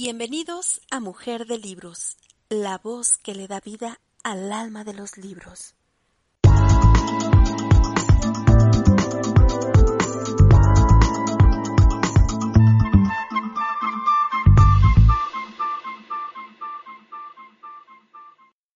Bienvenidos 0.00 0.80
a 0.92 1.00
Mujer 1.00 1.46
de 1.46 1.58
Libros, 1.58 2.18
la 2.48 2.78
voz 2.78 3.16
que 3.16 3.34
le 3.34 3.48
da 3.48 3.58
vida 3.58 4.00
al 4.22 4.52
alma 4.52 4.84
de 4.84 4.94
los 4.94 5.18
libros. 5.18 5.74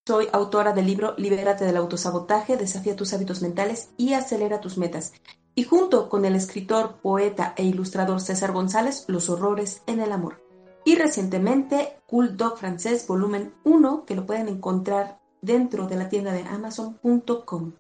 Soy 0.05 0.27
autora 0.33 0.73
del 0.73 0.87
libro 0.87 1.15
Libérate 1.19 1.65
del 1.65 1.77
autosabotaje, 1.77 2.57
desafía 2.57 2.97
tus 2.97 3.15
hábitos 3.15 3.43
mentales 3.43 3.91
y 3.97 4.15
acelera 4.15 4.61
tus 4.61 4.77
metas. 4.77 5.13
Y 5.55 5.63
junto 5.63 6.09
con 6.09 6.25
el 6.25 6.35
escritor, 6.35 6.97
poeta 7.01 7.55
e 7.57 7.63
ilustrador 7.63 8.21
César 8.21 8.51
González, 8.51 9.05
Los 9.07 9.31
horrores 9.31 9.85
en 9.87 10.01
el 10.01 10.11
amor. 10.11 10.42
Y 10.85 10.97
recientemente, 10.97 11.97
Dog 12.11 12.59
Francés 12.59 13.07
Volumen 13.07 13.55
1, 13.65 14.05
que 14.05 14.15
lo 14.15 14.27
pueden 14.27 14.49
encontrar 14.49 15.21
dentro 15.41 15.87
de 15.87 15.97
la 15.97 16.09
tienda 16.09 16.33
de 16.33 16.43
amazon.com. 16.43 17.73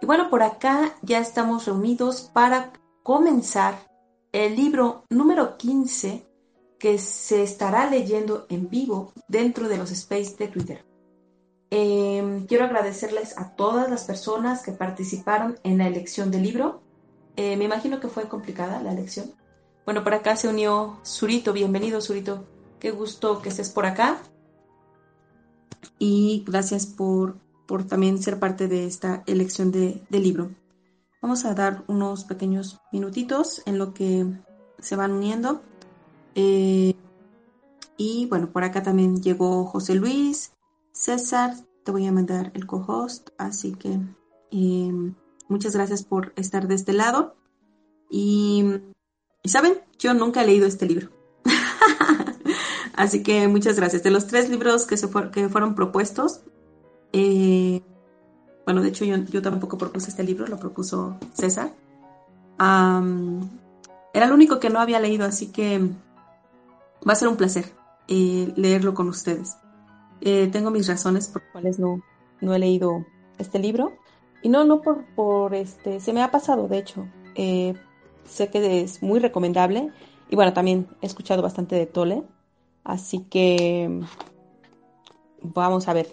Y 0.00 0.06
bueno, 0.06 0.30
por 0.30 0.42
acá 0.42 0.94
ya 1.02 1.18
estamos 1.18 1.66
reunidos 1.66 2.30
para 2.32 2.72
comenzar 3.02 3.88
el 4.32 4.54
libro 4.56 5.04
número 5.10 5.56
15 5.56 6.26
que 6.78 6.98
se 6.98 7.42
estará 7.42 7.90
leyendo 7.90 8.46
en 8.48 8.68
vivo 8.68 9.12
dentro 9.26 9.68
de 9.68 9.78
los 9.78 9.90
space 9.90 10.36
de 10.38 10.48
Twitter. 10.48 10.84
Em, 11.70 12.46
quiero 12.46 12.64
agradecerles 12.64 13.36
a 13.36 13.54
todas 13.56 13.90
las 13.90 14.04
personas 14.04 14.62
que 14.62 14.72
participaron 14.72 15.58
en 15.64 15.78
la 15.78 15.88
elección 15.88 16.30
del 16.30 16.44
libro. 16.44 16.80
Eh, 17.36 17.56
me 17.56 17.64
imagino 17.64 18.00
que 18.00 18.08
fue 18.08 18.28
complicada 18.28 18.80
la 18.82 18.92
elección. 18.92 19.32
Bueno, 19.88 20.04
por 20.04 20.12
acá 20.12 20.36
se 20.36 20.48
unió 20.48 20.98
Zurito. 21.02 21.54
Bienvenido, 21.54 22.02
Zurito. 22.02 22.44
Qué 22.78 22.90
gusto 22.90 23.40
que 23.40 23.48
estés 23.48 23.70
por 23.70 23.86
acá. 23.86 24.18
Y 25.98 26.44
gracias 26.46 26.84
por, 26.84 27.38
por 27.66 27.84
también 27.84 28.22
ser 28.22 28.38
parte 28.38 28.68
de 28.68 28.84
esta 28.84 29.22
elección 29.26 29.72
de, 29.72 30.02
libro. 30.10 30.50
Vamos 31.22 31.46
a 31.46 31.54
dar 31.54 31.84
unos 31.86 32.24
pequeños 32.24 32.78
minutitos 32.92 33.62
en 33.64 33.78
lo 33.78 33.94
que 33.94 34.26
se 34.78 34.94
van 34.94 35.12
uniendo. 35.12 35.62
Eh, 36.34 36.94
y 37.96 38.26
bueno, 38.26 38.52
por 38.52 38.64
acá 38.64 38.82
también 38.82 39.22
llegó 39.22 39.64
José 39.64 39.94
Luis, 39.94 40.52
César, 40.92 41.54
te 41.82 41.92
voy 41.92 42.06
a 42.06 42.12
mandar 42.12 42.52
el 42.52 42.66
co-host, 42.66 43.30
así 43.38 43.72
que 43.72 43.98
em, 44.50 45.14
muchas 45.48 45.74
gracias 45.74 46.02
por 46.02 46.34
estar 46.36 46.68
de 46.68 46.74
este 46.74 46.92
lado. 46.92 47.36
Y, 48.10 48.82
saben, 49.44 49.74
yo 49.98 50.14
nunca 50.14 50.42
he 50.42 50.46
leído 50.46 50.66
este 50.66 50.86
libro. 50.86 51.08
así 52.94 53.22
que 53.22 53.48
muchas 53.48 53.76
gracias. 53.76 54.02
De 54.02 54.10
los 54.10 54.26
tres 54.26 54.48
libros 54.48 54.86
que, 54.86 54.96
se 54.96 55.08
que 55.32 55.48
fueron 55.48 55.74
propuestos, 55.74 56.40
eh, 57.12 57.82
bueno, 58.64 58.82
de 58.82 58.88
hecho 58.88 59.04
yo, 59.04 59.42
tampoco 59.42 59.78
propuse 59.78 60.10
este 60.10 60.22
libro, 60.22 60.46
lo 60.46 60.58
propuso 60.58 61.16
César. 61.32 61.72
era 62.58 64.26
el 64.26 64.32
único 64.32 64.60
que 64.60 64.68
no 64.68 64.80
había 64.80 65.00
leído, 65.00 65.24
así 65.24 65.46
que 65.46 65.80
va 67.08 67.12
a 67.12 67.16
ser 67.16 67.28
un 67.28 67.36
placer 67.36 67.72
eh, 68.08 68.52
leerlo 68.56 68.92
con 68.92 69.08
ustedes. 69.08 69.56
Eh, 70.20 70.48
tengo 70.52 70.70
mis 70.70 70.88
razones 70.88 71.28
por 71.28 71.42
las 71.42 71.52
cuales 71.52 71.78
no, 71.78 72.02
no 72.40 72.54
he 72.54 72.58
leído 72.58 73.06
este 73.38 73.58
libro. 73.58 73.92
Y 74.42 74.48
no, 74.48 74.64
no 74.64 74.82
por, 74.82 75.04
por 75.14 75.54
este, 75.54 76.00
se 76.00 76.12
me 76.12 76.22
ha 76.22 76.30
pasado, 76.30 76.68
de 76.68 76.78
hecho. 76.78 77.08
Eh, 77.34 77.74
sé 78.28 78.48
que 78.48 78.82
es 78.82 79.02
muy 79.02 79.20
recomendable. 79.20 79.90
Y 80.28 80.36
bueno, 80.36 80.52
también 80.52 80.86
he 81.00 81.06
escuchado 81.06 81.42
bastante 81.42 81.76
de 81.76 81.86
Tole. 81.86 82.22
Así 82.84 83.20
que 83.30 84.00
vamos 85.42 85.88
a 85.88 85.92
ver. 85.92 86.08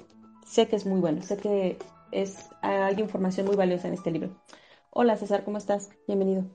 Sé 0.46 0.68
que 0.68 0.76
es 0.76 0.86
muy 0.86 1.00
bueno. 1.00 1.22
Sé 1.22 1.38
que 1.38 1.78
es, 2.12 2.38
hay 2.62 3.00
información 3.00 3.46
muy 3.46 3.56
valiosa 3.56 3.88
en 3.88 3.94
este 3.94 4.12
libro. 4.12 4.30
Hola 4.92 5.18
César, 5.18 5.44
¿cómo 5.44 5.58
estás? 5.58 5.90
Bienvenido. 6.08 6.46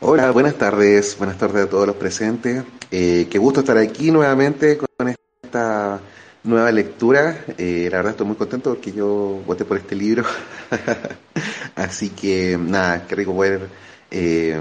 Hola, 0.00 0.30
buenas 0.30 0.54
tardes. 0.54 1.16
Buenas 1.16 1.38
tardes 1.38 1.66
a 1.66 1.70
todos 1.70 1.86
los 1.86 1.96
presentes. 1.96 2.64
Eh, 2.90 3.28
qué 3.30 3.38
gusto 3.38 3.60
estar 3.60 3.78
aquí 3.78 4.10
nuevamente 4.10 4.76
con 4.76 5.08
esta 5.08 6.00
nueva 6.46 6.72
lectura. 6.72 7.44
Eh, 7.58 7.88
la 7.90 7.98
verdad 7.98 8.12
estoy 8.12 8.26
muy 8.26 8.36
contento 8.36 8.70
porque 8.70 8.92
yo 8.92 9.42
voté 9.46 9.64
por 9.64 9.76
este 9.76 9.94
libro. 9.94 10.24
Así 11.74 12.10
que 12.10 12.58
nada, 12.58 13.06
qué 13.06 13.14
rico 13.14 13.34
poder... 13.34 13.68
Eh, 14.10 14.58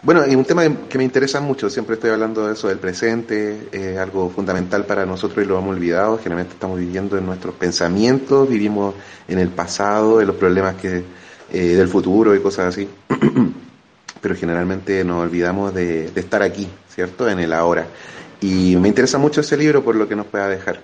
bueno, 0.00 0.24
y 0.28 0.36
un 0.36 0.44
tema 0.44 0.62
que 0.88 0.96
me 0.96 1.02
interesa 1.02 1.40
mucho, 1.40 1.68
siempre 1.68 1.94
estoy 1.94 2.10
hablando 2.10 2.46
de 2.46 2.52
eso 2.52 2.68
del 2.68 2.78
presente, 2.78 3.68
es 3.72 3.98
algo 3.98 4.30
fundamental 4.30 4.84
para 4.84 5.04
nosotros 5.04 5.44
y 5.44 5.48
lo 5.48 5.58
hemos 5.58 5.74
olvidado, 5.74 6.18
generalmente 6.18 6.54
estamos 6.54 6.78
viviendo 6.78 7.18
en 7.18 7.26
nuestros 7.26 7.56
pensamientos, 7.56 8.48
vivimos 8.48 8.94
en 9.26 9.40
el 9.40 9.48
pasado, 9.48 10.20
en 10.20 10.28
los 10.28 10.36
problemas 10.36 10.76
que 10.76 11.02
eh, 11.50 11.74
del 11.74 11.88
futuro 11.88 12.32
y 12.36 12.40
cosas 12.40 12.66
así, 12.66 12.88
pero 14.20 14.36
generalmente 14.36 15.02
nos 15.02 15.24
olvidamos 15.24 15.74
de, 15.74 16.12
de 16.12 16.20
estar 16.20 16.42
aquí, 16.42 16.68
¿cierto? 16.88 17.28
En 17.28 17.40
el 17.40 17.52
ahora. 17.52 17.88
Y 18.40 18.76
me 18.76 18.86
interesa 18.86 19.18
mucho 19.18 19.40
ese 19.40 19.56
libro 19.56 19.82
por 19.82 19.96
lo 19.96 20.06
que 20.06 20.14
nos 20.14 20.26
pueda 20.26 20.48
dejar. 20.48 20.80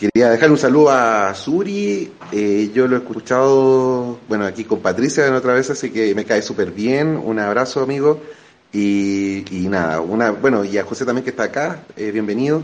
Quería 0.00 0.30
dejar 0.30 0.50
un 0.50 0.56
saludo 0.56 0.88
a 0.88 1.34
Suri, 1.34 2.10
eh, 2.32 2.70
yo 2.72 2.88
lo 2.88 2.96
he 2.96 3.00
escuchado, 3.00 4.18
bueno, 4.28 4.46
aquí 4.46 4.64
con 4.64 4.80
Patricia 4.80 5.26
en 5.26 5.34
otra 5.34 5.52
vez, 5.52 5.68
así 5.68 5.92
que 5.92 6.14
me 6.14 6.24
cae 6.24 6.40
súper 6.40 6.70
bien, 6.70 7.18
un 7.18 7.38
abrazo 7.38 7.82
amigo, 7.82 8.18
y, 8.72 9.44
nada, 9.68 10.00
una, 10.00 10.30
bueno, 10.30 10.64
y 10.64 10.78
a 10.78 10.84
José 10.84 11.04
también 11.04 11.22
que 11.22 11.28
está 11.28 11.42
acá, 11.42 11.84
eh, 11.98 12.12
bienvenido, 12.12 12.62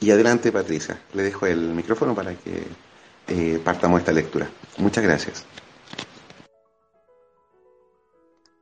y 0.00 0.10
adelante 0.10 0.50
Patricia, 0.50 0.98
le 1.12 1.22
dejo 1.22 1.44
el 1.44 1.74
micrófono 1.74 2.14
para 2.14 2.32
que 2.32 2.62
eh, 3.28 3.60
partamos 3.62 4.00
esta 4.00 4.12
lectura. 4.12 4.48
Muchas 4.78 5.04
gracias. 5.04 5.44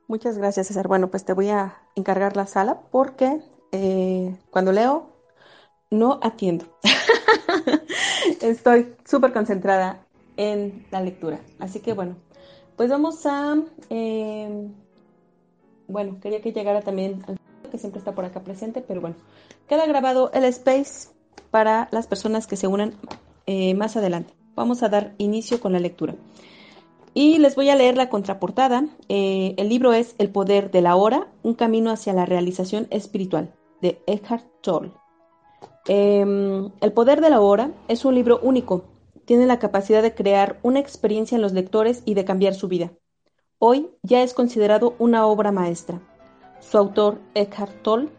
Muchas 0.09 0.37
gracias 0.37 0.67
César, 0.67 0.89
bueno, 0.89 1.09
pues 1.09 1.23
te 1.23 1.31
voy 1.31 1.47
a 1.51 1.77
encargar 1.95 2.35
la 2.35 2.47
sala 2.47 2.81
porque 2.91 3.39
cuando 4.49 4.73
leo, 4.73 5.15
no 5.89 6.19
atiendo. 6.21 6.65
Estoy 8.41 8.95
súper 9.05 9.33
concentrada 9.33 10.03
en 10.35 10.85
la 10.91 11.01
lectura. 11.01 11.39
Así 11.59 11.79
que 11.79 11.93
bueno, 11.93 12.15
pues 12.75 12.89
vamos 12.89 13.25
a... 13.25 13.55
Em, 13.89 14.73
bueno, 15.87 16.17
quería 16.21 16.41
que 16.41 16.51
llegara 16.51 16.81
también 16.81 17.23
que 17.69 17.77
siempre 17.77 17.99
está 17.99 18.13
por 18.13 18.25
acá 18.25 18.43
presente, 18.43 18.81
pero 18.81 19.01
bueno, 19.01 19.15
queda 19.67 19.85
grabado 19.85 20.31
el 20.33 20.43
space 20.45 21.09
para 21.51 21.87
las 21.91 22.07
personas 22.07 22.47
que 22.47 22.57
se 22.57 22.67
unan 22.67 22.93
eh, 23.45 23.73
más 23.75 23.95
adelante. 23.95 24.33
Vamos 24.55 24.83
a 24.83 24.89
dar 24.89 25.13
inicio 25.17 25.59
con 25.59 25.73
la 25.73 25.79
lectura. 25.79 26.15
Y 27.13 27.39
les 27.39 27.55
voy 27.55 27.69
a 27.69 27.75
leer 27.75 27.97
la 27.97 28.09
contraportada. 28.09 28.85
Eh, 29.09 29.53
el 29.57 29.69
libro 29.69 29.93
es 29.93 30.15
El 30.17 30.29
poder 30.29 30.71
de 30.71 30.81
la 30.81 30.95
hora, 30.95 31.27
un 31.43 31.55
camino 31.55 31.91
hacia 31.91 32.13
la 32.13 32.25
realización 32.25 32.87
espiritual 32.89 33.53
de 33.81 34.01
Eckhart 34.07 34.45
Tolle. 34.61 34.91
Em, 35.87 36.71
el 36.81 36.93
poder 36.93 37.21
de 37.21 37.29
la 37.29 37.41
hora 37.41 37.71
es 37.87 38.05
un 38.05 38.15
libro 38.15 38.39
único. 38.41 38.85
Tiene 39.25 39.45
la 39.45 39.59
capacidad 39.59 40.01
de 40.01 40.13
crear 40.13 40.59
una 40.63 40.79
experiencia 40.79 41.35
en 41.35 41.41
los 41.41 41.53
lectores 41.53 42.03
y 42.05 42.13
de 42.13 42.25
cambiar 42.25 42.53
su 42.53 42.67
vida. 42.67 42.91
Hoy 43.59 43.89
ya 44.03 44.23
es 44.23 44.33
considerado 44.33 44.95
una 44.99 45.25
obra 45.27 45.51
maestra. 45.51 46.01
Su 46.59 46.77
autor, 46.77 47.19
Eckhart 47.35 47.81
Tolle, 47.81 48.09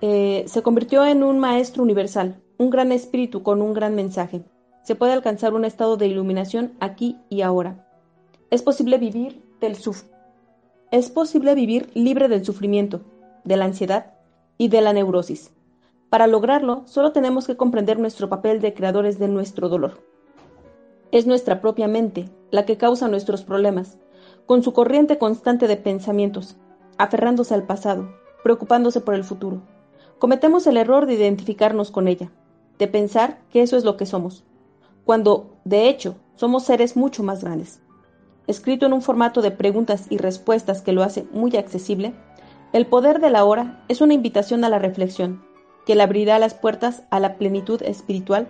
eh, 0.00 0.44
se 0.46 0.62
convirtió 0.62 1.04
en 1.04 1.22
un 1.22 1.38
maestro 1.38 1.82
universal, 1.82 2.42
un 2.58 2.70
gran 2.70 2.92
espíritu 2.92 3.42
con 3.42 3.62
un 3.62 3.72
gran 3.72 3.94
mensaje. 3.94 4.42
Se 4.82 4.94
puede 4.94 5.12
alcanzar 5.12 5.54
un 5.54 5.64
estado 5.64 5.96
de 5.96 6.08
iluminación 6.08 6.72
aquí 6.80 7.18
y 7.28 7.42
ahora. 7.42 7.86
Es 8.50 8.62
posible 8.62 8.98
vivir 8.98 9.42
del 9.60 9.76
es 10.92 11.10
posible 11.10 11.54
vivir 11.54 11.90
libre 11.94 12.28
del 12.28 12.44
sufrimiento, 12.44 13.00
de 13.44 13.56
la 13.56 13.64
ansiedad 13.64 14.12
y 14.58 14.68
de 14.68 14.82
la 14.82 14.92
neurosis. 14.92 15.50
Para 16.12 16.26
lograrlo, 16.26 16.82
solo 16.84 17.12
tenemos 17.12 17.46
que 17.46 17.56
comprender 17.56 17.98
nuestro 17.98 18.28
papel 18.28 18.60
de 18.60 18.74
creadores 18.74 19.18
de 19.18 19.28
nuestro 19.28 19.70
dolor. 19.70 20.02
Es 21.10 21.26
nuestra 21.26 21.62
propia 21.62 21.88
mente 21.88 22.28
la 22.50 22.66
que 22.66 22.76
causa 22.76 23.08
nuestros 23.08 23.44
problemas, 23.44 23.96
con 24.44 24.62
su 24.62 24.74
corriente 24.74 25.16
constante 25.16 25.68
de 25.68 25.78
pensamientos, 25.78 26.56
aferrándose 26.98 27.54
al 27.54 27.62
pasado, 27.62 28.14
preocupándose 28.42 29.00
por 29.00 29.14
el 29.14 29.24
futuro. 29.24 29.62
Cometemos 30.18 30.66
el 30.66 30.76
error 30.76 31.06
de 31.06 31.14
identificarnos 31.14 31.90
con 31.90 32.06
ella, 32.08 32.30
de 32.78 32.88
pensar 32.88 33.40
que 33.48 33.62
eso 33.62 33.78
es 33.78 33.84
lo 33.84 33.96
que 33.96 34.04
somos, 34.04 34.44
cuando, 35.06 35.56
de 35.64 35.88
hecho, 35.88 36.16
somos 36.34 36.64
seres 36.64 36.94
mucho 36.94 37.22
más 37.22 37.42
grandes. 37.42 37.80
Escrito 38.46 38.84
en 38.84 38.92
un 38.92 39.00
formato 39.00 39.40
de 39.40 39.50
preguntas 39.50 40.08
y 40.10 40.18
respuestas 40.18 40.82
que 40.82 40.92
lo 40.92 41.04
hace 41.04 41.24
muy 41.32 41.56
accesible, 41.56 42.12
el 42.74 42.84
poder 42.84 43.18
de 43.18 43.30
la 43.30 43.46
hora 43.46 43.82
es 43.88 44.02
una 44.02 44.12
invitación 44.12 44.62
a 44.64 44.68
la 44.68 44.78
reflexión, 44.78 45.50
que 45.86 45.94
le 45.94 46.02
abrirá 46.02 46.38
las 46.38 46.54
puertas 46.54 47.02
a 47.10 47.20
la 47.20 47.36
plenitud 47.36 47.82
espiritual 47.82 48.48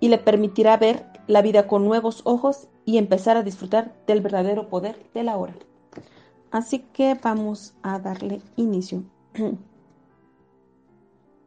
y 0.00 0.08
le 0.08 0.18
permitirá 0.18 0.76
ver 0.76 1.06
la 1.26 1.42
vida 1.42 1.66
con 1.66 1.84
nuevos 1.84 2.22
ojos 2.24 2.68
y 2.84 2.98
empezar 2.98 3.36
a 3.36 3.42
disfrutar 3.42 3.94
del 4.06 4.20
verdadero 4.20 4.68
poder 4.68 4.96
de 5.14 5.22
la 5.22 5.36
hora. 5.36 5.54
Así 6.50 6.80
que 6.92 7.14
vamos 7.22 7.74
a 7.82 7.98
darle 7.98 8.40
inicio. 8.56 9.02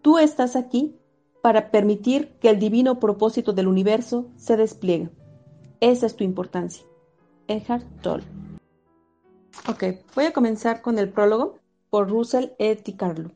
Tú 0.02 0.18
estás 0.18 0.56
aquí 0.56 0.96
para 1.42 1.72
permitir 1.72 2.34
que 2.40 2.50
el 2.50 2.60
divino 2.60 3.00
propósito 3.00 3.54
del 3.54 3.68
universo 3.68 4.28
se 4.36 4.58
despliegue. 4.58 5.10
Esa 5.80 6.06
es 6.06 6.16
tu 6.16 6.24
importancia. 6.24 6.86
Eckhart 7.48 7.86
Tolle. 8.02 8.26
Ok, 9.68 9.84
voy 10.16 10.26
a 10.26 10.34
comenzar 10.34 10.82
con 10.82 10.98
el 11.00 11.10
prólogo 11.10 11.58
por 11.90 12.10
Russell 12.10 12.52
E. 12.58 12.78
Carlo, 12.96 13.32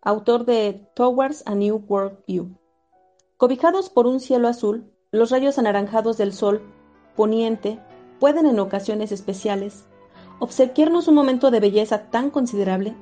autor 0.00 0.44
de 0.44 0.88
Towards 0.94 1.42
a 1.46 1.54
New 1.56 1.84
World 1.88 2.18
View. 2.26 2.56
Cobijados 3.36 3.90
por 3.90 4.06
un 4.06 4.20
cielo 4.20 4.46
azul, 4.46 4.92
los 5.10 5.30
rayos 5.30 5.58
anaranjados 5.58 6.16
del 6.16 6.32
sol 6.32 6.62
poniente 7.16 7.80
pueden 8.20 8.46
en 8.46 8.60
ocasiones 8.60 9.10
especiales 9.10 9.86
obsequiarnos 10.38 11.08
un 11.08 11.16
momento 11.16 11.50
de 11.50 11.58
belleza 11.58 12.10
tan 12.10 12.30
considerable 12.30 12.94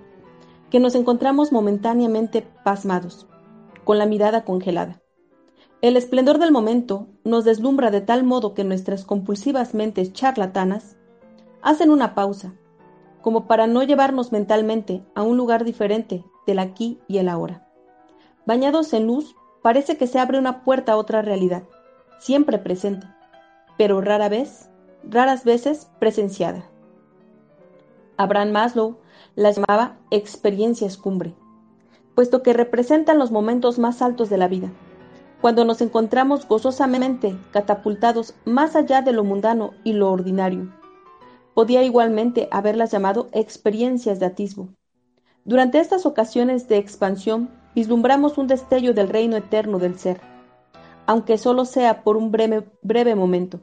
que 0.70 0.80
nos 0.80 0.94
encontramos 0.94 1.52
momentáneamente 1.52 2.48
pasmados, 2.64 3.26
con 3.84 3.98
la 3.98 4.06
mirada 4.06 4.44
congelada. 4.44 5.02
El 5.82 5.98
esplendor 5.98 6.38
del 6.38 6.50
momento 6.50 7.08
nos 7.24 7.44
deslumbra 7.44 7.90
de 7.90 8.00
tal 8.00 8.24
modo 8.24 8.54
que 8.54 8.64
nuestras 8.64 9.04
compulsivas 9.04 9.74
mentes 9.74 10.14
charlatanas 10.14 10.96
hacen 11.60 11.90
una 11.90 12.14
pausa, 12.14 12.54
como 13.20 13.46
para 13.46 13.66
no 13.66 13.82
llevarnos 13.82 14.32
mentalmente 14.32 15.04
a 15.14 15.22
un 15.22 15.36
lugar 15.36 15.64
diferente 15.64 16.24
del 16.46 16.58
aquí 16.58 16.98
y 17.08 17.18
el 17.18 17.28
ahora. 17.28 17.66
Bañados 18.46 18.92
en 18.92 19.06
luz, 19.06 19.34
parece 19.62 19.96
que 19.96 20.06
se 20.06 20.18
abre 20.18 20.38
una 20.38 20.62
puerta 20.62 20.92
a 20.92 20.96
otra 20.96 21.22
realidad, 21.22 21.64
siempre 22.18 22.58
presente, 22.58 23.06
pero 23.76 24.00
rara 24.00 24.28
vez, 24.28 24.70
raras 25.02 25.44
veces 25.44 25.90
presenciada. 25.98 26.64
Abraham 28.16 28.52
Maslow 28.52 28.98
las 29.34 29.56
llamaba 29.56 29.98
experiencias 30.10 30.96
cumbre, 30.96 31.34
puesto 32.14 32.42
que 32.42 32.52
representan 32.52 33.18
los 33.18 33.30
momentos 33.30 33.78
más 33.78 34.00
altos 34.00 34.30
de 34.30 34.38
la 34.38 34.48
vida, 34.48 34.70
cuando 35.40 35.64
nos 35.64 35.80
encontramos 35.80 36.48
gozosamente 36.48 37.36
catapultados 37.50 38.34
más 38.44 38.74
allá 38.74 39.02
de 39.02 39.12
lo 39.12 39.22
mundano 39.22 39.72
y 39.84 39.92
lo 39.92 40.10
ordinario. 40.10 40.72
Podía 41.54 41.82
igualmente 41.82 42.48
haberlas 42.50 42.90
llamado 42.90 43.28
experiencias 43.32 44.18
de 44.18 44.26
atisbo. 44.26 44.68
Durante 45.46 45.80
estas 45.80 46.04
ocasiones 46.04 46.68
de 46.68 46.76
expansión 46.76 47.48
vislumbramos 47.74 48.36
un 48.36 48.46
destello 48.46 48.92
del 48.92 49.08
reino 49.08 49.36
eterno 49.36 49.78
del 49.78 49.98
ser, 49.98 50.20
aunque 51.06 51.38
solo 51.38 51.64
sea 51.64 52.04
por 52.04 52.18
un 52.18 52.30
breve, 52.30 53.14
momento. 53.14 53.60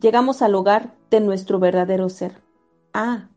Llegamos 0.00 0.42
al 0.42 0.54
hogar 0.54 0.94
de 1.10 1.20
nuestro 1.20 1.58
verdadero 1.58 2.08
ser. 2.10 2.42
Ah, 2.92 3.30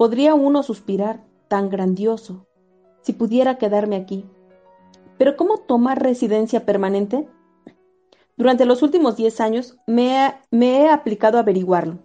Podría 0.00 0.34
uno 0.34 0.62
suspirar, 0.62 1.26
tan 1.48 1.68
grandioso, 1.68 2.46
si 3.02 3.12
pudiera 3.12 3.58
quedarme 3.58 3.96
aquí. 3.96 4.24
Pero 5.18 5.36
¿cómo 5.36 5.58
tomar 5.58 6.02
residencia 6.02 6.64
permanente? 6.64 7.28
Durante 8.34 8.64
los 8.64 8.82
últimos 8.82 9.18
diez 9.18 9.42
años 9.42 9.76
me 9.86 10.32
he, 10.52 10.88
aplicado 10.88 11.36
a 11.36 11.42
averiguarlo. 11.42 11.98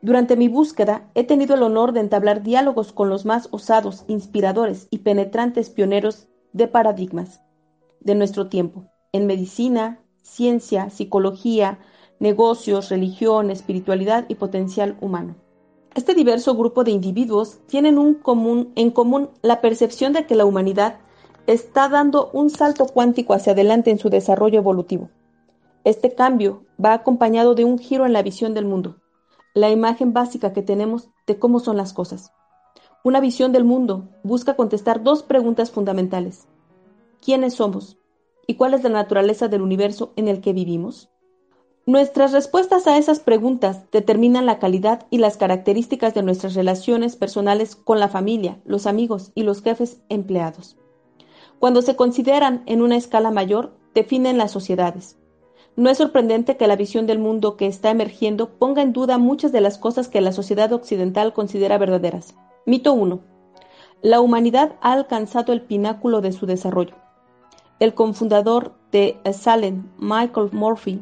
Durante 0.00 0.36
mi 0.36 0.48
búsqueda 0.48 1.10
he 1.14 1.24
tenido 1.24 1.56
el 1.56 1.62
honor 1.62 1.92
de 1.92 2.00
entablar 2.00 2.44
diálogos 2.44 2.92
con 2.92 3.08
los 3.08 3.24
más 3.24 3.48
osados, 3.50 4.04
inspiradores 4.06 4.86
y 4.90 4.98
penetrantes 4.98 5.70
pioneros 5.70 6.28
de 6.52 6.68
paradigmas 6.68 7.40
de 8.00 8.14
nuestro 8.14 8.48
tiempo, 8.48 8.84
en 9.12 9.26
medicina, 9.26 10.00
ciencia, 10.22 10.90
psicología, 10.90 11.80
negocios, 12.20 12.90
religión, 12.90 13.50
espiritualidad 13.50 14.24
y 14.28 14.36
potencial 14.36 14.96
humano. 15.00 15.34
Este 15.96 16.14
diverso 16.14 16.54
grupo 16.54 16.84
de 16.84 16.92
individuos 16.92 17.58
tienen 17.66 17.98
un 17.98 18.14
común, 18.14 18.72
en 18.76 18.92
común 18.92 19.30
la 19.42 19.60
percepción 19.60 20.12
de 20.12 20.26
que 20.26 20.36
la 20.36 20.44
humanidad 20.44 21.00
está 21.48 21.88
dando 21.88 22.30
un 22.32 22.50
salto 22.50 22.86
cuántico 22.86 23.34
hacia 23.34 23.52
adelante 23.52 23.90
en 23.90 23.98
su 23.98 24.10
desarrollo 24.10 24.58
evolutivo. 24.58 25.10
Este 25.82 26.14
cambio 26.14 26.62
va 26.82 26.92
acompañado 26.92 27.56
de 27.56 27.64
un 27.64 27.78
giro 27.78 28.06
en 28.06 28.12
la 28.12 28.22
visión 28.22 28.54
del 28.54 28.66
mundo, 28.66 28.96
la 29.58 29.70
imagen 29.70 30.12
básica 30.12 30.52
que 30.52 30.62
tenemos 30.62 31.10
de 31.26 31.38
cómo 31.38 31.60
son 31.60 31.76
las 31.76 31.92
cosas. 31.92 32.32
Una 33.04 33.20
visión 33.20 33.52
del 33.52 33.64
mundo 33.64 34.08
busca 34.22 34.56
contestar 34.56 35.02
dos 35.02 35.22
preguntas 35.22 35.70
fundamentales. 35.70 36.46
¿Quiénes 37.24 37.54
somos? 37.54 37.98
¿Y 38.46 38.54
cuál 38.54 38.74
es 38.74 38.82
la 38.82 38.90
naturaleza 38.90 39.48
del 39.48 39.62
universo 39.62 40.12
en 40.16 40.28
el 40.28 40.40
que 40.40 40.52
vivimos? 40.52 41.10
Nuestras 41.86 42.32
respuestas 42.32 42.86
a 42.86 42.98
esas 42.98 43.20
preguntas 43.20 43.90
determinan 43.90 44.46
la 44.46 44.58
calidad 44.58 45.06
y 45.10 45.18
las 45.18 45.36
características 45.36 46.12
de 46.12 46.22
nuestras 46.22 46.54
relaciones 46.54 47.16
personales 47.16 47.76
con 47.76 47.98
la 47.98 48.08
familia, 48.08 48.60
los 48.64 48.86
amigos 48.86 49.32
y 49.34 49.42
los 49.42 49.62
jefes 49.62 50.00
empleados. 50.08 50.76
Cuando 51.58 51.80
se 51.82 51.96
consideran 51.96 52.62
en 52.66 52.82
una 52.82 52.96
escala 52.96 53.30
mayor, 53.30 53.74
definen 53.94 54.38
las 54.38 54.50
sociedades. 54.50 55.16
No 55.78 55.90
es 55.90 55.98
sorprendente 55.98 56.56
que 56.56 56.66
la 56.66 56.74
visión 56.74 57.06
del 57.06 57.20
mundo 57.20 57.56
que 57.56 57.68
está 57.68 57.90
emergiendo 57.90 58.48
ponga 58.58 58.82
en 58.82 58.92
duda 58.92 59.16
muchas 59.16 59.52
de 59.52 59.60
las 59.60 59.78
cosas 59.78 60.08
que 60.08 60.20
la 60.20 60.32
sociedad 60.32 60.72
occidental 60.72 61.32
considera 61.32 61.78
verdaderas. 61.78 62.34
Mito 62.66 62.92
1. 62.94 63.20
La 64.02 64.20
humanidad 64.20 64.72
ha 64.80 64.92
alcanzado 64.92 65.52
el 65.52 65.62
pináculo 65.62 66.20
de 66.20 66.32
su 66.32 66.46
desarrollo. 66.46 66.96
El 67.78 67.94
cofundador 67.94 68.74
de 68.90 69.20
Salem, 69.32 69.88
Michael 69.98 70.50
Murphy, 70.50 71.00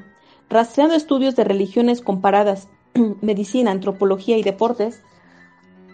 Rastreando 0.51 0.95
estudios 0.95 1.35
de 1.37 1.45
religiones 1.45 2.03
comparadas, 2.03 2.69
medicina, 3.23 3.71
antropología 3.71 4.37
y 4.37 4.43
deportes, 4.43 5.03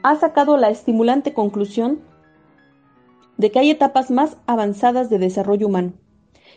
ha 0.02 0.17
sacado 0.17 0.56
la 0.56 0.70
estimulante 0.70 1.35
conclusión 1.35 2.00
de 3.37 3.52
que 3.52 3.61
hay 3.61 3.70
etapas 3.70 4.11
más 4.11 4.38
avanzadas 4.49 5.08
de 5.08 5.20
desarrollo 5.20 5.69
humano. 5.69 5.93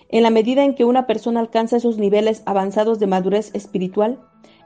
En 0.09 0.23
la 0.23 0.29
medida 0.29 0.63
en 0.63 0.75
que 0.75 0.85
una 0.85 1.07
persona 1.07 1.39
alcanza 1.39 1.77
esos 1.77 1.97
niveles 1.97 2.43
avanzados 2.45 2.99
de 2.99 3.07
madurez 3.07 3.51
espiritual, 3.53 4.21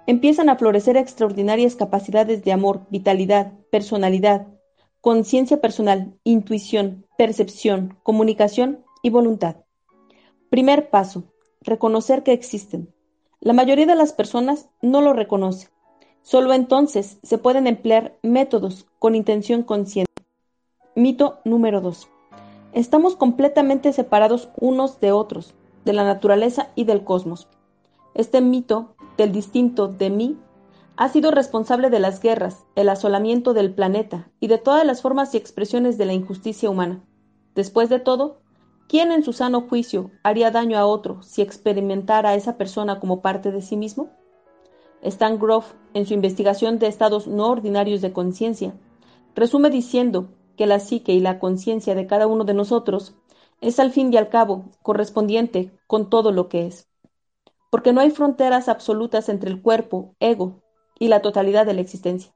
empiezan 0.05 0.49
a 0.49 0.57
florecer 0.57 0.97
extraordinarias 0.97 1.75
capacidades 1.75 2.43
de 2.43 2.51
amor, 2.51 2.87
vitalidad, 2.89 3.53
personalidad, 3.71 4.47
conciencia 5.01 5.61
personal, 5.61 6.13
intuición, 6.23 7.05
percepción, 7.17 7.97
comunicación 8.03 8.83
y 9.01 9.09
voluntad. 9.11 9.57
Primer 10.49 10.89
paso, 10.89 11.23
reconocer 11.61 12.23
que 12.23 12.33
existen. 12.33 12.93
La 13.39 13.53
mayoría 13.53 13.85
de 13.85 13.95
las 13.95 14.11
personas 14.11 14.69
no 14.81 15.01
lo 15.01 15.13
reconoce. 15.13 15.69
Solo 16.21 16.53
entonces 16.53 17.19
se 17.23 17.37
pueden 17.37 17.67
emplear 17.67 18.17
métodos 18.21 18.87
con 18.99 19.15
intención 19.15 19.63
consciente. 19.63 20.11
Mito 20.95 21.39
número 21.45 21.79
2. 21.79 22.09
Estamos 22.73 23.15
completamente 23.15 23.93
separados 23.93 24.49
unos 24.59 24.99
de 24.99 25.11
otros, 25.11 25.53
de 25.85 25.93
la 25.93 26.03
naturaleza 26.03 26.69
y 26.75 26.83
del 26.83 27.03
cosmos. 27.03 27.47
Este 28.13 28.41
mito 28.41 28.95
del 29.17 29.31
distinto 29.31 29.87
de 29.87 30.09
mí 30.09 30.37
ha 30.95 31.09
sido 31.09 31.31
responsable 31.31 31.89
de 31.89 31.99
las 31.99 32.21
guerras, 32.21 32.65
el 32.75 32.89
asolamiento 32.89 33.53
del 33.53 33.73
planeta 33.73 34.29
y 34.39 34.47
de 34.47 34.57
todas 34.57 34.85
las 34.85 35.01
formas 35.01 35.33
y 35.33 35.37
expresiones 35.37 35.97
de 35.97 36.05
la 36.05 36.13
injusticia 36.13 36.69
humana. 36.69 37.03
Después 37.55 37.89
de 37.89 37.99
todo, 37.99 38.39
¿Quién 38.89 39.11
en 39.11 39.23
su 39.23 39.33
sano 39.33 39.61
juicio 39.69 40.09
haría 40.23 40.49
daño 40.49 40.75
a 40.75 40.87
otro 40.87 41.21
si 41.21 41.43
experimentara 41.43 42.31
a 42.31 42.35
esa 42.35 42.57
persona 42.57 42.99
como 42.99 43.21
parte 43.21 43.51
de 43.51 43.61
sí 43.61 43.77
mismo? 43.77 44.09
Stan 45.03 45.37
Groff, 45.37 45.73
en 45.93 46.07
su 46.07 46.15
investigación 46.15 46.79
de 46.79 46.87
estados 46.87 47.27
no 47.27 47.49
ordinarios 47.49 48.01
de 48.01 48.13
conciencia, 48.13 48.73
resume 49.35 49.69
diciendo 49.69 50.29
que 50.59 50.67
la 50.67 50.81
psique 50.81 51.13
y 51.13 51.21
la 51.21 51.39
conciencia 51.39 51.95
de 51.95 52.05
cada 52.05 52.27
uno 52.27 52.43
de 52.43 52.53
nosotros 52.53 53.15
es 53.61 53.79
al 53.79 53.91
fin 53.91 54.13
y 54.13 54.17
al 54.17 54.27
cabo 54.27 54.65
correspondiente 54.81 55.71
con 55.87 56.09
todo 56.09 56.33
lo 56.33 56.49
que 56.49 56.67
es. 56.67 56.89
Porque 57.69 57.93
no 57.93 58.01
hay 58.01 58.11
fronteras 58.11 58.67
absolutas 58.67 59.29
entre 59.29 59.49
el 59.51 59.61
cuerpo, 59.61 60.15
ego 60.19 60.61
y 60.99 61.07
la 61.07 61.21
totalidad 61.21 61.65
de 61.65 61.75
la 61.75 61.79
existencia. 61.79 62.33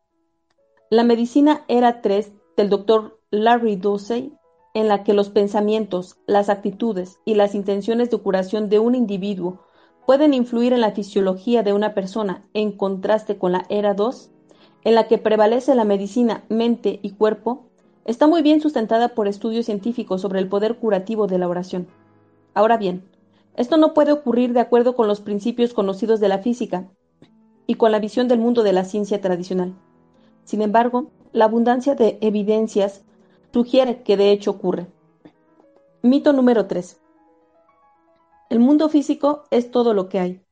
La 0.90 1.04
medicina 1.04 1.66
era 1.68 2.02
3 2.02 2.32
del 2.56 2.70
doctor 2.70 3.20
Larry 3.30 3.76
Dossey 3.76 4.32
en 4.74 4.88
la 4.88 5.04
que 5.04 5.12
los 5.12 5.28
pensamientos, 5.30 6.16
las 6.26 6.48
actitudes 6.48 7.20
y 7.26 7.36
las 7.36 7.54
intenciones 7.54 8.10
de 8.10 8.20
curación 8.20 8.70
de 8.70 8.80
un 8.80 8.96
individuo 8.96 9.66
pueden 10.06 10.34
influir 10.34 10.72
en 10.72 10.80
la 10.80 10.92
fisiología 10.92 11.62
de 11.62 11.74
una 11.74 11.94
persona 11.94 12.48
en 12.54 12.72
contraste 12.72 13.38
con 13.38 13.52
la 13.52 13.66
era 13.68 13.94
2, 13.94 14.32
en 14.86 14.96
la 14.96 15.10
que 15.10 15.18
prevalece 15.18 15.76
la 15.76 15.84
medicina 15.84 16.46
mente 16.48 17.02
y 17.02 17.12
cuerpo, 17.12 17.70
está 18.06 18.28
muy 18.28 18.42
bien 18.42 18.62
sustentada 18.62 19.10
por 19.10 19.28
estudios 19.28 19.66
científicos 19.66 20.22
sobre 20.22 20.40
el 20.40 20.48
poder 20.48 20.78
curativo 20.78 21.28
de 21.28 21.38
la 21.38 21.48
oración. 21.48 21.88
Ahora 22.54 22.78
bien, 22.78 23.04
esto 23.56 23.78
no 23.78 23.94
puede 23.94 24.12
ocurrir 24.12 24.54
de 24.54 24.60
acuerdo 24.60 24.96
con 24.96 25.08
los 25.08 25.22
principios 25.22 25.74
conocidos 25.74 26.20
de 26.20 26.28
la 26.28 26.40
física 26.40 26.90
y 27.68 27.76
con 27.76 27.92
la 27.92 28.00
visión 28.00 28.28
del 28.28 28.40
mundo 28.40 28.64
de 28.64 28.74
la 28.74 28.84
ciencia 28.84 29.22
tradicional. 29.22 29.74
Sin 30.44 30.62
embargo, 30.62 31.12
la 31.32 31.46
abundancia 31.46 31.96
de 31.96 32.18
evidencias 32.22 33.04
sugiere 33.54 34.04
que 34.04 34.18
de 34.18 34.32
hecho 34.32 34.52
ocurre. 34.52 34.88
Mito 36.02 36.34
número 36.34 36.66
3. 36.68 37.00
El 38.50 38.60
mundo 38.60 38.90
físico 38.90 39.44
es 39.52 39.72
todo 39.72 39.94
lo 39.94 40.10
que 40.10 40.20
hay. 40.20 40.43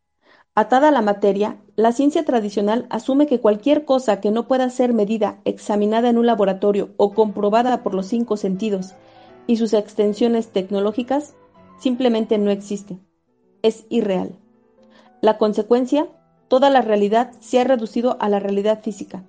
Atada 0.53 0.89
a 0.89 0.91
la 0.91 1.01
materia, 1.01 1.61
la 1.77 1.93
ciencia 1.93 2.25
tradicional 2.25 2.85
asume 2.89 3.25
que 3.25 3.39
cualquier 3.39 3.85
cosa 3.85 4.19
que 4.19 4.31
no 4.31 4.49
pueda 4.49 4.69
ser 4.69 4.93
medida, 4.93 5.39
examinada 5.45 6.09
en 6.09 6.17
un 6.17 6.25
laboratorio 6.25 6.89
o 6.97 7.13
comprobada 7.13 7.83
por 7.83 7.93
los 7.93 8.07
cinco 8.07 8.35
sentidos, 8.35 8.93
y 9.47 9.55
sus 9.55 9.73
extensiones 9.73 10.49
tecnológicas 10.51 11.35
simplemente 11.79 12.37
no 12.37 12.51
existe. 12.51 12.99
Es 13.61 13.85
irreal. 13.87 14.39
La 15.21 15.37
consecuencia, 15.37 16.09
toda 16.49 16.69
la 16.69 16.81
realidad 16.81 17.31
se 17.39 17.61
ha 17.61 17.63
reducido 17.63 18.17
a 18.19 18.27
la 18.27 18.39
realidad 18.39 18.81
física. 18.83 19.23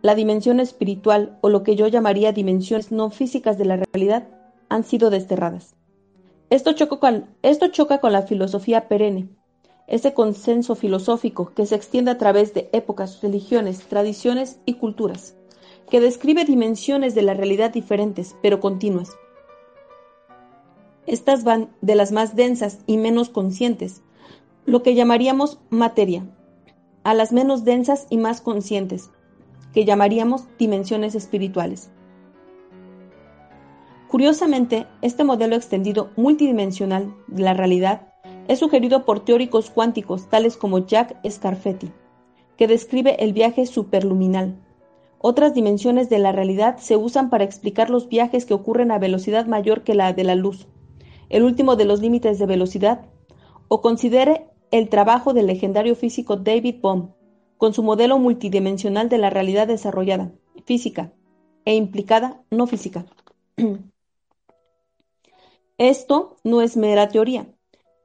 La 0.00 0.14
dimensión 0.14 0.58
espiritual 0.58 1.36
o 1.42 1.50
lo 1.50 1.64
que 1.64 1.76
yo 1.76 1.86
llamaría 1.86 2.32
dimensiones 2.32 2.92
no 2.92 3.10
físicas 3.10 3.58
de 3.58 3.66
la 3.66 3.76
realidad 3.76 4.28
han 4.70 4.84
sido 4.84 5.10
desterradas. 5.10 5.76
Esto, 6.48 6.70
esto 7.42 7.68
choca 7.68 7.98
con 7.98 8.12
la 8.12 8.22
filosofía 8.22 8.88
perenne, 8.88 9.35
ese 9.86 10.14
consenso 10.14 10.74
filosófico 10.74 11.52
que 11.54 11.66
se 11.66 11.76
extiende 11.76 12.10
a 12.10 12.18
través 12.18 12.52
de 12.54 12.68
épocas, 12.72 13.20
religiones, 13.22 13.80
tradiciones 13.86 14.58
y 14.66 14.74
culturas, 14.74 15.36
que 15.88 16.00
describe 16.00 16.44
dimensiones 16.44 17.14
de 17.14 17.22
la 17.22 17.34
realidad 17.34 17.72
diferentes, 17.72 18.36
pero 18.42 18.60
continuas. 18.60 19.16
Estas 21.06 21.44
van 21.44 21.70
de 21.82 21.94
las 21.94 22.10
más 22.10 22.34
densas 22.34 22.80
y 22.86 22.96
menos 22.96 23.28
conscientes, 23.28 24.02
lo 24.64 24.82
que 24.82 24.94
llamaríamos 24.94 25.60
materia, 25.70 26.26
a 27.04 27.14
las 27.14 27.30
menos 27.30 27.64
densas 27.64 28.08
y 28.10 28.16
más 28.16 28.40
conscientes, 28.40 29.10
que 29.72 29.84
llamaríamos 29.84 30.44
dimensiones 30.58 31.14
espirituales. 31.14 31.90
Curiosamente, 34.08 34.86
este 35.02 35.22
modelo 35.22 35.54
extendido 35.54 36.10
multidimensional 36.16 37.14
de 37.28 37.42
la 37.42 37.54
realidad 37.54 38.12
es 38.48 38.58
sugerido 38.58 39.04
por 39.04 39.20
teóricos 39.20 39.70
cuánticos 39.70 40.28
tales 40.28 40.56
como 40.56 40.86
Jack 40.86 41.16
Scarfetti, 41.28 41.90
que 42.56 42.66
describe 42.66 43.22
el 43.22 43.32
viaje 43.32 43.66
superluminal. 43.66 44.56
Otras 45.18 45.54
dimensiones 45.54 46.08
de 46.08 46.18
la 46.18 46.32
realidad 46.32 46.78
se 46.78 46.96
usan 46.96 47.30
para 47.30 47.44
explicar 47.44 47.90
los 47.90 48.08
viajes 48.08 48.44
que 48.44 48.54
ocurren 48.54 48.90
a 48.90 48.98
velocidad 48.98 49.46
mayor 49.46 49.82
que 49.82 49.94
la 49.94 50.12
de 50.12 50.24
la 50.24 50.34
luz, 50.34 50.66
el 51.28 51.42
último 51.42 51.76
de 51.76 51.84
los 51.84 52.00
límites 52.00 52.38
de 52.38 52.46
velocidad, 52.46 53.06
o 53.68 53.80
considere 53.80 54.46
el 54.70 54.88
trabajo 54.88 55.32
del 55.32 55.46
legendario 55.46 55.94
físico 55.94 56.36
David 56.36 56.76
Bohm, 56.80 57.12
con 57.56 57.72
su 57.72 57.82
modelo 57.82 58.18
multidimensional 58.18 59.08
de 59.08 59.18
la 59.18 59.30
realidad 59.30 59.66
desarrollada, 59.66 60.32
física, 60.64 61.12
e 61.64 61.74
implicada 61.74 62.42
no 62.50 62.66
física. 62.66 63.06
Esto 65.78 66.36
no 66.44 66.62
es 66.62 66.76
mera 66.76 67.08
teoría, 67.08 67.48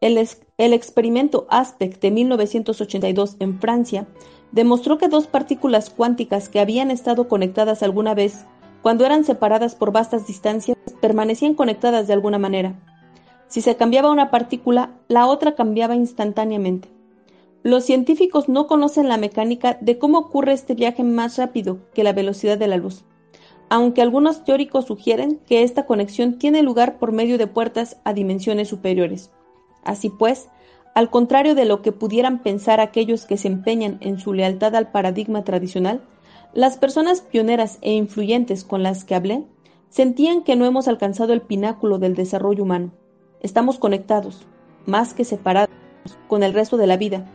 el, 0.02 0.74
experimento 0.74 1.46
Aspect 1.52 2.02
de 2.02 2.10
1982 2.10 3.38
en 3.40 3.60
Francia 3.60 4.08
demostró 4.52 4.98
que 4.98 5.08
dos 5.08 5.28
partículas 5.28 5.92
cuánticas 5.92 6.50
que 6.50 6.60
habían 6.60 6.90
estado 6.90 7.28
conectadas 7.28 7.84
alguna 7.84 8.16
vez, 8.16 8.46
cuando 8.82 9.06
eran 9.06 9.24
separadas 9.24 9.76
por 9.76 9.92
vastas 9.92 10.26
distancias, 10.26 10.76
permanecían 11.02 11.54
conectadas 11.54 12.08
de 12.08 12.14
alguna 12.14 12.40
manera. 12.40 12.80
Si 13.48 13.62
se 13.62 13.76
cambiaba 13.76 14.10
una 14.10 14.32
partícula, 14.32 14.92
la 15.08 15.28
otra 15.28 15.54
cambiaba 15.54 15.96
instantáneamente. 15.96 16.90
Los 17.62 17.86
científicos 17.86 18.50
no 18.50 18.66
conocen 18.66 19.08
la 19.08 19.18
mecánica 19.18 19.78
de 19.82 20.00
cómo 20.00 20.18
ocurre 20.18 20.54
este 20.54 20.74
viaje 20.74 21.04
más 21.04 21.38
rápido 21.38 21.78
que 21.94 22.04
la 22.04 22.14
velocidad 22.14 22.58
de 22.58 22.68
la 22.68 22.78
luz, 22.78 23.06
aunque 23.70 24.02
algunos 24.02 24.44
teóricos 24.46 24.86
sugieren 24.86 25.40
que 25.46 25.62
esta 25.62 25.86
conexión 25.86 26.40
tiene 26.40 26.64
lugar 26.64 26.98
por 26.98 27.12
medio 27.12 27.38
de 27.38 27.46
puertas 27.46 27.98
a 28.04 28.14
dimensiones 28.14 28.68
superiores. 28.68 29.30
Así 29.84 30.10
pues, 30.10 30.50
al 30.94 31.10
contrario 31.10 31.56
de 31.56 31.66
lo 31.66 31.82
que 31.82 31.92
pudieran 31.92 32.44
pensar 32.44 32.80
aquellos 32.80 33.26
que 33.26 33.38
se 33.38 33.48
empeñan 33.48 33.98
en 34.02 34.20
su 34.20 34.34
lealtad 34.34 34.76
al 34.76 34.92
paradigma 34.92 35.44
tradicional, 35.44 36.02
las 36.54 36.78
personas 36.78 37.22
pioneras 37.22 37.78
e 37.82 37.94
influyentes 37.94 38.64
con 38.64 38.84
las 38.84 39.06
que 39.06 39.16
hablé 39.16 39.46
sentían 39.90 40.44
que 40.44 40.56
no 40.56 40.66
hemos 40.66 40.88
alcanzado 40.88 41.34
el 41.34 41.42
pináculo 41.42 41.98
del 41.98 42.16
desarrollo 42.16 42.64
humano. 42.64 42.92
Estamos 43.42 43.80
conectados, 43.80 44.46
más 44.86 45.14
que 45.14 45.24
separados, 45.24 45.74
con 46.28 46.44
el 46.44 46.54
resto 46.54 46.78
de 46.78 46.88
la 46.88 46.98
vida, 46.98 47.26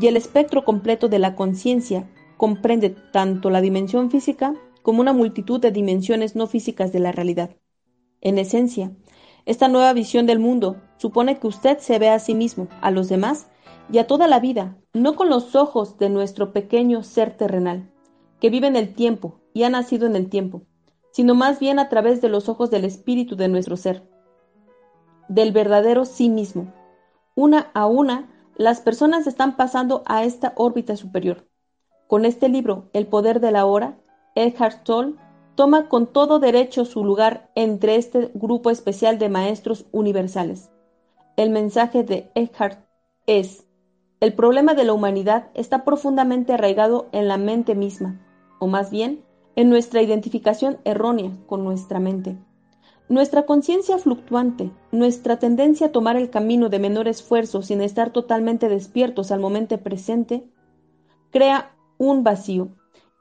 y 0.00 0.06
el 0.06 0.16
espectro 0.16 0.64
completo 0.64 1.08
de 1.08 1.18
la 1.18 1.34
conciencia 1.34 2.08
comprende 2.36 2.90
tanto 2.90 3.50
la 3.50 3.60
dimensión 3.60 4.10
física 4.10 4.54
como 4.82 5.00
una 5.00 5.12
multitud 5.12 5.60
de 5.60 5.70
dimensiones 5.70 6.34
no 6.34 6.46
físicas 6.46 6.92
de 6.92 7.00
la 7.00 7.12
realidad. 7.12 7.56
En 8.20 8.38
esencia, 8.38 8.92
esta 9.44 9.68
nueva 9.68 9.92
visión 9.92 10.26
del 10.26 10.38
mundo 10.38 10.76
supone 10.96 11.38
que 11.38 11.46
usted 11.46 11.78
se 11.78 11.98
ve 11.98 12.08
a 12.08 12.18
sí 12.18 12.34
mismo, 12.34 12.68
a 12.80 12.90
los 12.90 13.08
demás 13.08 13.48
y 13.90 13.98
a 13.98 14.06
toda 14.06 14.26
la 14.26 14.40
vida, 14.40 14.76
no 14.92 15.16
con 15.16 15.28
los 15.28 15.56
ojos 15.56 15.98
de 15.98 16.08
nuestro 16.08 16.52
pequeño 16.52 17.02
ser 17.02 17.36
terrenal, 17.36 17.90
que 18.40 18.50
vive 18.50 18.68
en 18.68 18.76
el 18.76 18.94
tiempo 18.94 19.40
y 19.52 19.64
ha 19.64 19.70
nacido 19.70 20.06
en 20.06 20.16
el 20.16 20.28
tiempo, 20.28 20.62
sino 21.12 21.34
más 21.34 21.58
bien 21.58 21.78
a 21.78 21.88
través 21.88 22.20
de 22.20 22.28
los 22.28 22.48
ojos 22.48 22.70
del 22.70 22.84
espíritu 22.84 23.36
de 23.36 23.48
nuestro 23.48 23.76
ser, 23.76 24.08
del 25.28 25.52
verdadero 25.52 26.04
sí 26.04 26.28
mismo. 26.28 26.72
Una 27.34 27.70
a 27.74 27.86
una, 27.86 28.30
las 28.56 28.80
personas 28.80 29.26
están 29.26 29.56
pasando 29.56 30.02
a 30.06 30.24
esta 30.24 30.52
órbita 30.56 30.96
superior. 30.96 31.48
Con 32.06 32.24
este 32.24 32.48
libro, 32.48 32.90
El 32.92 33.06
poder 33.06 33.40
de 33.40 33.50
la 33.50 33.64
hora, 33.64 33.98
Eckhart 34.34 34.84
Tolle 34.84 35.14
toma 35.54 35.88
con 35.88 36.06
todo 36.06 36.38
derecho 36.38 36.84
su 36.84 37.04
lugar 37.04 37.50
entre 37.54 37.96
este 37.96 38.30
grupo 38.34 38.70
especial 38.70 39.18
de 39.18 39.28
maestros 39.28 39.86
universales. 39.92 40.70
El 41.36 41.50
mensaje 41.50 42.04
de 42.04 42.30
Eckhart 42.34 42.84
es, 43.26 43.66
el 44.20 44.34
problema 44.34 44.74
de 44.74 44.84
la 44.84 44.92
humanidad 44.92 45.50
está 45.54 45.84
profundamente 45.84 46.52
arraigado 46.52 47.08
en 47.12 47.28
la 47.28 47.38
mente 47.38 47.74
misma, 47.74 48.20
o 48.60 48.66
más 48.66 48.90
bien, 48.90 49.24
en 49.56 49.68
nuestra 49.68 50.02
identificación 50.02 50.78
errónea 50.84 51.32
con 51.46 51.64
nuestra 51.64 51.98
mente. 51.98 52.36
Nuestra 53.08 53.44
conciencia 53.44 53.98
fluctuante, 53.98 54.70
nuestra 54.90 55.38
tendencia 55.38 55.88
a 55.88 55.92
tomar 55.92 56.16
el 56.16 56.30
camino 56.30 56.68
de 56.68 56.78
menor 56.78 57.08
esfuerzo 57.08 57.60
sin 57.60 57.82
estar 57.82 58.10
totalmente 58.10 58.68
despiertos 58.68 59.32
al 59.32 59.40
momento 59.40 59.76
presente, 59.78 60.44
crea 61.30 61.74
un 61.98 62.22
vacío, 62.22 62.68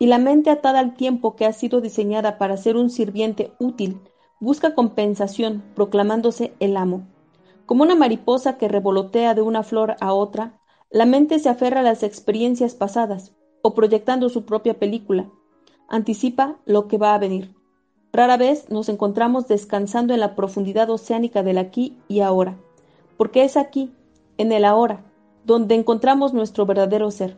y 0.02 0.08
la 0.08 0.18
mente 0.18 0.50
atada 0.50 0.80
al 0.80 0.96
tiempo 0.96 1.36
que 1.36 1.46
ha 1.46 1.54
sido 1.54 1.80
diseñada 1.80 2.40
para 2.40 2.58
ser 2.58 2.76
un 2.76 2.90
sirviente 2.90 3.52
útil, 3.60 4.02
busca 4.40 4.74
compensación, 4.74 5.64
proclamándose 5.76 6.56
el 6.60 6.76
amo. 6.76 7.04
Como 7.68 7.84
una 7.84 7.94
mariposa 7.94 8.58
que 8.58 8.68
revolotea 8.68 9.36
de 9.36 9.44
una 9.44 9.62
flor 9.62 9.98
a 10.00 10.12
otra, 10.14 10.60
la 10.90 11.06
mente 11.06 11.38
se 11.38 11.50
aferra 11.50 11.82
a 11.82 11.84
las 11.84 12.02
experiencias 12.02 12.74
pasadas, 12.74 13.36
o 13.62 13.76
proyectando 13.76 14.30
su 14.30 14.44
propia 14.44 14.80
película, 14.80 15.30
anticipa 15.88 16.58
lo 16.66 16.88
que 16.88 16.98
va 16.98 17.14
a 17.14 17.20
venir. 17.20 17.54
Rara 18.12 18.38
vez 18.38 18.72
nos 18.72 18.90
encontramos 18.90 19.48
descansando 19.48 20.16
en 20.16 20.20
la 20.20 20.34
profundidad 20.36 20.90
oceánica 20.90 21.44
del 21.44 21.60
aquí 21.60 21.96
y 22.08 22.22
ahora, 22.22 22.58
porque 23.18 23.44
es 23.44 23.56
aquí, 23.56 23.94
en 24.40 24.52
el 24.52 24.66
ahora, 24.66 25.06
donde 25.46 25.76
encontramos 25.76 26.34
nuestro 26.34 26.66
verdadero 26.66 27.12
ser, 27.12 27.38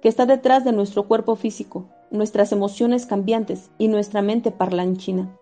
que 0.00 0.08
está 0.08 0.24
detrás 0.24 0.64
de 0.64 0.72
nuestro 0.72 1.06
cuerpo 1.06 1.36
físico, 1.36 1.84
nuestras 2.10 2.52
emociones 2.52 3.06
cambiantes 3.06 3.70
y 3.78 3.88
nuestra 3.88 4.22
mente 4.22 4.50
parlanchina. 4.50 5.36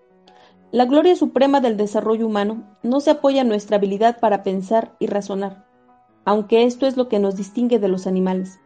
La 0.73 0.85
gloria 0.85 1.14
suprema 1.16 1.61
del 1.61 1.76
desarrollo 1.76 2.26
humano 2.26 2.64
no 2.82 3.00
se 3.00 3.11
apoya 3.11 3.42
en 3.42 3.49
nuestra 3.49 3.76
habilidad 3.76 4.18
para 4.20 4.42
pensar 4.42 4.96
y 4.99 5.06
razonar, 5.06 5.66
aunque 6.25 6.64
esto 6.64 6.87
es 6.87 6.96
lo 6.96 7.08
que 7.08 7.18
nos 7.18 7.37
distingue 7.37 7.78
de 7.78 7.88
los 7.88 8.06
animales. 8.06 8.58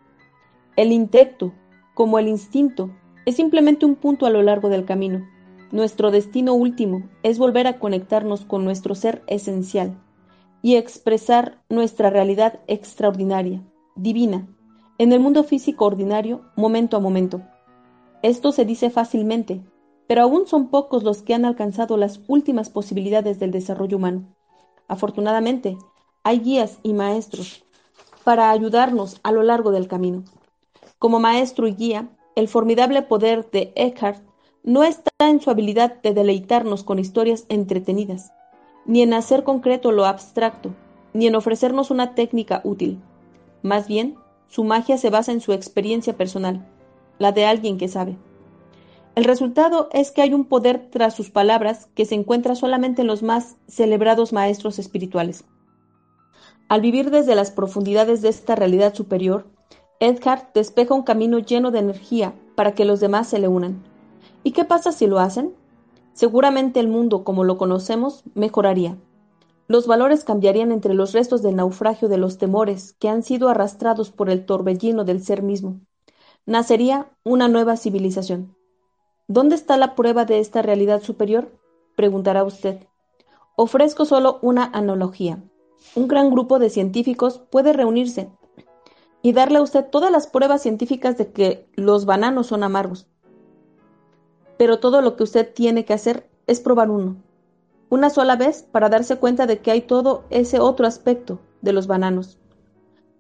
El 0.76 0.92
intelecto, 0.92 1.52
como 1.94 2.18
el 2.18 2.28
instinto, 2.28 2.90
es 3.26 3.36
simplemente 3.36 3.84
un 3.84 3.96
punto 3.96 4.26
a 4.26 4.30
lo 4.30 4.42
largo 4.42 4.70
del 4.70 4.86
camino. 4.86 5.28
Nuestro 5.72 6.10
destino 6.10 6.54
último 6.54 7.02
es 7.22 7.38
volver 7.38 7.66
a 7.66 7.78
conectarnos 7.78 8.44
con 8.44 8.64
nuestro 8.64 8.94
ser 8.94 9.22
esencial 9.26 9.96
y 10.62 10.76
expresar 10.76 11.62
nuestra 11.68 12.10
realidad 12.10 12.60
extraordinaria, 12.66 13.62
divina, 13.94 14.48
en 14.98 15.12
el 15.12 15.20
mundo 15.20 15.44
físico 15.44 15.86
ordinario, 15.86 16.42
momento 16.56 16.96
a 16.96 17.00
momento. 17.00 17.42
Esto 18.22 18.52
se 18.52 18.64
dice 18.64 18.90
fácilmente, 18.90 19.62
pero 20.06 20.22
aún 20.22 20.46
son 20.46 20.68
pocos 20.68 21.04
los 21.04 21.22
que 21.22 21.34
han 21.34 21.44
alcanzado 21.44 21.96
las 21.96 22.20
últimas 22.28 22.68
posibilidades 22.68 23.38
del 23.38 23.50
desarrollo 23.50 23.96
humano. 23.96 24.24
Afortunadamente, 24.88 25.78
hay 26.22 26.40
guías 26.40 26.78
y 26.82 26.92
maestros 26.92 27.64
para 28.24 28.50
ayudarnos 28.50 29.20
a 29.22 29.32
lo 29.32 29.42
largo 29.42 29.70
del 29.70 29.88
camino. 29.88 30.24
Como 30.98 31.18
maestro 31.18 31.66
y 31.66 31.74
guía, 31.74 32.10
el 32.34 32.48
formidable 32.48 33.02
poder 33.02 33.50
de 33.50 33.72
Eckhart 33.74 34.22
no 34.62 34.84
está 34.84 35.10
en 35.20 35.40
su 35.40 35.48
habilidad 35.50 36.02
de 36.02 36.12
deleitarnos 36.12 36.84
con 36.84 36.98
historias 36.98 37.46
entretenidas, 37.48 38.32
ni 38.84 39.00
en 39.00 39.14
hacer 39.14 39.44
concreto 39.44 39.92
lo 39.92 40.04
abstracto, 40.04 40.74
ni 41.14 41.26
en 41.26 41.36
ofrecernos 41.36 41.90
una 41.90 42.14
técnica 42.14 42.60
útil. 42.64 43.00
Más 43.62 43.88
bien, 43.88 44.16
su 44.48 44.64
magia 44.64 44.98
se 44.98 45.08
basa 45.08 45.32
en 45.32 45.40
su 45.40 45.52
experiencia 45.52 46.16
personal, 46.16 46.66
la 47.20 47.30
de 47.30 47.44
alguien 47.44 47.78
que 47.78 47.86
sabe. 47.86 48.16
El 49.14 49.24
resultado 49.24 49.88
es 49.92 50.10
que 50.10 50.22
hay 50.22 50.34
un 50.34 50.46
poder 50.46 50.88
tras 50.90 51.14
sus 51.14 51.30
palabras 51.30 51.88
que 51.94 52.06
se 52.06 52.14
encuentra 52.14 52.54
solamente 52.54 53.02
en 53.02 53.06
los 53.06 53.22
más 53.22 53.56
celebrados 53.68 54.32
maestros 54.32 54.78
espirituales. 54.78 55.44
Al 56.68 56.80
vivir 56.80 57.10
desde 57.10 57.34
las 57.34 57.50
profundidades 57.50 58.22
de 58.22 58.30
esta 58.30 58.54
realidad 58.54 58.94
superior, 58.94 59.46
Edgar 60.00 60.50
despeja 60.54 60.94
un 60.94 61.02
camino 61.02 61.38
lleno 61.38 61.70
de 61.70 61.80
energía 61.80 62.34
para 62.54 62.74
que 62.74 62.86
los 62.86 63.00
demás 63.00 63.28
se 63.28 63.38
le 63.38 63.48
unan. 63.48 63.82
¿Y 64.42 64.52
qué 64.52 64.64
pasa 64.64 64.90
si 64.90 65.06
lo 65.06 65.18
hacen? 65.18 65.54
Seguramente 66.14 66.80
el 66.80 66.88
mundo 66.88 67.22
como 67.22 67.44
lo 67.44 67.58
conocemos 67.58 68.24
mejoraría. 68.34 68.96
Los 69.68 69.86
valores 69.86 70.24
cambiarían 70.24 70.72
entre 70.72 70.94
los 70.94 71.12
restos 71.12 71.42
del 71.42 71.56
naufragio 71.56 72.08
de 72.08 72.16
los 72.16 72.38
temores 72.38 72.94
que 72.94 73.10
han 73.10 73.22
sido 73.22 73.48
arrastrados 73.48 74.10
por 74.10 74.30
el 74.30 74.46
torbellino 74.46 75.04
del 75.04 75.22
ser 75.22 75.42
mismo. 75.42 75.80
Nacería 76.46 77.10
una 77.22 77.48
nueva 77.48 77.76
civilización. 77.76 78.56
¿Dónde 79.28 79.54
está 79.54 79.76
la 79.76 79.94
prueba 79.94 80.24
de 80.24 80.40
esta 80.40 80.62
realidad 80.62 81.02
superior? 81.02 81.52
Preguntará 81.96 82.44
usted. 82.44 82.86
Ofrezco 83.56 84.06
solo 84.06 84.38
una 84.40 84.64
analogía. 84.64 85.42
Un 85.94 86.08
gran 86.08 86.30
grupo 86.30 86.58
de 86.58 86.70
científicos 86.70 87.38
puede 87.50 87.74
reunirse 87.74 88.30
y 89.22 89.32
darle 89.32 89.58
a 89.58 89.62
usted 89.62 89.84
todas 89.90 90.10
las 90.10 90.26
pruebas 90.26 90.62
científicas 90.62 91.18
de 91.18 91.30
que 91.30 91.68
los 91.74 92.06
bananos 92.06 92.46
son 92.46 92.62
amargos. 92.62 93.06
Pero 94.56 94.80
todo 94.80 95.02
lo 95.02 95.16
que 95.16 95.24
usted 95.24 95.52
tiene 95.52 95.84
que 95.84 95.92
hacer 95.92 96.30
es 96.46 96.60
probar 96.60 96.90
uno, 96.90 97.16
una 97.90 98.08
sola 98.08 98.36
vez 98.36 98.62
para 98.62 98.88
darse 98.88 99.18
cuenta 99.18 99.46
de 99.46 99.58
que 99.58 99.70
hay 99.70 99.82
todo 99.82 100.24
ese 100.30 100.58
otro 100.58 100.86
aspecto 100.86 101.38
de 101.60 101.74
los 101.74 101.86
bananos. 101.86 102.38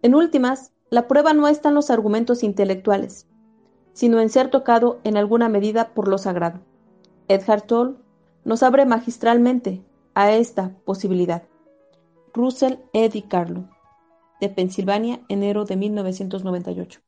En 0.00 0.14
últimas, 0.14 0.72
la 0.90 1.06
prueba 1.06 1.32
no 1.32 1.46
está 1.46 1.68
en 1.68 1.76
los 1.76 1.88
argumentos 1.90 2.42
intelectuales, 2.42 3.28
sino 3.92 4.20
en 4.20 4.28
ser 4.28 4.50
tocado 4.50 5.00
en 5.04 5.16
alguna 5.16 5.48
medida 5.48 5.94
por 5.94 6.08
lo 6.08 6.18
sagrado. 6.18 6.60
Edgar 7.28 7.62
Toll 7.62 7.98
nos 8.44 8.62
abre 8.64 8.86
magistralmente 8.86 9.84
a 10.14 10.32
esta 10.32 10.76
posibilidad. 10.84 11.44
Russell 12.34 12.78
E. 12.92 13.08
Carlo 13.28 13.68
de 14.40 14.48
Pensilvania, 14.48 15.20
enero 15.28 15.64
de 15.64 15.76
1998. 15.76 17.00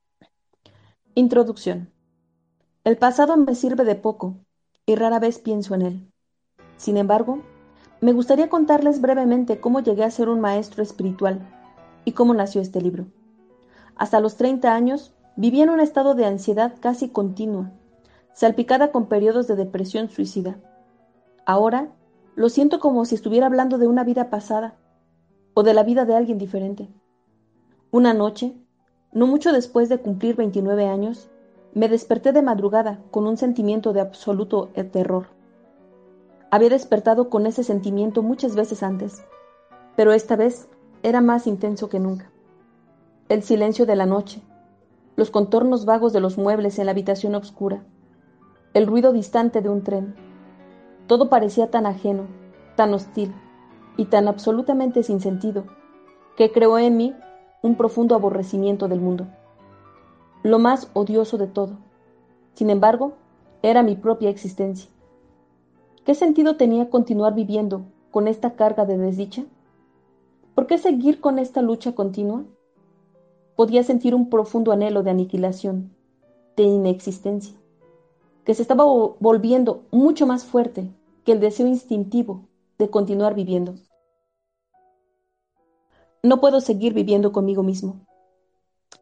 Introducción. 1.15 1.91
El 2.85 2.99
pasado 2.99 3.37
me 3.37 3.55
sirve 3.55 3.85
de 3.85 3.95
poco 3.95 4.37
y 4.87 4.95
rara 4.95 5.19
vez 5.19 5.39
pienso 5.39 5.75
en 5.75 5.83
él. 5.83 6.13
Sin 6.77 6.97
embargo, 6.97 7.43
me 8.01 8.13
gustaría 8.13 8.49
contarles 8.49 9.01
brevemente 9.01 9.61
cómo 9.61 9.81
llegué 9.81 10.05
a 10.05 10.11
ser 10.11 10.29
un 10.29 10.41
maestro 10.41 10.83
espiritual 10.83 11.41
y 12.05 12.13
cómo 12.13 12.35
nació 12.35 12.61
este 12.61 12.81
libro. 12.81 13.07
Hasta 13.97 14.21
los 14.21 14.37
30 14.37 14.75
años 14.75 15.15
viví 15.37 15.63
en 15.63 15.71
un 15.71 15.81
estado 15.81 16.15
de 16.15 16.25
ansiedad 16.25 16.75
casi 16.81 17.09
continua, 17.09 17.71
salpicada 18.35 18.93
con 18.93 19.07
periodos 19.07 19.47
de 19.47 19.57
depresión 19.57 20.09
suicida. 20.09 20.57
Ahora 21.45 21.89
lo 22.35 22.49
siento 22.49 22.81
como 22.81 23.05
si 23.05 23.15
estuviera 23.15 23.47
hablando 23.47 23.79
de 23.79 23.87
una 23.87 24.05
vida 24.05 24.31
pasada 24.31 24.75
o 25.55 25.63
de 25.63 25.75
la 25.75 25.83
vida 25.83 26.05
de 26.05 26.17
alguien 26.17 26.39
diferente. 26.39 26.89
Una 27.91 28.15
noche, 28.15 28.57
no 29.13 29.27
mucho 29.27 29.53
después 29.53 29.89
de 29.89 29.99
cumplir 29.99 30.35
29 30.35 30.87
años, 30.87 31.29
me 31.75 31.89
desperté 31.89 32.33
de 32.33 32.43
madrugada 32.43 33.01
con 33.11 33.27
un 33.27 33.37
sentimiento 33.37 33.93
de 33.93 34.01
absoluto 34.01 34.69
terror. 34.93 35.27
Había 36.51 36.71
despertado 36.71 37.29
con 37.29 37.47
ese 37.47 37.65
sentimiento 37.65 38.23
muchas 38.23 38.55
veces 38.55 38.83
antes, 38.83 39.23
pero 39.97 40.13
esta 40.13 40.37
vez 40.37 40.69
era 41.03 41.21
más 41.21 41.47
intenso 41.47 41.89
que 41.89 41.99
nunca. 41.99 42.32
El 43.29 43.43
silencio 43.43 43.87
de 43.87 43.97
la 43.97 44.05
noche, 44.05 44.43
los 45.17 45.31
contornos 45.31 45.85
vagos 45.85 46.13
de 46.13 46.21
los 46.21 46.37
muebles 46.37 46.79
en 46.79 46.87
la 46.87 46.93
habitación 46.93 47.35
oscura, 47.35 47.83
el 48.75 48.87
ruido 48.87 49.13
distante 49.13 49.63
de 49.63 49.69
un 49.69 49.83
tren, 49.85 50.15
todo 51.07 51.29
parecía 51.29 51.71
tan 51.71 51.87
ajeno, 51.87 52.27
tan 52.77 52.93
hostil 52.93 53.33
y 53.97 54.07
tan 54.07 54.29
absolutamente 54.29 55.03
sin 55.03 55.21
sentido, 55.21 55.65
que 56.37 56.53
creó 56.53 56.79
en 56.79 56.97
mí 56.97 57.15
un 57.63 57.77
profundo 57.77 58.15
aborrecimiento 58.15 58.89
del 58.89 59.01
mundo. 59.01 59.27
Lo 60.43 60.59
más 60.59 60.91
odioso 60.93 61.39
de 61.39 61.47
todo, 61.47 61.79
sin 62.55 62.71
embargo, 62.71 63.15
era 63.63 63.83
mi 63.83 63.95
propia 63.95 64.31
existencia. 64.31 64.91
¿Qué 66.05 66.15
sentido 66.15 66.57
tenía 66.57 66.91
continuar 66.91 67.35
viviendo 67.35 67.83
con 68.11 68.27
esta 68.27 68.57
carga 68.57 68.85
de 68.85 68.99
desdicha? 68.99 69.45
¿Por 70.55 70.67
qué 70.67 70.77
seguir 70.77 71.21
con 71.21 71.39
esta 71.39 71.63
lucha 71.63 71.95
continua? 71.95 72.45
Podía 73.63 73.85
sentir 73.85 74.13
un 74.13 74.29
profundo 74.29 74.73
anhelo 74.73 75.05
de 75.05 75.11
aniquilación, 75.13 75.95
de 76.57 76.65
inexistencia, 76.65 77.55
que 78.45 78.57
se 78.57 78.63
estaba 78.63 78.83
volviendo 79.21 79.85
mucho 79.93 80.27
más 80.27 80.45
fuerte 80.45 80.91
que 81.25 81.31
el 81.31 81.39
deseo 81.39 81.69
instintivo 81.69 82.49
de 82.77 82.91
continuar 82.91 83.37
viviendo. 83.37 83.77
No 86.25 86.41
puedo 86.41 86.61
seguir 86.61 86.93
viviendo 86.93 87.31
conmigo 87.31 87.63
mismo. 87.63 88.05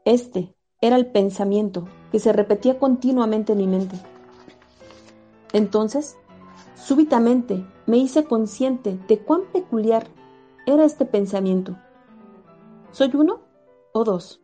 Este 0.04 0.54
era 0.82 0.96
el 0.96 1.06
pensamiento 1.06 1.88
que 2.12 2.18
se 2.18 2.30
repetía 2.30 2.78
continuamente 2.78 3.52
en 3.52 3.58
mi 3.60 3.66
mente. 3.66 3.96
Entonces, 5.54 6.18
súbitamente 6.74 7.64
me 7.86 7.96
hice 7.96 8.24
consciente 8.24 8.98
de 9.08 9.20
cuán 9.20 9.40
peculiar 9.54 10.06
era 10.66 10.84
este 10.84 11.06
pensamiento. 11.06 11.78
¿Soy 12.90 13.10
uno 13.14 13.40
o 13.94 14.04
dos? 14.04 14.42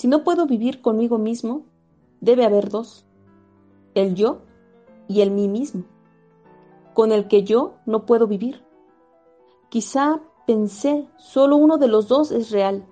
Si 0.00 0.08
no 0.08 0.24
puedo 0.24 0.46
vivir 0.46 0.80
conmigo 0.80 1.18
mismo, 1.18 1.66
debe 2.22 2.46
haber 2.46 2.70
dos. 2.70 3.04
El 3.92 4.14
yo 4.14 4.38
y 5.08 5.20
el 5.20 5.30
mí 5.30 5.46
mismo, 5.46 5.84
con 6.94 7.12
el 7.12 7.28
que 7.28 7.44
yo 7.44 7.74
no 7.84 8.06
puedo 8.06 8.26
vivir. 8.26 8.64
Quizá 9.68 10.22
Pensé, 10.46 11.06
solo 11.18 11.56
uno 11.56 11.76
de 11.76 11.88
los 11.88 12.08
dos 12.08 12.32
es 12.32 12.50
real. 12.50 12.86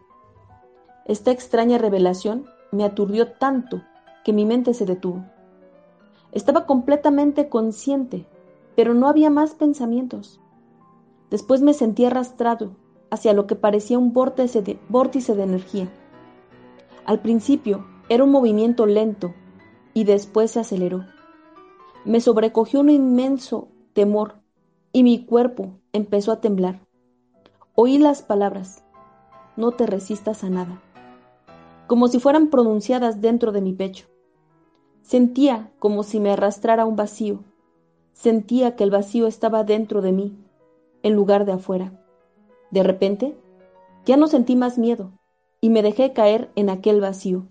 Esta 1.07 1.31
extraña 1.31 1.79
revelación 1.79 2.45
me 2.73 2.85
aturdió 2.85 3.33
tanto 3.33 3.81
que 4.23 4.35
mi 4.35 4.45
mente 4.45 4.75
se 4.75 4.85
detuvo. 4.85 5.25
Estaba 6.33 6.67
completamente 6.67 7.49
consciente, 7.49 8.27
pero 8.77 8.93
no 8.93 9.09
había 9.09 9.31
más 9.31 9.55
pensamientos. 9.55 10.43
Después 11.31 11.63
me 11.63 11.73
sentí 11.73 12.05
arrastrado 12.05 12.73
hacia 13.09 13.33
lo 13.33 13.47
que 13.47 13.57
parecía 13.57 13.99
un 13.99 14.13
vórtice 14.13 14.61
de, 14.61 14.79
vórtice 14.91 15.35
de 15.35 15.45
energía. 15.45 15.89
Al 17.09 17.21
principio 17.21 17.87
era 18.11 18.23
un 18.23 18.31
movimiento 18.31 18.85
lento 18.85 19.33
y 19.95 20.05
después 20.05 20.51
se 20.51 20.61
aceleró. 20.61 21.07
Me 22.05 22.21
sobrecogió 22.21 22.81
un 22.81 22.91
inmenso 22.91 23.69
temor 23.95 24.35
y 24.93 25.05
mi 25.05 25.25
cuerpo 25.25 25.71
empezó 25.95 26.33
a 26.33 26.43
temblar. 26.43 26.87
Oí 27.75 27.97
las 27.97 28.21
palabras, 28.21 28.85
no 29.57 29.71
te 29.71 29.87
resistas 29.87 30.45
a 30.45 30.51
nada, 30.51 30.83
como 31.87 32.09
si 32.09 32.21
fueran 32.21 32.51
pronunciadas 32.51 33.23
dentro 33.23 33.53
de 33.53 33.63
mi 33.63 33.73
pecho. 33.73 34.05
Sentía 35.01 35.73
como 35.79 36.03
si 36.03 36.21
me 36.21 36.33
arrastrara 36.33 36.85
un 36.85 36.97
vacío. 36.97 37.43
Sentía 38.13 38.77
que 38.77 38.85
el 38.85 38.91
vacío 38.91 39.27
estaba 39.27 39.65
dentro 39.65 40.03
de 40.03 40.13
mí, 40.13 40.37
en 41.03 41.15
lugar 41.15 41.47
de 41.47 41.53
afuera. 41.53 41.91
De 42.71 42.83
repente, 42.83 43.35
ya 44.05 44.19
no 44.19 44.27
sentí 44.27 44.57
más 44.57 44.77
miedo 44.77 45.18
y 45.61 45.71
me 45.71 45.83
dejé 45.83 46.13
caer 46.13 46.51
en 46.55 46.71
aquel 46.71 47.01
vacío. 47.01 47.49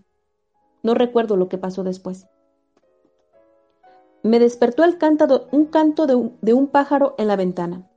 No 0.84 0.93
recuerdo 0.93 1.36
lo 1.36 1.50
que 1.50 1.58
pasó 1.58 1.84
después. 1.84 2.28
Me 4.24 4.39
despertó 4.39 4.84
el 4.84 4.98
un 5.52 5.65
canto 5.65 6.06
de 6.08 6.54
un, 6.54 6.67
pájaro 6.67 7.15
en 7.17 7.28
la 7.28 7.36
ventana. 7.36 7.89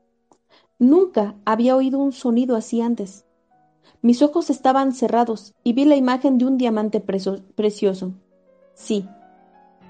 Nunca 0.78 1.34
había 1.44 1.76
oído 1.76 1.98
un 1.98 2.12
sonido 2.12 2.56
así 2.56 2.80
antes. 2.80 3.26
Mis 4.02 4.22
ojos 4.22 4.48
estaban 4.50 4.92
cerrados 4.92 5.54
y 5.64 5.72
vi 5.72 5.84
la 5.84 5.96
imagen 5.96 6.38
de 6.38 6.46
un 6.46 6.56
diamante 6.56 7.00
precioso. 7.00 8.12
Sí, 8.74 9.06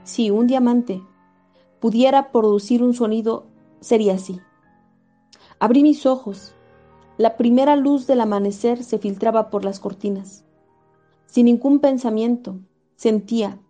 si 0.02 0.30
un 0.30 0.46
diamante 0.46 1.02
pudiera 1.78 2.32
producir 2.32 2.82
un 2.82 2.94
sonido, 2.94 3.46
sería 3.80 4.14
así. 4.14 4.40
Abrí 5.58 5.82
mis 5.82 6.06
ojos. 6.06 6.54
La 7.20 7.36
primera 7.36 7.76
luz 7.76 8.06
del 8.06 8.22
amanecer 8.22 8.82
se 8.82 8.96
filtraba 8.96 9.50
por 9.50 9.62
las 9.62 9.78
cortinas. 9.78 10.42
Sin 11.26 11.44
ningún 11.44 11.78
pensamiento, 11.78 12.56
sentía, 12.96 13.60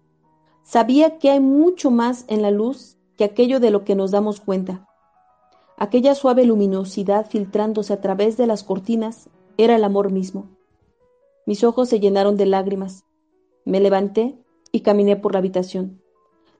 sabía 0.62 1.18
que 1.18 1.30
hay 1.30 1.40
mucho 1.40 1.90
más 1.90 2.24
en 2.28 2.42
la 2.42 2.52
luz 2.52 2.96
que 3.16 3.24
aquello 3.24 3.58
de 3.58 3.72
lo 3.72 3.82
que 3.82 3.96
nos 3.96 4.12
damos 4.12 4.40
cuenta. 4.40 4.86
Aquella 5.76 6.14
suave 6.14 6.44
luminosidad 6.44 7.28
filtrándose 7.28 7.92
a 7.92 8.00
través 8.00 8.36
de 8.36 8.46
las 8.46 8.62
cortinas 8.62 9.28
era 9.56 9.74
el 9.74 9.82
amor 9.82 10.12
mismo. 10.12 10.46
Mis 11.44 11.64
ojos 11.64 11.88
se 11.88 11.98
llenaron 11.98 12.36
de 12.36 12.46
lágrimas. 12.46 13.02
Me 13.64 13.80
levanté 13.80 14.38
y 14.70 14.82
caminé 14.82 15.16
por 15.16 15.32
la 15.32 15.40
habitación. 15.40 16.00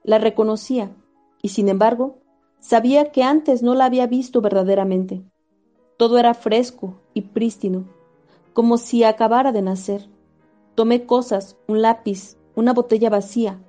La 0.03 0.17
reconocía, 0.17 0.93
y 1.41 1.47
sin 1.47 1.69
embargo, 1.69 2.17
sabía 2.59 3.13
que 3.13 3.23
antes 3.23 3.63
no 3.63 3.75
la 3.75 3.85
había 3.85 4.07
visto 4.07 4.41
verdaderamente. 4.41 5.23
Todo 6.01 6.17
era 6.17 6.33
fresco 6.33 6.95
y 7.13 7.21
prístino, 7.21 7.85
como 8.53 8.79
si 8.79 9.03
acabara 9.03 9.51
de 9.51 9.61
nacer. 9.61 10.09
Tomé 10.73 11.05
cosas, 11.05 11.57
un 11.67 11.83
lápiz, 11.83 12.37
una 12.55 12.73
botella 12.73 13.11
vacía, 13.11 13.59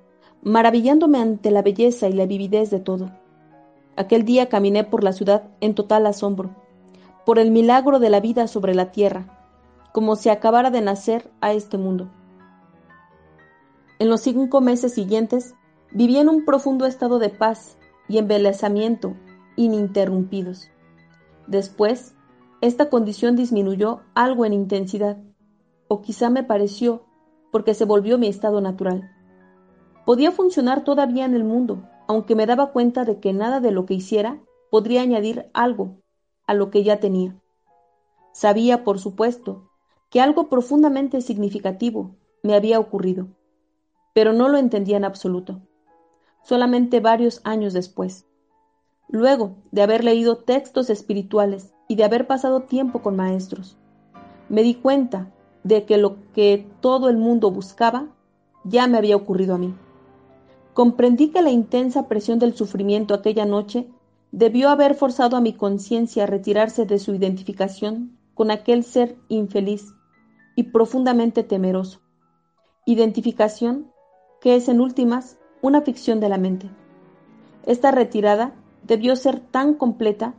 maravillándome 0.41 1.19
ante 1.19 1.51
la 1.51 1.61
belleza 1.61 2.09
y 2.09 2.13
la 2.13 2.25
vividez 2.25 2.71
de 2.71 2.79
todo. 2.79 3.11
Aquel 3.97 4.25
día 4.25 4.49
caminé 4.49 4.83
por 4.83 5.03
la 5.03 5.13
ciudad 5.13 5.43
en 5.61 5.75
total 5.75 6.07
asombro, 6.07 6.55
por 7.23 7.37
el 7.37 7.51
milagro 7.51 7.99
de 7.99 8.09
la 8.09 8.19
vida 8.19 8.47
sobre 8.47 8.73
la 8.73 8.91
tierra, 8.91 9.47
como 9.91 10.15
si 10.15 10.29
acabara 10.29 10.71
de 10.71 10.81
nacer 10.81 11.29
a 11.39 11.53
este 11.53 11.77
mundo. 11.77 12.09
En 13.99 14.09
los 14.09 14.21
cinco 14.21 14.59
meses 14.59 14.95
siguientes 14.95 15.53
viví 15.91 16.17
en 16.17 16.29
un 16.29 16.45
profundo 16.45 16.87
estado 16.87 17.19
de 17.19 17.29
paz 17.29 17.77
y 18.07 18.17
embelezamiento 18.17 19.13
ininterrumpidos. 19.55 20.71
Después, 21.45 22.15
esta 22.63 22.89
condición 22.89 23.35
disminuyó 23.35 24.03
algo 24.15 24.45
en 24.45 24.53
intensidad, 24.53 25.17
o 25.89 26.01
quizá 26.01 26.29
me 26.29 26.43
pareció, 26.43 27.03
porque 27.51 27.73
se 27.73 27.83
volvió 27.83 28.17
mi 28.17 28.27
estado 28.27 28.61
natural. 28.61 29.11
Podía 30.05 30.31
funcionar 30.31 30.85
todavía 30.85 31.25
en 31.25 31.33
el 31.33 31.43
mundo, 31.43 31.83
aunque 32.07 32.35
me 32.35 32.45
daba 32.45 32.71
cuenta 32.71 33.03
de 33.03 33.19
que 33.19 33.33
nada 33.33 33.59
de 33.59 33.71
lo 33.71 33.85
que 33.85 33.95
hiciera 33.95 34.39
podría 34.71 35.01
añadir 35.01 35.49
algo 35.53 35.97
a 36.47 36.53
lo 36.53 36.71
que 36.71 36.85
ya 36.85 37.01
tenía. 37.01 37.35
Sabía, 38.31 38.85
por 38.85 38.97
supuesto, 38.97 39.69
que 40.09 40.21
algo 40.21 40.47
profundamente 40.47 41.19
significativo 41.19 42.15
me 42.43 42.55
había 42.55 42.79
ocurrido, 42.79 43.27
pero 44.13 44.31
no 44.31 44.47
lo 44.47 44.57
entendía 44.57 44.95
en 44.95 45.03
absoluto, 45.03 45.59
solamente 46.43 47.01
varios 47.01 47.41
años 47.43 47.73
después. 47.73 48.25
Luego 49.09 49.57
de 49.71 49.81
haber 49.81 50.05
leído 50.05 50.37
textos 50.37 50.89
espirituales 50.89 51.72
y 51.87 51.95
de 51.95 52.03
haber 52.03 52.27
pasado 52.27 52.61
tiempo 52.61 53.01
con 53.01 53.15
maestros, 53.15 53.77
me 54.49 54.63
di 54.63 54.75
cuenta 54.75 55.31
de 55.63 55.85
que 55.85 55.97
lo 55.97 56.17
que 56.33 56.67
todo 56.81 57.09
el 57.09 57.17
mundo 57.17 57.51
buscaba 57.51 58.07
ya 58.63 58.87
me 58.87 58.97
había 58.97 59.15
ocurrido 59.15 59.55
a 59.55 59.57
mí. 59.57 59.73
Comprendí 60.73 61.29
que 61.29 61.41
la 61.41 61.51
intensa 61.51 62.07
presión 62.07 62.39
del 62.39 62.55
sufrimiento 62.55 63.13
aquella 63.13 63.45
noche 63.45 63.87
debió 64.31 64.69
haber 64.69 64.95
forzado 64.95 65.37
a 65.37 65.41
mi 65.41 65.53
conciencia 65.53 66.23
a 66.23 66.27
retirarse 66.27 66.85
de 66.85 66.97
su 66.97 67.13
identificación 67.13 68.17
con 68.33 68.49
aquel 68.49 68.83
ser 68.83 69.15
infeliz 69.27 69.93
y 70.55 70.63
profundamente 70.63 71.43
temeroso. 71.43 71.99
Identificación 72.85 73.91
que 74.41 74.55
es 74.55 74.67
en 74.67 74.81
últimas 74.81 75.37
una 75.61 75.81
ficción 75.81 76.19
de 76.19 76.29
la 76.29 76.37
mente. 76.37 76.69
Esta 77.65 77.91
retirada 77.91 78.53
debió 78.83 79.15
ser 79.15 79.39
tan 79.39 79.75
completa 79.75 80.33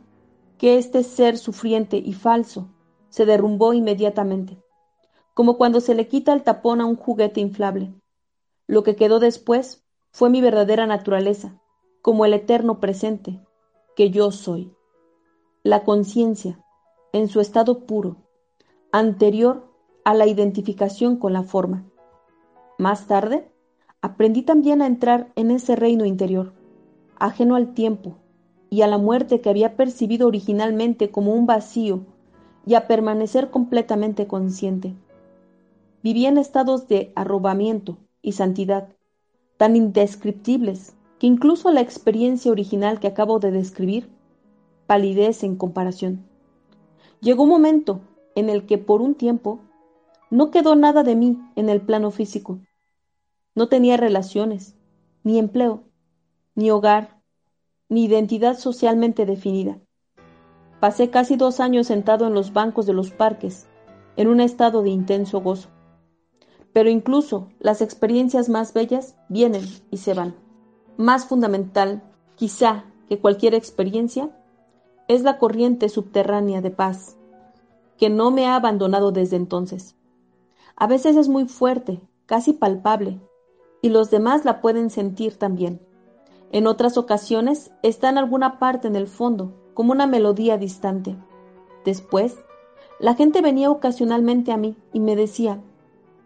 que 0.57 0.77
este 0.77 1.03
ser 1.03 1.37
sufriente 1.37 1.97
y 1.97 2.13
falso 2.13 2.69
se 3.09 3.25
derrumbó 3.25 3.73
inmediatamente, 3.73 4.61
como 5.33 5.57
cuando 5.57 5.81
se 5.81 5.95
le 5.95 6.07
quita 6.07 6.33
el 6.33 6.43
tapón 6.43 6.81
a 6.81 6.85
un 6.85 6.95
juguete 6.95 7.41
inflable. 7.41 7.93
Lo 8.67 8.83
que 8.83 8.95
quedó 8.95 9.19
después 9.19 9.83
fue 10.11 10.29
mi 10.29 10.41
verdadera 10.41 10.87
naturaleza, 10.87 11.59
como 12.01 12.25
el 12.25 12.33
eterno 12.33 12.79
presente, 12.79 13.41
que 13.95 14.11
yo 14.11 14.31
soy. 14.31 14.73
La 15.63 15.83
conciencia, 15.83 16.63
en 17.11 17.27
su 17.27 17.39
estado 17.41 17.85
puro, 17.85 18.17
anterior 18.91 19.67
a 20.03 20.13
la 20.13 20.27
identificación 20.27 21.17
con 21.17 21.33
la 21.33 21.43
forma. 21.43 21.85
Más 22.77 23.07
tarde, 23.07 23.51
aprendí 24.01 24.41
también 24.41 24.81
a 24.81 24.87
entrar 24.87 25.31
en 25.35 25.51
ese 25.51 25.75
reino 25.75 26.05
interior, 26.05 26.53
ajeno 27.17 27.55
al 27.55 27.73
tiempo 27.73 28.17
y 28.75 28.81
a 28.81 28.87
la 28.87 28.97
muerte 28.97 29.39
que 29.39 29.49
había 29.49 29.77
percibido 29.77 30.27
originalmente 30.27 31.09
como 31.09 31.31
un 31.31 31.45
vacío, 31.45 32.01
y 32.65 32.73
a 32.73 32.87
permanecer 32.87 33.49
completamente 33.49 34.27
consciente. 34.27 34.93
Vivía 36.03 36.27
en 36.27 36.37
estados 36.37 36.89
de 36.89 37.13
arrobamiento 37.15 37.95
y 38.21 38.33
santidad, 38.33 38.89
tan 39.55 39.77
indescriptibles 39.77 40.93
que 41.19 41.27
incluso 41.27 41.71
la 41.71 41.79
experiencia 41.79 42.51
original 42.51 42.99
que 42.99 43.07
acabo 43.07 43.39
de 43.39 43.51
describir 43.51 44.09
palidece 44.87 45.45
en 45.45 45.55
comparación. 45.55 46.25
Llegó 47.21 47.43
un 47.43 47.49
momento 47.49 48.01
en 48.35 48.49
el 48.49 48.65
que 48.65 48.77
por 48.77 49.01
un 49.01 49.15
tiempo 49.15 49.61
no 50.29 50.51
quedó 50.51 50.75
nada 50.75 51.03
de 51.03 51.15
mí 51.15 51.39
en 51.55 51.69
el 51.69 51.79
plano 51.79 52.11
físico. 52.11 52.59
No 53.55 53.69
tenía 53.69 53.95
relaciones, 53.95 54.75
ni 55.23 55.39
empleo, 55.39 55.83
ni 56.55 56.71
hogar, 56.71 57.14
ni 57.89 58.05
identidad 58.05 58.57
socialmente 58.57 59.25
definida. 59.25 59.79
Pasé 60.79 61.09
casi 61.09 61.35
dos 61.35 61.59
años 61.59 61.87
sentado 61.87 62.27
en 62.27 62.33
los 62.33 62.53
bancos 62.53 62.85
de 62.85 62.93
los 62.93 63.11
parques, 63.11 63.67
en 64.17 64.27
un 64.27 64.39
estado 64.39 64.81
de 64.81 64.89
intenso 64.89 65.41
gozo. 65.41 65.69
Pero 66.73 66.89
incluso 66.89 67.49
las 67.59 67.81
experiencias 67.81 68.49
más 68.49 68.73
bellas 68.73 69.15
vienen 69.29 69.63
y 69.91 69.97
se 69.97 70.13
van. 70.13 70.35
Más 70.97 71.25
fundamental, 71.25 72.03
quizá, 72.35 72.85
que 73.07 73.19
cualquier 73.19 73.53
experiencia, 73.53 74.29
es 75.07 75.21
la 75.21 75.37
corriente 75.37 75.89
subterránea 75.89 76.61
de 76.61 76.71
paz, 76.71 77.17
que 77.97 78.09
no 78.09 78.31
me 78.31 78.47
ha 78.47 78.55
abandonado 78.55 79.11
desde 79.11 79.35
entonces. 79.35 79.95
A 80.75 80.87
veces 80.87 81.15
es 81.15 81.29
muy 81.29 81.45
fuerte, 81.45 82.01
casi 82.25 82.53
palpable, 82.53 83.21
y 83.81 83.89
los 83.89 84.09
demás 84.09 84.45
la 84.45 84.61
pueden 84.61 84.89
sentir 84.89 85.37
también. 85.37 85.79
En 86.51 86.67
otras 86.67 86.97
ocasiones 86.97 87.71
está 87.83 88.09
en 88.09 88.17
alguna 88.17 88.59
parte 88.59 88.87
en 88.87 88.95
el 88.95 89.07
fondo, 89.07 89.53
como 89.73 89.91
una 89.91 90.07
melodía 90.07 90.57
distante. 90.57 91.15
Después, 91.83 92.37
la 92.99 93.13
gente 93.15 93.41
venía 93.41 93.69
ocasionalmente 93.69 94.51
a 94.51 94.57
mí 94.57 94.77
y 94.93 94.99
me 94.99 95.15
decía, 95.15 95.61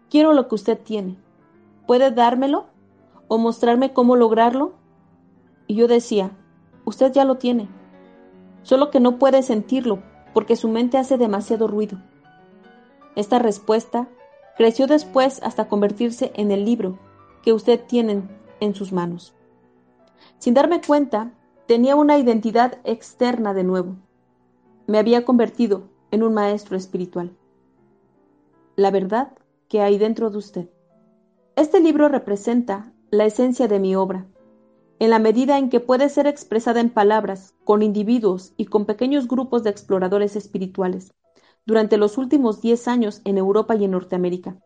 quiero 0.08 0.32
lo 0.32 0.48
que 0.48 0.54
usted 0.54 0.78
tiene. 0.78 1.18
¿Puede 1.86 2.10
dármelo? 2.10 2.66
¿O 3.28 3.38
mostrarme 3.38 3.92
cómo 3.92 4.16
lograrlo? 4.16 4.74
Y 5.66 5.74
yo 5.74 5.88
decía, 5.88 6.30
usted 6.84 7.12
ya 7.12 7.24
lo 7.24 7.36
tiene, 7.36 7.68
solo 8.62 8.90
que 8.90 9.00
no 9.00 9.18
puede 9.18 9.42
sentirlo 9.42 10.02
porque 10.32 10.56
su 10.56 10.68
mente 10.68 10.98
hace 10.98 11.18
demasiado 11.18 11.66
ruido. 11.66 11.98
Esta 13.16 13.38
respuesta 13.38 14.08
creció 14.56 14.86
después 14.86 15.42
hasta 15.42 15.68
convertirse 15.68 16.32
en 16.34 16.50
el 16.50 16.64
libro 16.64 16.98
que 17.42 17.52
usted 17.52 17.80
tiene 17.86 18.22
en 18.60 18.74
sus 18.74 18.92
manos. 18.92 19.34
Sin 20.40 20.54
darme 20.54 20.80
cuenta, 20.80 21.34
tenía 21.66 21.96
una 21.96 22.16
identidad 22.16 22.78
externa 22.84 23.52
de 23.52 23.62
nuevo. 23.62 23.96
Me 24.86 24.98
había 24.98 25.26
convertido 25.26 25.82
en 26.10 26.22
un 26.22 26.32
maestro 26.32 26.78
espiritual. 26.78 27.36
La 28.74 28.90
verdad 28.90 29.32
que 29.68 29.82
hay 29.82 29.98
dentro 29.98 30.30
de 30.30 30.38
usted. 30.38 30.70
Este 31.56 31.78
libro 31.78 32.08
representa 32.08 32.90
la 33.10 33.26
esencia 33.26 33.68
de 33.68 33.80
mi 33.80 33.94
obra, 33.94 34.26
en 34.98 35.10
la 35.10 35.18
medida 35.18 35.58
en 35.58 35.68
que 35.68 35.78
puede 35.78 36.08
ser 36.08 36.26
expresada 36.26 36.80
en 36.80 36.88
palabras, 36.88 37.54
con 37.64 37.82
individuos 37.82 38.54
y 38.56 38.64
con 38.64 38.86
pequeños 38.86 39.28
grupos 39.28 39.62
de 39.62 39.68
exploradores 39.68 40.36
espirituales, 40.36 41.12
durante 41.66 41.98
los 41.98 42.16
últimos 42.16 42.62
diez 42.62 42.88
años 42.88 43.20
en 43.26 43.36
Europa 43.36 43.76
y 43.76 43.84
en 43.84 43.90
Norteamérica. 43.90 44.56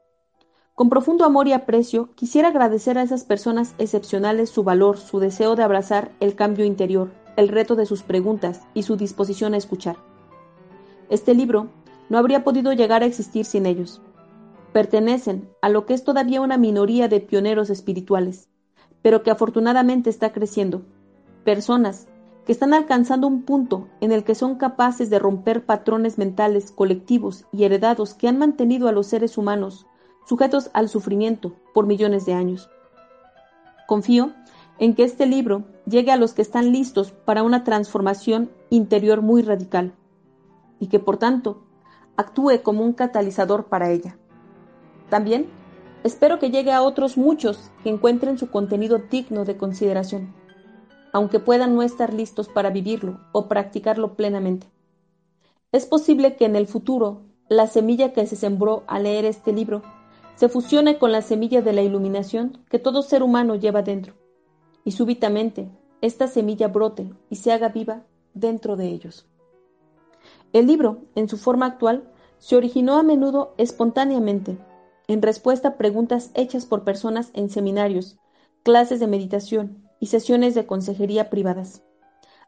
Con 0.75 0.89
profundo 0.89 1.25
amor 1.25 1.47
y 1.47 1.53
aprecio, 1.53 2.11
quisiera 2.17 2.49
agradecer 2.49 2.99
a 2.99 3.03
esas 3.03 3.23
personas 3.23 3.77
excepcionales 3.79 4.51
su 4.51 4.65
valor, 4.65 4.99
su 4.99 5.21
deseo 5.21 5.55
de 5.55 5.63
abrazar 5.63 6.11
el 6.19 6.35
cambio 6.35 6.65
interior, 6.65 7.13
el 7.37 7.47
reto 7.47 7.77
de 7.77 7.87
sus 7.87 8.03
preguntas 8.03 8.63
y 8.75 8.83
su 8.83 8.97
disposición 8.97 9.55
a 9.55 9.57
escuchar. 9.57 9.95
Este 11.11 11.33
libro 11.33 11.69
no 12.09 12.19
habría 12.19 12.43
podido 12.43 12.73
llegar 12.73 13.05
a 13.05 13.07
existir 13.07 13.45
sin 13.45 13.67
ellos. 13.67 14.03
Pertenecen 14.73 15.49
a 15.63 15.69
lo 15.69 15.87
que 15.87 15.95
es 15.95 16.03
todavía 16.03 16.41
una 16.41 16.59
minoría 16.59 17.07
de 17.07 17.21
pioneros 17.21 17.71
espirituales, 17.71 18.49
pero 19.01 19.23
que 19.23 19.31
afortunadamente 19.31 20.11
está 20.11 20.33
creciendo. 20.33 20.83
Personas 21.45 22.09
que 22.47 22.51
están 22.51 22.75
alcanzando 22.75 23.29
un 23.29 23.43
punto 23.43 23.87
en 24.01 24.11
el 24.11 24.25
que 24.25 24.35
son 24.35 24.57
capaces 24.57 25.09
de 25.09 25.21
romper 25.21 25.65
patrones 25.65 26.19
mentales 26.19 26.73
colectivos 26.73 27.45
y 27.53 27.63
heredados 27.63 28.15
que 28.15 28.27
han 28.27 28.39
mantenido 28.39 28.89
a 28.89 28.93
los 28.93 29.07
seres 29.07 29.39
humanos 29.39 29.87
sujetos 30.27 30.71
al 30.73 30.89
sufrimiento 30.89 31.55
por 31.73 31.87
millones 31.87 32.27
de 32.27 32.35
años. 32.35 32.71
Confío 33.87 34.33
en 34.79 34.95
que 34.95 35.05
este 35.05 35.27
libro 35.27 35.65
llegue 35.87 36.11
a 36.11 36.17
los 36.17 36.33
que 36.33 36.43
están 36.43 36.73
listos 36.73 37.13
para 37.13 37.43
una 37.43 37.65
transformación 37.65 38.51
interior 38.71 39.23
muy 39.23 39.43
radical 39.43 39.95
y 40.81 40.89
que 40.89 40.99
por 40.99 41.17
tanto 41.17 41.63
actúe 42.17 42.63
como 42.63 42.85
un 42.85 42.93
catalizador 42.93 43.67
para 43.67 43.91
ella. 43.91 44.17
También 45.11 45.49
espero 46.03 46.39
que 46.39 46.51
llegue 46.51 46.73
a 46.73 46.83
otros 46.83 47.17
muchos 47.17 47.71
que 47.83 47.91
encuentren 47.91 48.39
su 48.39 48.51
contenido 48.51 48.99
digno 48.99 49.45
de 49.45 49.57
consideración, 49.57 50.35
aunque 51.13 51.39
puedan 51.39 51.75
no 51.75 51.83
estar 51.83 52.13
listos 52.13 52.49
para 52.49 52.71
vivirlo 52.71 53.21
o 53.33 53.49
practicarlo 53.49 54.15
plenamente. 54.15 54.67
Es 55.73 55.87
posible 55.87 56.37
que 56.37 56.47
en 56.47 56.57
el 56.57 56.67
futuro 56.67 57.23
la 57.49 57.67
semilla 57.67 58.13
que 58.13 58.27
se 58.27 58.37
sembró 58.37 58.85
al 58.87 59.05
leer 59.05 59.25
este 59.25 59.53
libro 59.53 59.83
se 60.37 60.49
fusione 60.49 60.99
con 60.99 61.12
la 61.12 61.23
semilla 61.23 61.62
de 61.62 61.73
la 61.73 61.83
iluminación 61.83 62.64
que 62.68 62.79
todo 62.79 63.03
ser 63.03 63.23
humano 63.23 63.55
lleva 63.55 63.83
dentro, 63.83 64.14
y 64.85 64.92
súbitamente 64.92 65.70
esta 66.01 66.27
semilla 66.27 66.68
brote 66.68 67.12
y 67.31 67.37
se 67.37 67.53
haga 67.53 67.68
viva 67.68 68.05
dentro 68.35 68.77
de 68.77 68.88
ellos. 68.88 69.27
El 70.53 70.66
libro, 70.66 70.99
en 71.14 71.29
su 71.29 71.38
forma 71.38 71.66
actual, 71.66 72.11
se 72.38 72.57
originó 72.57 72.99
a 72.99 73.03
menudo 73.03 73.55
espontáneamente, 73.59 74.59
en 75.09 75.23
respuesta 75.23 75.68
a 75.68 75.77
preguntas 75.77 76.31
hechas 76.35 76.66
por 76.66 76.85
personas 76.85 77.31
en 77.35 77.49
seminarios, 77.49 78.18
clases 78.62 79.01
de 79.01 79.07
meditación 79.07 79.88
y 80.01 80.07
sesiones 80.07 80.55
de 80.55 80.66
consejería 80.66 81.31
privadas. 81.31 81.83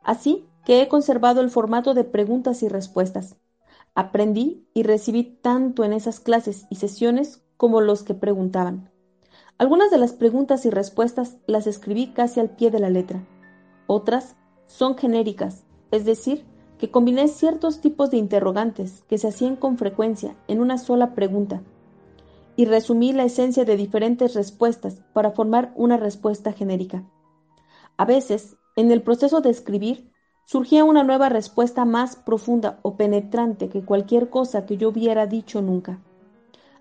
Así 0.03 0.47
que 0.65 0.83
he 0.83 0.89
conservado 0.89 1.41
el 1.41 1.51
formato 1.51 1.95
de 1.95 2.05
preguntas 2.05 2.63
y 2.63 2.69
respuestas. 2.69 3.37
Aprendí 3.95 4.67
y 4.75 4.83
recibí 4.83 5.25
tanto 5.25 5.85
en 5.85 5.93
esas 5.93 6.21
clases 6.21 6.67
y 6.71 6.77
sesiones 6.77 7.46
como 7.57 7.81
los 7.81 8.03
que 8.03 8.15
preguntaban. 8.15 8.91
Algunas 9.59 9.91
de 9.91 9.99
las 9.99 10.13
preguntas 10.13 10.67
y 10.67 10.71
respuestas 10.71 11.39
las 11.47 11.67
escribí 11.67 12.09
casi 12.09 12.41
al 12.41 12.51
pie 12.51 12.71
de 12.71 12.81
la 12.81 12.91
letra. 12.91 13.27
Otras 13.87 14.37
son 14.67 14.97
genéricas, 14.97 15.65
es 15.91 16.05
decir, 16.05 16.45
que 16.79 16.91
combiné 16.91 17.29
ciertos 17.29 17.81
tipos 17.81 18.11
de 18.11 18.19
interrogantes 18.19 19.03
que 19.09 19.19
se 19.19 19.29
hacían 19.29 19.57
con 19.57 19.79
frecuencia 19.79 20.37
en 20.47 20.61
una 20.61 20.79
sola 20.79 21.15
pregunta 21.15 21.63
y 22.57 22.65
resumí 22.65 23.13
la 23.13 23.25
esencia 23.25 23.65
de 23.65 23.77
diferentes 23.77 24.35
respuestas 24.35 25.03
para 25.13 25.31
formar 25.31 25.73
una 25.77 25.97
respuesta 25.97 26.53
genérica. 26.53 27.05
A 27.99 28.05
veces, 28.05 28.57
en 28.77 28.91
el 28.91 29.03
proceso 29.03 29.41
de 29.41 29.51
escribir, 29.51 30.11
surgía 30.47 30.85
una 30.85 31.03
nueva 31.03 31.29
respuesta 31.29 31.85
más 31.85 32.17
profunda 32.17 32.79
o 32.83 32.97
penetrante 32.97 33.69
que 33.69 33.85
cualquier 33.85 34.31
cosa 34.31 34.65
que 34.65 34.77
yo 34.77 34.89
hubiera 34.89 35.27
dicho 35.27 35.61
nunca. 35.61 36.01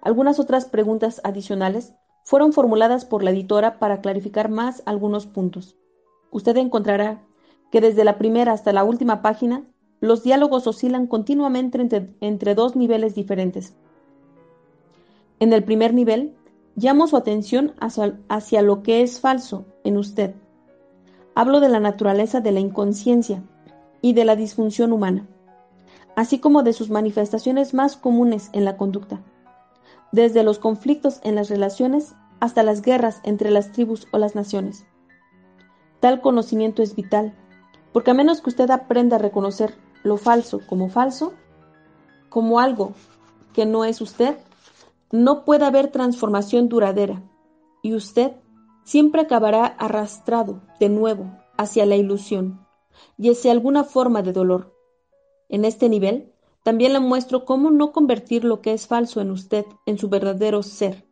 Algunas 0.05 0.39
otras 0.39 0.65
preguntas 0.65 1.19
adicionales 1.23 1.95
fueron 2.23 2.53
formuladas 2.53 3.05
por 3.05 3.23
la 3.23 3.31
editora 3.31 3.79
para 3.79 4.01
clarificar 4.01 4.49
más 4.49 4.83
algunos 4.85 5.25
puntos. 5.25 5.77
Usted 6.29 6.55
encontrará 6.57 7.23
que 7.71 7.81
desde 7.81 8.03
la 8.03 8.19
primera 8.19 8.51
hasta 8.51 8.71
la 8.71 8.83
última 8.83 9.23
página, 9.23 9.63
los 10.01 10.21
diálogos 10.21 10.67
oscilan 10.67 11.07
continuamente 11.07 11.79
entre, 12.21 12.53
dos 12.53 12.75
niveles 12.75 13.15
diferentes. 13.15 13.73
En 15.39 15.53
el 15.53 15.63
primer 15.63 15.95
nivel, 15.95 16.35
llamo 16.75 17.07
su 17.07 17.17
atención 17.17 17.73
hacia, 17.79 18.19
hacia 18.29 18.61
lo 18.61 18.83
que 18.83 19.01
es 19.01 19.19
falso 19.19 19.65
en 19.83 19.97
usted. 19.97 20.35
Hablo 21.33 21.59
de 21.61 21.69
la 21.69 21.79
naturaleza 21.79 22.41
de 22.41 22.51
la 22.51 22.59
inconsciencia 22.59 23.41
y 24.03 24.13
de 24.13 24.23
la 24.23 24.35
disfunción 24.35 24.93
humana, 24.93 25.27
así 26.15 26.37
como 26.37 26.61
de 26.61 26.73
sus 26.73 26.91
manifestaciones 26.91 27.73
más 27.73 27.97
comunes 27.97 28.51
en 28.53 28.65
la 28.65 28.77
conducta, 28.77 29.23
desde 30.15 30.43
los 30.43 30.60
conflictos 30.60 31.19
en 31.23 31.36
las 31.36 31.49
relaciones 31.49 32.15
hasta 32.39 32.63
las 32.63 32.82
guerras 32.82 33.19
entre 33.23 33.51
las 33.51 33.73
tribus 33.73 34.08
o 34.12 34.17
las 34.17 34.34
naciones. 34.34 34.86
Tal 35.99 36.21
conocimiento 36.21 36.82
es 36.82 36.95
vital, 36.95 37.36
porque 37.91 38.12
a 38.12 38.13
menos 38.13 38.39
que 38.39 38.49
usted 38.49 38.69
aprenda 38.71 39.17
a 39.17 39.19
reconocer 39.19 39.75
lo 40.04 40.15
falso 40.15 40.62
como 40.67 40.89
falso, 40.89 41.34
como 42.30 42.62
algo 42.62 42.93
que 43.54 43.65
no 43.65 43.84
es 43.84 43.99
usted, 43.99 44.38
no 45.12 45.43
puede 45.43 45.65
haber 45.65 45.91
transformación 45.91 46.69
duradera, 46.69 47.21
y 47.82 47.93
usted 47.93 48.32
siempre 48.86 49.21
acabará 49.21 49.65
arrastrado 49.65 50.62
de 50.80 50.88
nuevo 50.88 51.30
hacia 51.58 51.86
la 51.86 51.97
ilusión 51.97 52.65
y 53.17 53.32
hacia 53.32 53.51
alguna 53.51 53.84
forma 53.84 54.21
de 54.21 54.32
dolor. 54.32 54.73
En 55.49 55.65
este 55.65 55.89
nivel, 55.89 56.34
también 56.65 56.93
le 56.93 56.99
muestro 56.99 57.45
cómo 57.45 57.69
no 57.69 57.91
convertir 57.91 58.43
lo 58.43 58.60
que 58.60 58.73
es 58.73 58.88
falso 58.88 59.21
en 59.21 59.30
usted 59.30 59.67
en 59.86 59.99
su 59.99 60.10
verdadero 60.10 60.63
ser 60.63 61.08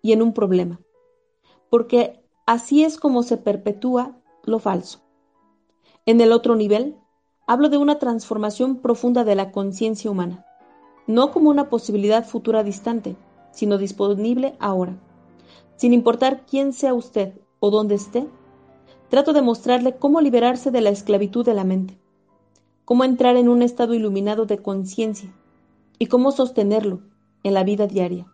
y 0.00 0.12
en 0.12 0.22
un 0.22 0.32
problema, 0.32 0.80
porque 1.70 2.24
así 2.46 2.84
es 2.84 2.96
como 2.96 3.24
se 3.24 3.36
perpetúa 3.36 4.16
lo 4.44 4.60
falso. 4.60 5.00
En 6.04 6.20
el 6.20 6.30
otro 6.30 6.54
nivel, 6.54 6.94
hablo 7.48 7.68
de 7.68 7.78
una 7.78 7.98
transformación 7.98 8.76
profunda 8.76 9.24
de 9.24 9.34
la 9.34 9.50
conciencia 9.50 10.08
humana, 10.08 10.46
no 11.08 11.32
como 11.32 11.50
una 11.50 11.68
posibilidad 11.68 12.24
futura 12.24 12.62
distante, 12.62 13.16
sino 13.50 13.78
disponible 13.78 14.54
ahora. 14.60 15.00
Sin 15.74 15.94
importar 15.94 16.46
quién 16.46 16.72
sea 16.72 16.94
usted 16.94 17.32
o 17.58 17.72
dónde 17.72 17.96
esté, 17.96 18.28
trato 19.08 19.32
de 19.32 19.42
mostrarle 19.42 19.96
cómo 19.96 20.20
liberarse 20.20 20.70
de 20.70 20.80
la 20.80 20.90
esclavitud 20.90 21.44
de 21.44 21.54
la 21.54 21.64
mente, 21.64 21.98
cómo 22.86 23.02
entrar 23.02 23.36
en 23.36 23.48
un 23.48 23.62
estado 23.62 23.94
iluminado 23.94 24.46
de 24.46 24.58
conciencia 24.58 25.34
y 25.98 26.06
cómo 26.06 26.30
sostenerlo 26.30 27.00
en 27.42 27.52
la 27.52 27.64
vida 27.64 27.88
diaria. 27.88 28.32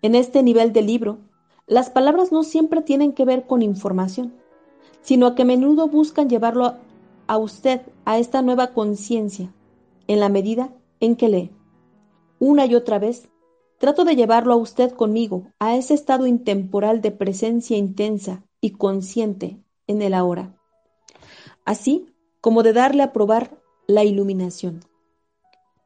En 0.00 0.14
este 0.14 0.44
nivel 0.44 0.72
del 0.72 0.86
libro, 0.86 1.18
las 1.66 1.90
palabras 1.90 2.30
no 2.30 2.44
siempre 2.44 2.82
tienen 2.82 3.12
que 3.12 3.24
ver 3.24 3.46
con 3.46 3.62
información, 3.62 4.32
sino 5.02 5.34
que 5.34 5.42
a 5.42 5.44
menudo 5.44 5.88
buscan 5.88 6.28
llevarlo 6.30 6.76
a 7.26 7.36
usted 7.36 7.82
a 8.04 8.18
esta 8.18 8.42
nueva 8.42 8.68
conciencia, 8.68 9.52
en 10.06 10.20
la 10.20 10.28
medida 10.28 10.72
en 11.00 11.16
que 11.16 11.28
lee. 11.28 11.50
Una 12.38 12.64
y 12.64 12.76
otra 12.76 13.00
vez, 13.00 13.28
trato 13.78 14.04
de 14.04 14.14
llevarlo 14.14 14.52
a 14.52 14.56
usted 14.56 14.92
conmigo 14.92 15.48
a 15.58 15.76
ese 15.76 15.94
estado 15.94 16.28
intemporal 16.28 17.00
de 17.02 17.10
presencia 17.10 17.76
intensa 17.76 18.44
y 18.60 18.70
consciente 18.70 19.60
en 19.88 20.00
el 20.00 20.14
ahora, 20.14 20.54
así 21.64 22.06
como 22.40 22.62
de 22.62 22.72
darle 22.72 23.02
a 23.02 23.12
probar 23.12 23.60
la 23.86 24.04
iluminación. 24.04 24.80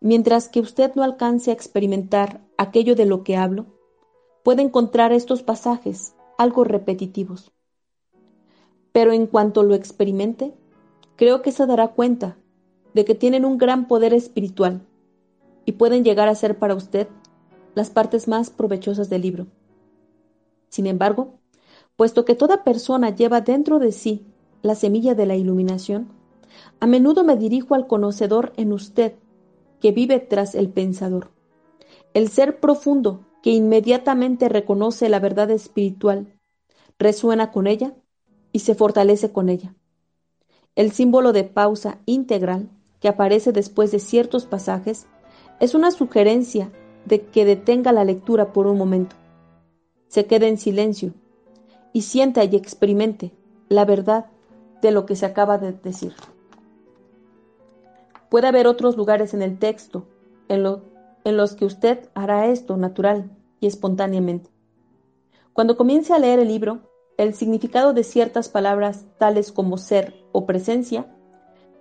Mientras 0.01 0.49
que 0.49 0.61
usted 0.61 0.95
no 0.95 1.03
alcance 1.03 1.51
a 1.51 1.55
experimentar 1.55 2.41
aquello 2.59 2.97
de 2.97 3.07
lo 3.07 3.23
que 3.23 3.37
hablo, 3.37 3.67
puede 4.43 4.63
encontrar 4.63 5.13
estos 5.13 5.43
pasajes 5.43 6.15
algo 6.37 6.65
repetitivos. 6.65 7.53
Pero 8.93 9.13
en 9.13 9.27
cuanto 9.27 9.63
lo 9.63 9.75
experimente, 9.75 10.55
creo 11.17 11.41
que 11.43 11.53
se 11.53 11.67
dará 11.67 11.89
cuenta 11.89 12.37
de 12.95 13.05
que 13.05 13.15
tienen 13.15 13.45
un 13.45 13.59
gran 13.59 13.87
poder 13.87 14.13
espiritual 14.13 14.87
y 15.65 15.73
pueden 15.73 16.05
llegar 16.05 16.29
a 16.29 16.35
ser 16.35 16.59
para 16.59 16.75
usted 16.75 17.09
las 17.75 17.91
partes 17.91 18.29
más 18.29 18.51
provechosas 18.51 19.09
del 19.09 19.23
libro. 19.23 19.47
Sin 20.69 20.87
embargo, 20.87 21.35
puesto 21.97 22.25
que 22.25 22.35
toda 22.35 22.65
persona 22.65 23.11
lleva 23.11 23.41
dentro 23.41 23.79
de 23.79 23.93
sí 23.93 24.27
la 24.63 24.75
semilla 24.75 25.15
de 25.15 25.27
la 25.27 25.37
iluminación, 25.37 26.09
a 26.83 26.87
menudo 26.89 27.23
me 27.23 27.37
dirijo 27.37 27.77
al 27.77 27.87
conocedor 27.87 28.53
en 28.57 28.73
usted 28.73 29.13
que 29.81 29.93
vive 29.93 30.19
tras 30.19 30.57
el 30.57 30.69
pensador, 30.69 31.31
el 32.13 32.29
ser 32.29 32.59
profundo 32.59 33.25
que 33.41 33.51
inmediatamente 33.51 34.49
reconoce 34.49 35.09
la 35.09 35.21
verdad 35.21 35.49
espiritual, 35.53 36.37
resuena 36.99 37.53
con 37.53 37.69
ella 37.69 37.95
y 38.51 38.59
se 38.59 38.75
fortalece 38.75 39.31
con 39.31 39.49
ella. 39.49 39.77
El 40.75 40.91
símbolo 40.91 41.33
de 41.33 41.45
pausa 41.45 42.01
integral 42.05 42.69
que 42.99 43.07
aparece 43.07 43.53
después 43.53 43.93
de 43.93 44.01
ciertos 44.01 44.47
pasajes 44.47 45.07
es 45.61 45.77
una 45.77 45.93
sugerencia 45.93 46.73
de 47.07 47.21
que 47.27 47.45
detenga 47.45 47.93
la 47.93 48.05
lectura 48.05 48.53
por 48.53 48.67
un 48.67 48.77
momento, 48.77 49.15
se 50.09 50.27
quede 50.27 50.49
en 50.49 50.59
silencio 50.59 51.15
y 51.93 52.03
sienta 52.03 52.43
y 52.43 52.57
experimente 52.57 53.31
la 53.69 53.85
verdad 53.85 54.27
de 54.81 54.91
lo 54.91 55.07
que 55.07 55.15
se 55.15 55.27
acaba 55.27 55.59
de 55.59 55.71
decir. 55.75 56.13
Puede 58.33 58.47
haber 58.47 58.67
otros 58.67 58.97
lugares 58.97 59.35
en 59.35 59.43
el 59.43 59.59
texto 59.59 60.07
en, 60.49 60.63
los 60.63 61.55
que 61.55 61.67
usted 61.67 62.09
hará 62.15 62.47
esto 62.47 62.79
natural 62.79 63.31
y 63.61 63.67
espontáneamente. 63.67 64.49
Cuando 65.53 65.77
comience 65.77 66.15
a 66.15 66.19
leer 66.19 66.39
el 66.39 66.49
libro, 66.49 66.81
el 67.19 67.35
significado 67.35 67.93
de 67.93 68.05
ciertas 68.05 68.49
palabras 68.49 69.05
tales 69.19 69.53
como 69.53 69.77
ser 69.77 70.15
o 70.33 70.47
presencia 70.47 71.15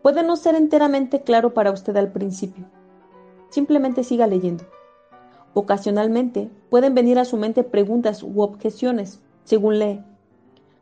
puede 0.02 0.24
no 0.24 0.36
ser 0.36 0.56
enteramente 0.56 1.22
claro 1.22 1.54
para 1.54 1.72
usted 1.72 1.96
al 1.96 2.12
principio. 2.12 2.66
Simplemente 3.50 4.04
siga 4.04 4.28
leyendo. 4.28 4.66
Ocasionalmente 5.54 6.52
pueden 6.70 6.94
venir 6.94 7.18
a 7.18 7.24
su 7.24 7.38
mente 7.38 7.64
preguntas 7.64 8.24
u 8.24 8.42
objeciones, 8.42 9.22
según 9.46 9.80
lee. 9.80 10.04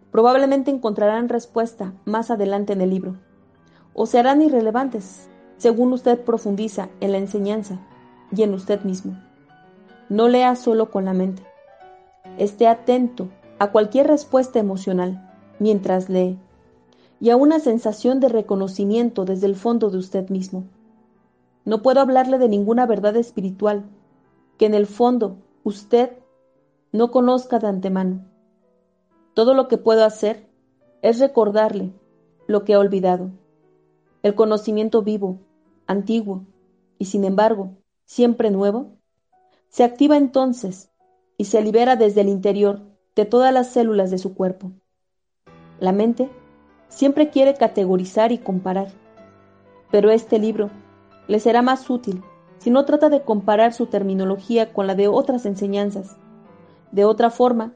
Probablemente 0.09 0.71
encontrarán 0.71 1.29
respuesta 1.29 1.93
más 2.05 2.31
adelante 2.31 2.73
en 2.73 2.81
el 2.81 2.89
libro, 2.89 3.17
o 3.93 4.07
se 4.07 4.17
harán 4.17 4.41
irrelevantes, 4.41 5.29
según 5.59 5.93
usted 5.93 6.19
profundiza 6.21 6.89
en 7.01 7.11
la 7.11 7.19
enseñanza 7.19 7.79
y 8.35 8.41
en 8.41 8.53
usted 8.55 8.81
mismo. 8.83 9.21
No 10.09 10.27
lea 10.27 10.55
solo 10.55 10.89
con 10.89 11.05
la 11.05 11.13
mente. 11.13 11.43
Esté 12.37 12.65
atento 12.67 13.27
a 13.59 13.71
cualquier 13.71 14.07
respuesta 14.07 14.57
emocional 14.57 15.29
mientras 15.59 16.09
lee 16.09 16.39
y 17.19 17.29
a 17.29 17.35
una 17.35 17.59
sensación 17.59 18.19
de 18.21 18.29
reconocimiento 18.29 19.25
desde 19.25 19.47
el 19.47 19.55
fondo 19.55 19.89
de 19.89 19.97
usted 19.97 20.29
mismo. 20.29 20.63
No 21.65 21.81
puedo 21.81 21.99
hablarle 21.99 22.39
de 22.39 22.47
ninguna 22.47 22.85
verdad 22.85 23.15
espiritual 23.17 23.83
que 24.57 24.65
en 24.65 24.73
el 24.73 24.87
fondo 24.87 25.35
usted 25.63 26.11
no 26.93 27.11
conozca 27.11 27.59
de 27.59 27.67
antemano. 27.67 28.25
Todo 29.33 29.53
lo 29.53 29.67
que 29.67 29.77
puedo 29.77 30.05
hacer 30.05 30.47
es 31.01 31.19
recordarle 31.19 31.91
lo 32.47 32.63
que 32.63 32.73
ha 32.73 32.79
olvidado. 32.79 33.29
El 34.23 34.35
conocimiento 34.35 35.01
vivo, 35.01 35.37
antiguo 35.89 36.45
y 36.99 37.05
sin 37.05 37.25
embargo 37.25 37.71
siempre 38.05 38.51
nuevo, 38.51 38.97
se 39.69 39.83
activa 39.83 40.17
entonces 40.17 40.91
y 41.35 41.45
se 41.45 41.61
libera 41.61 41.95
desde 41.95 42.21
el 42.21 42.29
interior 42.29 42.81
de 43.15 43.25
todas 43.25 43.51
las 43.51 43.71
células 43.71 44.11
de 44.11 44.19
su 44.19 44.35
cuerpo. 44.35 44.71
La 45.79 45.91
mente 45.91 46.29
siempre 46.89 47.29
quiere 47.29 47.55
categorizar 47.55 48.31
y 48.31 48.37
comparar, 48.37 48.89
pero 49.89 50.11
este 50.11 50.37
libro 50.37 50.69
le 51.27 51.39
será 51.39 51.61
más 51.63 51.89
útil 51.89 52.23
si 52.59 52.69
no 52.69 52.85
trata 52.85 53.09
de 53.09 53.23
comparar 53.23 53.73
su 53.73 53.87
terminología 53.87 54.73
con 54.73 54.85
la 54.85 54.93
de 54.93 55.07
otras 55.07 55.45
enseñanzas. 55.45 56.17
De 56.91 57.05
otra 57.05 57.31
forma, 57.31 57.73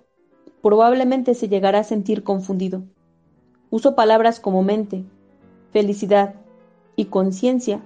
probablemente 0.62 1.34
se 1.34 1.48
llegará 1.48 1.80
a 1.80 1.84
sentir 1.84 2.24
confundido. 2.24 2.84
Uso 3.72 3.96
palabras 3.96 4.40
como 4.40 4.62
mente, 4.62 5.04
felicidad 5.72 6.36
y 6.96 7.06
conciencia 7.06 7.82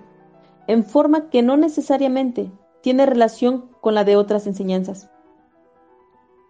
en 0.67 0.83
forma 0.83 1.29
que 1.29 1.41
no 1.41 1.57
necesariamente 1.57 2.51
tiene 2.81 3.05
relación 3.05 3.69
con 3.81 3.95
la 3.95 4.03
de 4.03 4.15
otras 4.15 4.47
enseñanzas. 4.47 5.09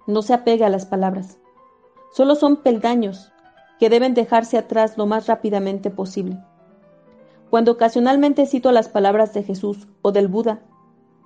No 0.08 0.21
se 0.21 0.34
apega 0.34 0.67
a 0.67 0.69
las 0.69 0.86
palabras, 0.86 1.39
solo 2.12 2.36
son 2.36 2.58
peldaños 2.58 3.32
que 3.80 3.89
deben 3.89 4.13
dejarse 4.13 4.58
atrás 4.58 4.97
lo 4.97 5.06
más 5.06 5.27
rápidamente 5.27 5.89
posible. 5.89 6.38
Cuando 7.49 7.73
ocasionalmente 7.73 8.45
cito 8.45 8.71
las 8.71 8.89
palabras 8.89 9.34
de 9.34 9.43
Jesús 9.43 9.88
o 10.01 10.12
del 10.12 10.27
Buda, 10.27 10.62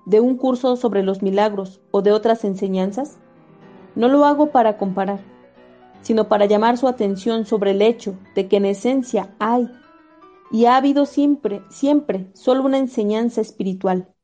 de 0.06 0.20
un 0.20 0.36
curso 0.36 0.76
sobre 0.76 1.02
los 1.02 1.22
milagros 1.22 1.80
o 1.90 2.02
de 2.02 2.12
otras 2.12 2.44
enseñanzas, 2.44 3.18
no 3.94 4.08
lo 4.08 4.24
hago 4.24 4.50
para 4.50 4.76
comparar, 4.76 5.20
sino 6.02 6.28
para 6.28 6.46
llamar 6.46 6.76
su 6.76 6.88
atención 6.88 7.46
sobre 7.46 7.72
el 7.72 7.82
hecho 7.82 8.14
de 8.34 8.48
que 8.48 8.56
en 8.56 8.66
esencia 8.66 9.34
hay 9.38 9.68
y 10.52 10.66
ha 10.66 10.76
habido 10.76 11.06
siempre, 11.06 11.64
siempre 11.70 12.30
solo 12.34 12.62
una 12.62 12.78
enseñanza 12.78 13.40
espiritual, 13.40 14.14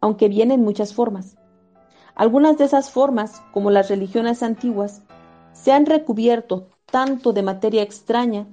aunque 0.00 0.28
viene 0.28 0.54
en 0.54 0.62
muchas 0.62 0.94
formas. 0.94 1.38
Algunas 2.14 2.58
de 2.58 2.64
esas 2.64 2.90
formas, 2.90 3.42
como 3.52 3.70
las 3.70 3.88
religiones 3.88 4.42
antiguas, 4.42 5.02
se 5.52 5.72
han 5.72 5.86
recubierto 5.86 6.68
tanto 6.84 7.32
de 7.32 7.42
materia 7.42 7.82
extraña 7.82 8.46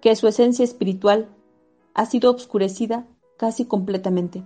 que 0.00 0.16
su 0.16 0.26
esencia 0.26 0.64
espiritual 0.64 1.28
ha 1.92 2.06
sido 2.06 2.30
obscurecida 2.30 3.06
casi 3.36 3.66
completamente. 3.66 4.44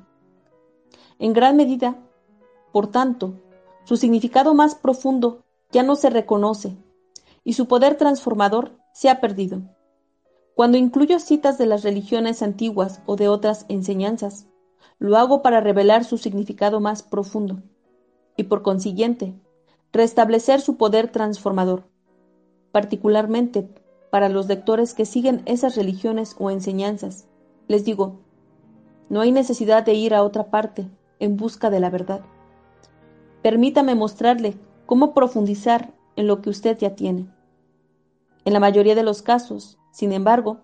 En 1.21 1.33
gran 1.33 1.57
medida, 1.57 1.97
por 2.73 2.89
tanto, 2.89 3.35
su 3.85 3.97
significado 3.97 4.53
más 4.53 4.75
profundo 4.75 5.45
ya 5.71 5.83
no 5.83 5.95
se 5.95 6.11
reconoce 6.11 6.77
y 7.45 7.53
su 7.53 7.69
poder 7.69 7.97
transformador 7.97 8.79
se 8.93 9.09
ha 9.09 9.21
perdido. 9.21 9.63
Cuando 10.59 10.77
incluyo 10.77 11.21
citas 11.21 11.57
de 11.57 11.67
las 11.67 11.85
religiones 11.85 12.43
antiguas 12.43 13.01
o 13.07 13.15
de 13.15 13.29
otras 13.29 13.65
enseñanzas, 13.69 14.49
lo 14.99 15.17
hago 15.17 15.41
para 15.41 15.61
revelar 15.61 16.03
su 16.03 16.19
significado 16.19 16.81
más 16.81 17.05
profundo 17.05 17.63
y 18.37 18.43
por 18.43 18.63
consiguiente 18.63 19.37
restablecer 19.93 20.61
su 20.61 20.77
poder 20.77 21.13
transformador, 21.13 21.85
particularmente 22.73 23.69
para 24.11 24.29
los 24.29 24.49
lectores 24.49 24.95
que 24.95 25.05
siguen 25.05 25.43
esas 25.47 25.77
religiones 25.77 26.35
o 26.41 26.51
enseñanzas. 26.51 27.29
Les 27.69 27.85
digo, 27.85 28.19
no 29.11 29.21
hay 29.21 29.31
necesidad 29.31 29.85
de 29.85 29.95
ir 29.95 30.13
a 30.13 30.25
otra 30.25 30.51
parte 30.51 30.89
en 31.21 31.37
busca 31.37 31.71
de 31.71 31.79
la 31.79 31.89
verdad. 31.89 32.23
Permítame 33.43 33.95
mostrarle 33.95 34.57
cómo 34.87 35.15
profundizar 35.15 35.95
en 36.17 36.27
lo 36.27 36.43
que 36.43 36.51
usted 36.51 36.77
ya 36.77 36.97
tiene. 36.97 37.33
En 38.45 38.55
la 38.55 38.59
mayoría 38.59 38.97
de 38.97 39.05
los 39.05 39.23
casos, 39.23 39.79
sin 39.99 40.13
embargo, 40.13 40.61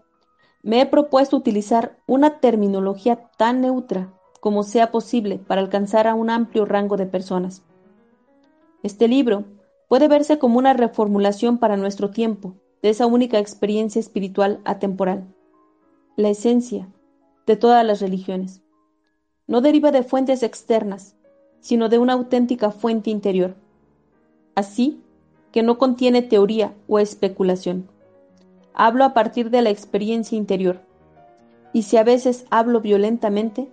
me 0.62 0.80
he 0.80 0.86
propuesto 0.86 1.36
utilizar 1.36 1.98
una 2.06 2.38
terminología 2.38 3.32
tan 3.36 3.62
neutra 3.62 4.14
como 4.38 4.62
sea 4.62 4.92
posible 4.92 5.38
para 5.38 5.60
alcanzar 5.60 6.06
a 6.06 6.14
un 6.14 6.30
amplio 6.30 6.64
rango 6.66 6.96
de 6.96 7.06
personas. 7.06 7.64
Este 8.84 9.08
libro 9.08 9.42
puede 9.88 10.06
verse 10.06 10.38
como 10.38 10.56
una 10.56 10.72
reformulación 10.72 11.58
para 11.58 11.76
nuestro 11.76 12.10
tiempo 12.10 12.54
de 12.80 12.90
esa 12.90 13.06
única 13.06 13.40
experiencia 13.40 13.98
espiritual 13.98 14.60
atemporal, 14.64 15.24
la 16.14 16.28
esencia 16.28 16.88
de 17.44 17.56
todas 17.56 17.84
las 17.84 18.00
religiones. 18.00 18.62
No 19.48 19.62
deriva 19.62 19.90
de 19.90 20.04
fuentes 20.04 20.44
externas, 20.44 21.16
sino 21.58 21.88
de 21.88 21.98
una 21.98 22.12
auténtica 22.12 22.70
fuente 22.70 23.10
interior. 23.10 23.56
Así 24.54 25.02
que 25.50 25.64
no 25.64 25.76
contiene 25.76 26.22
teoría 26.22 26.72
o 26.86 27.00
especulación. 27.00 27.88
Hablo 28.74 29.04
a 29.04 29.14
partir 29.14 29.50
de 29.50 29.62
la 29.62 29.70
experiencia 29.70 30.36
interior. 30.36 30.82
Y 31.72 31.82
si 31.84 31.96
a 31.96 32.04
veces 32.04 32.44
hablo 32.50 32.80
violentamente, 32.80 33.70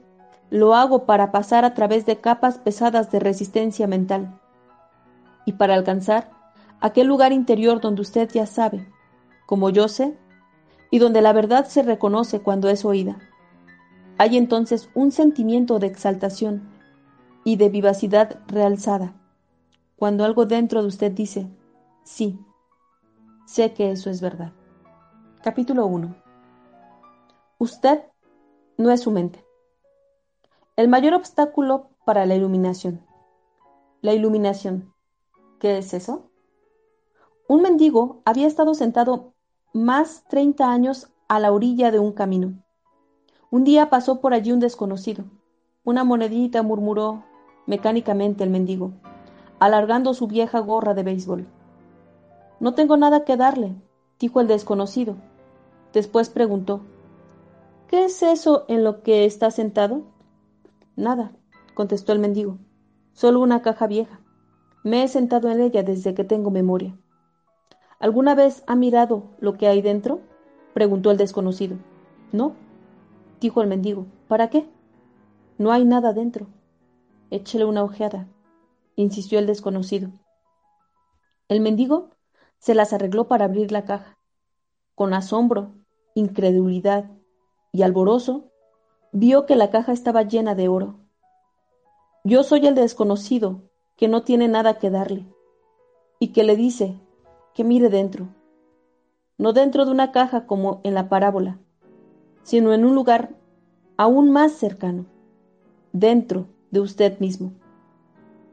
lo 0.51 0.75
hago 0.75 1.05
para 1.05 1.31
pasar 1.31 1.65
a 1.65 1.73
través 1.73 2.05
de 2.05 2.17
capas 2.17 2.59
pesadas 2.59 3.11
de 3.11 3.19
resistencia 3.19 3.87
mental 3.87 4.39
y 5.45 5.53
para 5.53 5.73
alcanzar 5.73 6.29
aquel 6.79 7.07
lugar 7.07 7.31
interior 7.31 7.81
donde 7.81 8.01
usted 8.01 8.29
ya 8.31 8.45
sabe, 8.45 8.87
como 9.45 9.69
yo 9.69 9.87
sé, 9.87 10.17
y 10.89 10.99
donde 10.99 11.21
la 11.21 11.33
verdad 11.33 11.65
se 11.65 11.83
reconoce 11.83 12.41
cuando 12.41 12.69
es 12.69 12.85
oída. 12.85 13.17
Hay 14.17 14.37
entonces 14.37 14.89
un 14.93 15.11
sentimiento 15.11 15.79
de 15.79 15.87
exaltación 15.87 16.69
y 17.43 17.55
de 17.55 17.69
vivacidad 17.69 18.39
realzada, 18.47 19.13
cuando 19.95 20.25
algo 20.25 20.45
dentro 20.45 20.81
de 20.81 20.87
usted 20.87 21.11
dice, 21.11 21.47
sí, 22.03 22.39
sé 23.45 23.73
que 23.73 23.91
eso 23.91 24.09
es 24.09 24.21
verdad. 24.21 24.51
Capítulo 25.43 25.87
1. 25.87 26.13
Usted 27.57 28.03
no 28.77 28.91
es 28.91 29.01
su 29.01 29.09
mente. 29.09 29.43
El 30.75 30.87
mayor 30.87 31.15
obstáculo 31.15 31.89
para 32.05 32.27
la 32.27 32.35
iluminación. 32.35 33.01
La 34.01 34.13
iluminación. 34.13 34.93
¿Qué 35.59 35.79
es 35.79 35.95
eso? 35.95 36.29
Un 37.47 37.63
mendigo 37.63 38.21
había 38.23 38.45
estado 38.45 38.75
sentado 38.75 39.33
más 39.73 40.25
30 40.29 40.71
años 40.71 41.09
a 41.27 41.39
la 41.39 41.51
orilla 41.51 41.89
de 41.89 41.97
un 41.97 42.11
camino. 42.11 42.61
Un 43.49 43.63
día 43.63 43.89
pasó 43.89 44.21
por 44.21 44.35
allí 44.35 44.51
un 44.51 44.59
desconocido. 44.59 45.23
Una 45.83 46.03
monedita 46.03 46.61
murmuró 46.61 47.23
mecánicamente 47.65 48.43
el 48.43 48.51
mendigo, 48.51 48.91
alargando 49.59 50.13
su 50.13 50.27
vieja 50.27 50.59
gorra 50.59 50.93
de 50.93 51.01
béisbol. 51.01 51.47
No 52.59 52.75
tengo 52.75 52.95
nada 52.95 53.25
que 53.25 53.37
darle, 53.37 53.73
dijo 54.19 54.39
el 54.39 54.47
desconocido, 54.47 55.15
Después 55.93 56.29
preguntó, 56.29 56.81
¿Qué 57.87 58.05
es 58.05 58.23
eso 58.23 58.63
en 58.69 58.85
lo 58.85 59.03
que 59.03 59.25
está 59.25 59.51
sentado? 59.51 60.03
Nada, 60.95 61.33
contestó 61.73 62.13
el 62.13 62.19
mendigo, 62.19 62.57
solo 63.11 63.41
una 63.41 63.61
caja 63.61 63.85
vieja. 63.87 64.21
Me 64.83 65.03
he 65.03 65.07
sentado 65.09 65.49
en 65.51 65.59
ella 65.59 65.83
desde 65.83 66.13
que 66.13 66.23
tengo 66.23 66.51
memoria. 66.51 66.97
¿Alguna 67.99 68.33
vez 68.33 68.63
ha 68.65 68.75
mirado 68.75 69.25
lo 69.39 69.57
que 69.57 69.67
hay 69.67 69.81
dentro? 69.81 70.21
preguntó 70.73 71.11
el 71.11 71.17
desconocido. 71.17 71.75
No, 72.31 72.55
dijo 73.41 73.61
el 73.61 73.67
mendigo. 73.67 74.07
¿Para 74.29 74.49
qué? 74.49 74.69
No 75.57 75.73
hay 75.73 75.83
nada 75.83 76.13
dentro. 76.13 76.47
Échele 77.29 77.65
una 77.65 77.83
ojeada, 77.83 78.27
insistió 78.95 79.37
el 79.37 79.47
desconocido. 79.47 80.11
El 81.49 81.59
mendigo 81.59 82.11
se 82.57 82.73
las 82.73 82.93
arregló 82.93 83.27
para 83.27 83.45
abrir 83.45 83.73
la 83.73 83.83
caja. 83.83 84.17
Con 84.95 85.13
asombro 85.13 85.73
incredulidad 86.15 87.09
y 87.71 87.83
alborozo, 87.83 88.51
vio 89.11 89.45
que 89.45 89.55
la 89.55 89.69
caja 89.69 89.91
estaba 89.91 90.23
llena 90.23 90.55
de 90.55 90.67
oro. 90.67 90.95
Yo 92.23 92.43
soy 92.43 92.67
el 92.67 92.75
desconocido 92.75 93.61
que 93.95 94.07
no 94.07 94.23
tiene 94.23 94.47
nada 94.47 94.77
que 94.77 94.89
darle 94.89 95.25
y 96.19 96.29
que 96.29 96.43
le 96.43 96.55
dice 96.55 96.99
que 97.53 97.63
mire 97.63 97.89
dentro, 97.89 98.29
no 99.37 99.53
dentro 99.53 99.85
de 99.85 99.91
una 99.91 100.11
caja 100.11 100.45
como 100.45 100.81
en 100.83 100.93
la 100.93 101.09
parábola, 101.09 101.59
sino 102.43 102.73
en 102.73 102.85
un 102.85 102.95
lugar 102.95 103.35
aún 103.97 104.31
más 104.31 104.53
cercano, 104.53 105.05
dentro 105.93 106.47
de 106.71 106.79
usted 106.79 107.19
mismo. 107.19 107.51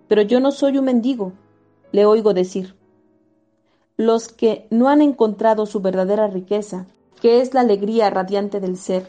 Pero 0.09 0.23
yo 0.23 0.40
no 0.40 0.51
soy 0.51 0.79
un 0.79 0.87
mendigo, 0.87 1.33
le 1.92 2.07
oigo 2.07 2.35
decir. 2.35 2.75
Los 3.97 4.29
que 4.29 4.66
no 4.71 4.88
han 4.88 5.03
encontrado 5.03 5.66
su 5.66 5.81
verdadera 5.81 6.27
riqueza 6.27 6.87
que 7.20 7.40
es 7.40 7.54
la 7.54 7.61
alegría 7.61 8.11
radiante 8.11 8.61
del 8.61 8.76
ser, 8.76 9.09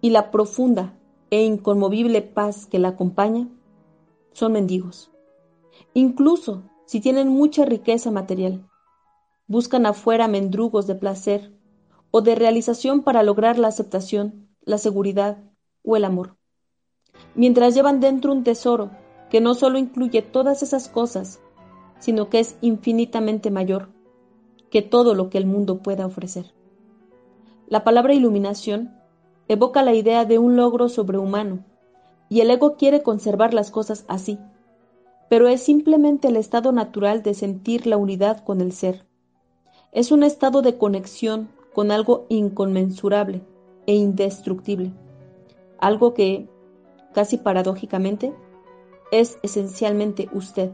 y 0.00 0.10
la 0.10 0.30
profunda 0.30 0.94
e 1.30 1.42
inconmovible 1.42 2.22
paz 2.22 2.66
que 2.66 2.78
la 2.78 2.88
acompaña, 2.88 3.48
son 4.32 4.52
mendigos. 4.52 5.10
Incluso 5.94 6.62
si 6.86 7.00
tienen 7.00 7.28
mucha 7.28 7.64
riqueza 7.64 8.10
material, 8.10 8.68
buscan 9.46 9.86
afuera 9.86 10.28
mendrugos 10.28 10.86
de 10.86 10.94
placer 10.94 11.52
o 12.10 12.20
de 12.20 12.34
realización 12.34 13.02
para 13.02 13.22
lograr 13.22 13.58
la 13.58 13.68
aceptación, 13.68 14.48
la 14.62 14.78
seguridad 14.78 15.38
o 15.84 15.96
el 15.96 16.04
amor. 16.04 16.36
Mientras 17.34 17.74
llevan 17.74 18.00
dentro 18.00 18.32
un 18.32 18.44
tesoro 18.44 18.90
que 19.30 19.40
no 19.40 19.54
solo 19.54 19.78
incluye 19.78 20.22
todas 20.22 20.62
esas 20.62 20.88
cosas, 20.88 21.40
sino 22.00 22.28
que 22.28 22.40
es 22.40 22.56
infinitamente 22.60 23.50
mayor 23.50 23.90
que 24.70 24.82
todo 24.82 25.14
lo 25.14 25.30
que 25.30 25.38
el 25.38 25.46
mundo 25.46 25.78
pueda 25.78 26.06
ofrecer. 26.06 26.59
La 27.70 27.84
palabra 27.84 28.14
iluminación 28.14 28.90
evoca 29.46 29.84
la 29.84 29.94
idea 29.94 30.24
de 30.24 30.40
un 30.40 30.56
logro 30.56 30.88
sobrehumano, 30.88 31.60
y 32.28 32.40
el 32.40 32.50
ego 32.50 32.74
quiere 32.74 33.04
conservar 33.04 33.54
las 33.54 33.70
cosas 33.70 34.04
así, 34.08 34.40
pero 35.28 35.46
es 35.46 35.62
simplemente 35.62 36.26
el 36.26 36.36
estado 36.36 36.72
natural 36.72 37.22
de 37.22 37.32
sentir 37.32 37.86
la 37.86 37.96
unidad 37.96 38.42
con 38.42 38.60
el 38.60 38.72
ser. 38.72 39.06
Es 39.92 40.10
un 40.10 40.24
estado 40.24 40.62
de 40.62 40.78
conexión 40.78 41.48
con 41.72 41.92
algo 41.92 42.26
inconmensurable 42.28 43.40
e 43.86 43.94
indestructible, 43.94 44.90
algo 45.78 46.12
que, 46.12 46.48
casi 47.14 47.36
paradójicamente, 47.36 48.34
es 49.12 49.38
esencialmente 49.44 50.28
usted, 50.32 50.72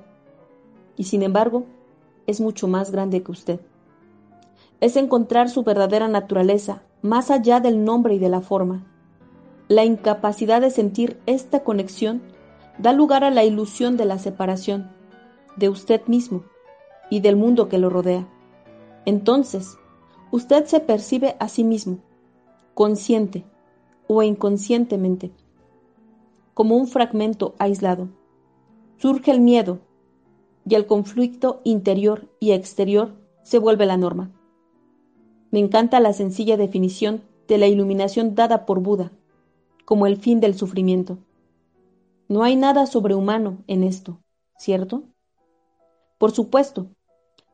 y 0.96 1.04
sin 1.04 1.22
embargo, 1.22 1.66
es 2.26 2.40
mucho 2.40 2.68
más 2.68 2.90
grande 2.90 3.22
que 3.22 3.32
usted 3.32 3.60
es 4.80 4.96
encontrar 4.96 5.48
su 5.48 5.62
verdadera 5.62 6.08
naturaleza 6.08 6.82
más 7.02 7.30
allá 7.30 7.60
del 7.60 7.84
nombre 7.84 8.14
y 8.14 8.18
de 8.18 8.28
la 8.28 8.40
forma. 8.40 8.84
La 9.68 9.84
incapacidad 9.84 10.60
de 10.60 10.70
sentir 10.70 11.18
esta 11.26 11.64
conexión 11.64 12.22
da 12.78 12.92
lugar 12.92 13.24
a 13.24 13.30
la 13.30 13.44
ilusión 13.44 13.96
de 13.96 14.04
la 14.04 14.18
separación, 14.18 14.90
de 15.56 15.68
usted 15.68 16.02
mismo 16.06 16.44
y 17.10 17.20
del 17.20 17.36
mundo 17.36 17.68
que 17.68 17.78
lo 17.78 17.90
rodea. 17.90 18.28
Entonces, 19.06 19.78
usted 20.30 20.66
se 20.66 20.80
percibe 20.80 21.36
a 21.38 21.48
sí 21.48 21.64
mismo, 21.64 21.98
consciente 22.74 23.44
o 24.06 24.22
inconscientemente, 24.22 25.32
como 26.54 26.76
un 26.76 26.86
fragmento 26.86 27.54
aislado. 27.58 28.08
Surge 28.98 29.30
el 29.30 29.40
miedo 29.40 29.78
y 30.68 30.74
el 30.74 30.86
conflicto 30.86 31.60
interior 31.64 32.28
y 32.40 32.52
exterior 32.52 33.14
se 33.42 33.58
vuelve 33.58 33.86
la 33.86 33.96
norma. 33.96 34.35
Me 35.50 35.60
encanta 35.60 36.00
la 36.00 36.12
sencilla 36.12 36.56
definición 36.56 37.22
de 37.48 37.58
la 37.58 37.66
iluminación 37.66 38.34
dada 38.34 38.66
por 38.66 38.80
Buda 38.80 39.12
como 39.86 40.06
el 40.06 40.18
fin 40.18 40.40
del 40.40 40.54
sufrimiento. 40.54 41.16
No 42.28 42.42
hay 42.42 42.56
nada 42.56 42.86
sobrehumano 42.86 43.58
en 43.68 43.84
esto, 43.84 44.18
¿cierto? 44.58 45.04
Por 46.18 46.32
supuesto, 46.32 46.88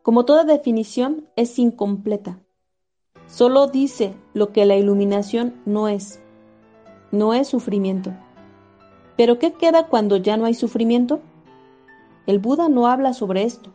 como 0.03 0.25
toda 0.25 0.45
definición 0.45 1.29
es 1.37 1.59
incompleta. 1.59 2.41
Solo 3.27 3.67
dice 3.67 4.15
lo 4.33 4.51
que 4.51 4.65
la 4.65 4.77
iluminación 4.77 5.61
no 5.67 5.89
es. 5.89 6.21
No 7.13 7.35
es 7.35 7.49
sufrimiento. 7.49 8.13
Pero 9.17 9.39
¿qué 9.39 9.53
queda 9.53 9.89
cuando 9.89 10.17
ya 10.17 10.39
no 10.39 10.47
hay 10.47 10.55
sufrimiento? 10.55 11.21
El 12.27 12.39
Buda 12.39 12.71
no 12.71 12.87
habla 12.87 13.13
sobre 13.13 13.43
esto, 13.43 13.75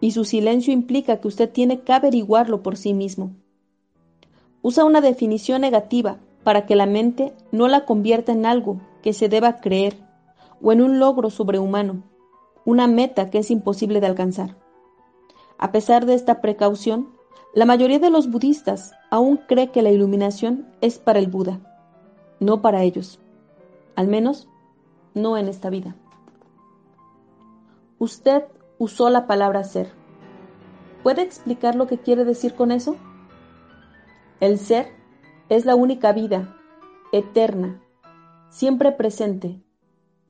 y 0.00 0.10
su 0.12 0.24
silencio 0.24 0.72
implica 0.72 1.20
que 1.20 1.28
usted 1.28 1.50
tiene 1.50 1.80
que 1.80 1.92
averiguarlo 1.92 2.62
por 2.62 2.76
sí 2.76 2.92
mismo. 2.92 3.32
Usa 4.62 4.84
una 4.84 5.00
definición 5.00 5.60
negativa 5.60 6.18
para 6.44 6.66
que 6.66 6.76
la 6.76 6.86
mente 6.86 7.34
no 7.52 7.68
la 7.68 7.84
convierta 7.84 8.32
en 8.32 8.46
algo 8.46 8.80
que 9.02 9.12
se 9.12 9.28
deba 9.28 9.60
creer 9.60 9.96
o 10.62 10.72
en 10.72 10.82
un 10.82 10.98
logro 10.98 11.30
sobrehumano, 11.30 12.02
una 12.64 12.86
meta 12.86 13.30
que 13.30 13.38
es 13.38 13.50
imposible 13.50 14.00
de 14.00 14.06
alcanzar. 14.06 14.56
A 15.58 15.72
pesar 15.72 16.06
de 16.06 16.14
esta 16.14 16.40
precaución, 16.40 17.08
la 17.54 17.64
mayoría 17.64 17.98
de 17.98 18.10
los 18.10 18.30
budistas 18.30 18.92
aún 19.10 19.38
cree 19.48 19.70
que 19.70 19.82
la 19.82 19.90
iluminación 19.90 20.66
es 20.80 20.98
para 20.98 21.18
el 21.18 21.28
Buda, 21.28 21.60
no 22.38 22.60
para 22.60 22.82
ellos, 22.82 23.18
al 23.94 24.08
menos 24.08 24.48
no 25.14 25.38
en 25.38 25.48
esta 25.48 25.70
vida. 25.70 25.96
Usted 27.98 28.44
usó 28.78 29.10
la 29.10 29.26
palabra 29.26 29.64
ser. 29.64 29.92
¿Puede 31.02 31.22
explicar 31.22 31.74
lo 31.74 31.86
que 31.86 31.98
quiere 31.98 32.24
decir 32.24 32.54
con 32.54 32.72
eso? 32.72 32.96
El 34.40 34.58
ser 34.58 34.88
es 35.48 35.64
la 35.64 35.74
única 35.74 36.12
vida, 36.12 36.56
eterna, 37.12 37.82
siempre 38.50 38.92
presente, 38.92 39.62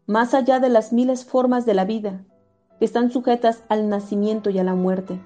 más 0.06 0.34
allá 0.34 0.60
de 0.60 0.68
las 0.68 0.92
miles 0.92 1.24
formas 1.24 1.66
de 1.66 1.74
la 1.74 1.84
vida 1.84 2.24
que 2.78 2.84
están 2.84 3.10
sujetas 3.10 3.64
al 3.68 3.88
nacimiento 3.88 4.50
y 4.50 4.58
a 4.58 4.64
la 4.64 4.74
muerte. 4.74 5.20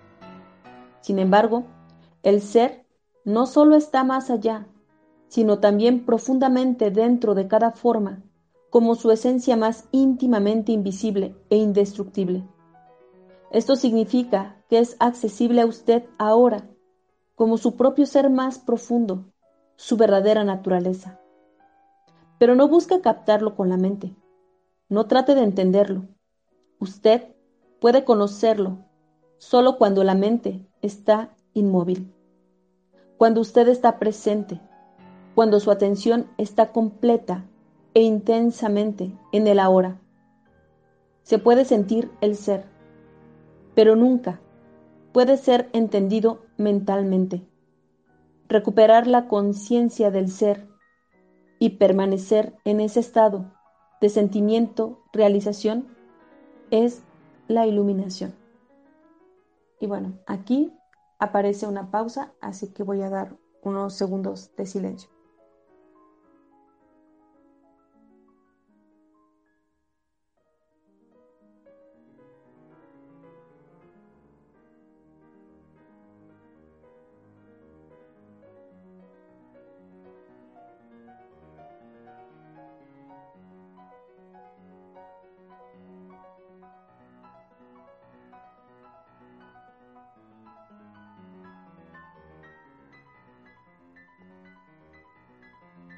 Sin 1.01 1.19
embargo, 1.19 1.65
el 2.23 2.41
ser 2.41 2.87
no 3.25 3.47
solo 3.47 3.77
está 3.77 4.05
más 4.05 4.31
allá, 4.31 4.69
sino 5.29 5.59
también 5.59 6.07
profundamente 6.07 6.91
dentro 6.91 7.35
de 7.35 7.49
cada 7.49 7.73
forma 7.73 8.23
como 8.71 8.95
su 8.95 9.11
esencia 9.11 9.57
más 9.57 9.89
íntimamente 9.91 10.71
invisible 10.73 11.35
e 11.51 11.57
indestructible. 11.57 12.45
Esto 13.51 13.75
significa 13.75 14.57
que 14.69 14.79
es 14.79 14.97
accesible 15.01 15.61
a 15.61 15.67
usted 15.67 16.05
ahora, 16.19 16.69
como 17.35 17.59
su 17.59 17.77
propio 17.77 18.07
ser 18.07 18.31
más 18.31 18.59
profundo, 18.59 19.25
su 19.77 19.97
verdadera 19.97 20.45
naturaleza. 20.45 21.21
Pero 22.39 22.55
no 22.55 22.69
busque 22.69 23.01
captarlo 23.01 23.57
con 23.57 23.69
la 23.69 23.77
mente. 23.77 24.15
No 24.89 25.07
trate 25.07 25.35
de 25.35 25.43
entenderlo. 25.43 26.07
Usted 26.79 27.35
puede 27.81 28.05
conocerlo 28.05 28.79
solo 29.39 29.79
cuando 29.79 30.05
la 30.05 30.15
mente 30.15 30.67
está 30.83 31.35
inmóvil, 31.55 32.15
cuando 33.17 33.41
usted 33.41 33.69
está 33.69 33.99
presente, 33.99 34.61
cuando 35.35 35.61
su 35.61 35.71
atención 35.71 36.31
está 36.39 36.73
completa 36.73 37.47
e 37.95 38.03
intensamente 38.03 39.19
en 39.33 39.47
el 39.47 39.59
ahora. 39.59 40.01
Se 41.23 41.39
puede 41.39 41.65
sentir 41.65 42.11
el 42.21 42.37
ser, 42.37 42.70
pero 43.75 43.97
nunca 43.97 44.41
puede 45.13 45.37
ser 45.37 45.69
entendido 45.73 46.43
mentalmente. 46.57 47.47
Recuperar 48.49 49.07
la 49.07 49.29
conciencia 49.29 50.11
del 50.11 50.31
ser 50.31 50.69
y 51.59 51.71
permanecer 51.71 52.55
en 52.65 52.81
ese 52.81 53.01
estado 53.01 53.53
de 54.01 54.09
sentimiento, 54.09 55.03
realización, 55.13 55.87
es 56.71 57.03
la 57.49 57.67
iluminación. 57.67 58.35
Y 59.79 59.87
bueno, 59.87 60.19
aquí 60.27 60.73
aparece 61.19 61.67
una 61.67 61.91
pausa, 61.91 62.33
así 62.41 62.73
que 62.73 62.83
voy 62.83 63.03
a 63.03 63.11
dar 63.11 63.37
unos 63.63 63.95
segundos 63.95 64.55
de 64.57 64.67
silencio. 64.67 65.11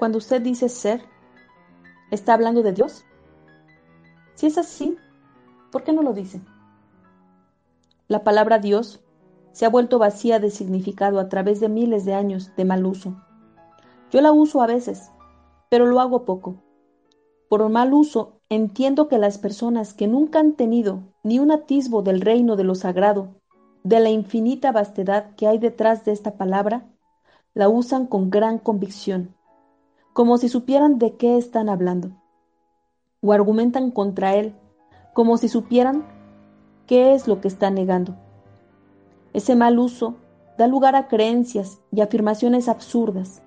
Cuando 0.02 0.18
usted 0.18 0.42
dice 0.42 0.68
ser, 0.68 1.00
¿está 2.10 2.34
hablando 2.34 2.64
de 2.64 2.72
Dios? 2.72 3.04
Si 4.34 4.46
es 4.46 4.58
así, 4.58 4.96
¿por 5.70 5.84
qué 5.84 5.92
no 5.92 6.02
lo 6.02 6.12
dice? 6.12 6.40
La 8.08 8.24
palabra 8.24 8.58
Dios 8.58 9.00
se 9.52 9.64
ha 9.64 9.68
vuelto 9.68 10.00
vacía 10.00 10.40
de 10.40 10.50
significado 10.50 11.20
a 11.20 11.28
través 11.28 11.60
de 11.60 11.68
miles 11.68 12.04
de 12.04 12.14
años 12.14 12.50
de 12.56 12.64
mal 12.64 12.84
uso. 12.84 13.14
Yo 14.10 14.20
la 14.22 14.32
uso 14.32 14.60
a 14.60 14.66
veces, 14.66 15.12
pero 15.70 15.86
lo 15.86 16.00
hago 16.00 16.24
poco. 16.24 16.56
Por 17.48 17.68
mal 17.68 17.94
uso, 17.94 18.40
entiendo 18.48 19.06
que 19.06 19.18
las 19.18 19.38
personas 19.38 19.94
que 19.94 20.08
nunca 20.08 20.40
han 20.40 20.54
tenido 20.54 21.04
ni 21.22 21.38
un 21.38 21.52
atisbo 21.52 22.02
del 22.02 22.22
reino 22.22 22.56
de 22.56 22.64
lo 22.64 22.74
sagrado, 22.74 23.36
de 23.84 24.00
la 24.00 24.10
infinita 24.10 24.72
vastedad 24.72 25.36
que 25.36 25.46
hay 25.46 25.58
detrás 25.58 26.04
de 26.04 26.10
esta 26.10 26.36
palabra, 26.36 26.90
la 27.54 27.68
usan 27.68 28.08
con 28.08 28.30
gran 28.30 28.58
convicción 28.58 29.36
como 30.12 30.36
si 30.36 30.48
supieran 30.48 30.98
de 30.98 31.16
qué 31.16 31.38
están 31.38 31.68
hablando, 31.68 32.10
o 33.22 33.32
argumentan 33.32 33.90
contra 33.90 34.34
él, 34.34 34.54
como 35.14 35.38
si 35.38 35.48
supieran 35.48 36.06
qué 36.86 37.14
es 37.14 37.26
lo 37.26 37.40
que 37.40 37.48
está 37.48 37.70
negando. 37.70 38.16
Ese 39.32 39.56
mal 39.56 39.78
uso 39.78 40.16
da 40.58 40.66
lugar 40.66 40.96
a 40.96 41.08
creencias 41.08 41.80
y 41.90 42.02
afirmaciones 42.02 42.68
absurdas 42.68 43.42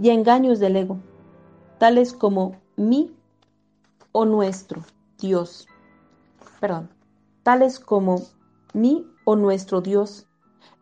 y 0.00 0.10
engaños 0.10 0.58
del 0.58 0.76
ego, 0.76 0.98
tales 1.78 2.12
como 2.12 2.56
mi 2.76 3.14
o 4.12 4.24
nuestro 4.24 4.82
Dios. 5.18 5.68
Perdón, 6.58 6.90
tales 7.44 7.78
como 7.78 8.22
mi 8.74 9.06
o 9.24 9.36
nuestro 9.36 9.80
Dios 9.80 10.26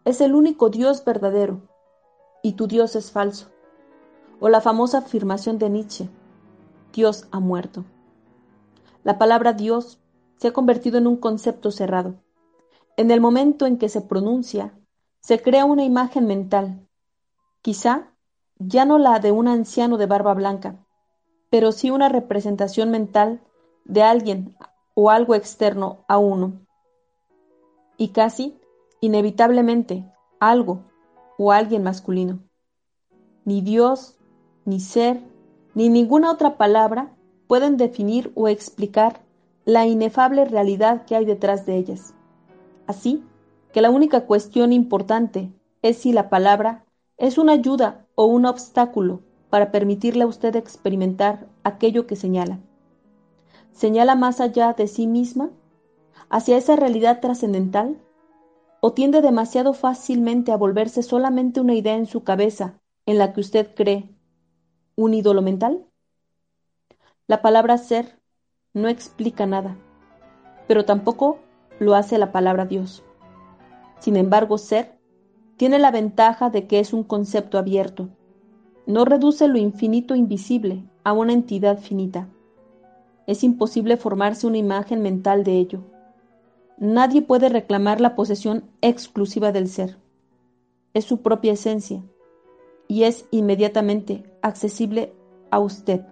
es 0.04 0.22
el 0.22 0.34
único 0.34 0.70
Dios 0.70 1.04
verdadero 1.04 1.60
y 2.42 2.52
tu 2.52 2.66
Dios 2.66 2.96
es 2.96 3.12
falso 3.12 3.50
o 4.40 4.48
la 4.48 4.60
famosa 4.60 4.98
afirmación 4.98 5.58
de 5.58 5.70
Nietzsche, 5.70 6.08
Dios 6.92 7.26
ha 7.30 7.40
muerto. 7.40 7.84
La 9.04 9.18
palabra 9.18 9.52
Dios 9.52 10.00
se 10.36 10.48
ha 10.48 10.52
convertido 10.52 10.98
en 10.98 11.06
un 11.06 11.16
concepto 11.16 11.70
cerrado. 11.70 12.14
En 12.96 13.10
el 13.10 13.20
momento 13.20 13.66
en 13.66 13.78
que 13.78 13.88
se 13.88 14.00
pronuncia, 14.00 14.74
se 15.20 15.40
crea 15.40 15.64
una 15.64 15.84
imagen 15.84 16.26
mental, 16.26 16.86
quizá 17.62 18.12
ya 18.58 18.84
no 18.84 18.98
la 18.98 19.20
de 19.20 19.32
un 19.32 19.48
anciano 19.48 19.96
de 19.96 20.06
barba 20.06 20.34
blanca, 20.34 20.84
pero 21.50 21.72
sí 21.72 21.90
una 21.90 22.08
representación 22.08 22.90
mental 22.90 23.40
de 23.84 24.02
alguien 24.02 24.56
o 24.94 25.10
algo 25.10 25.34
externo 25.34 26.04
a 26.08 26.18
uno. 26.18 26.60
Y 27.96 28.08
casi, 28.08 28.60
inevitablemente, 29.00 30.04
algo 30.40 30.84
o 31.38 31.52
alguien 31.52 31.82
masculino. 31.82 32.40
Ni 33.44 33.60
Dios 33.60 34.17
ni 34.68 34.80
ser, 34.80 35.18
ni 35.74 35.88
ninguna 35.88 36.30
otra 36.30 36.58
palabra 36.58 37.16
pueden 37.46 37.78
definir 37.78 38.30
o 38.34 38.48
explicar 38.48 39.22
la 39.64 39.86
inefable 39.86 40.44
realidad 40.44 41.06
que 41.06 41.16
hay 41.16 41.24
detrás 41.24 41.64
de 41.64 41.76
ellas. 41.78 42.12
Así 42.86 43.24
que 43.72 43.80
la 43.80 43.88
única 43.88 44.26
cuestión 44.26 44.74
importante 44.74 45.50
es 45.80 45.96
si 45.96 46.12
la 46.12 46.28
palabra 46.28 46.84
es 47.16 47.38
una 47.38 47.52
ayuda 47.52 48.06
o 48.14 48.26
un 48.26 48.44
obstáculo 48.44 49.22
para 49.48 49.70
permitirle 49.70 50.24
a 50.24 50.26
usted 50.26 50.54
experimentar 50.54 51.46
aquello 51.64 52.06
que 52.06 52.16
señala. 52.16 52.58
¿Señala 53.72 54.16
más 54.16 54.38
allá 54.38 54.74
de 54.74 54.86
sí 54.86 55.06
misma? 55.06 55.48
¿Hacia 56.28 56.58
esa 56.58 56.76
realidad 56.76 57.20
trascendental? 57.20 57.96
¿O 58.82 58.92
tiende 58.92 59.22
demasiado 59.22 59.72
fácilmente 59.72 60.52
a 60.52 60.58
volverse 60.58 61.02
solamente 61.02 61.58
una 61.62 61.74
idea 61.74 61.94
en 61.94 62.04
su 62.04 62.22
cabeza 62.22 62.74
en 63.06 63.16
la 63.16 63.32
que 63.32 63.40
usted 63.40 63.74
cree 63.74 64.17
un 64.98 65.14
ídolo 65.14 65.42
mental? 65.42 65.86
La 67.28 67.40
palabra 67.40 67.78
ser 67.78 68.18
no 68.74 68.88
explica 68.88 69.46
nada, 69.46 69.76
pero 70.66 70.84
tampoco 70.84 71.38
lo 71.78 71.94
hace 71.94 72.18
la 72.18 72.32
palabra 72.32 72.66
Dios. 72.66 73.04
Sin 74.00 74.16
embargo, 74.16 74.58
ser 74.58 74.98
tiene 75.56 75.78
la 75.78 75.92
ventaja 75.92 76.50
de 76.50 76.66
que 76.66 76.80
es 76.80 76.92
un 76.92 77.04
concepto 77.04 77.58
abierto. 77.58 78.08
No 78.86 79.04
reduce 79.04 79.46
lo 79.46 79.56
infinito 79.56 80.16
invisible 80.16 80.82
a 81.04 81.12
una 81.12 81.32
entidad 81.32 81.78
finita. 81.78 82.28
Es 83.28 83.44
imposible 83.44 83.98
formarse 83.98 84.48
una 84.48 84.58
imagen 84.58 85.00
mental 85.00 85.44
de 85.44 85.58
ello. 85.58 85.80
Nadie 86.76 87.22
puede 87.22 87.48
reclamar 87.48 88.00
la 88.00 88.16
posesión 88.16 88.64
exclusiva 88.80 89.52
del 89.52 89.68
ser. 89.68 89.96
Es 90.92 91.04
su 91.04 91.22
propia 91.22 91.52
esencia 91.52 92.02
y 92.88 93.04
es 93.04 93.26
inmediatamente 93.30 94.27
accesible 94.42 95.14
a 95.50 95.58
usted 95.58 96.02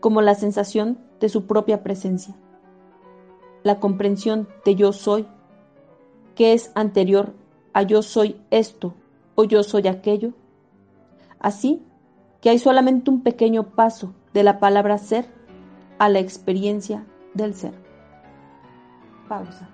como 0.00 0.22
la 0.22 0.34
sensación 0.34 0.98
de 1.20 1.28
su 1.28 1.46
propia 1.46 1.82
presencia. 1.82 2.34
La 3.62 3.78
comprensión 3.78 4.48
de 4.64 4.74
yo 4.74 4.92
soy, 4.92 5.26
que 6.34 6.54
es 6.54 6.72
anterior 6.74 7.34
a 7.72 7.82
yo 7.82 8.02
soy 8.02 8.40
esto 8.50 8.94
o 9.34 9.44
yo 9.44 9.62
soy 9.62 9.88
aquello. 9.88 10.32
Así 11.38 11.82
que 12.40 12.50
hay 12.50 12.58
solamente 12.58 13.10
un 13.10 13.22
pequeño 13.22 13.74
paso 13.74 14.14
de 14.32 14.42
la 14.42 14.58
palabra 14.58 14.98
ser 14.98 15.26
a 15.98 16.08
la 16.08 16.18
experiencia 16.18 17.06
del 17.34 17.54
ser. 17.54 17.74
Pausa. 19.28 19.69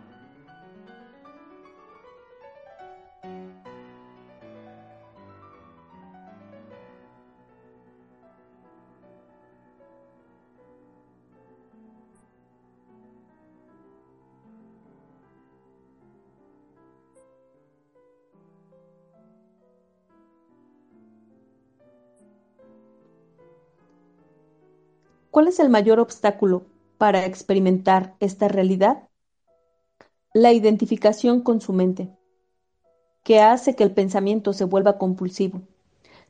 ¿Cuál 25.36 25.48
es 25.48 25.60
el 25.60 25.68
mayor 25.68 26.00
obstáculo 26.00 26.62
para 26.96 27.26
experimentar 27.26 28.16
esta 28.20 28.48
realidad? 28.48 29.06
La 30.32 30.54
identificación 30.54 31.42
con 31.42 31.60
su 31.60 31.74
mente, 31.74 32.10
que 33.22 33.40
hace 33.42 33.76
que 33.76 33.84
el 33.84 33.92
pensamiento 33.92 34.54
se 34.54 34.64
vuelva 34.64 34.96
compulsivo. 34.96 35.60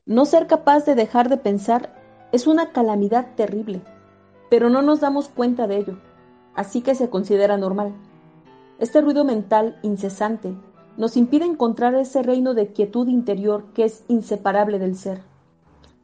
No 0.07 0.25
ser 0.25 0.49
capaz 0.49 0.87
de 0.87 0.97
dejar 0.97 1.29
de 1.29 1.37
pensar 1.37 1.95
es 2.33 2.49
una 2.49 2.73
calamidad 2.73 3.37
terrible, 3.37 3.81
pero 4.51 4.71
no 4.71 4.83
nos 4.83 4.99
damos 4.99 5.29
cuenta 5.29 5.69
de 5.69 5.77
ello, 5.77 6.01
así 6.57 6.81
que 6.81 6.97
se 6.97 7.09
considera 7.09 7.57
normal. 7.57 7.95
Este 8.81 9.01
ruido 9.01 9.25
mental 9.25 9.79
incesante 9.85 10.53
nos 10.97 11.17
impide 11.17 11.45
encontrar 11.45 11.95
ese 11.95 12.25
reino 12.25 12.55
de 12.55 12.73
quietud 12.73 13.07
interior 13.07 13.73
que 13.73 13.85
es 13.85 14.03
inseparable 14.09 14.81
del 14.81 14.97
ser. 14.97 15.23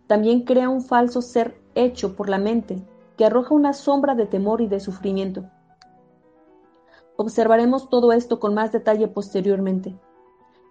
También 0.07 0.43
crea 0.43 0.69
un 0.69 0.83
falso 0.83 1.21
ser 1.21 1.61
hecho 1.75 2.15
por 2.15 2.29
la 2.29 2.39
mente 2.39 2.81
que 3.17 3.25
arroja 3.25 3.55
una 3.55 3.73
sombra 3.73 4.15
de 4.15 4.27
temor 4.27 4.61
y 4.61 4.69
de 4.69 4.81
sufrimiento. 4.81 5.45
Observaremos 7.17 7.89
todo 7.89 8.13
esto 8.13 8.41
con 8.41 8.55
más 8.55 8.73
detalle 8.73 9.09
posteriormente. 9.09 9.99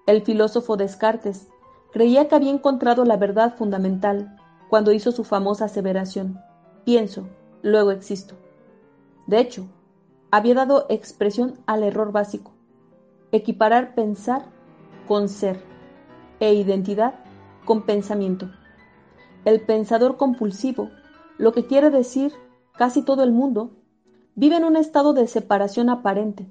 El 0.08 0.24
filósofo 0.24 0.76
Descartes 0.76 1.48
creía 1.92 2.28
que 2.28 2.36
había 2.36 2.52
encontrado 2.52 3.06
la 3.06 3.18
verdad 3.18 3.56
fundamental 3.56 4.38
cuando 4.70 4.92
hizo 4.92 5.12
su 5.12 5.24
famosa 5.24 5.66
aseveración, 5.66 6.42
pienso, 6.86 7.28
luego 7.62 7.92
existo. 7.92 8.36
De 9.28 9.40
hecho, 9.40 9.68
había 10.32 10.56
dado 10.56 10.86
expresión 10.90 11.60
al 11.68 11.84
error 11.84 12.12
básico, 12.12 12.52
equiparar 13.32 13.94
pensar 13.96 14.46
con 15.08 15.30
ser 15.30 15.62
e 16.40 16.54
identidad 16.54 17.16
con 17.66 17.84
pensamiento. 17.84 18.50
El 19.46 19.62
pensador 19.62 20.18
compulsivo 20.18 20.90
lo 21.42 21.54
que 21.54 21.66
quiere 21.66 21.90
decir 21.90 22.34
casi 22.78 23.02
todo 23.02 23.24
el 23.24 23.32
mundo, 23.32 23.72
vive 24.36 24.58
en 24.58 24.64
un 24.64 24.76
estado 24.76 25.14
de 25.14 25.26
separación 25.26 25.90
aparente, 25.90 26.48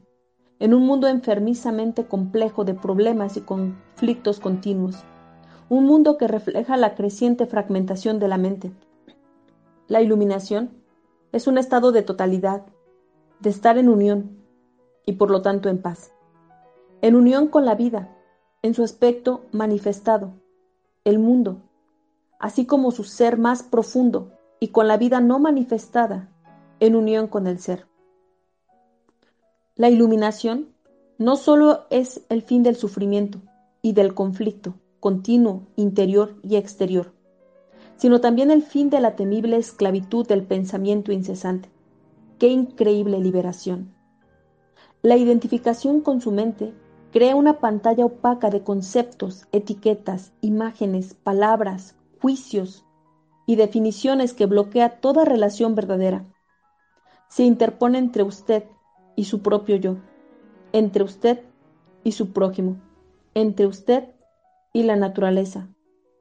en 0.59 0.75
un 0.75 0.85
mundo 0.85 1.07
enfermizamente 1.07 2.07
complejo 2.09 2.65
de 2.65 2.75
problemas 2.75 3.37
y 3.37 3.41
conflictos 3.41 4.41
continuos, 4.41 4.97
un 5.69 5.87
mundo 5.87 6.19
que 6.19 6.27
refleja 6.27 6.77
la 6.77 6.97
creciente 6.97 7.47
fragmentación 7.47 8.19
de 8.19 8.27
la 8.27 8.37
mente. 8.37 8.73
La 9.87 10.03
iluminación 10.03 10.71
es 11.31 11.47
un 11.47 11.57
estado 11.57 11.93
de 11.93 12.03
totalidad, 12.03 12.67
de 13.39 13.51
estar 13.51 13.79
en 13.79 13.89
unión 13.89 14.39
y 15.07 15.13
por 15.13 15.31
lo 15.31 15.41
tanto 15.41 15.69
en 15.69 15.81
paz, 15.81 16.13
en 17.01 17.15
unión 17.15 17.47
con 17.47 17.65
la 17.65 17.77
vida, 17.77 18.09
en 18.63 18.75
su 18.75 18.83
aspecto 18.83 19.43
manifestado, 19.53 20.33
el 21.05 21.21
mundo, 21.21 21.59
así 22.41 22.67
como 22.67 22.91
su 22.91 23.05
ser 23.05 23.39
más 23.39 23.63
profundo, 23.63 24.33
y 24.61 24.69
con 24.69 24.87
la 24.87 24.99
vida 24.99 25.21
no 25.21 25.39
manifestada 25.39 26.29
en 26.79 26.95
unión 26.95 27.27
con 27.27 27.47
el 27.47 27.59
ser. 27.59 27.87
La 29.75 29.89
iluminación 29.89 30.69
no 31.19 31.37
solo 31.37 31.87
es 31.91 32.23
el 32.29 32.43
fin 32.43 32.63
del 32.63 32.77
sufrimiento 32.77 33.41
y 33.83 33.95
del 33.95 34.15
conflicto 34.15 34.75
continuo 35.01 35.67
interior 35.77 36.37
y 36.43 36.57
exterior, 36.57 37.13
sino 37.97 38.21
también 38.21 38.51
el 38.51 38.63
fin 38.63 38.91
de 38.91 39.01
la 39.01 39.17
temible 39.17 39.57
esclavitud 39.57 40.27
del 40.27 40.45
pensamiento 40.45 41.11
incesante. 41.11 41.71
¡Qué 42.39 42.49
increíble 42.49 43.19
liberación! 43.19 43.95
La 45.03 45.17
identificación 45.17 46.03
con 46.03 46.21
su 46.21 46.31
mente 46.31 46.75
crea 47.11 47.35
una 47.35 47.59
pantalla 47.59 48.05
opaca 48.05 48.51
de 48.51 48.63
conceptos, 48.63 49.47
etiquetas, 49.53 50.33
imágenes, 50.43 51.15
palabras, 51.15 51.97
juicios, 52.21 52.85
y 53.51 53.57
definiciones 53.57 54.33
que 54.33 54.47
bloquea 54.47 55.01
toda 55.01 55.25
relación 55.25 55.75
verdadera. 55.75 56.25
Se 57.29 57.43
interpone 57.43 57.99
entre 57.99 58.23
usted 58.23 58.63
y 59.17 59.25
su 59.25 59.43
propio 59.43 59.75
yo, 59.75 59.97
entre 60.73 61.03
usted 61.03 61.41
y 62.05 62.13
su 62.13 62.33
prójimo, 62.33 62.77
entre 63.35 63.67
usted 63.67 64.15
y 64.73 64.85
la 64.85 64.95
naturaleza, 64.95 65.67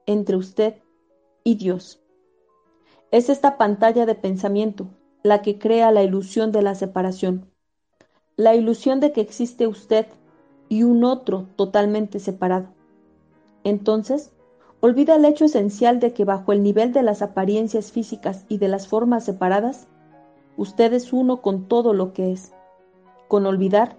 entre 0.06 0.34
usted 0.34 0.78
y 1.44 1.54
Dios. 1.54 2.02
Es 3.12 3.28
esta 3.28 3.56
pantalla 3.56 4.06
de 4.06 4.16
pensamiento 4.16 4.88
la 5.22 5.40
que 5.40 5.56
crea 5.56 5.92
la 5.92 6.02
ilusión 6.02 6.50
de 6.50 6.62
la 6.62 6.74
separación, 6.74 7.48
la 8.34 8.56
ilusión 8.56 8.98
de 8.98 9.12
que 9.12 9.20
existe 9.20 9.68
usted 9.68 10.08
y 10.68 10.82
un 10.82 11.04
otro 11.04 11.46
totalmente 11.54 12.18
separado. 12.18 12.74
Entonces, 13.62 14.32
olvida 14.80 15.16
el 15.16 15.24
hecho 15.24 15.44
esencial 15.44 16.00
de 16.00 16.12
que 16.12 16.24
bajo 16.24 16.52
el 16.52 16.62
nivel 16.62 16.92
de 16.92 17.02
las 17.02 17.22
apariencias 17.22 17.92
físicas 17.92 18.44
y 18.48 18.58
de 18.58 18.68
las 18.68 18.88
formas 18.88 19.24
separadas, 19.24 19.88
usted 20.56 20.92
es 20.92 21.12
uno 21.12 21.42
con 21.42 21.68
todo 21.68 21.92
lo 21.92 22.12
que 22.12 22.32
es. 22.32 22.52
Con 23.28 23.46
olvidar, 23.46 23.96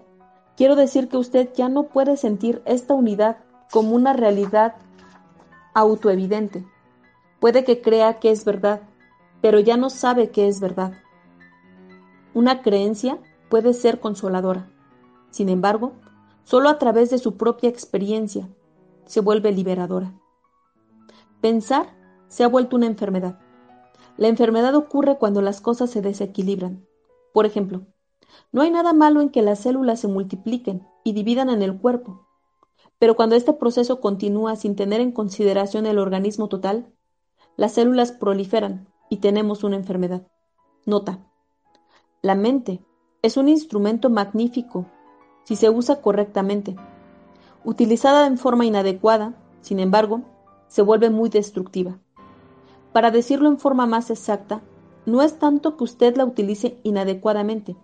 quiero 0.56 0.76
decir 0.76 1.08
que 1.08 1.16
usted 1.16 1.50
ya 1.54 1.68
no 1.68 1.84
puede 1.84 2.16
sentir 2.16 2.62
esta 2.64 2.94
unidad 2.94 3.38
como 3.70 3.94
una 3.94 4.12
realidad 4.12 4.74
autoevidente. 5.74 6.66
Puede 7.40 7.64
que 7.64 7.80
crea 7.80 8.18
que 8.18 8.30
es 8.30 8.44
verdad, 8.44 8.82
pero 9.40 9.60
ya 9.60 9.76
no 9.76 9.88
sabe 9.88 10.30
que 10.30 10.48
es 10.48 10.60
verdad. 10.60 10.92
Una 12.34 12.62
creencia 12.62 13.18
puede 13.48 13.72
ser 13.72 14.00
consoladora. 14.00 14.70
Sin 15.30 15.48
embargo, 15.48 15.92
solo 16.44 16.68
a 16.68 16.78
través 16.78 17.10
de 17.10 17.18
su 17.18 17.36
propia 17.36 17.68
experiencia 17.68 18.48
se 19.06 19.20
vuelve 19.20 19.52
liberadora. 19.52 20.12
Pensar 21.42 21.92
se 22.28 22.44
ha 22.44 22.48
vuelto 22.48 22.76
una 22.76 22.86
enfermedad. 22.86 23.40
La 24.16 24.28
enfermedad 24.28 24.76
ocurre 24.76 25.18
cuando 25.18 25.42
las 25.42 25.60
cosas 25.60 25.90
se 25.90 26.00
desequilibran. 26.00 26.86
Por 27.32 27.46
ejemplo, 27.46 27.82
no 28.52 28.62
hay 28.62 28.70
nada 28.70 28.92
malo 28.92 29.20
en 29.20 29.28
que 29.28 29.42
las 29.42 29.58
células 29.58 29.98
se 29.98 30.06
multipliquen 30.06 30.86
y 31.02 31.14
dividan 31.14 31.50
en 31.50 31.62
el 31.62 31.76
cuerpo, 31.80 32.28
pero 33.00 33.16
cuando 33.16 33.34
este 33.34 33.52
proceso 33.52 34.00
continúa 34.00 34.54
sin 34.54 34.76
tener 34.76 35.00
en 35.00 35.10
consideración 35.10 35.86
el 35.86 35.98
organismo 35.98 36.48
total, 36.48 36.94
las 37.56 37.72
células 37.72 38.12
proliferan 38.12 38.86
y 39.10 39.16
tenemos 39.16 39.64
una 39.64 39.74
enfermedad. 39.74 40.28
Nota. 40.86 41.26
La 42.22 42.36
mente 42.36 42.84
es 43.20 43.36
un 43.36 43.48
instrumento 43.48 44.10
magnífico 44.10 44.86
si 45.42 45.56
se 45.56 45.70
usa 45.70 46.00
correctamente. 46.00 46.76
Utilizada 47.64 48.28
en 48.28 48.38
forma 48.38 48.64
inadecuada, 48.64 49.34
sin 49.60 49.80
embargo, 49.80 50.22
se 50.72 50.80
vuelve 50.80 51.10
muy 51.10 51.28
destructiva. 51.28 51.98
Para 52.94 53.10
decirlo 53.10 53.50
en 53.50 53.58
forma 53.58 53.84
más 53.84 54.08
exacta, 54.08 54.62
no 55.04 55.20
es 55.20 55.38
tanto 55.38 55.76
que 55.76 55.84
usted 55.84 56.16
la 56.16 56.24
utilice 56.24 56.80
inadecuadamente. 56.82 57.76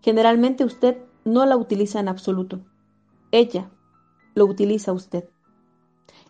Generalmente 0.00 0.64
usted 0.64 0.96
no 1.26 1.44
la 1.44 1.58
utiliza 1.58 2.00
en 2.00 2.08
absoluto. 2.08 2.60
Ella, 3.32 3.70
lo 4.34 4.46
utiliza 4.46 4.94
usted. 4.94 5.28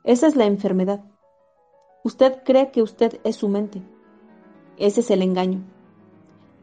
Esa 0.02 0.26
es 0.26 0.34
la 0.34 0.46
enfermedad. 0.46 1.04
Usted 2.02 2.42
cree 2.44 2.72
que 2.72 2.82
usted 2.82 3.20
es 3.22 3.36
su 3.36 3.48
mente. 3.48 3.80
Ese 4.78 5.02
es 5.02 5.10
el 5.12 5.22
engaño. 5.22 5.62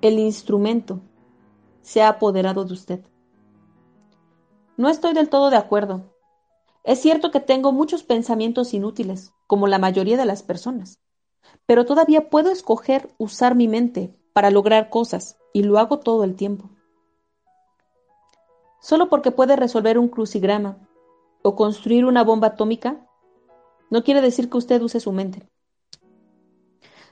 El 0.02 0.20
instrumento 0.20 1.00
se 1.80 2.02
ha 2.02 2.10
apoderado 2.10 2.66
de 2.66 2.74
usted. 2.74 3.06
No 4.76 4.90
estoy 4.90 5.14
del 5.14 5.30
todo 5.30 5.50
de 5.50 5.56
acuerdo. 5.56 6.13
Es 6.84 7.00
cierto 7.00 7.32
que 7.32 7.40
tengo 7.40 7.72
muchos 7.72 8.04
pensamientos 8.04 8.74
inútiles, 8.74 9.32
como 9.48 9.68
la 9.68 9.80
mayoría 9.80 10.18
de 10.18 10.26
las 10.26 10.44
personas, 10.44 11.00
pero 11.66 11.86
todavía 11.86 12.30
puedo 12.30 12.52
escoger 12.52 13.10
usar 13.18 13.56
mi 13.56 13.70
mente 13.70 14.14
para 14.34 14.52
lograr 14.52 14.90
cosas, 14.90 15.38
y 15.54 15.64
lo 15.64 15.80
hago 15.80 16.00
todo 16.00 16.26
el 16.26 16.36
tiempo. 16.36 16.70
Solo 18.82 19.08
porque 19.08 19.32
puede 19.32 19.56
resolver 19.56 19.98
un 19.98 20.10
crucigrama 20.10 20.78
o 21.42 21.56
construir 21.56 22.04
una 22.04 22.24
bomba 22.24 22.48
atómica, 22.48 23.08
no 23.90 24.04
quiere 24.04 24.20
decir 24.20 24.50
que 24.50 24.58
usted 24.58 24.82
use 24.82 25.00
su 25.00 25.14
mente. 25.14 25.48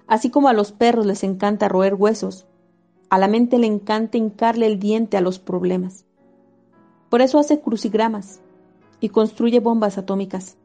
Así 0.06 0.30
como 0.30 0.50
a 0.50 0.54
los 0.54 0.74
perros 0.74 1.06
les 1.06 1.24
encanta 1.24 1.70
roer 1.70 1.94
huesos, 1.94 2.46
a 3.10 3.18
la 3.18 3.30
mente 3.30 3.58
le 3.58 3.68
encanta 3.68 4.18
hincarle 4.18 4.66
el 4.66 4.80
diente 4.80 5.16
a 5.16 5.22
los 5.22 5.40
problemas. 5.40 6.06
Por 7.10 7.22
eso 7.22 7.40
hace 7.40 7.62
crucigramas 7.62 8.42
y 9.02 9.10
construye 9.10 9.60
bombas 9.60 9.98
atómicas. 9.98 10.58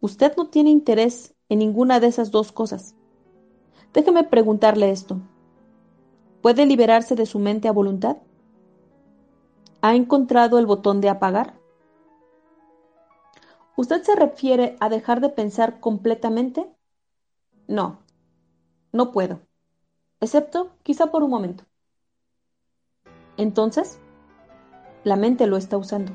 Usted 0.00 0.34
no 0.36 0.48
tiene 0.48 0.70
interés 0.70 1.34
en 1.50 1.58
ninguna 1.58 2.00
de 2.00 2.06
esas 2.06 2.30
dos 2.30 2.52
cosas. 2.52 2.94
Déjeme 3.92 4.24
preguntarle 4.24 4.90
esto. 4.90 5.20
¿Puede 6.40 6.64
liberarse 6.64 7.16
de 7.16 7.26
su 7.26 7.38
mente 7.38 7.68
a 7.68 7.72
voluntad? 7.72 8.18
¿Ha 9.82 9.94
encontrado 9.94 10.58
el 10.58 10.64
botón 10.64 11.00
de 11.00 11.10
apagar? 11.10 11.58
¿Usted 13.76 14.02
se 14.04 14.14
refiere 14.14 14.76
a 14.80 14.88
dejar 14.88 15.20
de 15.20 15.30
pensar 15.30 15.80
completamente? 15.80 16.70
No, 17.66 17.98
no 18.92 19.10
puedo, 19.10 19.40
excepto 20.20 20.70
quizá 20.82 21.10
por 21.10 21.22
un 21.22 21.30
momento. 21.30 21.64
Entonces, 23.36 23.98
la 25.02 25.16
mente 25.16 25.46
lo 25.46 25.56
está 25.56 25.76
usando. 25.78 26.12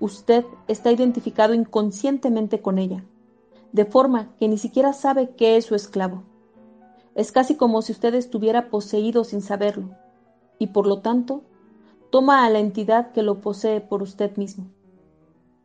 Usted 0.00 0.46
está 0.66 0.90
identificado 0.90 1.52
inconscientemente 1.52 2.62
con 2.62 2.78
ella, 2.78 3.04
de 3.72 3.84
forma 3.84 4.34
que 4.38 4.48
ni 4.48 4.56
siquiera 4.56 4.94
sabe 4.94 5.30
que 5.36 5.56
es 5.56 5.66
su 5.66 5.74
esclavo. 5.74 6.22
Es 7.14 7.32
casi 7.32 7.54
como 7.54 7.82
si 7.82 7.92
usted 7.92 8.14
estuviera 8.14 8.70
poseído 8.70 9.24
sin 9.24 9.42
saberlo, 9.42 9.90
y 10.58 10.68
por 10.68 10.86
lo 10.86 11.00
tanto, 11.00 11.42
toma 12.08 12.46
a 12.46 12.50
la 12.50 12.60
entidad 12.60 13.12
que 13.12 13.22
lo 13.22 13.40
posee 13.42 13.82
por 13.82 14.02
usted 14.02 14.36
mismo. 14.36 14.64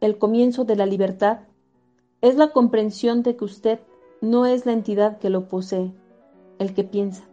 El 0.01 0.17
comienzo 0.17 0.65
de 0.65 0.75
la 0.75 0.85
libertad 0.85 1.39
es 2.21 2.35
la 2.35 2.51
comprensión 2.51 3.23
de 3.23 3.37
que 3.37 3.45
usted 3.45 3.79
no 4.19 4.45
es 4.45 4.65
la 4.65 4.73
entidad 4.73 5.17
que 5.17 5.29
lo 5.29 5.47
posee, 5.47 5.93
el 6.59 6.73
que 6.73 6.83
piensa. 6.83 7.23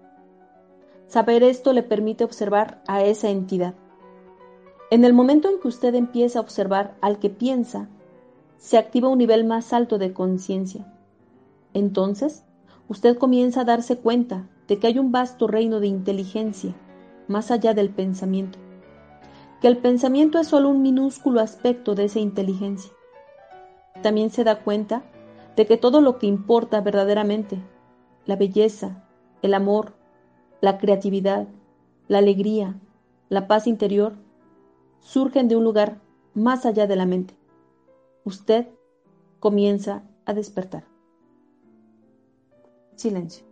Saber 1.08 1.42
esto 1.42 1.72
le 1.72 1.82
permite 1.82 2.24
observar 2.24 2.82
a 2.86 3.02
esa 3.02 3.28
entidad. 3.28 3.74
En 4.92 5.06
el 5.06 5.14
momento 5.14 5.48
en 5.48 5.58
que 5.58 5.68
usted 5.68 5.94
empieza 5.94 6.38
a 6.38 6.42
observar 6.42 6.98
al 7.00 7.18
que 7.18 7.30
piensa, 7.30 7.88
se 8.58 8.76
activa 8.76 9.08
un 9.08 9.16
nivel 9.16 9.42
más 9.42 9.72
alto 9.72 9.96
de 9.96 10.12
conciencia. 10.12 10.84
Entonces, 11.72 12.44
usted 12.88 13.16
comienza 13.16 13.62
a 13.62 13.64
darse 13.64 13.96
cuenta 13.96 14.50
de 14.68 14.78
que 14.78 14.88
hay 14.88 14.98
un 14.98 15.10
vasto 15.10 15.46
reino 15.46 15.80
de 15.80 15.86
inteligencia 15.86 16.74
más 17.26 17.50
allá 17.50 17.72
del 17.72 17.88
pensamiento, 17.88 18.58
que 19.62 19.68
el 19.68 19.78
pensamiento 19.78 20.38
es 20.38 20.48
solo 20.48 20.68
un 20.68 20.82
minúsculo 20.82 21.40
aspecto 21.40 21.94
de 21.94 22.04
esa 22.04 22.20
inteligencia. 22.20 22.92
También 24.02 24.28
se 24.28 24.44
da 24.44 24.62
cuenta 24.62 25.04
de 25.56 25.64
que 25.64 25.78
todo 25.78 26.02
lo 26.02 26.18
que 26.18 26.26
importa 26.26 26.82
verdaderamente, 26.82 27.62
la 28.26 28.36
belleza, 28.36 29.02
el 29.40 29.54
amor, 29.54 29.94
la 30.60 30.76
creatividad, 30.76 31.48
la 32.08 32.18
alegría, 32.18 32.78
la 33.30 33.48
paz 33.48 33.66
interior, 33.66 34.16
surgen 35.02 35.48
de 35.48 35.56
un 35.56 35.64
lugar 35.64 36.00
más 36.34 36.64
allá 36.64 36.86
de 36.86 36.96
la 36.96 37.06
mente. 37.06 37.36
Usted 38.24 38.68
comienza 39.40 40.02
a 40.24 40.32
despertar. 40.32 40.84
Silencio. 42.96 43.51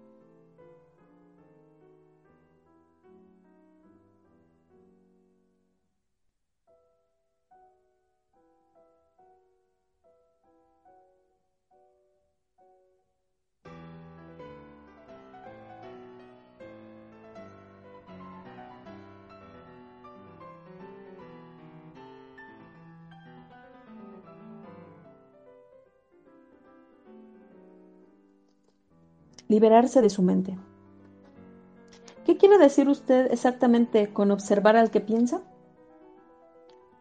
Liberarse 29.50 30.00
de 30.00 30.10
su 30.10 30.22
mente. 30.22 30.56
¿Qué 32.24 32.36
quiere 32.36 32.56
decir 32.56 32.88
usted 32.88 33.32
exactamente 33.32 34.12
con 34.12 34.30
observar 34.30 34.76
al 34.76 34.92
que 34.92 35.00
piensa? 35.00 35.42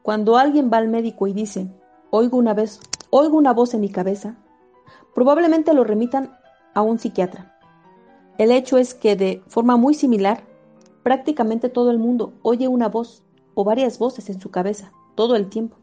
Cuando 0.02 0.36
alguien 0.36 0.72
va 0.74 0.78
al 0.78 0.88
médico 0.88 1.28
y 1.28 1.34
dice, 1.34 1.72
oigo 2.10 2.40
una 2.40 2.56
vez, 2.56 2.80
oigo 3.12 3.38
una 3.38 3.54
voz 3.54 3.76
en 3.76 3.82
mi 3.82 3.90
cabeza, 3.90 4.36
probablemente 5.14 5.76
lo 5.76 5.84
remitan 5.84 6.36
a 6.74 6.82
un 6.82 6.98
psiquiatra. 6.98 7.56
El 8.40 8.50
hecho 8.50 8.80
es 8.80 8.96
que 8.96 9.16
de 9.16 9.44
forma 9.48 9.78
muy 9.78 9.94
similar, 9.94 10.44
prácticamente 11.04 11.70
todo 11.70 11.92
el 11.92 12.00
mundo 12.00 12.34
oye 12.42 12.68
una 12.68 12.90
voz 12.90 13.24
o 13.54 13.64
varias 13.64 14.00
voces 14.00 14.28
en 14.28 14.42
su 14.42 14.50
cabeza 14.50 14.92
todo 15.14 15.36
el 15.36 15.50
tiempo. 15.50 15.78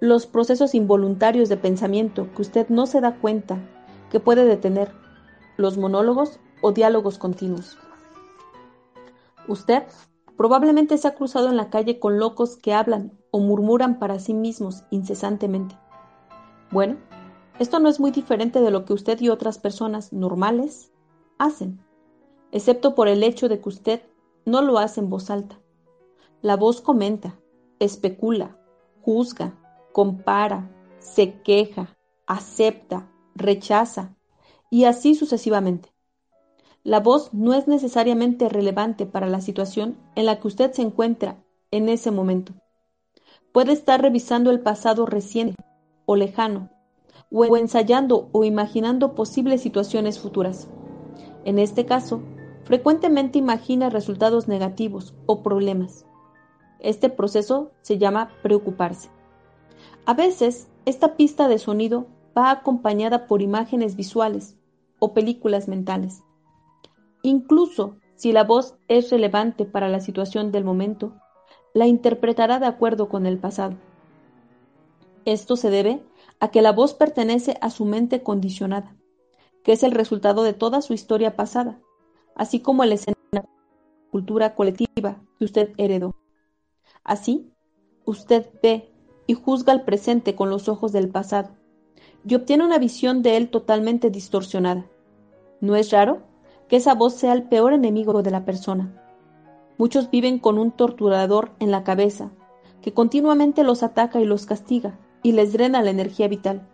Los 0.00 0.26
procesos 0.26 0.74
involuntarios 0.74 1.48
de 1.48 1.56
pensamiento 1.56 2.28
que 2.34 2.42
usted 2.42 2.68
no 2.68 2.86
se 2.86 3.00
da 3.00 3.16
cuenta 3.16 3.58
que 4.10 4.20
puede 4.20 4.44
detener 4.44 4.92
los 5.58 5.76
monólogos 5.76 6.40
o 6.62 6.72
diálogos 6.72 7.18
continuos. 7.18 7.76
Usted 9.48 9.82
probablemente 10.36 10.96
se 10.96 11.08
ha 11.08 11.14
cruzado 11.14 11.48
en 11.48 11.56
la 11.56 11.68
calle 11.68 11.98
con 11.98 12.18
locos 12.18 12.56
que 12.56 12.72
hablan 12.72 13.12
o 13.32 13.40
murmuran 13.40 13.98
para 13.98 14.20
sí 14.20 14.34
mismos 14.34 14.84
incesantemente. 14.90 15.76
Bueno, 16.70 16.96
esto 17.58 17.80
no 17.80 17.88
es 17.88 17.98
muy 17.98 18.12
diferente 18.12 18.60
de 18.60 18.70
lo 18.70 18.84
que 18.84 18.92
usted 18.92 19.20
y 19.20 19.30
otras 19.30 19.58
personas 19.58 20.12
normales 20.12 20.92
hacen, 21.38 21.80
excepto 22.52 22.94
por 22.94 23.08
el 23.08 23.24
hecho 23.24 23.48
de 23.48 23.60
que 23.60 23.68
usted 23.68 24.02
no 24.44 24.62
lo 24.62 24.78
hace 24.78 25.00
en 25.00 25.10
voz 25.10 25.28
alta. 25.28 25.58
La 26.40 26.56
voz 26.56 26.80
comenta, 26.80 27.34
especula, 27.80 28.56
juzga, 29.02 29.54
compara, 29.92 30.70
se 31.00 31.40
queja, 31.42 31.96
acepta, 32.26 33.10
rechaza, 33.34 34.14
y 34.70 34.84
así 34.84 35.14
sucesivamente. 35.14 35.92
La 36.84 37.00
voz 37.00 37.34
no 37.34 37.54
es 37.54 37.68
necesariamente 37.68 38.48
relevante 38.48 39.04
para 39.04 39.26
la 39.26 39.40
situación 39.40 39.98
en 40.14 40.26
la 40.26 40.40
que 40.40 40.48
usted 40.48 40.72
se 40.72 40.82
encuentra 40.82 41.42
en 41.70 41.88
ese 41.88 42.10
momento. 42.10 42.54
Puede 43.52 43.72
estar 43.72 44.00
revisando 44.00 44.50
el 44.50 44.60
pasado 44.60 45.04
reciente 45.04 45.56
o 46.06 46.16
lejano, 46.16 46.70
o 47.30 47.56
ensayando 47.56 48.28
o 48.32 48.44
imaginando 48.44 49.14
posibles 49.14 49.60
situaciones 49.60 50.18
futuras. 50.18 50.68
En 51.44 51.58
este 51.58 51.84
caso, 51.84 52.22
frecuentemente 52.64 53.38
imagina 53.38 53.90
resultados 53.90 54.48
negativos 54.48 55.14
o 55.26 55.42
problemas. 55.42 56.06
Este 56.78 57.10
proceso 57.10 57.72
se 57.82 57.98
llama 57.98 58.30
preocuparse. 58.42 59.10
A 60.06 60.14
veces, 60.14 60.68
esta 60.86 61.16
pista 61.16 61.48
de 61.48 61.58
sonido 61.58 62.06
va 62.36 62.50
acompañada 62.50 63.26
por 63.26 63.42
imágenes 63.42 63.96
visuales 63.96 64.57
o 64.98 65.14
películas 65.14 65.68
mentales. 65.68 66.22
Incluso 67.22 67.96
si 68.14 68.32
la 68.32 68.44
voz 68.44 68.76
es 68.88 69.10
relevante 69.10 69.64
para 69.64 69.88
la 69.88 70.00
situación 70.00 70.50
del 70.50 70.64
momento, 70.64 71.14
la 71.74 71.86
interpretará 71.86 72.58
de 72.58 72.66
acuerdo 72.66 73.08
con 73.08 73.26
el 73.26 73.38
pasado. 73.38 73.76
Esto 75.24 75.56
se 75.56 75.70
debe 75.70 76.02
a 76.40 76.50
que 76.50 76.62
la 76.62 76.72
voz 76.72 76.94
pertenece 76.94 77.56
a 77.60 77.70
su 77.70 77.84
mente 77.84 78.22
condicionada, 78.22 78.96
que 79.62 79.72
es 79.72 79.82
el 79.82 79.92
resultado 79.92 80.42
de 80.42 80.54
toda 80.54 80.82
su 80.82 80.94
historia 80.94 81.36
pasada, 81.36 81.78
así 82.34 82.60
como 82.60 82.82
el 82.82 82.92
escenario 82.92 83.22
de 83.32 83.40
la 83.40 83.48
cultura 84.10 84.54
colectiva 84.54 85.22
que 85.38 85.44
usted 85.44 85.72
heredó. 85.76 86.16
Así, 87.04 87.52
usted 88.04 88.48
ve 88.62 88.92
y 89.26 89.34
juzga 89.34 89.72
el 89.72 89.82
presente 89.82 90.34
con 90.34 90.50
los 90.50 90.68
ojos 90.68 90.92
del 90.92 91.08
pasado, 91.10 91.50
y 92.28 92.34
obtiene 92.34 92.64
una 92.64 92.78
visión 92.78 93.22
de 93.22 93.38
él 93.38 93.48
totalmente 93.48 94.10
distorsionada. 94.10 94.84
No 95.62 95.76
es 95.76 95.90
raro 95.90 96.20
que 96.68 96.76
esa 96.76 96.94
voz 96.94 97.14
sea 97.14 97.32
el 97.32 97.44
peor 97.44 97.72
enemigo 97.72 98.22
de 98.22 98.30
la 98.30 98.44
persona. 98.44 98.92
Muchos 99.78 100.10
viven 100.10 100.38
con 100.38 100.58
un 100.58 100.70
torturador 100.70 101.52
en 101.58 101.70
la 101.70 101.84
cabeza, 101.84 102.30
que 102.82 102.92
continuamente 102.92 103.64
los 103.64 103.82
ataca 103.82 104.20
y 104.20 104.26
los 104.26 104.44
castiga, 104.44 104.98
y 105.22 105.32
les 105.32 105.54
drena 105.54 105.82
la 105.82 105.88
energía 105.88 106.28
vital. 106.28 106.68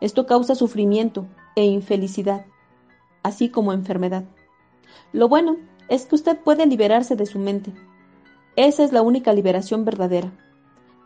Esto 0.00 0.26
causa 0.26 0.56
sufrimiento 0.56 1.26
e 1.54 1.64
infelicidad, 1.64 2.46
así 3.22 3.50
como 3.50 3.72
enfermedad. 3.72 4.24
Lo 5.12 5.28
bueno 5.28 5.58
es 5.88 6.06
que 6.06 6.16
usted 6.16 6.38
puede 6.40 6.66
liberarse 6.66 7.14
de 7.14 7.26
su 7.26 7.38
mente. 7.38 7.72
Esa 8.56 8.82
es 8.82 8.92
la 8.92 9.02
única 9.02 9.32
liberación 9.32 9.84
verdadera. 9.84 10.32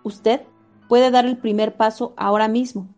Usted 0.02 0.40
puede 0.88 1.10
dar 1.10 1.26
el 1.26 1.36
primer 1.36 1.76
paso 1.76 2.14
ahora 2.16 2.48
mismo. 2.48 2.88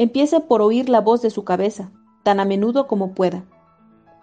Empiece 0.00 0.40
por 0.40 0.62
oír 0.62 0.88
la 0.88 1.02
voz 1.02 1.20
de 1.20 1.28
su 1.28 1.44
cabeza, 1.44 1.92
tan 2.22 2.40
a 2.40 2.46
menudo 2.46 2.86
como 2.86 3.12
pueda. 3.12 3.44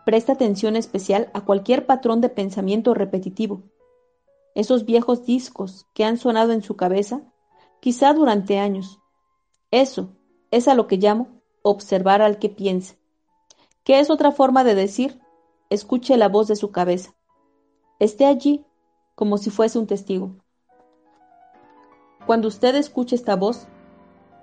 Presta 0.07 0.33
atención 0.33 0.75
especial 0.75 1.29
a 1.35 1.41
cualquier 1.41 1.85
patrón 1.85 2.19
de 2.19 2.29
pensamiento 2.29 2.95
repetitivo. 2.95 3.61
Esos 4.55 4.85
viejos 4.85 5.23
discos 5.23 5.85
que 5.93 6.03
han 6.03 6.17
sonado 6.17 6.51
en 6.51 6.63
su 6.63 6.75
cabeza, 6.75 7.21
quizá 7.79 8.11
durante 8.15 8.57
años. 8.57 8.99
Eso 9.69 10.15
es 10.49 10.67
a 10.67 10.73
lo 10.73 10.87
que 10.87 10.97
llamo 10.97 11.27
observar 11.61 12.23
al 12.23 12.39
que 12.39 12.49
piense. 12.49 12.97
¿Qué 13.83 13.99
es 13.99 14.09
otra 14.09 14.31
forma 14.31 14.63
de 14.63 14.73
decir? 14.73 15.21
Escuche 15.69 16.17
la 16.17 16.27
voz 16.27 16.47
de 16.47 16.55
su 16.55 16.71
cabeza. 16.71 17.13
Esté 17.99 18.25
allí 18.25 18.65
como 19.13 19.37
si 19.37 19.51
fuese 19.51 19.77
un 19.77 19.85
testigo. 19.85 20.37
Cuando 22.25 22.47
usted 22.47 22.73
escuche 22.73 23.15
esta 23.15 23.35
voz, 23.35 23.67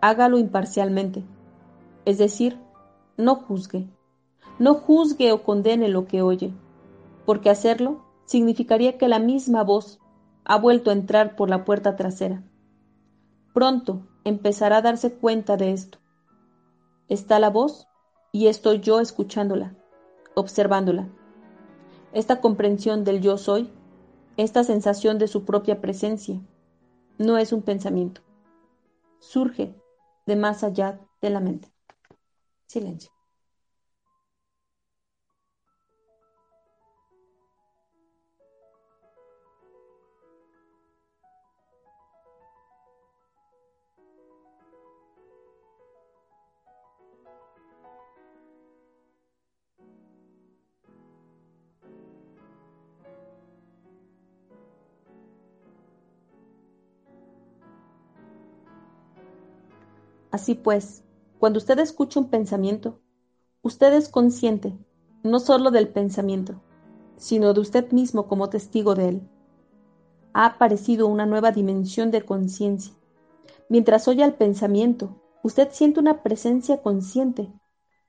hágalo 0.04 0.36
imparcialmente, 0.36 1.24
es 2.04 2.18
decir, 2.18 2.60
no 3.16 3.36
juzgue. 3.36 3.88
No 4.58 4.74
juzgue 4.74 5.32
o 5.32 5.42
condene 5.42 5.88
lo 5.88 6.06
que 6.06 6.20
oye, 6.20 6.52
porque 7.24 7.48
hacerlo 7.48 8.04
significaría 8.26 8.98
que 8.98 9.08
la 9.08 9.18
misma 9.18 9.64
voz 9.64 10.00
ha 10.44 10.58
vuelto 10.58 10.90
a 10.90 10.92
entrar 10.92 11.36
por 11.36 11.48
la 11.48 11.64
puerta 11.64 11.96
trasera. 11.96 12.44
Pronto 13.54 14.06
empezará 14.24 14.76
a 14.76 14.82
darse 14.82 15.14
cuenta 15.14 15.56
de 15.56 15.72
esto. 15.72 15.96
Está 17.08 17.38
la 17.38 17.48
voz 17.48 17.88
y 18.30 18.48
estoy 18.48 18.80
yo 18.80 19.00
escuchándola, 19.00 19.74
observándola. 20.34 21.08
Esta 22.12 22.42
comprensión 22.42 23.04
del 23.04 23.22
yo 23.22 23.38
soy, 23.38 23.70
esta 24.36 24.64
sensación 24.64 25.18
de 25.18 25.28
su 25.28 25.46
propia 25.46 25.80
presencia, 25.80 26.42
no 27.16 27.38
es 27.38 27.54
un 27.54 27.62
pensamiento. 27.62 28.20
Surge 29.18 29.74
de 30.26 30.36
más 30.36 30.64
allá 30.64 31.00
de 31.20 31.30
la 31.30 31.40
mente. 31.40 31.72
Silencio. 32.66 33.13
Así 60.34 60.56
pues, 60.56 61.04
cuando 61.38 61.58
usted 61.58 61.78
escucha 61.78 62.18
un 62.18 62.28
pensamiento, 62.28 62.98
usted 63.62 63.92
es 63.92 64.08
consciente 64.08 64.76
no 65.22 65.38
solo 65.38 65.70
del 65.70 65.86
pensamiento, 65.86 66.60
sino 67.16 67.54
de 67.54 67.60
usted 67.60 67.92
mismo 67.92 68.26
como 68.26 68.48
testigo 68.48 68.96
de 68.96 69.10
él. 69.10 69.28
Ha 70.32 70.46
aparecido 70.46 71.06
una 71.06 71.24
nueva 71.24 71.52
dimensión 71.52 72.10
de 72.10 72.22
conciencia. 72.22 72.92
Mientras 73.68 74.08
oye 74.08 74.24
el 74.24 74.34
pensamiento, 74.34 75.22
usted 75.44 75.68
siente 75.70 76.00
una 76.00 76.24
presencia 76.24 76.82
consciente, 76.82 77.52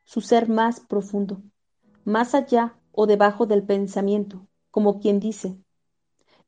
su 0.03 0.21
ser 0.21 0.49
más 0.49 0.79
profundo, 0.79 1.43
más 2.05 2.33
allá 2.33 2.75
o 2.91 3.05
debajo 3.05 3.45
del 3.45 3.61
pensamiento, 3.61 4.47
como 4.71 4.99
quien 4.99 5.19
dice. 5.19 5.59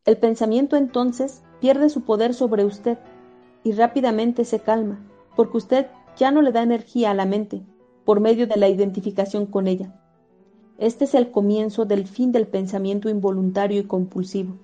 El 0.05 0.17
pensamiento 0.17 0.75
entonces 0.75 1.43
pierde 1.61 1.91
su 1.91 2.01
poder 2.01 2.33
sobre 2.33 2.65
usted 2.65 2.97
y 3.63 3.73
rápidamente 3.73 4.43
se 4.43 4.59
calma 4.59 5.07
porque 5.37 5.57
usted 5.57 5.87
ya 6.17 6.31
no 6.31 6.41
le 6.41 6.51
da 6.51 6.63
energía 6.63 7.11
a 7.11 7.13
la 7.13 7.25
mente 7.25 7.61
por 8.03 8.19
medio 8.19 8.47
de 8.47 8.57
la 8.57 8.67
identificación 8.67 9.45
con 9.45 9.67
ella. 9.67 9.93
Este 10.79 11.05
es 11.05 11.13
el 11.13 11.29
comienzo 11.31 11.85
del 11.85 12.07
fin 12.07 12.31
del 12.31 12.47
pensamiento 12.47 13.07
involuntario 13.07 13.79
y 13.79 13.83
compulsivo. 13.83 14.57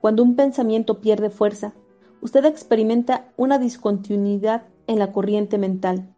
Cuando 0.00 0.22
un 0.22 0.34
pensamiento 0.34 1.00
pierde 1.00 1.28
fuerza, 1.28 1.74
usted 2.22 2.46
experimenta 2.46 3.28
una 3.36 3.58
discontinuidad 3.58 4.62
en 4.86 4.98
la 4.98 5.12
corriente 5.12 5.58
mental, 5.58 6.14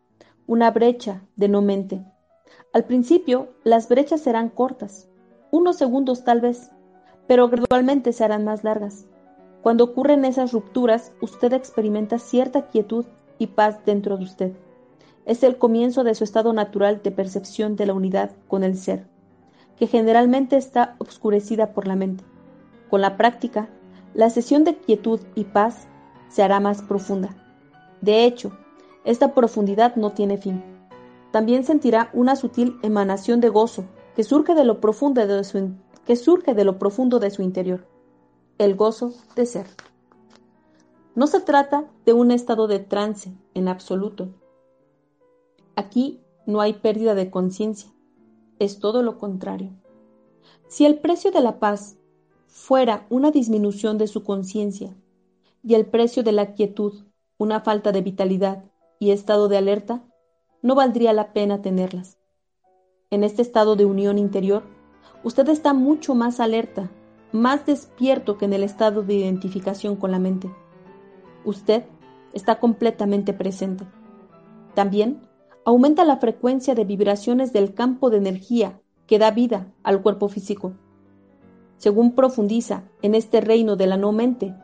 una 0.47 0.71
brecha 0.71 1.25
de 1.35 1.49
no 1.49 1.61
mente. 1.61 2.05
Al 2.73 2.85
principio, 2.85 3.49
las 3.65 3.89
brechas 3.89 4.21
serán 4.21 4.51
cortas, 4.51 5.09
unos 5.51 5.77
segundos 5.77 6.23
tal 6.23 6.41
vez, 6.41 6.71
pero 7.27 7.49
gradualmente 7.49 8.13
se 8.13 8.23
harán 8.23 8.45
más 8.45 8.63
largas. 8.63 9.07
Cuando 9.63 9.83
ocurren 9.83 10.25
esas 10.25 10.53
rupturas, 10.53 11.13
usted 11.21 11.53
experimenta 11.53 12.19
cierta 12.19 12.69
quietud 12.69 13.05
y 13.41 13.49
paz 13.49 13.85
dentro 13.85 14.17
de 14.17 14.25
usted. 14.25 14.53
Es 15.25 15.43
el 15.43 15.59
comienzo 15.59 16.05
de 16.05 16.15
su 16.15 16.23
estado 16.23 16.53
natural 16.53 17.01
de 17.03 17.11
percepción 17.11 17.75
de 17.75 17.87
la 17.87 17.95
unidad 17.95 18.31
con 18.47 18.63
el 18.63 18.77
ser, 18.77 19.07
que 19.77 19.89
generalmente 19.89 20.57
está 20.57 20.95
obscurecida 20.99 21.73
por 21.73 21.89
la 21.89 21.97
mente. 21.97 22.23
Con 22.89 23.01
la 23.01 23.17
práctica, 23.17 23.69
la 24.15 24.31
sesión 24.31 24.63
de 24.63 24.77
quietud 24.77 25.21
y 25.35 25.45
paz 25.45 25.89
se 26.29 26.43
hará 26.43 26.61
más 26.61 26.83
profunda. 26.83 27.35
De 28.01 28.25
hecho, 28.25 28.53
esta 29.05 29.35
profundidad 29.35 29.97
no 29.97 30.11
tiene 30.11 30.37
fin. 30.37 30.63
También 31.31 31.65
sentirá 31.65 32.11
una 32.13 32.37
sutil 32.37 32.79
emanación 32.83 33.41
de 33.41 33.49
gozo 33.49 33.85
que 34.15 34.25
surge 34.25 34.55
de 34.55 34.65
lo 34.65 34.81
profundo 34.81 35.27
de 35.27 35.45
su, 35.45 35.71
que 36.05 36.17
surge 36.17 36.55
de 36.55 36.65
lo 36.65 36.79
profundo 36.79 37.19
de 37.19 37.31
su 37.31 37.43
interior, 37.43 37.87
el 38.59 38.75
gozo 38.75 39.15
de 39.37 39.47
ser. 39.47 39.67
No 41.17 41.27
se 41.27 41.41
trata 41.41 41.91
de 42.07 42.13
un 42.13 42.31
estado 42.31 42.69
de 42.69 42.79
trance 42.79 43.33
en 43.55 43.67
absoluto. 43.67 44.29
Aquí 45.75 46.21
no 46.47 46.61
hay 46.61 46.75
pérdida 46.75 47.17
de 47.17 47.31
conciencia, 47.31 47.91
es 48.61 48.79
todo 48.79 49.03
lo 49.03 49.19
contrario. 49.19 49.71
Si 50.69 50.87
el 50.87 50.99
precio 51.01 51.33
de 51.33 51.41
la 51.41 51.59
paz 51.59 51.97
fuera 52.47 53.07
una 53.11 53.33
disminución 53.33 53.99
de 53.99 54.07
su 54.07 54.23
conciencia 54.23 54.97
y 55.65 55.75
el 55.75 55.87
precio 55.87 56.23
de 56.23 56.33
la 56.33 56.55
quietud 56.55 57.05
una 57.39 57.61
falta 57.61 57.91
de 57.91 58.03
vitalidad 58.03 58.65
y 58.99 59.11
estado 59.11 59.49
de 59.49 59.57
alerta, 59.57 60.05
no 60.63 60.75
valdría 60.75 61.13
la 61.13 61.33
pena 61.33 61.63
tenerlas. 61.63 62.19
En 63.11 63.25
este 63.25 63.43
estado 63.43 63.75
de 63.77 63.87
unión 63.87 64.19
interior, 64.19 64.63
usted 65.25 65.49
está 65.49 65.73
mucho 65.73 66.15
más 66.15 66.39
alerta, 66.39 66.91
más 67.33 67.67
despierto 67.67 68.39
que 68.39 68.45
en 68.45 68.53
el 68.53 68.63
estado 68.63 69.03
de 69.03 69.15
identificación 69.15 69.97
con 69.97 70.11
la 70.11 70.19
mente 70.19 70.51
usted 71.45 71.85
está 72.33 72.61
completamente 72.61 73.33
presente. 73.33 73.85
También 74.75 75.21
aumenta 75.65 76.05
la 76.05 76.19
frecuencia 76.19 76.75
de 76.75 76.85
vibraciones 76.85 77.53
del 77.53 77.75
campo 77.75 78.11
de 78.11 78.19
energía 78.19 78.81
que 79.07 79.19
da 79.19 79.31
vida 79.31 79.73
al 79.83 80.03
cuerpo 80.03 80.29
físico. 80.29 80.73
Según 81.77 82.15
profundiza 82.15 82.85
en 83.03 83.15
este 83.15 83.41
reino 83.41 83.77
de 83.77 83.87
la 83.87 83.97
no 83.97 84.13
mente, 84.13 84.55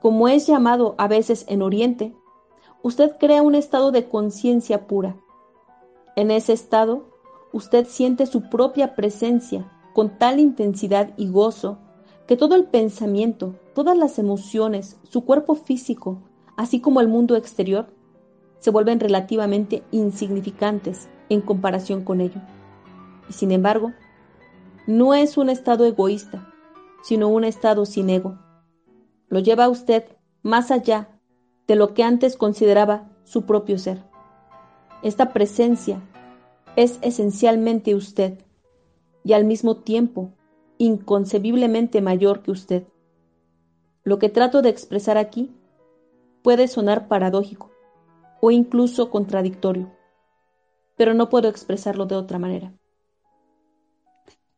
como 0.00 0.28
es 0.28 0.46
llamado 0.46 0.94
a 0.98 1.06
veces 1.06 1.44
en 1.48 1.62
Oriente, 1.62 2.14
usted 2.82 3.12
crea 3.20 3.42
un 3.42 3.54
estado 3.54 3.92
de 3.92 4.08
conciencia 4.08 4.86
pura. 4.86 5.16
En 6.16 6.30
ese 6.30 6.52
estado, 6.52 7.04
usted 7.52 7.86
siente 7.86 8.26
su 8.26 8.48
propia 8.48 8.94
presencia 8.94 9.70
con 9.94 10.18
tal 10.18 10.40
intensidad 10.40 11.12
y 11.16 11.28
gozo 11.28 11.78
que 12.26 12.36
todo 12.36 12.54
el 12.54 12.64
pensamiento, 12.64 13.54
todas 13.74 13.96
las 13.96 14.18
emociones, 14.18 14.98
su 15.02 15.24
cuerpo 15.24 15.54
físico, 15.54 16.22
así 16.56 16.80
como 16.80 17.00
el 17.00 17.08
mundo 17.08 17.36
exterior, 17.36 17.86
se 18.58 18.70
vuelven 18.70 19.00
relativamente 19.00 19.82
insignificantes 19.90 21.08
en 21.28 21.40
comparación 21.40 22.04
con 22.04 22.20
ello. 22.20 22.40
Y 23.28 23.32
sin 23.32 23.50
embargo, 23.50 23.92
no 24.86 25.14
es 25.14 25.36
un 25.36 25.48
estado 25.48 25.84
egoísta, 25.84 26.48
sino 27.02 27.28
un 27.28 27.44
estado 27.44 27.84
sin 27.86 28.10
ego. 28.10 28.38
Lo 29.28 29.40
lleva 29.40 29.64
a 29.64 29.68
usted 29.68 30.04
más 30.42 30.70
allá 30.70 31.08
de 31.66 31.76
lo 31.76 31.94
que 31.94 32.02
antes 32.02 32.36
consideraba 32.36 33.10
su 33.24 33.42
propio 33.46 33.78
ser. 33.78 34.04
Esta 35.02 35.32
presencia 35.32 36.00
es 36.76 36.98
esencialmente 37.02 37.94
usted 37.94 38.44
y 39.24 39.32
al 39.32 39.44
mismo 39.44 39.78
tiempo 39.78 40.32
inconcebiblemente 40.78 42.00
mayor 42.00 42.42
que 42.42 42.50
usted. 42.50 42.84
Lo 44.04 44.18
que 44.18 44.28
trato 44.28 44.62
de 44.62 44.70
expresar 44.70 45.18
aquí 45.18 45.54
puede 46.42 46.68
sonar 46.68 47.08
paradójico 47.08 47.70
o 48.40 48.50
incluso 48.50 49.10
contradictorio, 49.10 49.92
pero 50.96 51.14
no 51.14 51.28
puedo 51.28 51.48
expresarlo 51.48 52.06
de 52.06 52.16
otra 52.16 52.38
manera. 52.38 52.72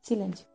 Silencio. 0.00 0.53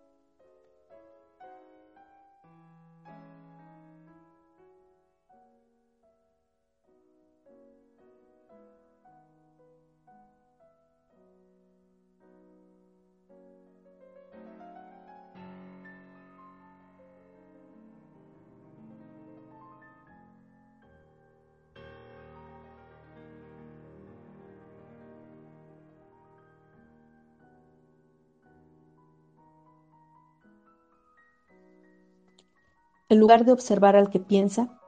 En 33.10 33.20
lugar 33.20 33.44
de 33.44 33.52
observar 33.52 33.96
al 33.96 34.10
que 34.10 34.20
piensa, 34.20 34.80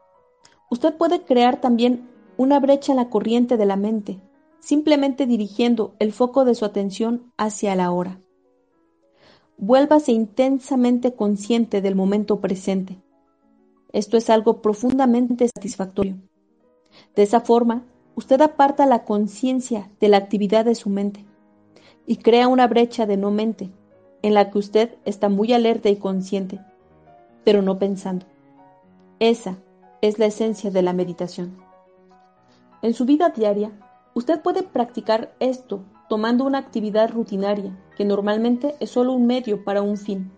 usted 0.70 0.96
puede 0.96 1.24
crear 1.24 1.60
también 1.60 2.08
una 2.38 2.60
brecha 2.60 2.94
en 2.94 2.98
la 2.98 3.10
corriente 3.10 3.58
de 3.58 3.66
la 3.66 3.76
mente, 3.76 4.22
simplemente 4.60 5.26
dirigiendo 5.26 5.96
el 6.00 6.14
foco 6.14 6.46
de 6.46 6.56
su 6.56 6.66
atención 6.66 7.32
hacia 7.38 7.76
la 7.76 7.92
hora. 7.92 8.22
Vuélvase 9.58 10.12
intensamente 10.12 11.14
consciente 11.14 11.82
del 11.82 11.96
momento 11.96 12.40
presente. 12.40 13.02
Esto 13.92 14.18
es 14.18 14.30
algo 14.30 14.62
profundamente 14.62 15.50
satisfactorio. 15.54 16.18
De 17.16 17.24
esa 17.24 17.42
forma, 17.42 17.86
usted 18.16 18.42
aparta 18.42 18.86
la 18.86 19.04
conciencia 19.04 19.92
de 20.00 20.10
la 20.10 20.18
actividad 20.18 20.66
de 20.66 20.76
su 20.76 20.90
mente 20.90 21.26
y 22.06 22.18
crea 22.18 22.48
una 22.48 22.68
brecha 22.68 23.06
de 23.06 23.18
no 23.18 23.32
mente, 23.32 23.72
en 24.22 24.34
la 24.34 24.50
que 24.52 24.58
usted 24.58 24.96
está 25.06 25.30
muy 25.30 25.54
alerta 25.54 25.90
y 25.90 25.96
consciente, 25.98 26.60
pero 27.44 27.62
no 27.62 27.80
pensando. 27.80 28.26
Esa 29.20 29.58
es 30.02 30.20
la 30.20 30.26
esencia 30.26 30.72
de 30.72 30.82
la 30.82 30.94
meditación. 30.94 31.58
En 32.82 32.94
su 32.94 33.06
vida 33.06 33.30
diaria, 33.30 33.72
usted 34.14 34.42
puede 34.42 34.64
practicar 34.64 35.36
esto 35.40 35.84
tomando 36.10 36.44
una 36.44 36.58
actividad 36.58 37.12
rutinaria, 37.12 37.78
que 37.96 38.04
normalmente 38.04 38.76
es 38.80 38.90
solo 38.90 39.14
un 39.14 39.28
medio 39.28 39.64
para 39.64 39.82
un 39.82 39.98
fin, 39.98 40.32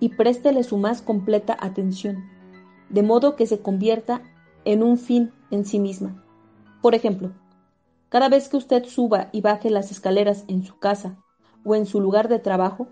y 0.00 0.10
préstele 0.10 0.62
su 0.64 0.76
más 0.76 1.00
completa 1.00 1.56
atención, 1.58 2.24
de 2.90 3.02
modo 3.02 3.36
que 3.36 3.46
se 3.46 3.60
convierta 3.60 4.22
en 4.64 4.82
un 4.82 4.98
fin 4.98 5.32
en 5.50 5.64
sí 5.64 5.78
misma. 5.78 6.22
Por 6.82 6.94
ejemplo, 6.94 7.32
cada 8.08 8.28
vez 8.28 8.48
que 8.48 8.56
usted 8.56 8.84
suba 8.84 9.28
y 9.32 9.40
baje 9.40 9.70
las 9.70 9.90
escaleras 9.90 10.44
en 10.48 10.64
su 10.64 10.78
casa 10.78 11.16
o 11.64 11.74
en 11.74 11.86
su 11.86 12.00
lugar 12.00 12.28
de 12.28 12.38
trabajo, 12.38 12.88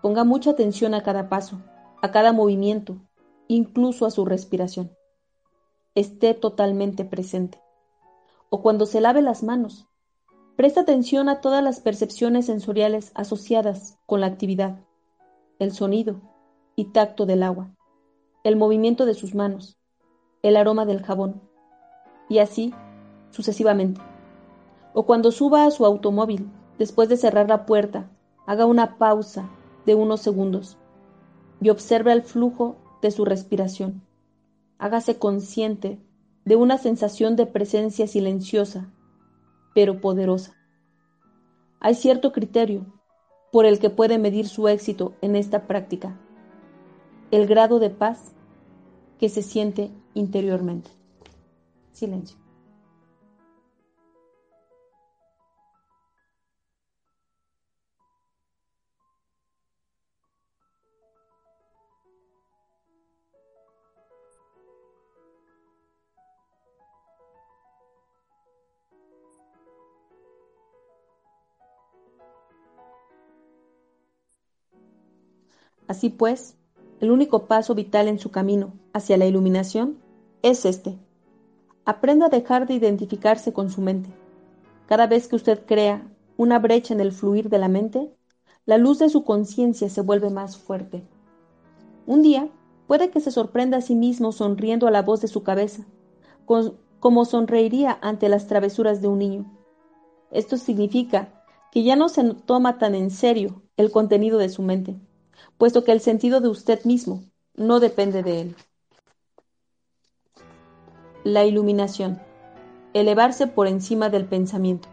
ponga 0.00 0.24
mucha 0.24 0.50
atención 0.50 0.94
a 0.94 1.02
cada 1.02 1.28
paso, 1.28 1.60
a 2.02 2.10
cada 2.10 2.32
movimiento, 2.32 2.96
incluso 3.46 4.06
a 4.06 4.10
su 4.10 4.24
respiración. 4.24 4.90
Esté 5.94 6.34
totalmente 6.34 7.04
presente. 7.04 7.62
O 8.50 8.60
cuando 8.60 8.86
se 8.86 9.00
lave 9.00 9.22
las 9.22 9.44
manos, 9.44 9.86
presta 10.56 10.80
atención 10.80 11.28
a 11.28 11.40
todas 11.40 11.62
las 11.62 11.80
percepciones 11.80 12.46
sensoriales 12.46 13.12
asociadas 13.14 13.98
con 14.04 14.20
la 14.20 14.26
actividad, 14.26 14.80
el 15.60 15.72
sonido 15.72 16.20
y 16.74 16.86
tacto 16.86 17.24
del 17.24 17.44
agua, 17.44 17.70
el 18.42 18.56
movimiento 18.56 19.06
de 19.06 19.14
sus 19.14 19.36
manos, 19.36 19.78
el 20.42 20.56
aroma 20.56 20.84
del 20.84 21.02
jabón, 21.04 21.40
y 22.28 22.38
así 22.38 22.74
sucesivamente. 23.30 24.00
O 24.92 25.06
cuando 25.06 25.30
suba 25.30 25.66
a 25.66 25.70
su 25.70 25.86
automóvil, 25.86 26.50
después 26.78 27.08
de 27.08 27.16
cerrar 27.16 27.48
la 27.48 27.64
puerta, 27.64 28.10
haga 28.44 28.66
una 28.66 28.98
pausa 28.98 29.48
de 29.86 29.94
unos 29.94 30.20
segundos 30.20 30.78
y 31.62 31.70
observe 31.70 32.12
el 32.12 32.22
flujo 32.22 32.76
de 33.02 33.10
su 33.12 33.24
respiración. 33.24 34.02
Hágase 34.78 35.18
consciente 35.18 36.00
de 36.44 36.56
una 36.56 36.76
sensación 36.76 37.36
de 37.36 37.46
presencia 37.46 38.08
silenciosa, 38.08 38.92
pero 39.74 40.00
poderosa. 40.00 40.56
Hay 41.78 41.94
cierto 41.94 42.32
criterio 42.32 42.86
por 43.52 43.64
el 43.64 43.78
que 43.78 43.90
puede 43.90 44.18
medir 44.18 44.48
su 44.48 44.66
éxito 44.66 45.14
en 45.20 45.36
esta 45.36 45.68
práctica, 45.68 46.18
el 47.30 47.46
grado 47.46 47.78
de 47.78 47.90
paz 47.90 48.34
que 49.20 49.28
se 49.28 49.42
siente 49.42 49.92
interiormente. 50.14 50.90
Silencio. 51.92 52.41
Así 75.92 76.08
pues, 76.08 76.56
el 77.00 77.10
único 77.10 77.48
paso 77.48 77.74
vital 77.74 78.08
en 78.08 78.18
su 78.18 78.30
camino 78.30 78.72
hacia 78.94 79.18
la 79.18 79.26
iluminación 79.26 79.98
es 80.40 80.64
este. 80.64 80.98
Aprenda 81.84 82.26
a 82.26 82.30
dejar 82.30 82.66
de 82.66 82.72
identificarse 82.72 83.52
con 83.52 83.68
su 83.68 83.82
mente. 83.82 84.08
Cada 84.86 85.06
vez 85.06 85.28
que 85.28 85.36
usted 85.36 85.66
crea 85.66 86.10
una 86.38 86.58
brecha 86.58 86.94
en 86.94 87.00
el 87.00 87.12
fluir 87.12 87.50
de 87.50 87.58
la 87.58 87.68
mente, 87.68 88.10
la 88.64 88.78
luz 88.78 89.00
de 89.00 89.10
su 89.10 89.22
conciencia 89.22 89.90
se 89.90 90.00
vuelve 90.00 90.30
más 90.30 90.56
fuerte. 90.56 91.04
Un 92.06 92.22
día 92.22 92.48
puede 92.86 93.10
que 93.10 93.20
se 93.20 93.30
sorprenda 93.30 93.76
a 93.76 93.82
sí 93.82 93.94
mismo 93.94 94.32
sonriendo 94.32 94.86
a 94.86 94.90
la 94.90 95.02
voz 95.02 95.20
de 95.20 95.28
su 95.28 95.42
cabeza, 95.42 95.84
como 97.00 97.26
sonreiría 97.26 97.98
ante 98.00 98.30
las 98.30 98.46
travesuras 98.46 99.02
de 99.02 99.08
un 99.08 99.18
niño. 99.18 99.44
Esto 100.30 100.56
significa 100.56 101.44
que 101.70 101.82
ya 101.82 101.96
no 101.96 102.08
se 102.08 102.32
toma 102.32 102.78
tan 102.78 102.94
en 102.94 103.10
serio 103.10 103.60
el 103.76 103.90
contenido 103.90 104.38
de 104.38 104.48
su 104.48 104.62
mente 104.62 104.98
puesto 105.58 105.84
que 105.84 105.92
el 105.92 106.00
sentido 106.00 106.40
de 106.40 106.48
usted 106.48 106.84
mismo 106.84 107.22
no 107.54 107.80
depende 107.80 108.22
de 108.22 108.40
él. 108.40 108.56
La 111.24 111.44
iluminación. 111.44 112.20
Elevarse 112.94 113.46
por 113.46 113.66
encima 113.68 114.08
del 114.10 114.26
pensamiento. 114.26 114.88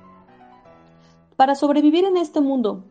Para 1.36 1.56
sobrevivir 1.56 2.06
en 2.06 2.18
este 2.18 2.42
mundo, 2.42 2.84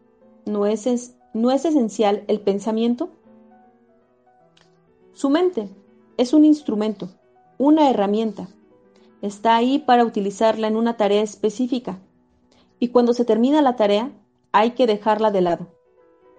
¿no 0.44 0.66
es, 0.66 1.14
¿no 1.34 1.50
es 1.50 1.64
esencial 1.64 2.24
el 2.28 2.40
pensamiento? 2.40 3.10
Su 5.12 5.30
mente 5.30 5.68
es 6.16 6.32
un 6.32 6.44
instrumento, 6.44 7.10
una 7.58 7.90
herramienta. 7.90 8.48
Está 9.20 9.56
ahí 9.56 9.78
para 9.78 10.04
utilizarla 10.04 10.66
en 10.68 10.76
una 10.76 10.96
tarea 10.96 11.22
específica. 11.22 11.98
Y 12.78 12.88
cuando 12.88 13.12
se 13.14 13.24
termina 13.24 13.62
la 13.62 13.76
tarea, 13.76 14.12
hay 14.52 14.72
que 14.72 14.86
dejarla 14.86 15.30
de 15.30 15.40
lado. 15.40 15.77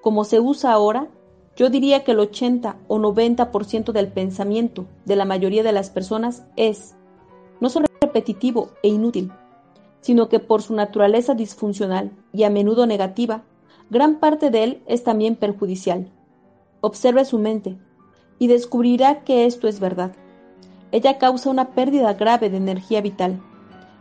Como 0.02 0.24
se 0.24 0.40
usa 0.40 0.72
ahora, 0.72 1.08
yo 1.56 1.70
diría 1.70 2.04
que 2.04 2.12
el 2.12 2.20
80 2.20 2.78
o 2.88 3.00
90% 3.00 3.92
del 3.92 4.08
pensamiento 4.08 4.86
de 5.06 5.18
la 5.18 5.26
mayoría 5.26 5.62
de 5.62 5.74
las 5.74 5.90
personas 5.90 6.46
es 6.56 6.96
no 7.60 7.70
solo 7.70 7.88
repetitivo 8.00 8.70
e 8.82 8.88
inútil, 8.88 9.32
sino 10.00 10.30
que 10.30 10.40
por 10.40 10.62
su 10.62 10.74
naturaleza 10.74 11.34
disfuncional 11.34 12.12
y 12.32 12.44
a 12.44 12.50
menudo 12.50 12.88
negativa, 12.88 13.44
gran 13.90 14.20
parte 14.20 14.52
de 14.52 14.64
él 14.64 14.84
es 14.88 15.04
también 15.04 15.36
perjudicial. 15.36 16.10
Observe 16.80 17.26
su 17.26 17.40
mente 17.40 17.78
y 18.38 18.48
descubrirá 18.48 19.26
que 19.26 19.46
esto 19.46 19.68
es 19.68 19.82
verdad. 19.82 20.14
Ella 20.94 21.18
causa 21.18 21.50
una 21.50 21.72
pérdida 21.72 22.14
grave 22.14 22.50
de 22.50 22.56
energía 22.56 23.02
vital. 23.02 23.42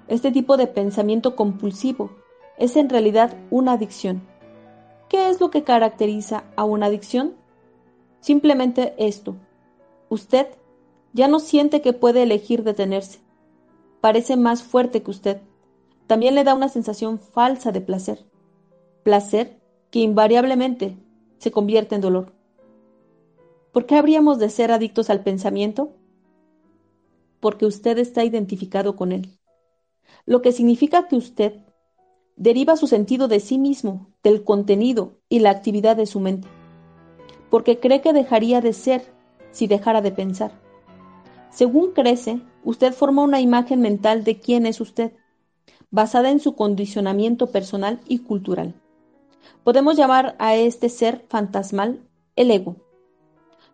Este 0.07 0.31
tipo 0.31 0.57
de 0.57 0.69
pensamiento 0.69 1.35
compulsivo 1.35 2.11
es 2.57 2.77
en 2.77 2.89
realidad 2.89 3.37
una 3.51 3.73
adicción. 3.73 4.23
¿Qué 5.09 5.31
es 5.31 5.41
lo 5.41 5.51
que 5.51 5.65
caracteriza 5.65 6.45
a 6.57 6.65
una 6.65 6.87
adicción? 6.87 7.35
Simplemente 8.21 8.95
esto. 8.99 9.37
Usted 10.11 10.49
ya 11.15 11.29
no 11.29 11.39
siente 11.41 11.81
que 11.81 11.95
puede 11.95 12.23
elegir 12.23 12.63
detenerse. 12.63 13.21
Parece 14.01 14.37
más 14.37 14.63
fuerte 14.63 15.03
que 15.03 15.11
usted. 15.11 15.41
También 16.07 16.35
le 16.35 16.45
da 16.45 16.55
una 16.55 16.69
sensación 16.69 17.19
falsa 17.19 17.73
de 17.73 17.81
placer. 17.81 18.27
Placer 19.03 19.59
que 19.91 20.01
invariablemente 20.01 20.97
se 21.39 21.51
convierte 21.51 21.95
en 21.95 22.03
dolor. 22.03 22.33
¿Por 23.73 23.87
qué 23.87 23.97
habríamos 23.97 24.39
de 24.39 24.51
ser 24.51 24.73
adictos 24.73 25.09
al 25.09 25.23
pensamiento? 25.23 25.95
Porque 27.41 27.65
usted 27.65 27.97
está 27.99 28.25
identificado 28.25 28.97
con 28.97 29.13
él. 29.13 29.39
Lo 30.27 30.43
que 30.43 30.53
significa 30.53 31.09
que 31.09 31.17
usted 31.17 31.63
deriva 32.39 32.77
su 32.77 32.87
sentido 32.87 33.29
de 33.29 33.41
sí 33.41 33.59
mismo, 33.59 34.09
del 34.23 34.45
contenido 34.45 35.19
y 35.29 35.41
la 35.41 35.51
actividad 35.51 35.97
de 35.97 36.07
su 36.07 36.21
mente 36.21 36.49
porque 37.51 37.81
cree 37.81 38.01
que 38.01 38.13
dejaría 38.13 38.61
de 38.61 38.73
ser 38.73 39.03
si 39.51 39.67
dejara 39.67 40.01
de 40.01 40.13
pensar. 40.13 40.53
Según 41.51 41.93
crece, 41.93 42.41
usted 42.65 42.93
forma 42.93 43.23
una 43.23 43.41
imagen 43.41 43.81
mental 43.81 44.25
de 44.25 44.39
quién 44.39 44.67
es 44.67 44.81
usted, 44.81 45.13
basada 45.91 46.31
en 46.31 46.41
su 46.41 46.55
condicionamiento 46.55 47.51
personal 47.51 48.01
y 48.07 48.19
cultural. 48.21 48.75
Podemos 49.65 49.97
llamar 49.97 50.37
a 50.39 50.55
este 50.55 50.89
ser 50.89 51.25
fantasmal 51.29 52.01
el 52.37 52.51
ego. 52.51 52.77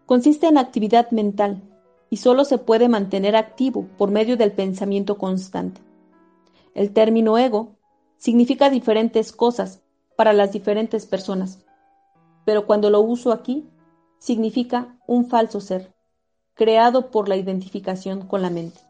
Consiste 0.07 0.47
en 0.47 0.59
actividad 0.59 1.11
mental 1.11 1.62
y 2.11 2.19
solo 2.19 2.45
se 2.45 2.59
puede 2.59 2.89
mantener 2.89 3.35
activo 3.35 3.87
por 3.99 4.11
medio 4.11 4.37
del 4.37 4.53
pensamiento 4.53 5.19
constante. 5.19 5.81
El 6.75 6.93
término 6.93 7.39
ego 7.39 7.77
significa 8.19 8.71
diferentes 8.71 9.33
cosas 9.33 9.83
para 10.17 10.33
las 10.33 10.53
diferentes 10.53 11.07
personas 11.07 11.65
pero 12.45 12.67
cuando 12.67 12.91
lo 12.91 13.01
uso 13.01 13.33
aquí, 13.33 13.69
significa 14.19 14.97
un 15.07 15.27
falso 15.27 15.61
ser, 15.61 15.93
creado 16.55 17.11
por 17.11 17.29
la 17.29 17.37
identificación 17.37 18.27
con 18.27 18.43
la 18.43 18.51
mente. 18.51 18.81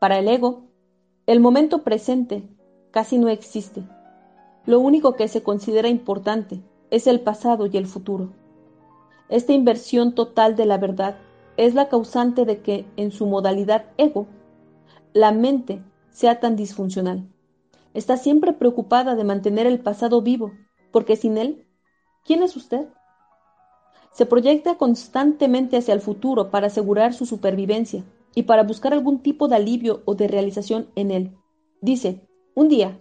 Para 0.00 0.18
el 0.18 0.28
ego, 0.28 0.64
el 1.26 1.40
momento 1.40 1.82
presente 1.82 2.42
casi 2.90 3.18
no 3.18 3.28
existe. 3.28 3.82
Lo 4.66 4.80
único 4.80 5.14
que 5.14 5.28
se 5.28 5.42
considera 5.42 5.88
importante 5.88 6.60
es 6.90 7.06
el 7.06 7.20
pasado 7.20 7.66
y 7.66 7.76
el 7.76 7.86
futuro. 7.86 8.32
Esta 9.28 9.52
inversión 9.52 10.14
total 10.14 10.56
de 10.56 10.66
la 10.66 10.78
verdad 10.78 11.16
es 11.56 11.74
la 11.74 11.88
causante 11.88 12.44
de 12.44 12.60
que 12.60 12.84
en 12.96 13.12
su 13.12 13.26
modalidad 13.26 13.86
ego, 13.96 14.26
la 15.12 15.32
mente 15.32 15.82
sea 16.10 16.40
tan 16.40 16.56
disfuncional. 16.56 17.31
Está 17.94 18.16
siempre 18.16 18.52
preocupada 18.52 19.14
de 19.14 19.24
mantener 19.24 19.66
el 19.66 19.80
pasado 19.80 20.22
vivo, 20.22 20.52
porque 20.92 21.16
sin 21.16 21.36
él, 21.36 21.66
¿quién 22.24 22.42
es 22.42 22.56
usted? 22.56 22.88
Se 24.12 24.26
proyecta 24.26 24.76
constantemente 24.76 25.76
hacia 25.76 25.94
el 25.94 26.00
futuro 26.00 26.50
para 26.50 26.66
asegurar 26.66 27.14
su 27.14 27.26
supervivencia 27.26 28.04
y 28.34 28.44
para 28.44 28.62
buscar 28.62 28.92
algún 28.92 29.22
tipo 29.22 29.48
de 29.48 29.56
alivio 29.56 30.02
o 30.04 30.14
de 30.14 30.28
realización 30.28 30.88
en 30.96 31.10
él. 31.10 31.36
Dice, 31.80 32.26
un 32.54 32.68
día, 32.68 32.98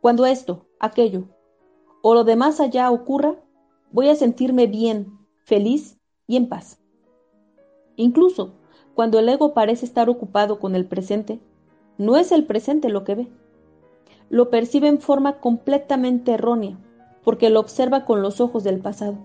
cuando 0.00 0.26
esto, 0.26 0.66
aquello, 0.80 1.24
o 2.02 2.14
lo 2.14 2.24
demás 2.24 2.60
allá 2.60 2.90
ocurra, 2.90 3.36
voy 3.90 4.08
a 4.08 4.16
sentirme 4.16 4.66
bien, 4.66 5.18
feliz 5.44 5.98
y 6.26 6.36
en 6.36 6.48
paz. 6.48 6.80
Incluso 7.96 8.54
cuando 8.94 9.18
el 9.18 9.28
ego 9.28 9.54
parece 9.54 9.86
estar 9.86 10.08
ocupado 10.08 10.58
con 10.58 10.74
el 10.74 10.86
presente, 10.86 11.40
no 11.98 12.16
es 12.16 12.32
el 12.32 12.46
presente 12.46 12.88
lo 12.88 13.04
que 13.04 13.14
ve. 13.14 13.28
Lo 14.30 14.50
percibe 14.50 14.88
en 14.88 15.00
forma 15.00 15.40
completamente 15.40 16.32
errónea, 16.32 16.78
porque 17.24 17.50
lo 17.50 17.60
observa 17.60 18.04
con 18.04 18.22
los 18.22 18.40
ojos 18.40 18.64
del 18.64 18.80
pasado. 18.80 19.18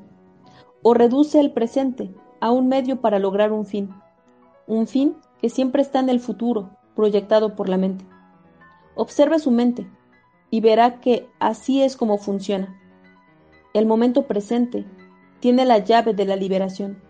O 0.81 0.93
reduce 0.93 1.39
el 1.39 1.51
presente 1.51 2.13
a 2.39 2.51
un 2.51 2.67
medio 2.67 3.01
para 3.01 3.19
lograr 3.19 3.51
un 3.51 3.65
fin. 3.65 3.89
Un 4.67 4.87
fin 4.87 5.15
que 5.39 5.49
siempre 5.49 5.81
está 5.81 5.99
en 5.99 6.09
el 6.09 6.19
futuro, 6.19 6.69
proyectado 6.95 7.55
por 7.55 7.69
la 7.69 7.77
mente. 7.77 8.05
Observe 8.95 9.39
su 9.39 9.51
mente 9.51 9.89
y 10.49 10.61
verá 10.61 10.99
que 10.99 11.27
así 11.39 11.81
es 11.81 11.97
como 11.97 12.17
funciona. 12.17 12.79
El 13.73 13.85
momento 13.85 14.27
presente 14.27 14.85
tiene 15.39 15.65
la 15.65 15.79
llave 15.79 16.13
de 16.13 16.25
la 16.25 16.35
liberación, 16.35 17.01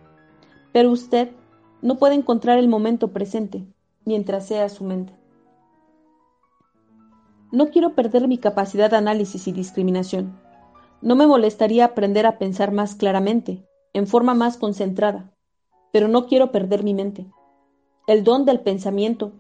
pero 0.72 0.90
usted 0.90 1.32
no 1.82 1.98
puede 1.98 2.16
encontrar 2.16 2.58
el 2.58 2.70
momento 2.70 3.10
presente 3.12 3.66
mientras 4.06 4.48
sea 4.48 4.70
su 4.70 4.84
mente. 4.84 5.14
No 7.54 7.70
quiero 7.70 7.94
perder 7.94 8.28
mi 8.28 8.40
capacidad 8.40 8.90
de 8.90 8.98
análisis 8.98 9.48
y 9.48 9.52
discriminación. 9.52 10.40
No 11.04 11.16
me 11.16 11.28
molestaría 11.28 11.86
aprender 11.86 12.26
a 12.26 12.40
pensar 12.40 12.72
más 12.72 12.96
claramente, 12.96 13.64
en 13.94 14.08
forma 14.08 14.34
más 14.34 14.58
concentrada, 14.58 15.32
pero 15.92 16.08
no 16.08 16.26
quiero 16.26 16.52
perder 16.52 16.84
mi 16.84 16.96
mente. 16.96 17.28
El 18.08 18.24
don 18.24 18.46
del 18.46 18.62
pensamiento 18.62 19.34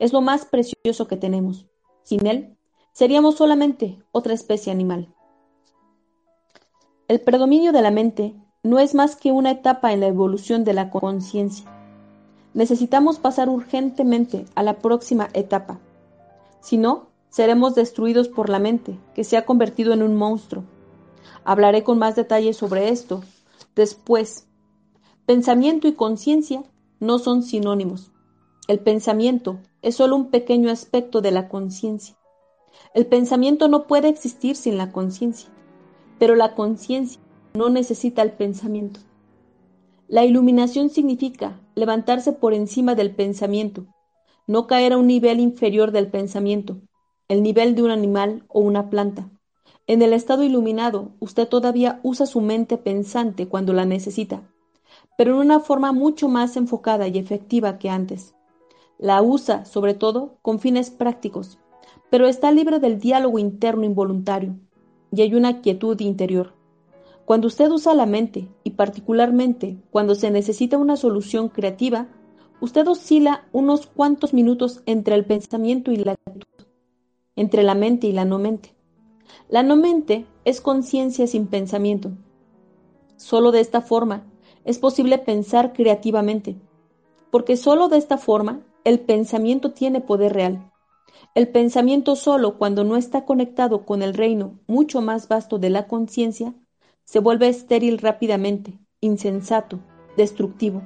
es 0.00 0.12
lo 0.12 0.20
más 0.20 0.46
precioso 0.46 1.06
que 1.06 1.16
tenemos. 1.16 1.68
Sin 2.02 2.26
él, 2.26 2.56
seríamos 2.92 3.36
solamente 3.36 4.02
otra 4.10 4.34
especie 4.34 4.72
animal. 4.72 5.14
El 7.06 7.20
predominio 7.20 7.70
de 7.70 7.82
la 7.82 7.92
mente 7.92 8.34
no 8.64 8.80
es 8.80 8.96
más 8.96 9.14
que 9.14 9.30
una 9.30 9.52
etapa 9.52 9.92
en 9.92 10.00
la 10.00 10.08
evolución 10.08 10.64
de 10.64 10.74
la 10.74 10.90
conciencia. 10.90 11.70
Necesitamos 12.52 13.20
pasar 13.20 13.48
urgentemente 13.48 14.44
a 14.56 14.64
la 14.64 14.78
próxima 14.78 15.28
etapa. 15.34 15.78
Si 16.60 16.76
no, 16.76 17.09
seremos 17.30 17.74
destruidos 17.74 18.28
por 18.28 18.48
la 18.48 18.58
mente, 18.58 18.98
que 19.14 19.24
se 19.24 19.36
ha 19.36 19.46
convertido 19.46 19.92
en 19.92 20.02
un 20.02 20.16
monstruo. 20.16 20.64
Hablaré 21.44 21.82
con 21.82 21.98
más 21.98 22.16
detalle 22.16 22.52
sobre 22.52 22.90
esto 22.90 23.22
después. 23.74 24.46
Pensamiento 25.26 25.88
y 25.88 25.94
conciencia 25.94 26.62
no 26.98 27.18
son 27.18 27.42
sinónimos. 27.42 28.12
El 28.68 28.80
pensamiento 28.80 29.58
es 29.82 29.96
solo 29.96 30.16
un 30.16 30.30
pequeño 30.30 30.70
aspecto 30.70 31.20
de 31.20 31.30
la 31.30 31.48
conciencia. 31.48 32.16
El 32.94 33.06
pensamiento 33.06 33.68
no 33.68 33.86
puede 33.86 34.08
existir 34.08 34.56
sin 34.56 34.76
la 34.76 34.92
conciencia, 34.92 35.48
pero 36.18 36.36
la 36.36 36.54
conciencia 36.54 37.20
no 37.54 37.68
necesita 37.70 38.22
el 38.22 38.32
pensamiento. 38.32 39.00
La 40.08 40.24
iluminación 40.24 40.90
significa 40.90 41.60
levantarse 41.74 42.32
por 42.32 42.52
encima 42.52 42.94
del 42.94 43.14
pensamiento, 43.14 43.86
no 44.46 44.66
caer 44.66 44.92
a 44.92 44.98
un 44.98 45.06
nivel 45.06 45.38
inferior 45.40 45.92
del 45.92 46.08
pensamiento, 46.08 46.80
el 47.30 47.44
nivel 47.44 47.76
de 47.76 47.84
un 47.84 47.92
animal 47.92 48.42
o 48.48 48.58
una 48.58 48.90
planta. 48.90 49.30
En 49.86 50.02
el 50.02 50.12
estado 50.14 50.42
iluminado, 50.42 51.12
usted 51.20 51.46
todavía 51.46 52.00
usa 52.02 52.26
su 52.26 52.40
mente 52.40 52.76
pensante 52.76 53.46
cuando 53.46 53.72
la 53.72 53.84
necesita, 53.84 54.42
pero 55.16 55.34
en 55.34 55.46
una 55.46 55.60
forma 55.60 55.92
mucho 55.92 56.28
más 56.28 56.56
enfocada 56.56 57.06
y 57.06 57.18
efectiva 57.18 57.78
que 57.78 57.88
antes. 57.88 58.34
La 58.98 59.22
usa, 59.22 59.64
sobre 59.64 59.94
todo, 59.94 60.38
con 60.42 60.58
fines 60.58 60.90
prácticos, 60.90 61.60
pero 62.10 62.26
está 62.26 62.50
libre 62.50 62.80
del 62.80 62.98
diálogo 62.98 63.38
interno 63.38 63.84
involuntario, 63.84 64.58
y 65.12 65.22
hay 65.22 65.32
una 65.36 65.60
quietud 65.60 66.00
interior. 66.00 66.54
Cuando 67.26 67.46
usted 67.46 67.70
usa 67.70 67.94
la 67.94 68.06
mente, 68.06 68.48
y 68.64 68.70
particularmente 68.70 69.76
cuando 69.92 70.16
se 70.16 70.32
necesita 70.32 70.78
una 70.78 70.96
solución 70.96 71.48
creativa, 71.48 72.08
usted 72.60 72.88
oscila 72.88 73.46
unos 73.52 73.86
cuantos 73.86 74.34
minutos 74.34 74.82
entre 74.86 75.14
el 75.14 75.24
pensamiento 75.24 75.92
y 75.92 75.98
la 75.98 76.12
actitud 76.12 76.49
entre 77.40 77.62
la 77.62 77.74
mente 77.74 78.06
y 78.06 78.12
la 78.12 78.26
no 78.26 78.38
mente. 78.38 78.74
La 79.48 79.62
no 79.62 79.74
mente 79.74 80.26
es 80.44 80.60
conciencia 80.60 81.26
sin 81.26 81.46
pensamiento. 81.46 82.12
Solo 83.16 83.50
de 83.50 83.60
esta 83.60 83.80
forma 83.80 84.26
es 84.66 84.78
posible 84.78 85.16
pensar 85.16 85.72
creativamente, 85.72 86.60
porque 87.30 87.56
solo 87.56 87.88
de 87.88 87.96
esta 87.96 88.18
forma 88.18 88.60
el 88.84 89.00
pensamiento 89.00 89.72
tiene 89.72 90.02
poder 90.02 90.34
real. 90.34 90.70
El 91.34 91.48
pensamiento 91.48 92.14
solo, 92.14 92.58
cuando 92.58 92.84
no 92.84 92.98
está 92.98 93.24
conectado 93.24 93.86
con 93.86 94.02
el 94.02 94.12
reino 94.12 94.60
mucho 94.66 95.00
más 95.00 95.26
vasto 95.26 95.58
de 95.58 95.70
la 95.70 95.86
conciencia, 95.86 96.52
se 97.04 97.20
vuelve 97.20 97.48
estéril 97.48 97.96
rápidamente, 97.96 98.78
insensato, 99.00 99.80
destructivo. 100.14 100.82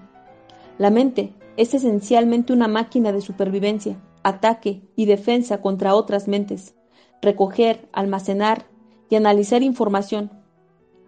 La 0.79 0.91
mente 0.91 1.35
es 1.57 1.75
esencialmente 1.75 2.53
una 2.53 2.69
máquina 2.69 3.11
de 3.11 3.23
supervivencia, 3.23 4.01
ataque 4.25 4.83
y 4.97 5.05
defensa 5.05 5.61
contra 5.61 5.95
otras 5.95 6.27
mentes, 6.27 6.75
recoger, 7.23 7.89
almacenar 7.93 8.67
y 9.09 9.15
analizar 9.15 9.63
información. 9.63 10.31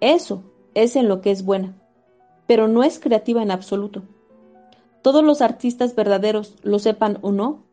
Eso 0.01 0.45
es 0.75 0.95
en 0.95 1.09
lo 1.09 1.21
que 1.21 1.33
es 1.33 1.45
buena, 1.45 1.75
pero 2.47 2.69
no 2.69 2.85
es 2.85 3.01
creativa 3.01 3.43
en 3.43 3.51
absoluto. 3.51 4.03
Todos 5.03 5.25
los 5.25 5.41
artistas 5.41 5.95
verdaderos, 5.95 6.55
lo 6.62 6.79
sepan 6.79 7.19
o 7.23 7.33
no, 7.33 7.64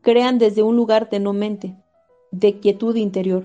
crean 0.00 0.38
desde 0.38 0.62
un 0.62 0.76
lugar 0.76 1.08
de 1.08 1.20
no 1.20 1.32
mente, 1.32 1.76
de 2.30 2.58
quietud 2.58 2.96
interior. 2.96 3.44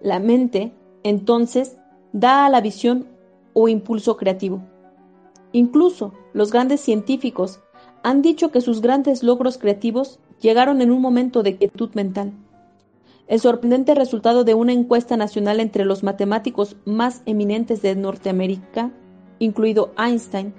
La 0.00 0.20
mente, 0.20 0.72
entonces, 1.02 1.76
da 2.12 2.46
a 2.46 2.48
la 2.48 2.60
visión 2.60 3.06
o 3.54 3.68
impulso 3.68 4.16
creativo. 4.16 4.62
Incluso 5.52 6.12
los 6.32 6.52
grandes 6.52 6.80
científicos 6.80 7.60
han 8.02 8.22
dicho 8.22 8.50
que 8.50 8.60
sus 8.60 8.80
grandes 8.80 9.22
logros 9.22 9.58
creativos 9.58 10.20
llegaron 10.40 10.80
en 10.80 10.90
un 10.90 11.00
momento 11.00 11.42
de 11.42 11.56
quietud 11.56 11.90
mental. 11.94 12.32
El 13.26 13.40
sorprendente 13.40 13.94
resultado 13.94 14.44
de 14.44 14.54
una 14.54 14.72
encuesta 14.72 15.16
nacional 15.16 15.60
entre 15.60 15.84
los 15.84 16.02
matemáticos 16.02 16.76
más 16.84 17.22
eminentes 17.26 17.82
de 17.82 17.94
Norteamérica, 17.94 18.90
incluido 19.38 19.92
Einstein, 19.98 20.54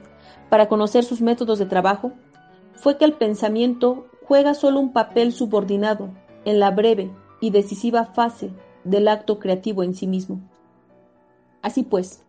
para 0.50 0.68
conocer 0.68 1.04
sus 1.04 1.22
métodos 1.22 1.60
de 1.60 1.66
trabajo, 1.66 2.12
fue 2.74 2.98
que 2.98 3.06
el 3.06 3.14
pensamiento 3.14 4.08
juega 4.24 4.54
solo 4.54 4.80
un 4.80 4.94
papel 4.94 5.34
subordinado 5.34 6.10
en 6.46 6.60
la 6.60 6.72
breve 6.72 7.12
y 7.42 7.50
decisiva 7.50 8.06
fase 8.06 8.52
del 8.84 9.08
acto 9.08 9.40
creativo 9.40 9.84
en 9.84 9.96
sí 9.96 10.08
mismo. 10.08 10.40
Así 11.62 11.84
pues, 11.84 12.24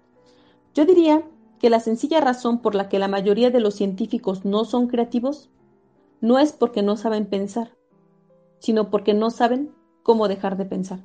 yo 0.74 0.84
diría 0.86 1.22
que 1.58 1.70
la 1.70 1.80
sencilla 1.80 2.20
razón 2.20 2.60
por 2.60 2.74
la 2.74 2.88
que 2.88 2.98
la 2.98 3.08
mayoría 3.08 3.50
de 3.50 3.60
los 3.60 3.74
científicos 3.74 4.44
no 4.44 4.64
son 4.64 4.88
creativos 4.88 5.50
no 6.20 6.38
es 6.38 6.52
porque 6.52 6.82
no 6.82 6.96
saben 6.96 7.26
pensar, 7.26 7.76
sino 8.58 8.90
porque 8.90 9.14
no 9.14 9.30
saben 9.30 9.74
cómo 10.02 10.28
dejar 10.28 10.56
de 10.56 10.66
pensar. 10.66 11.00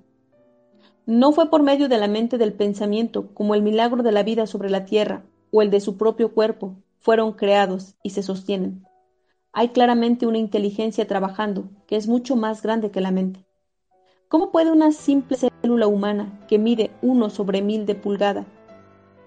No 1.06 1.32
fue 1.32 1.50
por 1.50 1.64
medio 1.64 1.88
de 1.88 1.98
la 1.98 2.08
mente 2.08 2.38
del 2.38 2.54
pensamiento 2.54 3.34
como 3.34 3.56
el 3.56 3.62
milagro 3.62 4.04
de 4.04 4.12
la 4.12 4.24
vida 4.24 4.48
sobre 4.48 4.70
la 4.70 4.86
tierra 4.86 5.24
o 5.52 5.62
el 5.62 5.70
de 5.70 5.80
su 5.80 5.98
propio 5.98 6.34
cuerpo 6.34 6.76
fueron 7.00 7.34
creados 7.34 7.96
y 8.04 8.10
se 8.10 8.24
sostienen. 8.24 8.86
Hay 9.54 9.70
claramente 9.70 10.28
una 10.28 10.40
inteligencia 10.40 11.08
trabajando 11.08 11.70
que 11.88 11.96
es 11.96 12.08
mucho 12.08 12.36
más 12.36 12.62
grande 12.62 12.92
que 12.92 13.00
la 13.00 13.12
mente. 13.12 13.46
¿Cómo 14.28 14.52
puede 14.52 14.72
una 14.72 14.92
simple 14.92 15.38
célula 15.38 15.88
humana 15.88 16.46
que 16.48 16.58
mide 16.58 16.92
uno 17.02 17.30
sobre 17.30 17.62
mil 17.62 17.86
de 17.86 17.96
pulgada 17.96 18.46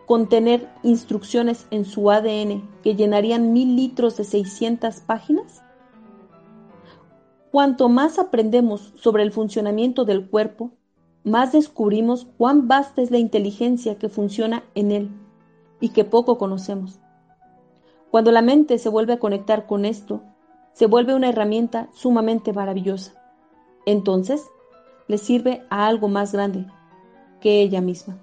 contener 0.07 0.69
instrucciones 0.83 1.67
en 1.71 1.85
su 1.85 2.11
ADN 2.11 2.67
que 2.83 2.97
llenarían 2.97 3.53
mil 3.53 3.77
litros 3.77 4.17
de 4.17 4.25
600 4.25 5.01
páginas? 5.01 5.63
Cuanto 7.51 7.89
más 7.89 8.19
aprendemos 8.19 8.93
sobre 8.97 9.23
el 9.23 9.33
funcionamiento 9.33 10.05
del 10.05 10.29
cuerpo, 10.29 10.73
más 11.25 11.53
descubrimos 11.53 12.27
cuán 12.37 12.69
vasta 12.69 13.01
es 13.01 13.11
la 13.11 13.19
inteligencia 13.19 13.99
que 13.99 14.11
funciona 14.11 14.65
en 14.75 14.93
él 14.93 15.11
y 15.81 15.91
que 15.91 16.05
poco 16.05 16.37
conocemos. 16.37 16.99
Cuando 18.11 18.33
la 18.33 18.43
mente 18.43 18.79
se 18.79 18.89
vuelve 18.89 19.15
a 19.15 19.19
conectar 19.19 19.67
con 19.67 19.85
esto, 19.85 20.23
se 20.73 20.87
vuelve 20.87 21.15
una 21.15 21.31
herramienta 21.31 21.89
sumamente 21.93 22.53
maravillosa. 22.53 23.15
Entonces, 23.87 24.47
le 25.07 25.17
sirve 25.17 25.63
a 25.71 25.87
algo 25.87 26.09
más 26.09 26.33
grande 26.33 26.67
que 27.41 27.63
ella 27.63 27.81
misma. 27.81 28.19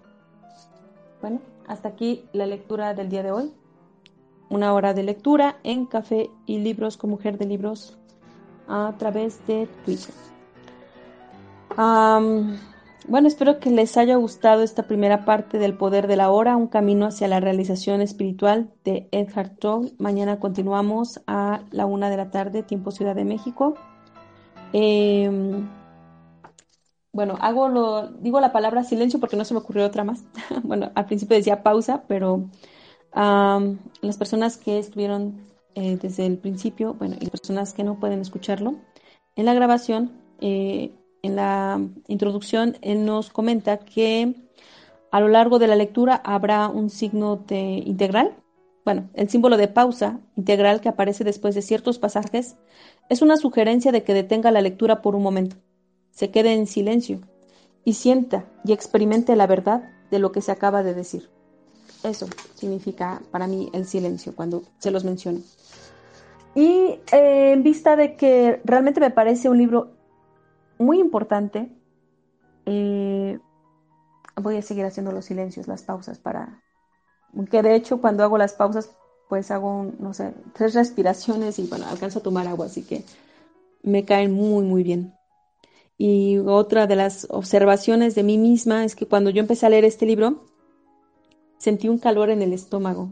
Bueno, 1.22 1.42
hasta 1.68 1.90
aquí 1.90 2.26
la 2.32 2.46
lectura 2.46 2.94
del 2.94 3.10
día 3.10 3.24
de 3.24 3.32
hoy. 3.32 3.52
Una 4.50 4.74
hora 4.74 4.94
de 4.94 5.02
lectura 5.02 5.58
en 5.64 5.88
Café 5.88 6.30
y 6.46 6.60
Libros 6.60 6.98
con 6.98 7.10
Mujer 7.10 7.40
de 7.40 7.48
Libros 7.48 7.98
a 8.68 8.94
través 8.98 9.46
de 9.48 9.68
Twitter. 9.86 10.14
bueno, 11.78 13.28
espero 13.28 13.60
que 13.60 13.70
les 13.70 13.98
haya 13.98 14.16
gustado 14.16 14.64
esta 14.64 14.84
primera 14.84 15.26
parte 15.26 15.60
del 15.60 15.78
Poder 15.78 16.08
de 16.08 16.16
la 16.16 16.30
Hora, 16.32 16.56
un 16.56 16.68
camino 16.68 17.06
hacia 17.06 17.28
la 17.28 17.40
realización 17.40 18.02
espiritual 18.02 18.72
de 18.84 19.08
Edhard 19.12 19.58
Toll. 19.58 19.94
Mañana 19.98 20.40
continuamos 20.40 21.22
a 21.28 21.62
la 21.72 21.86
una 21.86 22.10
de 22.10 22.18
la 22.18 22.32
tarde, 22.32 22.64
tiempo 22.64 22.92
Ciudad 22.92 23.16
de 23.16 23.26
México. 23.26 23.76
Em, 24.74 25.68
bueno, 27.14 27.38
hago 27.40 27.70
lo, 27.70 28.10
digo 28.10 28.42
la 28.42 28.52
palabra 28.52 28.84
silencio 28.84 29.20
porque 29.22 29.38
no 29.38 29.46
se 29.46 29.54
me 29.54 29.62
ocurrió 29.62 29.86
otra 29.86 30.04
más. 30.04 30.24
bueno, 30.64 30.92
al 30.96 31.06
principio 31.06 31.38
decía 31.38 31.64
pausa, 31.64 32.04
pero 32.08 32.50
las 33.14 34.18
personas 34.18 34.58
que 34.58 34.78
estuvieron 34.78 35.55
eh, 35.76 35.98
desde 36.02 36.26
el 36.26 36.38
principio, 36.38 36.94
bueno, 36.94 37.16
y 37.20 37.26
las 37.26 37.32
personas 37.32 37.74
que 37.74 37.84
no 37.84 38.00
pueden 38.00 38.22
escucharlo, 38.22 38.76
en 39.36 39.46
la 39.46 39.54
grabación, 39.54 40.12
eh, 40.42 40.92
en 41.22 41.36
la 41.36 41.80
introducción, 42.08 42.78
él 42.82 43.06
nos 43.06 43.30
comenta 43.30 43.78
que 43.78 44.36
a 45.12 45.20
lo 45.20 45.28
largo 45.28 45.60
de 45.60 45.68
la 45.68 45.76
lectura 45.76 46.16
habrá 46.24 46.68
un 46.70 46.90
signo 46.90 47.38
de 47.38 47.84
integral. 47.86 48.36
Bueno, 48.84 49.10
el 49.14 49.30
símbolo 49.30 49.58
de 49.58 49.68
pausa 49.68 50.20
integral 50.36 50.82
que 50.82 50.90
aparece 50.90 51.24
después 51.24 51.56
de 51.56 51.62
ciertos 51.62 52.00
pasajes 52.00 52.56
es 53.10 53.22
una 53.22 53.38
sugerencia 53.38 53.92
de 53.92 54.04
que 54.04 54.14
detenga 54.14 54.52
la 54.52 54.62
lectura 54.62 55.02
por 55.02 55.16
un 55.16 55.24
momento 55.24 55.58
se 56.16 56.32
quede 56.32 56.54
en 56.54 56.66
silencio 56.66 57.20
y 57.84 57.94
sienta 57.94 58.46
y 58.64 58.72
experimente 58.72 59.36
la 59.36 59.48
verdad 59.48 59.92
de 60.10 60.20
lo 60.20 60.32
que 60.32 60.42
se 60.42 60.52
acaba 60.52 60.82
de 60.82 60.94
decir. 60.94 61.30
Eso 62.06 62.28
significa 62.54 63.22
para 63.32 63.48
mí 63.48 63.70
el 63.74 63.86
silencio 63.86 64.36
cuando 64.36 64.64
se 64.78 64.92
los 64.92 65.04
menciono. 65.04 65.40
Y 66.54 67.00
eh, 67.12 67.52
en 67.52 67.64
vista 67.64 67.96
de 67.96 68.16
que 68.16 68.62
realmente 68.64 69.00
me 69.00 69.10
parece 69.10 69.50
un 69.50 69.58
libro 69.58 69.92
muy 70.78 71.00
importante, 71.00 71.70
eh, 72.66 73.40
voy 74.36 74.58
a 74.58 74.62
seguir 74.62 74.86
haciendo 74.86 75.12
los 75.12 75.26
silencios, 75.26 75.68
las 75.68 75.84
pausas 75.84 76.20
para... 76.20 76.62
Que 77.52 77.62
de 77.62 77.76
hecho 77.76 78.00
cuando 78.00 78.24
hago 78.24 78.38
las 78.38 78.54
pausas, 78.54 78.96
pues 79.28 79.52
hago, 79.52 79.92
no 80.00 80.14
sé, 80.14 80.34
tres 80.54 80.74
respiraciones 80.74 81.60
y 81.60 81.68
bueno, 81.68 81.86
alcanzo 81.90 82.20
a 82.20 82.24
tomar 82.24 82.48
agua, 82.48 82.68
así 82.68 82.84
que 82.84 83.04
me 83.84 84.06
caen 84.06 84.32
muy, 84.32 84.64
muy 84.64 84.84
bien. 84.84 85.14
Y 85.98 86.38
otra 86.38 86.88
de 86.88 86.96
las 86.96 87.28
observaciones 87.30 88.16
de 88.16 88.24
mí 88.24 88.38
misma 88.38 88.86
es 88.86 88.96
que 88.96 89.08
cuando 89.08 89.30
yo 89.30 89.42
empecé 89.42 89.66
a 89.66 89.70
leer 89.70 89.86
este 89.86 90.06
libro, 90.06 90.46
sentí 91.58 91.90
un 91.90 91.98
calor 91.98 92.30
en 92.30 92.42
el 92.42 92.54
estómago. 92.54 93.10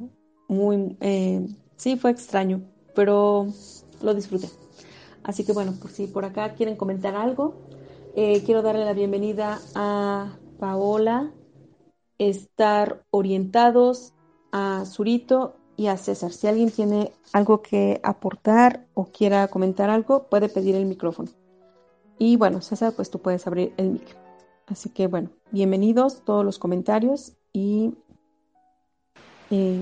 Muy, 0.48 0.98
eh, 1.02 1.48
sí, 1.76 1.98
fue 1.98 2.12
extraño, 2.12 2.62
pero 2.96 3.48
lo 4.02 4.14
disfruté. 4.14 4.50
Así 5.24 5.46
que 5.46 5.54
bueno, 5.54 5.74
por 5.82 5.92
si 5.92 6.08
por 6.08 6.26
acá 6.26 6.54
quieren 6.54 6.76
comentar 6.76 7.16
algo, 7.16 7.56
eh, 8.16 8.44
quiero 8.46 8.62
darle 8.62 8.86
la 8.86 8.94
bienvenida 8.94 9.60
a 9.74 10.38
Paola, 10.60 11.32
estar 12.18 13.04
orientados, 13.10 14.14
a 14.52 14.86
Zurito 14.86 15.56
y 15.78 15.88
a 15.88 15.98
César. 15.98 16.32
Si 16.32 16.48
alguien 16.48 16.70
tiene 16.70 17.12
algo 17.32 17.62
que 17.62 18.00
aportar 18.04 18.86
o 18.94 19.06
quiera 19.06 19.48
comentar 19.48 19.90
algo, 19.90 20.28
puede 20.30 20.50
pedir 20.50 20.76
el 20.76 20.86
micrófono. 20.86 21.30
Y 22.20 22.38
bueno, 22.38 22.62
César, 22.62 22.94
pues 22.96 23.10
tú 23.10 23.20
puedes 23.20 23.48
abrir 23.48 23.74
el 23.78 23.92
mic. 23.92 24.16
Así 24.68 24.90
que 24.90 25.08
bueno, 25.08 25.30
bienvenidos 25.52 26.24
todos 26.24 26.46
los 26.46 26.60
comentarios 26.60 27.34
y 27.52 27.96
eh, 29.52 29.82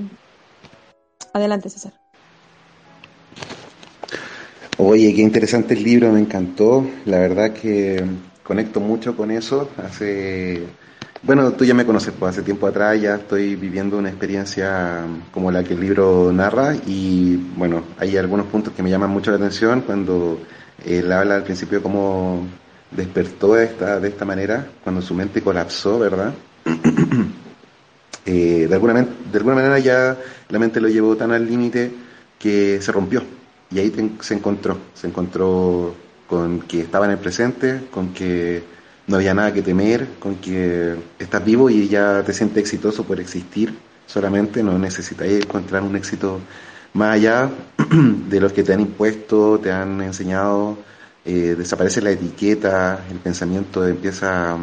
adelante 1.34 1.70
César. 1.70 1.94
Oye, 4.78 5.14
qué 5.14 5.22
interesante 5.22 5.76
el 5.76 5.84
libro, 5.84 6.12
me 6.12 6.20
encantó. 6.20 6.86
La 7.06 7.20
verdad 7.20 7.54
que 7.54 8.04
conecto 8.44 8.80
mucho 8.80 9.16
con 9.16 9.30
eso. 9.30 9.70
Hace, 9.78 10.64
bueno, 11.22 11.52
tú 11.54 11.66
ya 11.66 11.74
me 11.74 11.86
conoces, 11.86 12.14
pues 12.18 12.32
hace 12.32 12.42
tiempo 12.42 12.66
atrás 12.66 13.00
ya 13.00 13.16
estoy 13.16 13.56
viviendo 13.56 13.98
una 13.98 14.10
experiencia 14.10 15.06
como 15.32 15.52
la 15.52 15.64
que 15.64 15.76
el 15.76 15.82
libro 15.82 16.32
narra 16.34 16.76
y 16.88 17.36
bueno, 17.56 17.84
hay 18.00 18.18
algunos 18.18 18.48
puntos 18.48 18.74
que 18.74 18.82
me 18.82 18.90
llaman 18.90 19.12
mucho 19.12 19.30
la 19.32 19.38
atención 19.38 19.82
cuando 19.82 20.40
él 20.86 21.12
habla 21.12 21.36
al 21.36 21.44
principio 21.44 21.84
cómo 21.84 22.48
despertó 22.90 23.54
de 23.54 23.66
esta, 23.66 24.00
de 24.00 24.10
esta 24.10 24.26
manera, 24.26 24.68
cuando 24.84 25.02
su 25.02 25.14
mente 25.14 25.42
colapsó, 25.42 26.00
¿verdad? 26.00 26.34
Eh, 28.26 28.68
de, 28.70 28.74
alguna, 28.74 28.94
de 28.94 29.38
alguna 29.38 29.56
manera 29.56 29.80
ya 29.80 30.18
la 30.50 30.60
mente 30.60 30.80
lo 30.80 30.88
llevó 30.88 31.16
tan 31.16 31.32
al 31.32 31.46
límite 31.46 31.92
que 32.40 32.82
se 32.82 32.92
rompió. 32.92 33.24
Y 33.72 33.80
ahí 33.80 33.94
se 34.20 34.34
encontró, 34.34 34.78
se 34.94 35.08
encontró 35.08 35.96
con 36.28 36.62
que 36.62 36.82
estaba 36.82 37.06
en 37.06 37.12
el 37.12 37.18
presente, 37.18 37.88
con 37.92 38.14
que 38.14 38.64
no 39.08 39.18
había 39.18 39.34
nada 39.34 39.54
que 39.54 39.62
temer, 39.62 40.08
con 40.20 40.36
que 40.36 40.96
estás 41.20 41.44
vivo 41.44 41.70
y 41.70 41.88
ya 41.88 42.24
te 42.24 42.34
sientes 42.34 42.60
exitoso 42.60 43.04
por 43.04 43.20
existir 43.20 43.74
solamente, 44.06 44.62
no 44.62 44.78
necesitas 44.78 45.28
encontrar 45.28 45.84
un 45.84 45.96
éxito 45.96 46.40
más 46.94 47.16
allá 47.16 47.50
de 48.30 48.40
los 48.40 48.52
que 48.54 48.64
te 48.64 48.74
han 48.74 48.82
impuesto, 48.82 49.60
te 49.60 49.72
han 49.72 50.02
enseñado, 50.02 50.78
eh, 51.24 51.56
desaparece 51.58 52.02
la 52.02 52.12
etiqueta, 52.12 53.06
el 53.10 53.20
pensamiento 53.20 53.88
empieza 53.88 54.58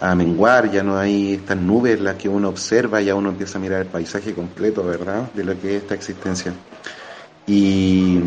a, 0.00 0.14
menguar, 0.14 0.70
ya 0.70 0.82
no 0.82 0.98
hay 0.98 1.34
estas 1.34 1.56
nubes 1.56 2.00
las 2.00 2.16
que 2.16 2.28
uno 2.28 2.48
observa, 2.48 3.00
ya 3.00 3.14
uno 3.14 3.30
empieza 3.30 3.58
a 3.58 3.60
mirar 3.60 3.82
el 3.82 3.86
paisaje 3.86 4.34
completo, 4.34 4.84
¿verdad?, 4.84 5.30
de 5.34 5.44
lo 5.44 5.60
que 5.60 5.76
es 5.76 5.82
esta 5.82 5.94
existencia. 5.94 6.52
Y, 7.46 8.20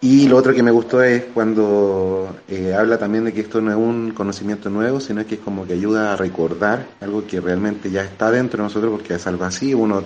y 0.00 0.28
lo 0.28 0.36
otro 0.36 0.54
que 0.54 0.62
me 0.62 0.70
gustó 0.70 1.02
es 1.02 1.24
cuando 1.34 2.36
eh, 2.48 2.74
habla 2.74 2.98
también 2.98 3.24
de 3.24 3.32
que 3.32 3.40
esto 3.40 3.60
no 3.60 3.70
es 3.70 3.76
un 3.76 4.12
conocimiento 4.12 4.70
nuevo, 4.70 5.00
sino 5.00 5.26
que 5.26 5.36
es 5.36 5.40
como 5.40 5.66
que 5.66 5.72
ayuda 5.72 6.12
a 6.12 6.16
recordar 6.16 6.86
algo 7.00 7.26
que 7.26 7.40
realmente 7.40 7.90
ya 7.90 8.02
está 8.02 8.30
dentro 8.30 8.58
de 8.58 8.64
nosotros, 8.64 8.92
porque 8.92 9.14
es 9.14 9.26
algo 9.26 9.44
así, 9.44 9.74
uno 9.74 10.02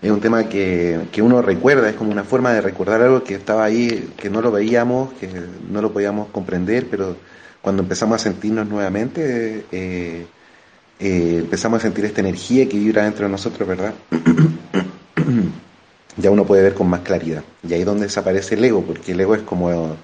es 0.00 0.10
un 0.10 0.20
tema 0.20 0.44
que, 0.44 1.08
que, 1.10 1.22
uno 1.22 1.40
recuerda, 1.40 1.88
es 1.88 1.96
como 1.96 2.10
una 2.10 2.24
forma 2.24 2.52
de 2.52 2.60
recordar 2.60 3.00
algo 3.00 3.24
que 3.24 3.34
estaba 3.34 3.64
ahí, 3.64 4.12
que 4.18 4.28
no 4.28 4.42
lo 4.42 4.52
veíamos, 4.52 5.14
que 5.14 5.30
no 5.70 5.80
lo 5.80 5.92
podíamos 5.92 6.28
comprender, 6.28 6.88
pero 6.90 7.16
cuando 7.64 7.82
empezamos 7.82 8.16
a 8.16 8.18
sentirnos 8.18 8.68
nuevamente, 8.68 9.64
eh, 9.72 10.26
eh, 11.00 11.36
empezamos 11.40 11.78
a 11.78 11.82
sentir 11.82 12.04
esta 12.04 12.20
energía 12.20 12.68
que 12.68 12.78
vibra 12.78 13.04
dentro 13.04 13.24
de 13.24 13.32
nosotros, 13.32 13.66
¿verdad? 13.66 13.94
ya 16.18 16.30
uno 16.30 16.44
puede 16.44 16.62
ver 16.62 16.74
con 16.74 16.88
más 16.88 17.00
claridad. 17.00 17.42
Y 17.66 17.72
ahí 17.72 17.80
es 17.80 17.86
donde 17.86 18.04
desaparece 18.04 18.56
el 18.56 18.64
ego, 18.64 18.82
porque 18.82 19.12
el 19.12 19.20
ego 19.20 19.34
es 19.34 19.40
como, 19.40 19.96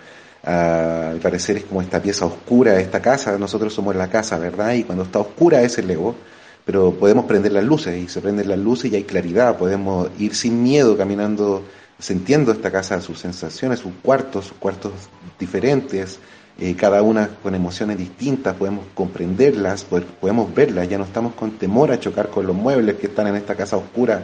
al 0.42 1.18
parecer 1.18 1.58
es 1.58 1.64
como 1.64 1.82
esta 1.82 2.00
pieza 2.00 2.24
oscura 2.24 2.72
de 2.72 2.80
esta 2.80 3.02
casa, 3.02 3.36
nosotros 3.36 3.74
somos 3.74 3.94
la 3.94 4.08
casa, 4.08 4.38
¿verdad? 4.38 4.72
Y 4.72 4.84
cuando 4.84 5.04
está 5.04 5.18
oscura 5.18 5.60
es 5.60 5.76
el 5.76 5.90
ego 5.90 6.16
pero 6.64 6.92
podemos 6.92 7.24
prender 7.24 7.50
las 7.50 7.64
luces 7.64 8.00
y 8.00 8.08
se 8.08 8.20
prenden 8.20 8.48
las 8.48 8.58
luces 8.58 8.92
y 8.92 8.96
hay 8.96 9.04
claridad, 9.04 9.56
podemos 9.56 10.08
ir 10.18 10.36
sin 10.36 10.62
miedo 10.62 10.96
caminando, 10.96 11.64
sintiendo 11.98 12.52
esta 12.52 12.70
casa, 12.70 13.00
sus 13.00 13.18
sensaciones, 13.18 13.80
sus 13.80 13.92
cuartos, 14.02 14.46
sus 14.46 14.56
cuartos 14.56 14.92
diferentes, 15.36 16.20
eh, 16.60 16.76
cada 16.76 17.02
una 17.02 17.28
con 17.42 17.54
emociones 17.54 17.96
distintas, 17.96 18.54
podemos 18.54 18.84
comprenderlas, 18.94 19.86
podemos 20.20 20.54
verlas, 20.54 20.88
ya 20.88 20.98
no 20.98 21.04
estamos 21.04 21.32
con 21.32 21.52
temor 21.52 21.90
a 21.90 21.98
chocar 21.98 22.28
con 22.28 22.46
los 22.46 22.54
muebles 22.54 22.96
que 22.96 23.06
están 23.06 23.26
en 23.28 23.36
esta 23.36 23.54
casa 23.54 23.78
oscura, 23.78 24.22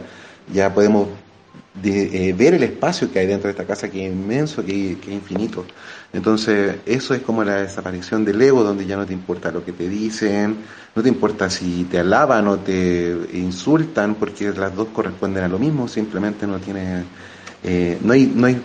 ya 0.53 0.71
podemos 0.71 1.07
de, 1.81 2.29
eh, 2.29 2.33
ver 2.33 2.53
el 2.53 2.61
espacio 2.63 3.11
que 3.11 3.19
hay 3.19 3.27
dentro 3.27 3.47
de 3.47 3.51
esta 3.51 3.65
casa 3.65 3.89
que 3.89 4.05
es 4.05 4.13
inmenso, 4.13 4.63
que, 4.63 4.91
es 4.93 5.07
infinito. 5.07 5.65
Entonces, 6.13 6.75
eso 6.85 7.15
es 7.15 7.21
como 7.21 7.43
la 7.43 7.63
desaparición 7.63 8.23
del 8.23 8.39
ego, 8.39 8.63
donde 8.63 8.85
ya 8.85 8.97
no 8.97 9.05
te 9.07 9.13
importa 9.13 9.51
lo 9.51 9.65
que 9.65 9.71
te 9.71 9.89
dicen, 9.89 10.57
no 10.95 11.01
te 11.01 11.09
importa 11.09 11.49
si 11.49 11.85
te 11.85 11.99
alaban 11.99 12.47
o 12.47 12.57
te 12.57 13.15
insultan, 13.33 14.15
porque 14.15 14.51
las 14.53 14.75
dos 14.75 14.89
corresponden 14.93 15.43
a 15.43 15.47
lo 15.47 15.59
mismo, 15.59 15.87
simplemente 15.87 16.45
no 16.45 16.59
tiene, 16.59 17.03
eh, 17.63 17.97
no 18.01 18.13
hay, 18.13 18.31
no 18.33 18.47
hay 18.47 18.61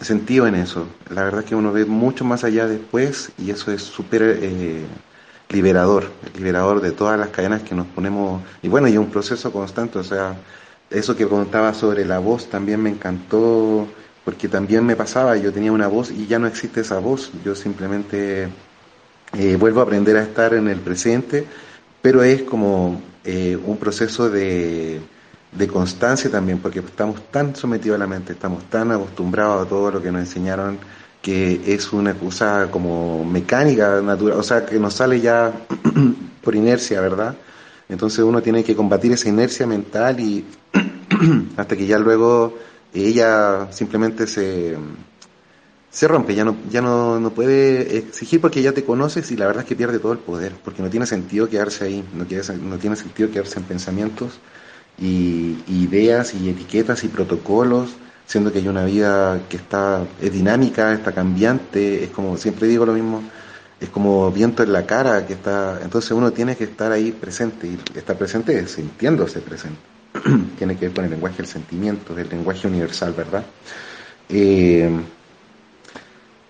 sentido 0.00 0.46
en 0.46 0.54
eso. 0.54 0.86
La 1.10 1.24
verdad 1.24 1.40
es 1.40 1.46
que 1.46 1.54
uno 1.54 1.72
ve 1.72 1.84
mucho 1.84 2.24
más 2.24 2.44
allá 2.44 2.66
después 2.66 3.32
y 3.38 3.50
eso 3.50 3.72
es 3.72 3.82
súper 3.82 4.22
eh, 4.40 4.84
liberador, 5.50 6.10
liberador 6.38 6.80
de 6.80 6.92
todas 6.92 7.18
las 7.18 7.28
cadenas 7.28 7.62
que 7.62 7.74
nos 7.74 7.86
ponemos, 7.86 8.42
y 8.62 8.68
bueno, 8.68 8.88
y 8.88 8.96
un 8.96 9.10
proceso 9.10 9.52
constante, 9.52 9.98
o 9.98 10.04
sea, 10.04 10.36
eso 10.90 11.16
que 11.16 11.26
contaba 11.26 11.74
sobre 11.74 12.04
la 12.04 12.18
voz 12.18 12.48
también 12.48 12.80
me 12.82 12.90
encantó 12.90 13.86
porque 14.24 14.48
también 14.48 14.84
me 14.84 14.96
pasaba, 14.96 15.36
yo 15.36 15.52
tenía 15.52 15.72
una 15.72 15.88
voz 15.88 16.10
y 16.10 16.26
ya 16.26 16.38
no 16.38 16.46
existe 16.46 16.82
esa 16.82 16.98
voz, 16.98 17.32
yo 17.44 17.54
simplemente 17.54 18.48
eh, 19.32 19.56
vuelvo 19.56 19.80
a 19.80 19.84
aprender 19.84 20.16
a 20.16 20.22
estar 20.22 20.54
en 20.54 20.68
el 20.68 20.78
presente, 20.78 21.46
pero 22.02 22.22
es 22.22 22.42
como 22.42 23.00
eh, 23.24 23.58
un 23.64 23.76
proceso 23.76 24.30
de, 24.30 25.00
de, 25.52 25.68
constancia 25.68 26.30
también, 26.30 26.58
porque 26.58 26.80
estamos 26.80 27.30
tan 27.30 27.54
sometidos 27.56 27.96
a 27.96 27.98
la 27.98 28.06
mente, 28.06 28.32
estamos 28.32 28.64
tan 28.70 28.92
acostumbrados 28.92 29.66
a 29.66 29.68
todo 29.68 29.90
lo 29.90 30.02
que 30.02 30.10
nos 30.10 30.20
enseñaron, 30.20 30.78
que 31.20 31.60
es 31.66 31.92
una 31.92 32.14
cosa 32.14 32.68
como 32.70 33.24
mecánica, 33.24 34.00
natural, 34.00 34.38
o 34.38 34.42
sea, 34.42 34.64
que 34.64 34.78
nos 34.78 34.94
sale 34.94 35.20
ya 35.20 35.52
por 36.42 36.54
inercia, 36.54 37.00
¿verdad? 37.00 37.36
Entonces 37.88 38.20
uno 38.20 38.40
tiene 38.40 38.62
que 38.64 38.76
combatir 38.76 39.12
esa 39.12 39.28
inercia 39.28 39.66
mental 39.66 40.20
y 40.20 40.44
hasta 41.56 41.76
que 41.76 41.86
ya 41.86 41.98
luego 41.98 42.56
ella 42.94 43.68
simplemente 43.72 44.26
se, 44.26 44.76
se 45.90 46.08
rompe, 46.08 46.34
ya 46.34 46.44
no, 46.44 46.56
ya 46.70 46.80
no, 46.80 47.18
no, 47.18 47.30
puede 47.30 47.98
exigir 47.98 48.40
porque 48.40 48.62
ya 48.62 48.72
te 48.72 48.84
conoces 48.84 49.30
y 49.32 49.36
la 49.36 49.46
verdad 49.46 49.64
es 49.64 49.68
que 49.68 49.76
pierde 49.76 49.98
todo 49.98 50.12
el 50.12 50.18
poder, 50.18 50.54
porque 50.64 50.82
no 50.82 50.88
tiene 50.88 51.06
sentido 51.06 51.48
quedarse 51.48 51.84
ahí, 51.84 52.04
no, 52.14 52.24
no 52.62 52.78
tiene 52.78 52.96
sentido 52.96 53.30
quedarse 53.30 53.58
en 53.58 53.64
pensamientos 53.64 54.38
y, 55.00 55.62
ideas 55.68 56.34
y 56.34 56.48
etiquetas 56.50 57.04
y 57.04 57.08
protocolos, 57.08 57.90
siendo 58.26 58.52
que 58.52 58.58
hay 58.58 58.68
una 58.68 58.84
vida 58.84 59.40
que 59.48 59.56
está, 59.56 60.04
es 60.20 60.32
dinámica, 60.32 60.92
está 60.92 61.12
cambiante, 61.12 62.04
es 62.04 62.10
como, 62.10 62.36
siempre 62.36 62.68
digo 62.68 62.86
lo 62.86 62.92
mismo, 62.92 63.22
es 63.80 63.88
como 63.88 64.30
viento 64.30 64.62
en 64.62 64.72
la 64.72 64.86
cara 64.86 65.26
que 65.26 65.32
está, 65.32 65.80
entonces 65.82 66.10
uno 66.10 66.32
tiene 66.32 66.54
que 66.54 66.64
estar 66.64 66.92
ahí 66.92 67.12
presente 67.12 67.66
y 67.66 67.98
estar 67.98 68.16
presente 68.16 68.58
es 68.58 68.72
sintiéndose 68.72 69.40
presente. 69.40 69.80
tiene 70.58 70.76
que 70.76 70.86
ver 70.86 70.94
con 70.94 71.04
el 71.04 71.10
lenguaje 71.10 71.38
del 71.38 71.46
sentimiento, 71.46 72.16
el 72.18 72.28
lenguaje 72.28 72.66
universal, 72.68 73.14
¿verdad? 73.16 73.44
Eh, 74.28 74.90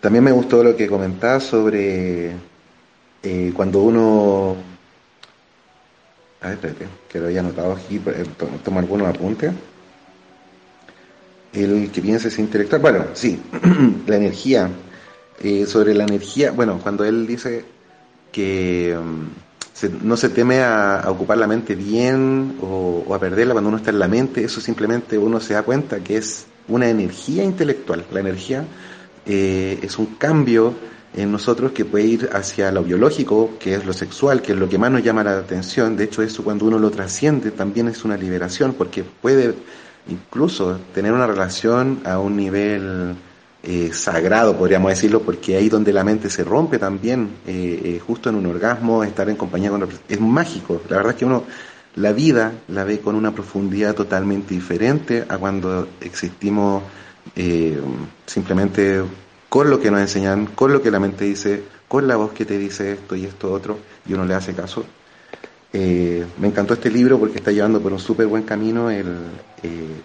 también 0.00 0.24
me 0.24 0.32
gustó 0.32 0.64
lo 0.64 0.74
que 0.76 0.86
comentaba 0.88 1.40
sobre 1.40 2.32
eh, 3.22 3.52
cuando 3.54 3.82
uno... 3.82 4.69
A 6.40 6.48
ver, 6.48 6.54
espérate, 6.54 6.86
que 7.08 7.18
lo 7.18 7.26
había 7.26 7.40
anotado 7.40 7.72
aquí, 7.72 8.00
toma 8.64 8.80
algunos 8.80 9.08
apuntes. 9.08 9.52
El 11.52 11.90
que 11.90 12.00
piensa 12.00 12.28
es 12.28 12.38
intelectual. 12.38 12.80
Bueno, 12.80 13.06
sí, 13.14 13.40
la 14.06 14.16
energía. 14.16 14.70
Eh, 15.42 15.64
sobre 15.66 15.94
la 15.94 16.04
energía, 16.04 16.50
bueno, 16.50 16.78
cuando 16.82 17.04
él 17.04 17.26
dice 17.26 17.64
que 18.30 18.94
mm, 19.02 20.06
no 20.06 20.16
se 20.18 20.28
teme 20.28 20.60
a, 20.62 21.04
ocupar 21.08 21.38
la 21.38 21.46
mente 21.46 21.74
bien 21.74 22.58
o, 22.60 23.04
o, 23.06 23.14
a 23.14 23.18
perderla 23.18 23.54
cuando 23.54 23.68
uno 23.68 23.78
está 23.78 23.90
en 23.90 23.98
la 23.98 24.08
mente, 24.08 24.44
eso 24.44 24.60
simplemente 24.60 25.16
uno 25.16 25.40
se 25.40 25.54
da 25.54 25.62
cuenta 25.62 26.00
que 26.00 26.18
es 26.18 26.44
una 26.68 26.88
energía 26.88 27.42
intelectual. 27.42 28.04
La 28.12 28.20
energía 28.20 28.64
eh, 29.26 29.78
es 29.82 29.98
un 29.98 30.06
cambio 30.16 30.74
en 31.14 31.32
nosotros 31.32 31.72
que 31.72 31.84
puede 31.84 32.04
ir 32.04 32.30
hacia 32.32 32.70
lo 32.70 32.82
biológico, 32.82 33.56
que 33.58 33.74
es 33.74 33.84
lo 33.84 33.92
sexual, 33.92 34.42
que 34.42 34.52
es 34.52 34.58
lo 34.58 34.68
que 34.68 34.78
más 34.78 34.90
nos 34.90 35.02
llama 35.02 35.24
la 35.24 35.38
atención. 35.38 35.96
De 35.96 36.04
hecho, 36.04 36.22
eso 36.22 36.44
cuando 36.44 36.66
uno 36.66 36.78
lo 36.78 36.90
trasciende 36.90 37.50
también 37.50 37.88
es 37.88 38.04
una 38.04 38.16
liberación, 38.16 38.74
porque 38.74 39.02
puede 39.02 39.54
incluso 40.08 40.78
tener 40.94 41.12
una 41.12 41.26
relación 41.26 42.00
a 42.04 42.18
un 42.18 42.36
nivel 42.36 43.16
eh, 43.62 43.90
sagrado, 43.92 44.56
podríamos 44.56 44.90
decirlo, 44.90 45.22
porque 45.22 45.56
ahí 45.56 45.68
donde 45.68 45.92
la 45.92 46.04
mente 46.04 46.30
se 46.30 46.44
rompe 46.44 46.78
también, 46.78 47.28
eh, 47.46 48.00
justo 48.06 48.30
en 48.30 48.36
un 48.36 48.46
orgasmo, 48.46 49.02
estar 49.04 49.28
en 49.28 49.36
compañía 49.36 49.70
con 49.70 49.86
es 50.08 50.20
mágico. 50.20 50.80
La 50.88 50.96
verdad 50.96 51.12
es 51.12 51.18
que 51.18 51.24
uno 51.24 51.44
la 51.96 52.12
vida 52.12 52.52
la 52.68 52.84
ve 52.84 53.00
con 53.00 53.16
una 53.16 53.32
profundidad 53.32 53.94
totalmente 53.94 54.54
diferente 54.54 55.24
a 55.28 55.38
cuando 55.38 55.88
existimos 56.00 56.84
eh, 57.34 57.80
simplemente 58.26 59.02
con 59.50 59.68
lo 59.68 59.80
que 59.80 59.90
nos 59.90 60.00
enseñan, 60.00 60.46
con 60.46 60.72
lo 60.72 60.80
que 60.80 60.92
la 60.92 61.00
mente 61.00 61.24
dice, 61.24 61.64
con 61.88 62.06
la 62.06 62.14
voz 62.14 62.32
que 62.32 62.46
te 62.46 62.56
dice 62.56 62.92
esto 62.92 63.16
y 63.16 63.26
esto 63.26 63.52
otro, 63.52 63.78
y 64.06 64.14
uno 64.14 64.24
le 64.24 64.34
hace 64.34 64.54
caso. 64.54 64.84
Eh, 65.72 66.24
me 66.38 66.46
encantó 66.46 66.74
este 66.74 66.88
libro 66.88 67.18
porque 67.18 67.38
está 67.38 67.50
llevando 67.50 67.80
por 67.80 67.92
un 67.92 67.98
súper 67.98 68.28
buen 68.28 68.44
camino 68.44 68.90
eh, 68.92 69.04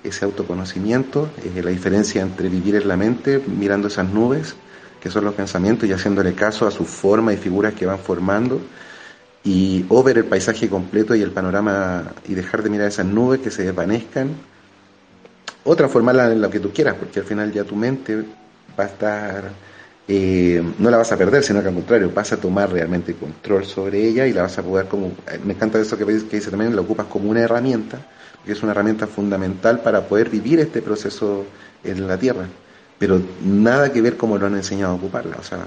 ese 0.03 0.25
autoconocimiento, 0.25 1.29
la 1.63 1.69
diferencia 1.69 2.23
entre 2.23 2.49
vivir 2.49 2.75
en 2.75 2.87
la 2.87 2.97
mente, 2.97 3.39
mirando 3.45 3.87
esas 3.87 4.09
nubes, 4.09 4.55
que 4.99 5.11
son 5.11 5.23
los 5.23 5.35
pensamientos, 5.35 5.87
y 5.87 5.93
haciéndole 5.93 6.33
caso 6.33 6.65
a 6.65 6.71
su 6.71 6.83
forma 6.83 7.31
y 7.31 7.37
figuras 7.37 7.75
que 7.75 7.85
van 7.85 7.99
formando, 7.99 8.59
y 9.43 9.85
o 9.89 10.01
ver 10.01 10.17
el 10.17 10.25
paisaje 10.25 10.67
completo 10.69 11.13
y 11.13 11.21
el 11.21 11.29
panorama 11.29 12.13
y 12.27 12.33
dejar 12.33 12.63
de 12.63 12.71
mirar 12.71 12.87
esas 12.87 13.05
nubes 13.05 13.41
que 13.41 13.51
se 13.51 13.63
desvanezcan 13.63 14.29
o 15.63 15.75
transformarla 15.75 16.31
en 16.31 16.41
lo 16.41 16.49
que 16.49 16.59
tú 16.59 16.71
quieras, 16.71 16.95
porque 16.95 17.19
al 17.19 17.27
final 17.27 17.51
ya 17.51 17.63
tu 17.63 17.75
mente 17.75 18.25
va 18.79 18.85
a 18.85 18.87
estar, 18.87 19.51
eh, 20.07 20.61
no 20.79 20.89
la 20.89 20.97
vas 20.97 21.11
a 21.11 21.17
perder, 21.17 21.43
sino 21.43 21.61
que 21.61 21.69
al 21.69 21.73
contrario, 21.73 22.11
vas 22.13 22.31
a 22.33 22.37
tomar 22.37 22.71
realmente 22.71 23.13
control 23.13 23.65
sobre 23.65 24.05
ella 24.07 24.27
y 24.27 24.33
la 24.33 24.43
vas 24.43 24.57
a 24.57 24.63
poder 24.63 24.87
como, 24.87 25.07
eh, 25.31 25.39
me 25.43 25.53
encanta 25.53 25.79
eso 25.79 25.97
que, 25.97 26.05
que 26.05 26.37
dice 26.37 26.49
también, 26.49 26.75
la 26.75 26.81
ocupas 26.81 27.07
como 27.07 27.29
una 27.29 27.41
herramienta, 27.41 27.99
que 28.45 28.51
es 28.51 28.61
una 28.63 28.71
herramienta 28.71 29.07
fundamental 29.07 29.79
para 29.79 30.01
poder 30.01 30.29
vivir 30.29 30.59
este 30.59 30.81
proceso 30.81 31.45
en 31.83 32.07
la 32.07 32.17
Tierra, 32.17 32.47
pero 32.99 33.21
nada 33.43 33.91
que 33.91 34.01
ver 34.01 34.17
como 34.17 34.37
lo 34.37 34.45
han 34.47 34.55
enseñado 34.55 34.93
a 34.93 34.95
ocuparla, 34.95 35.37
o 35.39 35.43
sea, 35.43 35.59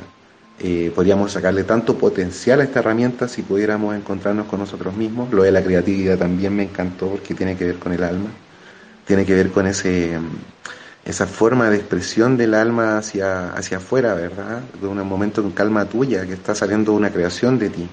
eh, 0.61 0.91
podríamos 0.95 1.33
sacarle 1.33 1.63
tanto 1.63 1.97
potencial 1.97 2.61
a 2.61 2.65
esta 2.65 2.81
herramienta 2.81 3.29
si 3.29 3.43
pudiéramos 3.43 3.95
encontrarnos 3.95 4.47
con 4.49 4.59
nosotros 4.59 4.97
mismos. 4.97 5.33
Lo 5.33 5.45
de 5.45 5.53
la 5.53 5.63
creatividad 5.63 6.19
también 6.19 6.53
me 6.53 6.65
encantó 6.65 7.07
porque 7.11 7.33
tiene 7.33 7.57
que 7.57 7.65
ver 7.65 7.77
con 7.77 7.93
el 7.93 8.03
alma 8.03 8.29
tiene 9.09 9.25
que 9.25 9.35
ver 9.35 9.49
con 9.49 9.67
ese 9.67 10.19
esa 11.09 11.27
forma 11.27 11.71
de 11.71 11.79
expresión 11.79 12.37
del 12.37 12.53
alma 12.53 12.99
hacia, 12.99 13.51
hacia 13.55 13.79
afuera, 13.79 14.13
¿verdad? 14.13 14.61
De 14.79 14.87
un 14.87 14.99
momento 15.09 15.43
de 15.43 15.55
calma 15.55 15.87
tuya, 15.87 16.27
que 16.27 16.35
está 16.35 16.55
saliendo 16.55 16.93
una 16.93 17.11
creación 17.11 17.59
de 17.59 17.71
ti. 17.71 17.89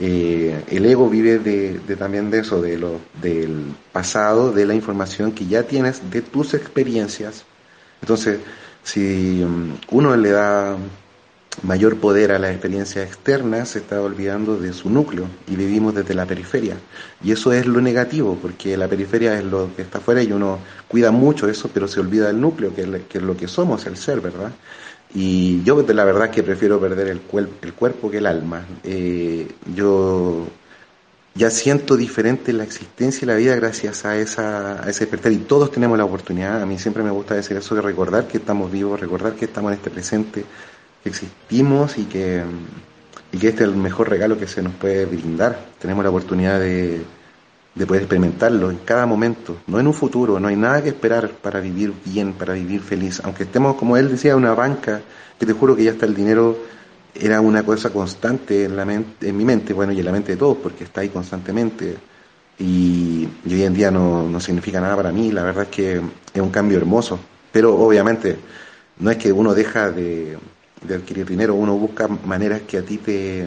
Eh, 0.00 0.64
el 0.68 0.84
ego 0.84 1.08
vive 1.08 1.38
de, 1.38 1.78
también 1.96 2.28
de 2.28 2.40
eso, 2.40 2.60
de 2.60 2.76
lo, 2.76 3.00
del 3.22 3.72
pasado, 3.92 4.50
de 4.50 4.66
la 4.66 4.74
información 4.74 5.30
que 5.30 5.46
ya 5.46 5.62
tienes, 5.62 6.10
de 6.10 6.22
tus 6.22 6.52
experiencias. 6.54 7.44
Entonces, 8.02 8.40
si 8.82 9.44
mm, 9.44 9.74
uno 9.92 10.16
le 10.16 10.30
da 10.30 10.76
mayor 11.62 11.96
poder 11.96 12.32
a 12.32 12.38
la 12.38 12.50
experiencia 12.50 13.02
externa, 13.02 13.64
se 13.66 13.80
está 13.80 14.00
olvidando 14.00 14.56
de 14.56 14.72
su 14.72 14.88
núcleo 14.88 15.26
y 15.48 15.56
vivimos 15.56 15.94
desde 15.94 16.14
la 16.14 16.26
periferia. 16.26 16.76
Y 17.22 17.32
eso 17.32 17.52
es 17.52 17.66
lo 17.66 17.80
negativo, 17.80 18.38
porque 18.40 18.76
la 18.76 18.88
periferia 18.88 19.38
es 19.38 19.44
lo 19.44 19.74
que 19.74 19.82
está 19.82 19.98
afuera 19.98 20.22
y 20.22 20.32
uno 20.32 20.58
cuida 20.88 21.10
mucho 21.10 21.48
eso, 21.48 21.70
pero 21.72 21.88
se 21.88 22.00
olvida 22.00 22.28
del 22.28 22.40
núcleo, 22.40 22.74
que 22.74 22.82
es, 22.82 23.22
lo 23.22 23.36
que 23.36 23.48
somos, 23.48 23.86
el 23.86 23.96
ser, 23.96 24.20
¿verdad? 24.20 24.52
Y 25.12 25.62
yo 25.64 25.82
de 25.82 25.92
la 25.92 26.04
verdad 26.04 26.30
que 26.30 26.42
prefiero 26.42 26.80
perder 26.80 27.08
el, 27.08 27.20
el 27.62 27.74
cuerpo 27.74 28.10
que 28.10 28.18
el 28.18 28.26
alma. 28.26 28.64
Eh, 28.84 29.48
yo 29.74 30.46
ya 31.34 31.50
siento 31.50 31.96
diferente 31.96 32.52
la 32.52 32.64
existencia 32.64 33.24
y 33.24 33.28
la 33.28 33.34
vida 33.34 33.54
gracias 33.56 34.04
a, 34.04 34.16
esa, 34.16 34.84
a 34.84 34.90
ese 34.90 35.00
despertar 35.00 35.32
y 35.32 35.38
todos 35.38 35.70
tenemos 35.70 35.96
la 35.96 36.04
oportunidad, 36.04 36.60
a 36.60 36.66
mí 36.66 36.78
siempre 36.78 37.02
me 37.02 37.10
gusta 37.10 37.34
decir 37.34 37.56
eso 37.56 37.74
de 37.74 37.82
recordar 37.82 38.26
que 38.26 38.38
estamos 38.38 38.70
vivos, 38.70 38.98
recordar 38.98 39.34
que 39.34 39.44
estamos 39.44 39.70
en 39.72 39.78
este 39.78 39.90
presente, 39.90 40.44
que 41.02 41.08
existimos 41.08 41.98
y 41.98 42.04
que, 42.04 42.42
y 43.32 43.38
que 43.38 43.48
este 43.48 43.64
es 43.64 43.70
el 43.70 43.76
mejor 43.76 44.10
regalo 44.10 44.38
que 44.38 44.46
se 44.46 44.62
nos 44.62 44.74
puede 44.74 45.06
brindar. 45.06 45.58
Tenemos 45.78 46.04
la 46.04 46.10
oportunidad 46.10 46.60
de, 46.60 47.02
de 47.74 47.86
poder 47.86 48.02
experimentarlo 48.02 48.70
en 48.70 48.78
cada 48.78 49.06
momento, 49.06 49.56
no 49.66 49.78
en 49.78 49.86
un 49.86 49.94
futuro, 49.94 50.40
no 50.40 50.48
hay 50.48 50.56
nada 50.56 50.82
que 50.82 50.88
esperar 50.88 51.30
para 51.30 51.60
vivir 51.60 51.92
bien, 52.04 52.32
para 52.32 52.54
vivir 52.54 52.80
feliz. 52.80 53.20
Aunque 53.24 53.44
estemos, 53.44 53.76
como 53.76 53.96
él 53.96 54.10
decía, 54.10 54.32
en 54.32 54.38
una 54.38 54.54
banca, 54.54 55.00
que 55.38 55.46
te 55.46 55.52
juro 55.52 55.76
que 55.76 55.84
ya 55.84 55.92
está 55.92 56.06
el 56.06 56.14
dinero, 56.14 56.56
era 57.14 57.40
una 57.40 57.62
cosa 57.62 57.90
constante 57.90 58.64
en, 58.64 58.76
la 58.76 58.84
mente, 58.84 59.28
en 59.28 59.36
mi 59.36 59.44
mente, 59.44 59.72
bueno, 59.72 59.92
y 59.92 60.00
en 60.00 60.04
la 60.04 60.12
mente 60.12 60.32
de 60.32 60.38
todos, 60.38 60.58
porque 60.58 60.84
está 60.84 61.00
ahí 61.00 61.08
constantemente. 61.08 61.96
Y, 62.58 63.26
y 63.44 63.54
hoy 63.54 63.62
en 63.62 63.72
día 63.72 63.90
no, 63.90 64.28
no 64.28 64.38
significa 64.40 64.80
nada 64.80 64.96
para 64.96 65.12
mí, 65.12 65.32
la 65.32 65.42
verdad 65.42 65.64
es 65.64 65.70
que 65.70 66.00
es 66.34 66.40
un 66.40 66.50
cambio 66.50 66.76
hermoso. 66.76 67.18
Pero 67.52 67.74
obviamente 67.74 68.36
no 68.98 69.10
es 69.10 69.16
que 69.16 69.32
uno 69.32 69.54
deja 69.54 69.90
de, 69.90 70.38
de 70.82 70.94
adquirir 70.94 71.26
dinero, 71.26 71.54
uno 71.54 71.76
busca 71.76 72.08
maneras 72.08 72.62
que 72.66 72.78
a 72.78 72.82
ti 72.82 72.98
te, 72.98 73.46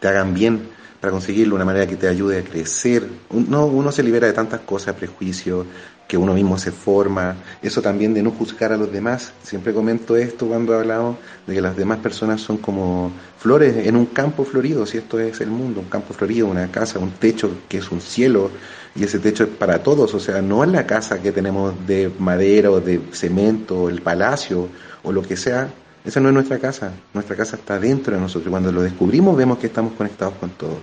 te 0.00 0.08
hagan 0.08 0.34
bien 0.34 0.68
para 1.00 1.10
conseguirlo, 1.10 1.56
una 1.56 1.64
manera 1.64 1.86
que 1.86 1.96
te 1.96 2.06
ayude 2.06 2.38
a 2.38 2.44
crecer. 2.44 3.04
Uno, 3.30 3.66
uno 3.66 3.90
se 3.90 4.04
libera 4.04 4.28
de 4.28 4.32
tantas 4.32 4.60
cosas, 4.60 4.94
prejuicios, 4.94 5.66
que 6.12 6.18
uno 6.18 6.34
mismo 6.34 6.58
se 6.58 6.72
forma, 6.72 7.36
eso 7.62 7.80
también 7.80 8.12
de 8.12 8.22
no 8.22 8.32
juzgar 8.32 8.70
a 8.70 8.76
los 8.76 8.92
demás. 8.92 9.32
Siempre 9.42 9.72
comento 9.72 10.14
esto 10.14 10.46
cuando 10.46 10.74
hablamos 10.74 11.16
de 11.46 11.54
que 11.54 11.60
las 11.62 11.74
demás 11.74 12.00
personas 12.00 12.40
son 12.40 12.58
como 12.58 13.10
flores 13.38 13.86
en 13.86 13.96
un 13.96 14.06
campo 14.06 14.44
florido, 14.44 14.84
si 14.84 14.98
esto 14.98 15.18
es 15.18 15.40
el 15.40 15.48
mundo, 15.48 15.80
un 15.80 15.88
campo 15.88 16.12
florido, 16.12 16.48
una 16.48 16.70
casa, 16.70 16.98
un 16.98 17.12
techo 17.12 17.50
que 17.66 17.78
es 17.78 17.90
un 17.90 18.02
cielo, 18.02 18.50
y 18.94 19.04
ese 19.04 19.20
techo 19.20 19.44
es 19.44 19.50
para 19.50 19.82
todos, 19.82 20.12
o 20.12 20.20
sea, 20.20 20.42
no 20.42 20.62
es 20.62 20.70
la 20.70 20.86
casa 20.86 21.22
que 21.22 21.32
tenemos 21.32 21.74
de 21.86 22.12
madera 22.18 22.70
o 22.70 22.80
de 22.80 23.00
cemento, 23.12 23.84
o 23.84 23.88
el 23.88 24.02
palacio 24.02 24.68
o 25.02 25.12
lo 25.12 25.22
que 25.22 25.36
sea, 25.36 25.68
esa 26.04 26.20
no 26.20 26.28
es 26.28 26.34
nuestra 26.34 26.58
casa, 26.58 26.92
nuestra 27.14 27.36
casa 27.36 27.56
está 27.56 27.78
dentro 27.78 28.14
de 28.14 28.20
nosotros. 28.20 28.50
Cuando 28.50 28.72
lo 28.72 28.82
descubrimos 28.82 29.36
vemos 29.36 29.58
que 29.58 29.68
estamos 29.68 29.92
conectados 29.92 30.34
con 30.34 30.50
todo. 30.50 30.78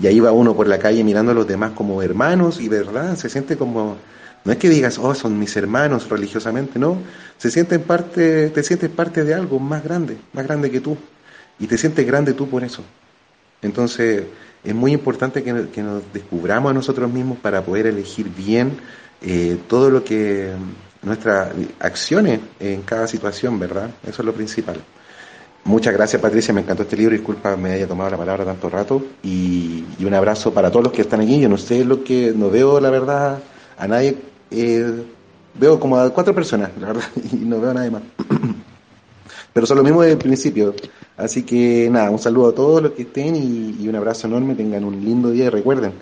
Y 0.00 0.08
ahí 0.08 0.18
va 0.18 0.32
uno 0.32 0.54
por 0.54 0.66
la 0.66 0.78
calle 0.78 1.04
mirando 1.04 1.30
a 1.30 1.34
los 1.34 1.46
demás 1.46 1.72
como 1.72 2.02
hermanos 2.02 2.60
y 2.60 2.68
verdad 2.68 3.14
se 3.16 3.28
siente 3.28 3.56
como, 3.56 3.96
no 4.44 4.52
es 4.52 4.58
que 4.58 4.68
digas, 4.68 4.98
oh, 4.98 5.14
son 5.14 5.38
mis 5.38 5.56
hermanos 5.56 6.08
religiosamente, 6.08 6.80
no, 6.80 6.98
se 7.38 7.50
sienten 7.52 7.82
parte, 7.82 8.50
te 8.50 8.62
sientes 8.64 8.90
parte 8.90 9.22
de 9.22 9.34
algo 9.34 9.60
más 9.60 9.84
grande, 9.84 10.18
más 10.32 10.44
grande 10.44 10.70
que 10.70 10.80
tú. 10.80 10.96
Y 11.60 11.68
te 11.68 11.78
sientes 11.78 12.04
grande 12.04 12.32
tú 12.32 12.48
por 12.48 12.64
eso. 12.64 12.82
Entonces, 13.62 14.24
es 14.64 14.74
muy 14.74 14.92
importante 14.92 15.44
que, 15.44 15.82
nos 15.82 16.02
descubramos 16.12 16.70
a 16.70 16.74
nosotros 16.74 17.12
mismos 17.12 17.38
para 17.38 17.62
poder 17.62 17.86
elegir 17.86 18.28
bien 18.28 18.72
eh, 19.22 19.56
todo 19.68 19.88
lo 19.90 20.02
que 20.02 20.52
nuestras 21.04 21.52
acciones 21.80 22.40
en 22.60 22.82
cada 22.82 23.06
situación, 23.06 23.58
¿verdad? 23.58 23.90
Eso 24.02 24.22
es 24.22 24.26
lo 24.26 24.32
principal. 24.32 24.76
Muchas 25.64 25.94
gracias 25.94 26.20
Patricia, 26.20 26.52
me 26.52 26.60
encantó 26.60 26.82
este 26.82 26.94
libro, 26.94 27.14
disculpa 27.14 27.56
me 27.56 27.72
haya 27.72 27.88
tomado 27.88 28.10
la 28.10 28.18
palabra 28.18 28.44
tanto 28.44 28.68
rato 28.68 29.02
y, 29.22 29.82
un 30.04 30.12
abrazo 30.12 30.52
para 30.52 30.70
todos 30.70 30.84
los 30.84 30.92
que 30.92 31.00
están 31.00 31.22
aquí, 31.22 31.40
yo 31.40 31.48
no 31.48 31.56
sé 31.56 31.82
lo 31.86 32.04
que, 32.04 32.34
no 32.36 32.50
veo 32.50 32.78
la 32.80 32.90
verdad 32.90 33.38
a 33.78 33.88
nadie, 33.88 34.18
eh, 34.50 35.02
veo 35.54 35.80
como 35.80 35.96
a 35.96 36.10
cuatro 36.10 36.34
personas, 36.34 36.70
la 36.78 36.88
verdad, 36.88 37.04
y 37.32 37.36
no 37.36 37.58
veo 37.60 37.70
a 37.70 37.74
nadie 37.74 37.90
más. 37.90 38.02
Pero 39.54 39.66
son 39.66 39.78
lo 39.78 39.84
mismo 39.84 40.02
desde 40.02 40.12
el 40.12 40.18
principio, 40.18 40.74
así 41.16 41.44
que 41.44 41.88
nada, 41.90 42.10
un 42.10 42.18
saludo 42.18 42.50
a 42.50 42.54
todos 42.54 42.82
los 42.82 42.92
que 42.92 43.02
estén 43.02 43.34
y, 43.34 43.88
un 43.88 43.96
abrazo 43.96 44.26
enorme, 44.26 44.54
tengan 44.54 44.84
un 44.84 45.02
lindo 45.02 45.30
día 45.30 45.46
y 45.46 45.48
recuerden, 45.48 45.94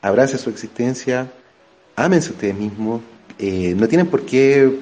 abrace 0.00 0.38
su 0.38 0.48
existencia, 0.48 1.28
ámense 1.96 2.30
ustedes 2.30 2.54
mismos, 2.54 3.00
eh, 3.44 3.74
no 3.76 3.88
tienen 3.88 4.06
por 4.06 4.24
qué 4.24 4.78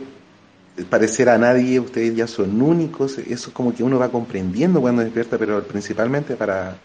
parecer 0.90 1.30
a 1.30 1.38
nadie, 1.38 1.80
ustedes 1.80 2.14
ya 2.14 2.26
son 2.26 2.60
únicos, 2.60 3.16
eso 3.16 3.48
es 3.48 3.54
como 3.54 3.74
que 3.74 3.82
uno 3.82 3.98
va 3.98 4.10
comprendiendo 4.10 4.82
cuando 4.82 5.00
despierta, 5.00 5.38
pero 5.38 5.62
principalmente 5.62 6.36
para, 6.36 6.76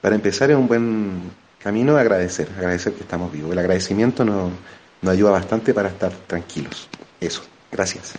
para 0.00 0.16
empezar 0.16 0.50
en 0.50 0.56
un 0.56 0.66
buen 0.66 1.30
camino 1.60 1.96
agradecer, 1.96 2.48
agradecer 2.56 2.94
que 2.94 3.02
estamos 3.02 3.30
vivos. 3.30 3.52
El 3.52 3.60
agradecimiento 3.60 4.24
nos, 4.24 4.50
nos 5.02 5.12
ayuda 5.12 5.30
bastante 5.30 5.72
para 5.72 5.90
estar 5.90 6.10
tranquilos. 6.26 6.88
Eso, 7.20 7.42
gracias. 7.70 8.14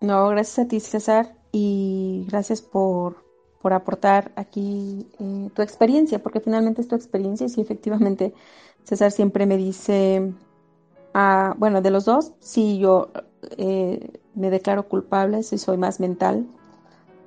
No, 0.00 0.28
gracias 0.28 0.64
a 0.64 0.68
ti 0.68 0.78
César 0.78 1.34
y 1.50 2.24
gracias 2.28 2.62
por, 2.62 3.16
por 3.60 3.72
aportar 3.72 4.30
aquí 4.36 5.08
eh, 5.18 5.50
tu 5.52 5.62
experiencia, 5.62 6.20
porque 6.20 6.38
finalmente 6.38 6.82
es 6.82 6.86
tu 6.86 6.94
experiencia 6.94 7.46
y 7.46 7.50
sí, 7.50 7.60
efectivamente 7.60 8.32
César 8.86 9.10
siempre 9.12 9.46
me 9.46 9.56
dice 9.56 10.32
bueno, 11.56 11.80
de 11.82 11.90
los 11.90 12.04
dos, 12.04 12.32
sí, 12.40 12.78
yo 12.78 13.10
eh, 13.56 14.20
me 14.34 14.50
declaro 14.50 14.88
culpable, 14.88 15.42
si 15.42 15.58
soy 15.58 15.76
más 15.76 16.00
mental. 16.00 16.46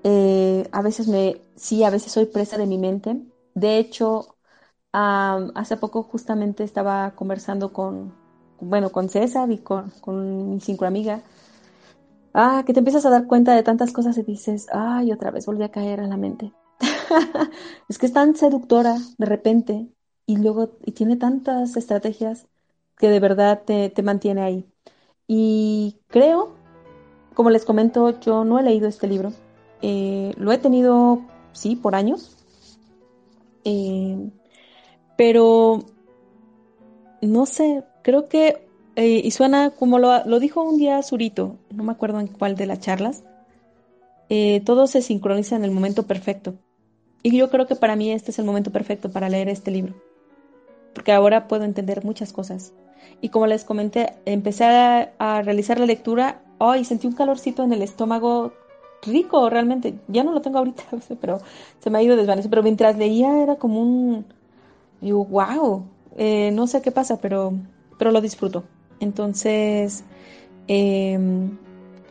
Eh, 0.04 0.68
a 0.72 0.82
veces 0.82 1.08
me, 1.08 1.42
sí, 1.56 1.84
a 1.84 1.90
veces 1.90 2.12
soy 2.12 2.26
presa 2.26 2.58
de 2.58 2.68
mi 2.68 2.78
mente. 2.78 3.18
De 3.56 3.78
hecho, 3.78 4.36
hace 4.92 5.78
poco 5.78 6.04
justamente 6.04 6.64
estaba 6.64 7.12
conversando 7.16 7.74
con, 7.74 8.14
bueno, 8.62 8.92
con 8.92 9.10
César 9.10 9.52
y 9.52 9.60
con, 9.60 9.92
con 10.02 10.50
mi 10.56 10.60
cinco 10.62 10.86
amiga. 10.86 11.22
Ah, 12.34 12.64
que 12.66 12.74
te 12.74 12.80
empiezas 12.80 13.06
a 13.06 13.10
dar 13.10 13.28
cuenta 13.28 13.56
de 13.56 13.64
tantas 13.64 13.92
cosas 13.92 14.18
y 14.18 14.24
dices, 14.24 14.68
ay, 14.72 15.12
otra 15.12 15.32
vez 15.32 15.46
volví 15.46 15.64
a 15.64 15.72
caer 15.72 16.00
a 16.02 16.08
la 16.08 16.18
mente. 16.18 16.54
es 17.90 17.98
que 17.98 18.06
es 18.06 18.14
tan 18.14 18.36
seductora 18.36 18.98
de 19.18 19.26
repente 19.26 19.90
y 20.30 20.38
luego 20.38 20.70
y 20.86 20.92
tiene 20.92 21.16
tantas 21.16 21.76
estrategias 21.76 22.46
que 23.00 23.10
de 23.10 23.20
verdad 23.20 23.64
te, 23.66 23.92
mantiene 24.04 24.44
ahí. 24.44 24.66
Y 25.28 25.98
creo, 26.08 26.54
como 27.34 27.50
les 27.50 27.66
comento, 27.66 28.20
yo 28.20 28.46
no 28.46 28.60
he 28.60 28.64
leído 28.64 28.88
este 28.88 29.08
libro. 29.08 29.34
Eh, 29.82 30.36
lo 30.38 30.52
he 30.52 30.60
tenido, 30.60 31.24
sí, 31.52 31.76
por 31.76 31.96
años. 31.96 32.38
Eh, 33.64 34.30
pero, 35.18 35.86
no 37.24 37.48
sé, 37.48 37.84
creo 38.04 38.30
que, 38.30 38.68
eh, 38.98 39.22
y 39.24 39.32
suena 39.32 39.72
como 39.72 39.98
lo, 39.98 40.24
lo, 40.26 40.40
dijo 40.40 40.62
un 40.62 40.78
día 40.78 41.02
Zurito, 41.02 41.58
no 41.72 41.84
me 41.84 41.92
acuerdo 41.92 42.20
en 42.20 42.28
cuál 42.28 42.56
de 42.56 42.68
las 42.68 42.80
charlas, 42.82 43.24
todo 44.64 44.86
se 44.86 45.02
sincroniza 45.02 45.56
en 45.56 45.64
el 45.64 45.72
momento 45.72 46.04
perfecto. 46.04 46.54
Y 47.24 47.36
yo 47.36 47.50
creo 47.50 47.66
que 47.66 47.76
para 47.76 47.96
mí 47.96 48.12
este 48.12 48.30
es 48.30 48.38
el 48.38 48.46
momento 48.46 48.72
perfecto 48.72 49.12
para 49.12 49.28
leer 49.28 49.50
este 49.50 49.72
libro. 49.72 49.96
Porque 50.94 51.12
ahora 51.12 51.48
puedo 51.48 51.64
entender 51.64 52.04
muchas 52.04 52.34
cosas. 52.34 52.74
Y 53.22 53.30
como 53.30 53.48
les 53.48 53.64
comenté, 53.64 54.14
empecé 54.26 54.66
a, 54.66 55.42
realizar 55.42 55.80
la 55.80 55.86
lectura, 55.86 56.42
ay, 56.60 56.86
sentí 56.86 57.08
un 57.08 57.14
calorcito 57.14 57.64
en 57.64 57.74
el 57.74 57.82
estómago 57.82 58.54
rico 59.04 59.50
realmente. 59.50 59.96
Ya 60.08 60.24
no 60.24 60.32
lo 60.32 60.42
tengo 60.42 60.60
ahorita, 60.60 60.84
pero 61.22 61.40
se 61.80 61.90
me 61.90 61.98
ha 61.98 62.04
ido 62.04 62.16
desvaneciendo. 62.16 62.50
Pero 62.50 62.64
mientras 62.64 62.98
leía 62.98 63.42
era 63.42 63.56
como 63.56 63.82
un, 63.82 64.26
digo, 65.02 65.26
wow, 65.26 65.86
eh, 66.18 66.52
no 66.52 66.68
sé 66.68 66.82
qué 66.82 66.92
pasa, 66.92 67.18
pero, 67.18 67.54
pero 67.98 68.12
lo 68.12 68.22
disfruto. 68.22 68.64
Entonces, 69.00 70.04
em, 70.68 71.58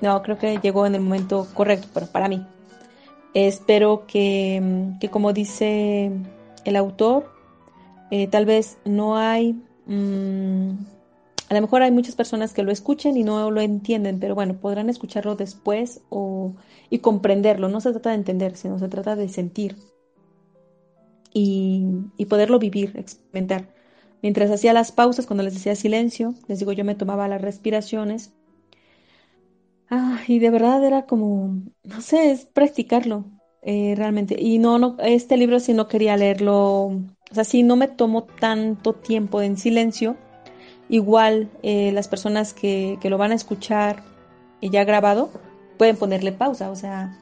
no, 0.00 0.22
creo 0.22 0.38
que 0.38 0.58
llegó 0.58 0.86
en 0.86 0.94
el 0.94 1.00
momento 1.00 1.46
correcto 1.54 1.88
para, 1.92 2.06
para 2.06 2.28
mí. 2.28 2.46
Espero 3.34 4.06
que, 4.06 4.92
que, 5.00 5.10
como 5.10 5.32
dice 5.32 6.10
el 6.64 6.76
autor, 6.76 7.30
eh, 8.10 8.28
tal 8.28 8.46
vez 8.46 8.78
no 8.84 9.16
hay 9.16 9.54
mm, 9.86 10.70
a 11.48 11.54
lo 11.54 11.60
mejor 11.62 11.82
hay 11.82 11.90
muchas 11.90 12.14
personas 12.14 12.52
que 12.52 12.62
lo 12.62 12.70
escuchen 12.72 13.16
y 13.16 13.24
no 13.24 13.50
lo 13.50 13.60
entienden, 13.62 14.20
pero 14.20 14.34
bueno, 14.34 14.60
podrán 14.60 14.90
escucharlo 14.90 15.34
después 15.34 16.02
o, 16.10 16.54
y 16.90 16.98
comprenderlo. 16.98 17.68
No 17.68 17.80
se 17.80 17.90
trata 17.92 18.10
de 18.10 18.16
entender, 18.16 18.56
sino 18.56 18.78
se 18.78 18.88
trata 18.88 19.16
de 19.16 19.28
sentir 19.28 19.76
y, 21.32 21.84
y 22.16 22.26
poderlo 22.26 22.58
vivir, 22.58 22.92
experimentar. 22.96 23.72
Mientras 24.22 24.50
hacía 24.50 24.72
las 24.72 24.92
pausas, 24.92 25.26
cuando 25.26 25.42
les 25.44 25.54
decía 25.54 25.74
silencio, 25.76 26.34
les 26.48 26.58
digo, 26.58 26.72
yo 26.72 26.84
me 26.84 26.94
tomaba 26.94 27.28
las 27.28 27.40
respiraciones. 27.40 28.32
Ah, 29.90 30.20
y 30.26 30.38
de 30.38 30.50
verdad 30.50 30.84
era 30.84 31.06
como, 31.06 31.62
no 31.82 32.00
sé, 32.02 32.30
es 32.30 32.44
practicarlo 32.46 33.24
eh, 33.62 33.94
realmente. 33.96 34.36
Y 34.38 34.58
no, 34.58 34.78
no, 34.78 34.96
este 35.00 35.36
libro 35.36 35.60
sí 35.60 35.72
no 35.72 35.88
quería 35.88 36.16
leerlo, 36.16 36.90
o 37.30 37.34
sea, 37.34 37.44
sí 37.44 37.62
no 37.62 37.76
me 37.76 37.88
tomo 37.88 38.24
tanto 38.24 38.92
tiempo 38.94 39.42
en 39.42 39.56
silencio 39.56 40.16
Igual 40.88 41.50
eh, 41.62 41.92
las 41.92 42.08
personas 42.08 42.54
que, 42.54 42.98
lo 43.02 43.18
van 43.18 43.32
a 43.32 43.34
escuchar 43.34 44.02
ya 44.62 44.84
grabado 44.84 45.30
pueden 45.76 45.96
ponerle 45.96 46.32
pausa, 46.32 46.70
o 46.70 46.76
sea, 46.76 47.16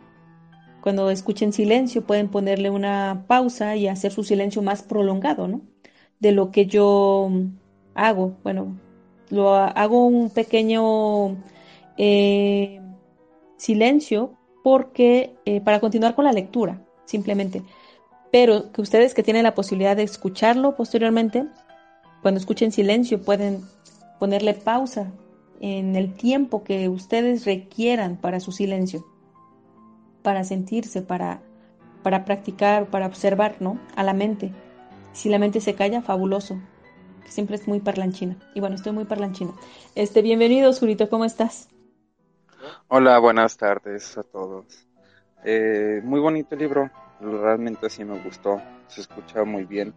cuando 0.81 1.11
escuchen 1.11 1.53
silencio 1.53 2.07
pueden 2.07 2.29
ponerle 2.29 2.71
una 2.71 3.25
pausa 3.27 3.77
y 3.77 3.89
hacer 3.89 4.13
su 4.13 4.23
silencio 4.23 4.63
más 4.63 4.83
prolongado, 4.83 5.49
¿no? 5.49 5.63
De 6.21 6.33
lo 6.33 6.51
que 6.51 6.67
yo 6.67 7.31
hago. 7.95 8.37
Bueno, 8.45 8.79
lo 9.31 9.55
hago 9.55 10.07
un 10.07 10.31
pequeño 10.31 11.37
eh, 11.99 12.81
silencio 13.59 14.33
porque 14.63 15.35
eh, 15.45 15.61
para 15.61 15.81
continuar 15.81 16.15
con 16.15 16.25
la 16.25 16.33
lectura, 16.33 16.81
simplemente. 17.05 17.63
Pero 18.37 18.71
que 18.71 18.83
ustedes 18.83 19.15
que 19.15 19.23
tienen 19.23 19.45
la 19.45 19.55
posibilidad 19.55 19.97
de 19.97 20.03
escucharlo 20.03 20.77
posteriormente, 20.77 21.47
cuando 22.21 22.39
escuchen 22.39 22.71
silencio 22.71 23.23
pueden 23.23 23.65
ponerle 24.19 24.53
pausa 24.53 25.11
en 25.63 25.97
el 25.97 26.13
tiempo 26.13 26.63
que 26.63 26.91
ustedes 26.91 27.47
requieran 27.47 28.19
para 28.19 28.39
su 28.41 28.53
silencio, 28.53 29.07
para 30.21 30.45
sentirse, 30.45 31.01
para, 31.01 31.41
para 32.03 32.27
practicar, 32.27 32.91
para 32.91 33.07
observar, 33.07 33.57
¿no? 33.61 33.81
A 33.97 34.03
la 34.03 34.13
mente. 34.13 34.53
Si 35.15 35.31
la 35.31 35.39
mente 35.39 35.63
se 35.63 35.75
calla, 35.75 36.03
fabuloso. 36.03 36.61
Siempre 37.25 37.57
es 37.57 37.67
muy 37.67 37.81
parlanchina. 37.81 38.37
Y 38.55 38.61
bueno, 38.61 38.77
estoy 38.77 38.93
muy 38.93 39.07
parlanchina. 39.07 39.55
Este, 39.95 40.21
bienvenido, 40.21 40.75
Zurito, 40.75 41.09
¿cómo 41.09 41.25
estás? 41.25 41.71
Hola, 42.89 43.19
buenas 43.19 43.57
tardes 43.57 44.19
a 44.19 44.23
todos. 44.25 44.87
Eh, 45.43 46.03
muy 46.05 46.21
bonito 46.21 46.55
el 46.55 46.61
libro, 46.61 46.91
realmente 47.21 47.91
sí 47.91 48.05
me 48.05 48.19
gustó, 48.23 48.61
se 48.89 49.01
escucha 49.01 49.45
muy 49.45 49.65
bien. 49.65 49.95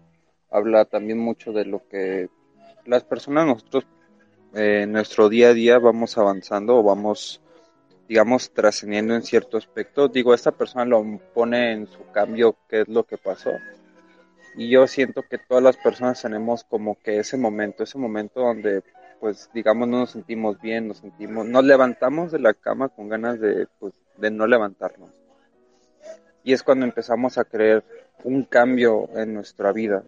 Habla 0.52 0.86
también 0.86 1.20
mucho 1.20 1.52
de 1.52 1.66
lo 1.66 1.88
que 1.88 2.30
las 2.86 3.04
personas 3.04 3.46
nosotros 3.46 3.86
eh, 4.54 4.82
en 4.84 4.92
nuestro 4.94 5.30
día 5.30 5.50
a 5.50 5.54
día 5.54 5.78
vamos 5.80 6.18
avanzando 6.18 6.78
o 6.78 6.84
vamos 6.84 7.42
digamos 8.08 8.52
trascendiendo 8.52 9.14
en 9.14 9.22
cierto 9.22 9.58
aspecto. 9.58 10.08
Digo 10.08 10.34
esta 10.34 10.52
persona 10.52 10.86
lo 10.86 11.04
pone 11.34 11.74
en 11.74 11.88
su 11.88 12.04
cambio 12.12 12.58
qué 12.68 12.82
es 12.82 12.88
lo 12.88 13.04
que 13.04 13.18
pasó. 13.18 13.52
Y 14.56 14.70
yo 14.70 14.88
siento 14.88 15.22
que 15.30 15.38
todas 15.38 15.64
las 15.64 15.78
personas 15.78 16.22
tenemos 16.22 16.64
como 16.64 16.98
que 17.00 17.20
ese 17.20 17.38
momento 17.38 17.84
ese 17.84 18.00
momento 18.00 18.42
donde 18.42 18.84
pues 19.20 19.50
digamos 19.54 19.88
no 19.88 20.00
nos 20.00 20.12
sentimos 20.12 20.60
bien 20.60 20.88
nos 20.88 20.98
sentimos 20.98 21.46
nos 21.46 21.64
levantamos 21.64 22.32
de 22.32 22.40
la 22.40 22.54
cama 22.54 22.90
con 22.90 23.10
ganas 23.10 23.40
de 23.40 23.68
pues 23.80 23.94
de 24.18 24.32
no 24.32 24.48
levantarnos 24.48 25.12
y 26.44 26.54
es 26.54 26.64
cuando 26.64 26.86
empezamos 26.86 27.38
a 27.38 27.46
creer 27.46 27.84
un 28.24 28.44
cambio 28.44 29.10
en 29.16 29.34
nuestra 29.34 29.72
vida 29.72 30.04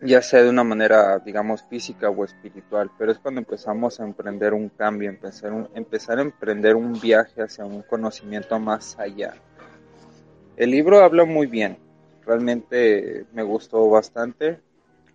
ya 0.00 0.22
sea 0.22 0.42
de 0.42 0.50
una 0.50 0.64
manera, 0.64 1.18
digamos, 1.18 1.62
física 1.64 2.08
o 2.08 2.24
espiritual, 2.24 2.90
pero 2.98 3.10
es 3.10 3.18
cuando 3.18 3.40
empezamos 3.40 3.98
a 3.98 4.04
emprender 4.04 4.54
un 4.54 4.68
cambio, 4.68 5.08
empezar, 5.08 5.68
empezar 5.74 6.18
a 6.18 6.22
emprender 6.22 6.76
un 6.76 6.98
viaje 7.00 7.42
hacia 7.42 7.64
un 7.64 7.82
conocimiento 7.82 8.58
más 8.60 8.98
allá. 8.98 9.34
El 10.56 10.70
libro 10.70 11.00
habla 11.00 11.24
muy 11.24 11.46
bien, 11.46 11.78
realmente 12.24 13.26
me 13.32 13.42
gustó 13.42 13.88
bastante. 13.90 14.60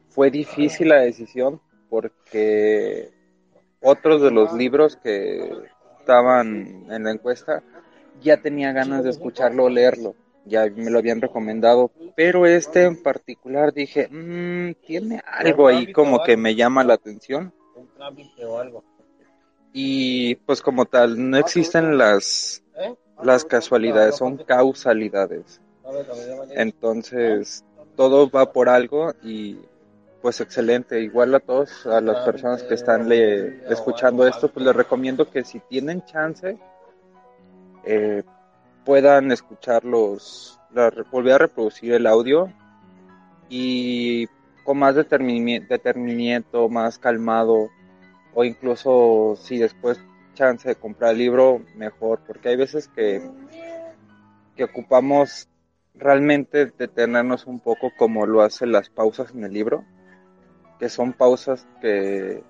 Fue 0.10 0.30
difícil 0.30 0.90
la 0.90 1.02
decisión 1.02 1.61
porque 1.90 3.11
otros 3.81 4.22
de 4.22 4.31
los 4.31 4.53
libros 4.53 4.98
que 4.98 5.49
estaban 5.99 6.91
en 6.91 7.03
la 7.03 7.11
encuesta 7.11 7.64
ya 8.22 8.41
tenía 8.41 8.72
ganas 8.72 9.03
de 9.03 9.10
escucharlo 9.10 9.65
o 9.65 9.69
leerlo 9.69 10.15
ya 10.45 10.69
me 10.76 10.90
lo 10.90 10.99
habían 10.99 11.22
recomendado, 11.22 11.91
pero 12.15 12.45
este 12.45 12.84
en 12.84 13.02
particular 13.02 13.73
dije, 13.73 14.07
mmm, 14.10 14.73
tiene 14.85 15.22
algo 15.26 15.68
ahí 15.68 15.91
como 15.91 16.23
que 16.23 16.38
me 16.38 16.56
llama 16.56 16.84
la 16.84 16.95
atención. 16.95 17.53
Y 19.72 20.35
pues 20.35 20.61
como 20.61 20.85
tal, 20.85 21.30
no 21.30 21.38
existen 21.38 21.98
las, 21.98 22.64
las 23.23 23.45
casualidades, 23.45 24.18
son 24.18 24.38
causalidades. 24.38 25.61
Entonces, 26.52 27.64
todo 27.95 28.30
va 28.30 28.52
por 28.52 28.69
algo 28.69 29.14
y 29.23 29.57
pues 30.22 30.41
excelente. 30.41 31.02
Igual 31.02 31.34
a 31.35 31.40
todos, 31.40 31.85
a 31.85 32.02
las 32.02 32.23
personas 32.26 32.64
que 32.64 32.76
están 32.76 33.10
le, 33.10 33.65
escuchando 33.72 34.27
esto, 34.27 34.49
pues 34.49 34.65
les 34.65 34.76
recomiendo 34.76 35.30
que 35.30 35.44
si 35.44 35.60
tienen 35.61 36.06
chance, 36.06 36.57
eh, 37.86 38.24
puedan 38.86 39.32
escucharlos, 39.32 40.60
volver 41.12 41.34
a 41.34 41.38
reproducir 41.38 41.94
el 41.94 42.08
audio 42.08 42.52
y 43.50 44.28
con 44.64 44.78
más 44.80 44.96
determinamiento, 44.96 46.70
más 46.70 46.98
calmado, 46.98 47.70
o 48.34 48.44
incluso 48.44 49.36
si 49.40 49.58
después 49.58 50.00
chance 50.34 50.68
de 50.68 50.76
comprar 50.76 51.12
el 51.12 51.20
libro, 51.20 51.62
mejor, 51.76 52.20
porque 52.26 52.50
hay 52.50 52.56
veces 52.56 52.88
que, 52.88 53.22
que 54.56 54.64
ocupamos 54.64 55.48
realmente 55.94 56.66
detenernos 56.66 57.46
un 57.46 57.60
poco 57.60 57.92
como 57.98 58.26
lo 58.26 58.42
hacen 58.42 58.72
las 58.72 58.90
pausas 58.90 59.32
en 59.32 59.44
el 59.44 59.54
libro, 59.54 59.86
que 60.80 60.90
son 60.90 61.14
pausas 61.14 61.68
que, 61.82 62.44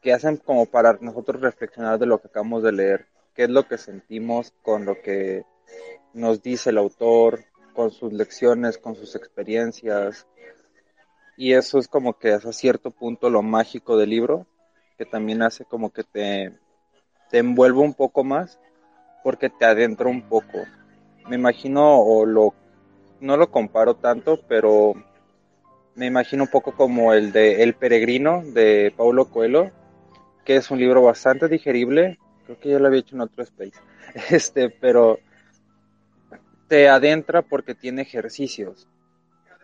que 0.00 0.12
hacen 0.12 0.36
como 0.38 0.66
para 0.66 0.98
nosotros 1.00 1.40
reflexionar 1.40 1.98
de 1.98 2.06
lo 2.06 2.18
que 2.18 2.28
acabamos 2.28 2.62
de 2.62 2.72
leer, 2.72 3.06
qué 3.34 3.44
es 3.44 3.50
lo 3.50 3.66
que 3.66 3.78
sentimos 3.78 4.52
con 4.62 4.84
lo 4.84 5.00
que 5.02 5.44
nos 6.12 6.42
dice 6.42 6.70
el 6.70 6.78
autor, 6.78 7.44
con 7.74 7.90
sus 7.90 8.12
lecciones, 8.12 8.78
con 8.78 8.94
sus 8.94 9.16
experiencias. 9.16 10.26
Y 11.36 11.52
eso 11.52 11.78
es 11.78 11.88
como 11.88 12.18
que 12.18 12.32
hasta 12.32 12.52
cierto 12.52 12.90
punto 12.90 13.30
lo 13.30 13.42
mágico 13.42 13.96
del 13.96 14.10
libro, 14.10 14.46
que 14.96 15.04
también 15.04 15.42
hace 15.42 15.64
como 15.64 15.90
que 15.90 16.04
te, 16.04 16.52
te 17.30 17.38
envuelve 17.38 17.80
un 17.80 17.94
poco 17.94 18.22
más, 18.22 18.60
porque 19.24 19.50
te 19.50 19.64
adentra 19.64 20.08
un 20.08 20.22
poco 20.28 20.58
me 21.28 21.36
imagino, 21.36 22.00
o 22.00 22.26
lo, 22.26 22.54
no 23.20 23.36
lo 23.36 23.50
comparo 23.50 23.94
tanto, 23.94 24.40
pero 24.48 24.94
me 25.94 26.06
imagino 26.06 26.44
un 26.44 26.50
poco 26.50 26.72
como 26.72 27.12
el 27.12 27.32
de 27.32 27.62
El 27.62 27.74
Peregrino 27.74 28.42
de 28.44 28.92
Paulo 28.96 29.26
Coelho, 29.26 29.70
que 30.44 30.56
es 30.56 30.70
un 30.70 30.78
libro 30.78 31.02
bastante 31.02 31.48
digerible, 31.48 32.18
creo 32.44 32.58
que 32.58 32.70
ya 32.70 32.78
lo 32.78 32.86
había 32.86 33.00
hecho 33.00 33.16
en 33.16 33.22
otro 33.22 33.42
space, 33.42 33.80
este, 34.30 34.70
pero 34.70 35.18
te 36.68 36.88
adentra 36.88 37.42
porque 37.42 37.74
tiene 37.74 38.02
ejercicios. 38.02 38.88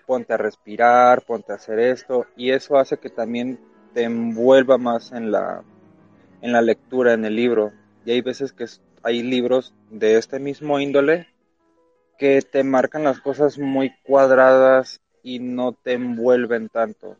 Ponte 0.07 0.33
a 0.33 0.37
respirar, 0.37 1.23
ponte 1.25 1.53
a 1.53 1.57
hacer 1.57 1.79
esto, 1.79 2.27
y 2.37 2.51
eso 2.51 2.79
hace 2.79 2.99
que 2.99 3.11
también 3.11 3.61
te 3.95 4.03
envuelva 4.03 4.79
más 4.79 5.13
en 5.13 5.31
la, 5.31 5.63
en 6.41 6.53
la 6.53 6.63
lectura, 6.63 7.13
en 7.13 7.25
el 7.25 7.37
libro. 7.37 7.73
Y 8.05 8.13
hay 8.13 8.21
veces 8.21 8.53
que 8.53 8.67
hay 9.03 9.23
libros 9.23 9.75
de 9.91 10.17
este 10.17 10.39
mismo 10.39 10.81
índole 10.81 11.29
que 12.19 12.43
te 12.43 12.65
marcan 12.65 13.05
las 13.05 13.21
cosas 13.21 13.59
muy 13.59 13.95
cuadradas 14.03 15.01
y 15.23 15.39
no 15.39 15.73
te 15.73 15.95
envuelven 15.95 16.69
tanto. 16.69 17.17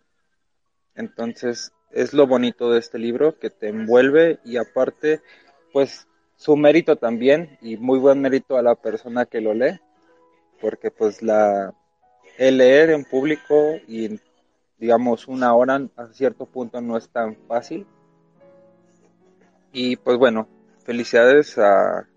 Entonces, 0.95 1.73
es 1.91 2.13
lo 2.13 2.27
bonito 2.27 2.71
de 2.71 2.79
este 2.79 2.99
libro, 2.99 3.39
que 3.39 3.51
te 3.51 3.69
envuelve 3.69 4.41
y 4.45 4.59
aparte, 4.59 5.23
pues 5.73 6.07
su 6.37 6.57
mérito 6.57 6.97
también 6.97 7.59
y 7.61 7.77
muy 7.77 7.99
buen 7.99 8.21
mérito 8.21 8.57
a 8.57 8.63
la 8.63 8.75
persona 8.75 9.27
que 9.27 9.41
lo 9.41 9.55
lee, 9.55 9.81
porque 10.61 10.91
pues 10.91 11.23
la 11.23 11.75
el 12.39 12.59
leer 12.59 12.91
en 12.91 13.05
público 13.05 13.75
y 13.87 14.19
digamos 14.79 15.29
una 15.29 15.55
hora 15.55 15.81
a 15.97 16.07
cierto 16.09 16.47
punto 16.47 16.81
no 16.81 16.97
es 16.97 17.09
tan 17.09 17.37
fácil. 17.47 17.87
Y 19.73 19.97
pues 19.97 20.19
bueno, 20.19 20.49
felicidades 20.85 21.59
a, 21.59 22.09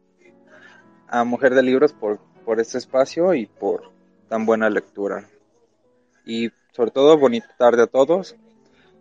a 1.07 1.23
Mujer 1.23 1.53
de 1.53 1.63
Libros 1.63 1.93
por 1.93 2.19
por 2.43 2.59
este 2.59 2.77
espacio 2.77 3.33
y 3.33 3.45
por 3.45 3.91
tan 4.29 4.45
buena 4.45 4.69
lectura. 4.69 5.27
Y 6.25 6.49
sobre 6.71 6.91
todo, 6.91 7.17
bonita 7.17 7.49
tarde 7.57 7.83
a 7.83 7.87
todos. 7.87 8.35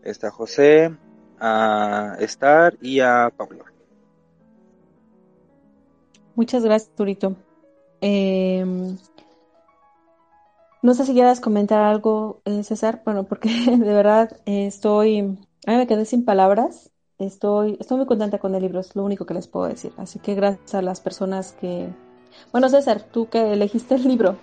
Está 0.02 0.30
José, 0.30 0.94
a 1.38 2.16
Estar 2.18 2.76
y 2.80 3.00
a 3.00 3.32
Pablo. 3.36 3.64
Muchas 6.34 6.64
gracias, 6.64 6.94
Turito. 6.94 7.36
Em, 8.00 8.96
no 10.82 10.94
sé 10.94 11.04
si 11.04 11.12
quieras 11.12 11.40
comentar 11.40 11.82
algo, 11.82 12.40
eh, 12.44 12.64
César. 12.64 13.02
Bueno, 13.04 13.24
porque 13.24 13.48
de 13.78 13.94
verdad 13.94 14.40
estoy, 14.46 15.20
a 15.66 15.70
mí 15.70 15.76
me 15.76 15.86
quedé 15.86 16.04
sin 16.04 16.24
palabras. 16.24 16.90
Estoy, 17.18 17.76
estoy 17.78 17.98
muy 17.98 18.06
contenta 18.06 18.38
con 18.38 18.54
el 18.54 18.62
libro, 18.62 18.80
es 18.80 18.96
lo 18.96 19.04
único 19.04 19.26
que 19.26 19.34
les 19.34 19.46
puedo 19.46 19.66
decir. 19.66 19.92
Así 19.96 20.18
que 20.18 20.34
gracias 20.34 20.74
a 20.74 20.82
las 20.82 21.00
personas 21.00 21.52
que, 21.52 21.88
bueno, 22.50 22.68
César, 22.68 23.02
tú 23.02 23.28
que 23.28 23.52
elegiste 23.52 23.94
el 23.94 24.09
libro. 24.09 24.36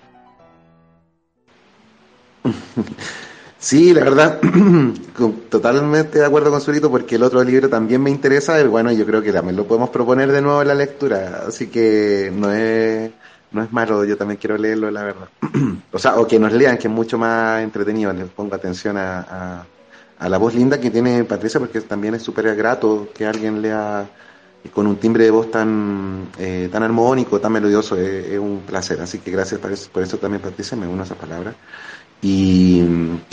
Sí, 3.61 3.93
la 3.93 4.05
verdad, 4.05 4.39
totalmente 5.49 6.19
de 6.19 6.25
acuerdo 6.25 6.49
con 6.49 6.61
Surito 6.61 6.89
porque 6.89 7.15
el 7.15 7.23
otro 7.23 7.43
libro 7.43 7.67
también 7.67 8.01
me 8.01 8.09
interesa 8.09 8.59
y 8.61 8.65
bueno, 8.67 8.89
yo 8.93 9.05
creo 9.05 9.21
que 9.21 9.33
también 9.33 9.57
lo 9.57 9.67
podemos 9.67 9.89
proponer 9.89 10.31
de 10.31 10.41
nuevo 10.41 10.61
en 10.61 10.69
la 10.69 10.75
lectura, 10.75 11.43
así 11.45 11.67
que 11.67 12.31
no 12.33 12.51
es, 12.53 13.11
no 13.51 13.61
es 13.61 13.71
malo, 13.73 14.05
yo 14.05 14.15
también 14.15 14.39
quiero 14.39 14.57
leerlo, 14.57 14.89
la 14.89 15.03
verdad. 15.03 15.27
o 15.91 15.99
sea, 15.99 16.15
o 16.19 16.25
que 16.25 16.39
nos 16.39 16.53
lean, 16.53 16.77
que 16.77 16.87
es 16.87 16.93
mucho 16.93 17.17
más 17.17 17.61
entretenido, 17.61 18.13
les 18.13 18.29
pongo 18.29 18.55
atención 18.55 18.95
a, 18.97 19.65
a 20.19 20.29
la 20.29 20.37
voz 20.37 20.53
linda 20.53 20.79
que 20.79 20.91
tiene 20.91 21.23
Patricia 21.25 21.59
porque 21.59 21.81
también 21.81 22.15
es 22.15 22.23
súper 22.23 22.55
grato 22.55 23.09
que 23.13 23.25
alguien 23.25 23.61
lea 23.61 24.07
y 24.63 24.69
con 24.69 24.87
un 24.87 24.97
timbre 24.97 25.23
de 25.23 25.31
voz 25.31 25.49
tan, 25.49 26.27
eh, 26.37 26.69
tan 26.71 26.83
armónico, 26.83 27.39
tan 27.39 27.53
melodioso, 27.53 27.95
es, 27.95 28.37
un 28.37 28.61
placer. 28.65 28.99
Así 29.01 29.19
que 29.19 29.31
gracias 29.31 29.59
por 29.59 29.71
eso, 29.71 29.89
por 29.91 30.03
eso 30.03 30.17
también, 30.17 30.41
Patricia, 30.41 30.75
me 30.77 30.87
uno 30.87 31.03
a 31.03 31.05
esas 31.05 31.17
palabras. 31.17 31.55
Y, 32.21 32.83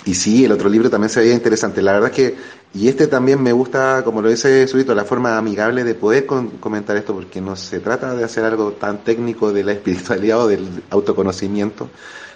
y 0.05 0.15
sí, 0.15 0.45
el 0.45 0.53
otro 0.53 0.69
libro 0.69 0.89
también 0.89 1.11
se 1.11 1.21
veía 1.21 1.35
interesante. 1.35 1.83
La 1.83 1.93
verdad 1.93 2.11
es 2.11 2.17
que, 2.17 2.35
y 2.75 2.89
este 2.89 3.09
también 3.09 3.43
me 3.43 3.53
gusta, 3.53 4.03
como 4.05 4.23
lo 4.23 4.29
dice 4.29 4.67
Subito, 4.69 4.95
la 4.95 5.05
forma 5.05 5.37
amigable 5.37 5.83
de 5.83 5.95
poder 5.95 6.27
comentar 6.27 6.97
esto, 6.97 7.15
porque 7.15 7.41
no 7.41 7.57
se 7.57 7.81
trata 7.81 8.15
de 8.15 8.25
hacer 8.25 8.45
algo 8.45 8.73
tan 8.73 8.99
técnico 9.03 9.53
de 9.53 9.65
la 9.65 9.73
espiritualidad 9.79 10.41
o 10.41 10.49
del 10.49 10.69
autoconocimiento, 10.91 11.91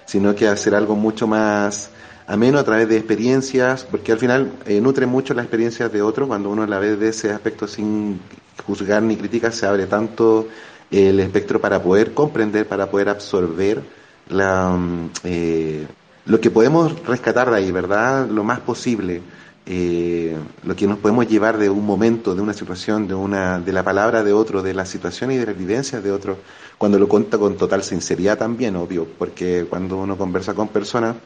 sino 0.06 0.34
que 0.34 0.48
hacer 0.48 0.74
algo 0.74 0.96
mucho 0.96 1.26
más 1.26 1.90
ameno 2.26 2.58
a 2.58 2.64
través 2.64 2.88
de 2.88 2.96
experiencias, 2.96 3.84
porque 3.90 4.12
al 4.12 4.18
final 4.18 4.52
eh, 4.66 4.80
nutre 4.80 5.06
mucho 5.06 5.34
las 5.34 5.44
experiencias 5.44 5.92
de 5.92 6.02
otros 6.02 6.28
cuando 6.28 6.48
uno 6.50 6.66
la 6.66 6.78
ve 6.78 6.96
de 6.96 7.08
ese 7.08 7.30
aspecto 7.32 7.66
sin 7.66 8.20
juzgar 8.66 9.02
ni 9.02 9.16
criticar, 9.16 9.52
se 9.52 9.66
abre 9.66 9.86
tanto 9.86 10.48
el 10.90 11.20
espectro 11.20 11.60
para 11.60 11.82
poder 11.82 12.14
comprender, 12.14 12.66
para 12.66 12.90
poder 12.90 13.08
absorber 13.08 13.82
la, 14.28 14.70
mm, 14.70 15.10
eh, 15.24 15.86
lo 16.30 16.40
que 16.40 16.50
podemos 16.52 17.04
rescatar 17.04 17.50
de 17.50 17.56
ahí, 17.56 17.72
¿verdad? 17.72 18.28
Lo 18.28 18.44
más 18.44 18.60
posible. 18.60 19.20
Eh, 19.66 20.36
lo 20.62 20.76
que 20.76 20.86
nos 20.86 20.98
podemos 20.98 21.26
llevar 21.28 21.58
de 21.58 21.68
un 21.68 21.84
momento, 21.84 22.36
de 22.36 22.40
una 22.40 22.52
situación, 22.52 23.08
de 23.08 23.14
una, 23.14 23.58
de 23.58 23.72
la 23.72 23.82
palabra 23.82 24.22
de 24.22 24.32
otro, 24.32 24.62
de 24.62 24.72
la 24.72 24.86
situación 24.86 25.32
y 25.32 25.36
de 25.38 25.46
la 25.46 25.50
evidencia 25.50 26.00
de 26.00 26.12
otro, 26.12 26.38
cuando 26.78 27.00
lo 27.00 27.08
cuenta 27.08 27.36
con 27.36 27.56
total 27.56 27.82
sinceridad 27.82 28.38
también, 28.38 28.76
obvio, 28.76 29.08
porque 29.18 29.66
cuando 29.68 29.96
uno 29.96 30.16
conversa 30.16 30.54
con 30.54 30.68
personas 30.68 31.16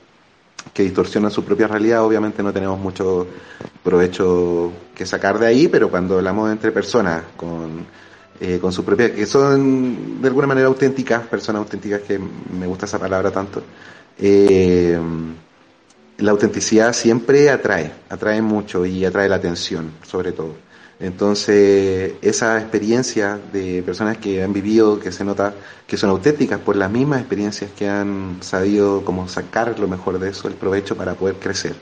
que 0.73 0.83
distorsionan 0.83 1.31
su 1.31 1.45
propia 1.45 1.69
realidad, 1.69 2.03
obviamente 2.03 2.43
no 2.43 2.53
tenemos 2.53 2.79
mucho 2.79 3.27
provecho 3.83 4.73
que 4.95 5.05
sacar 5.05 5.39
de 5.39 5.47
ahí, 5.47 5.69
pero 5.69 5.91
cuando 5.91 6.17
hablamos 6.17 6.51
entre 6.51 6.73
personas 6.73 7.25
con, 7.37 7.85
eh, 8.41 8.59
con 8.59 8.73
su 8.73 8.83
propia, 8.87 9.15
que 9.15 9.27
son 9.27 10.23
de 10.23 10.29
alguna 10.29 10.47
manera 10.47 10.67
auténticas, 10.67 11.27
personas 11.27 11.61
auténticas, 11.61 12.01
que 12.01 12.19
me 12.19 12.67
gusta 12.67 12.87
esa 12.87 12.99
palabra 12.99 13.31
tanto, 13.31 13.63
eh, 14.19 14.99
la 16.19 16.31
autenticidad 16.31 16.93
siempre 16.93 17.51
atrae, 17.51 17.93
atrae 18.09 18.41
mucho 18.41 18.87
y 18.87 19.05
atrae 19.05 19.29
la 19.29 19.37
atención, 19.37 19.93
sobre 20.07 20.33
todo. 20.33 20.55
Entonces, 21.01 22.15
esa 22.23 22.59
experiencia 22.61 23.39
de 23.53 23.83
personas 23.83 24.19
que 24.19 24.43
han 24.43 24.53
vivido, 24.53 25.01
que 25.01 25.11
se 25.11 25.25
nota 25.25 25.53
que 25.87 25.97
son 25.97 26.11
auténticas 26.11 26.61
por 26.61 26.77
las 26.77 26.91
mismas 26.91 27.21
experiencias 27.21 27.71
que 27.77 27.89
han 27.89 28.39
sabido 28.41 29.05
como 29.05 29.29
sacar 29.29 29.79
lo 29.79 29.89
mejor 29.89 30.19
de 30.19 30.31
eso, 30.31 30.49
el 30.49 30.55
provecho 30.55 30.97
para 30.97 31.15
poder 31.15 31.37
crecer. 31.37 31.75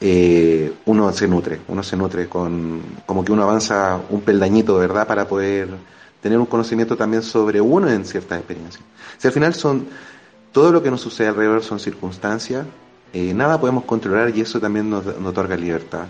Eh, 0.00 0.72
uno 0.86 1.12
se 1.12 1.26
nutre, 1.26 1.60
uno 1.66 1.82
se 1.82 1.96
nutre 1.96 2.28
con, 2.28 2.80
como 3.04 3.24
que 3.24 3.32
uno 3.32 3.42
avanza 3.42 4.00
un 4.10 4.20
peldañito, 4.20 4.78
¿verdad? 4.78 5.06
Para 5.06 5.26
poder 5.26 5.68
tener 6.22 6.38
un 6.38 6.46
conocimiento 6.46 6.96
también 6.96 7.22
sobre 7.22 7.60
uno 7.60 7.90
en 7.90 8.04
ciertas 8.04 8.38
experiencias. 8.38 8.84
Si 9.18 9.26
al 9.26 9.32
final 9.32 9.54
son, 9.54 9.86
todo 10.52 10.72
lo 10.72 10.82
que 10.82 10.90
nos 10.90 11.00
sucede 11.00 11.28
alrededor 11.28 11.62
son 11.62 11.78
circunstancias, 11.78 12.66
eh, 13.12 13.32
nada 13.34 13.60
podemos 13.60 13.84
controlar 13.84 14.36
y 14.36 14.40
eso 14.40 14.60
también 14.60 14.90
nos, 14.90 15.04
nos 15.04 15.26
otorga 15.26 15.56
libertad. 15.56 16.06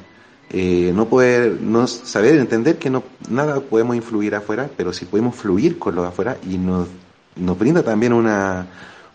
Eh, 0.51 0.93
no 0.95 1.07
poder, 1.07 1.61
no 1.61 1.87
saber 1.87 2.37
entender 2.37 2.79
que 2.79 2.89
no 2.89 3.03
nada 3.29 3.61
podemos 3.61 3.95
influir 3.95 4.35
afuera, 4.35 4.69
pero 4.77 4.93
sí 4.93 5.05
podemos 5.05 5.35
fluir 5.35 5.79
con 5.79 5.95
lo 5.95 6.03
de 6.03 6.09
afuera 6.09 6.39
y 6.49 6.57
nos, 6.57 6.89
nos 7.37 7.59
brinda 7.59 7.83
también 7.83 8.15
una, 8.15 8.67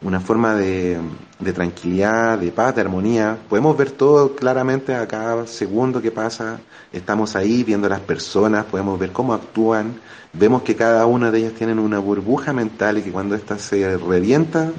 una 0.04 0.20
forma 0.20 0.54
de, 0.54 1.00
de, 1.40 1.54
tranquilidad, 1.54 2.38
de 2.38 2.52
paz, 2.52 2.76
de 2.76 2.82
armonía. 2.82 3.38
Podemos 3.50 3.76
ver 3.76 3.91
todo 3.91 4.36
claramente 4.36 4.94
a 4.94 5.08
cada 5.08 5.48
segundo 5.48 6.02
que 6.02 6.12
pasa. 6.12 6.60
Estamos 6.91 7.36
ahí 7.36 7.64
viendo 7.64 7.88
a 7.88 7.90
las 7.90 8.02
personas, 8.02 8.66
podemos 8.66 9.00
ver 9.00 9.12
cómo 9.12 9.34
actúan. 9.34 10.00
Vemos 10.34 10.62
que 10.62 10.76
cada 10.76 11.06
una 11.08 11.32
de 11.32 11.40
ellas 11.40 11.54
tienen 11.54 11.80
una 11.80 11.98
burbuja 11.98 12.54
mental 12.54 13.00
y 13.00 13.02
que 13.02 13.12
cuando 13.12 13.36
ésta 13.36 13.58
se 13.58 13.98
revienta, 13.98 14.72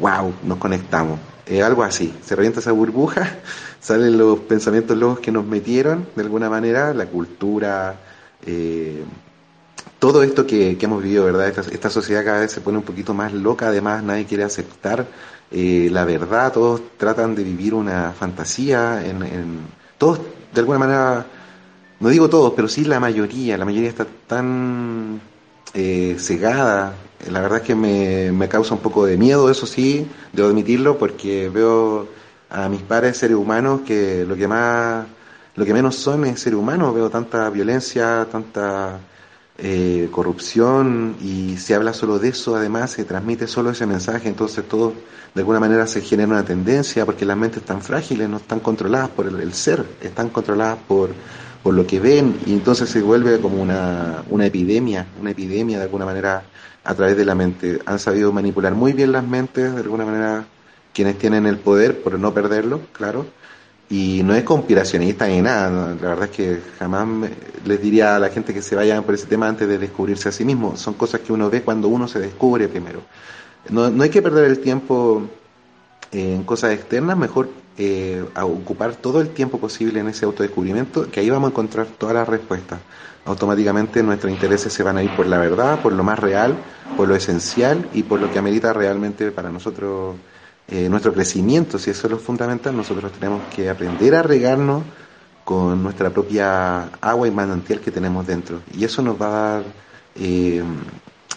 wow, 0.00 0.32
nos 0.44 0.58
conectamos. 0.58 1.18
Es 1.46 1.62
algo 1.62 1.82
así. 1.82 2.14
Se 2.24 2.36
revienta 2.36 2.60
esa 2.60 2.72
burbuja, 2.72 3.38
salen 3.80 4.18
los 4.18 4.40
pensamientos 4.40 4.96
locos 4.96 5.20
que 5.20 5.32
nos 5.32 5.46
metieron 5.46 6.06
de 6.14 6.22
alguna 6.22 6.50
manera, 6.50 6.92
la 6.94 7.06
cultura. 7.06 7.96
Eh, 8.46 9.02
todo 9.98 10.22
esto 10.22 10.46
que, 10.46 10.76
hemos 10.80 11.02
vivido, 11.02 11.24
¿verdad? 11.24 11.48
Esta, 11.48 11.90
sociedad 11.90 12.24
cada 12.24 12.40
vez 12.40 12.52
se 12.52 12.60
pone 12.60 12.78
un 12.78 12.84
poquito 12.84 13.14
más 13.14 13.32
loca, 13.32 13.68
además 13.68 14.02
nadie 14.02 14.26
quiere 14.26 14.44
aceptar 14.44 15.06
eh, 15.50 15.88
la 15.90 16.04
verdad, 16.04 16.52
todos 16.52 16.82
tratan 16.98 17.34
de 17.34 17.42
vivir 17.42 17.72
una 17.74 18.12
fantasía, 18.12 19.04
en, 19.04 19.60
todos 19.96 20.20
de 20.52 20.60
alguna 20.60 20.78
manera, 20.78 21.26
no 22.00 22.08
digo 22.10 22.28
todos, 22.28 22.52
pero 22.54 22.68
sí 22.68 22.84
la 22.84 23.00
mayoría, 23.00 23.56
la 23.56 23.64
mayoría 23.64 23.88
está 23.88 24.06
tan 24.26 25.20
eh, 25.72 26.16
cegada, 26.18 26.94
la 27.30 27.40
verdad 27.40 27.58
es 27.58 27.64
que 27.64 27.74
me, 27.74 28.32
me 28.32 28.48
causa 28.48 28.74
un 28.74 28.80
poco 28.80 29.04
de 29.06 29.16
miedo, 29.16 29.50
eso 29.50 29.66
sí, 29.66 30.08
debo 30.32 30.48
admitirlo, 30.48 30.98
porque 30.98 31.48
veo 31.48 32.08
a 32.50 32.68
mis 32.68 32.82
padres 32.82 33.16
seres 33.16 33.36
humanos 33.36 33.82
que 33.86 34.24
lo 34.26 34.36
que 34.36 34.48
más, 34.48 35.06
lo 35.54 35.64
que 35.64 35.74
menos 35.74 35.96
son 35.96 36.24
es 36.24 36.40
seres 36.40 36.58
humanos, 36.58 36.94
veo 36.94 37.10
tanta 37.10 37.50
violencia, 37.50 38.26
tanta 38.30 39.00
eh, 39.58 40.08
corrupción 40.12 41.16
y 41.20 41.56
se 41.56 41.74
habla 41.74 41.92
solo 41.92 42.18
de 42.18 42.28
eso, 42.28 42.56
además 42.56 42.92
se 42.92 43.04
transmite 43.04 43.46
solo 43.46 43.70
ese 43.70 43.86
mensaje, 43.86 44.28
entonces 44.28 44.66
todo 44.68 44.94
de 45.34 45.40
alguna 45.40 45.60
manera 45.60 45.86
se 45.86 46.00
genera 46.00 46.28
una 46.28 46.44
tendencia 46.44 47.04
porque 47.04 47.24
las 47.24 47.36
mentes 47.36 47.62
están 47.62 47.82
frágiles, 47.82 48.28
no 48.28 48.38
están 48.38 48.60
controladas 48.60 49.10
por 49.10 49.26
el, 49.26 49.52
ser, 49.52 49.84
están 50.00 50.30
controladas 50.30 50.78
por, 50.88 51.10
por 51.62 51.74
lo 51.74 51.86
que 51.86 52.00
ven. 52.00 52.38
Y 52.46 52.54
entonces 52.54 52.88
se 52.88 53.02
vuelve 53.02 53.38
como 53.40 53.60
una, 53.60 54.24
una 54.30 54.46
epidemia, 54.46 55.06
una 55.20 55.30
epidemia 55.30 55.78
de 55.78 55.84
alguna 55.84 56.06
manera 56.06 56.42
a 56.88 56.94
través 56.94 57.18
de 57.18 57.26
la 57.26 57.34
mente. 57.34 57.80
Han 57.84 57.98
sabido 57.98 58.32
manipular 58.32 58.74
muy 58.74 58.94
bien 58.94 59.12
las 59.12 59.22
mentes, 59.22 59.74
de 59.74 59.80
alguna 59.80 60.06
manera 60.06 60.46
quienes 60.94 61.18
tienen 61.18 61.44
el 61.46 61.58
poder 61.58 62.02
por 62.02 62.18
no 62.18 62.32
perderlo, 62.32 62.80
claro, 62.92 63.26
y 63.90 64.22
no 64.24 64.34
es 64.34 64.42
conspiracionista 64.42 65.26
ni 65.26 65.42
nada, 65.42 65.70
la 65.70 66.08
verdad 66.08 66.24
es 66.24 66.30
que 66.30 66.60
jamás 66.78 67.06
les 67.66 67.82
diría 67.82 68.16
a 68.16 68.18
la 68.18 68.30
gente 68.30 68.54
que 68.54 68.62
se 68.62 68.74
vayan 68.74 69.04
por 69.04 69.14
ese 69.14 69.26
tema 69.26 69.48
antes 69.48 69.68
de 69.68 69.76
descubrirse 69.76 70.30
a 70.30 70.32
sí 70.32 70.46
mismo. 70.46 70.78
Son 70.78 70.94
cosas 70.94 71.20
que 71.20 71.30
uno 71.30 71.50
ve 71.50 71.60
cuando 71.60 71.88
uno 71.88 72.08
se 72.08 72.20
descubre 72.20 72.68
primero. 72.68 73.02
No, 73.68 73.90
no 73.90 74.02
hay 74.02 74.08
que 74.08 74.22
perder 74.22 74.46
el 74.46 74.60
tiempo 74.60 75.28
en 76.12 76.44
cosas 76.44 76.72
externas, 76.72 77.16
mejor 77.16 77.48
eh, 77.76 78.24
ocupar 78.34 78.96
todo 78.96 79.20
el 79.20 79.28
tiempo 79.30 79.58
posible 79.58 80.00
en 80.00 80.08
ese 80.08 80.24
autodescubrimiento, 80.24 81.10
que 81.10 81.20
ahí 81.20 81.30
vamos 81.30 81.48
a 81.48 81.50
encontrar 81.50 81.86
todas 81.86 82.14
las 82.14 82.28
respuestas. 82.28 82.80
Automáticamente 83.24 84.02
nuestros 84.02 84.32
intereses 84.32 84.72
se 84.72 84.82
van 84.82 84.96
a 84.96 85.02
ir 85.02 85.14
por 85.14 85.26
la 85.26 85.38
verdad, 85.38 85.80
por 85.80 85.92
lo 85.92 86.02
más 86.02 86.18
real, 86.18 86.56
por 86.96 87.08
lo 87.08 87.14
esencial 87.14 87.88
y 87.92 88.02
por 88.02 88.20
lo 88.20 88.32
que 88.32 88.38
amerita 88.38 88.72
realmente 88.72 89.30
para 89.30 89.50
nosotros 89.50 90.16
eh, 90.66 90.88
nuestro 90.88 91.12
crecimiento, 91.12 91.78
si 91.78 91.90
eso 91.90 92.06
es 92.06 92.10
lo 92.10 92.18
fundamental, 92.18 92.76
nosotros 92.76 93.12
tenemos 93.12 93.42
que 93.54 93.70
aprender 93.70 94.14
a 94.14 94.22
regarnos 94.22 94.82
con 95.44 95.82
nuestra 95.82 96.10
propia 96.10 96.90
agua 97.00 97.26
y 97.26 97.30
manantial 97.30 97.80
que 97.80 97.90
tenemos 97.90 98.26
dentro. 98.26 98.60
Y 98.74 98.84
eso 98.84 99.00
nos 99.00 99.20
va 99.20 99.26
a 99.26 99.52
dar 99.52 99.62
eh, 100.16 100.62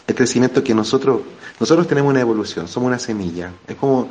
el 0.07 0.15
crecimiento 0.15 0.63
que 0.63 0.73
nosotros, 0.73 1.21
nosotros 1.59 1.87
tenemos 1.87 2.09
una 2.09 2.19
evolución, 2.19 2.67
somos 2.67 2.87
una 2.87 2.99
semilla. 2.99 3.51
Es 3.67 3.77
como 3.77 4.09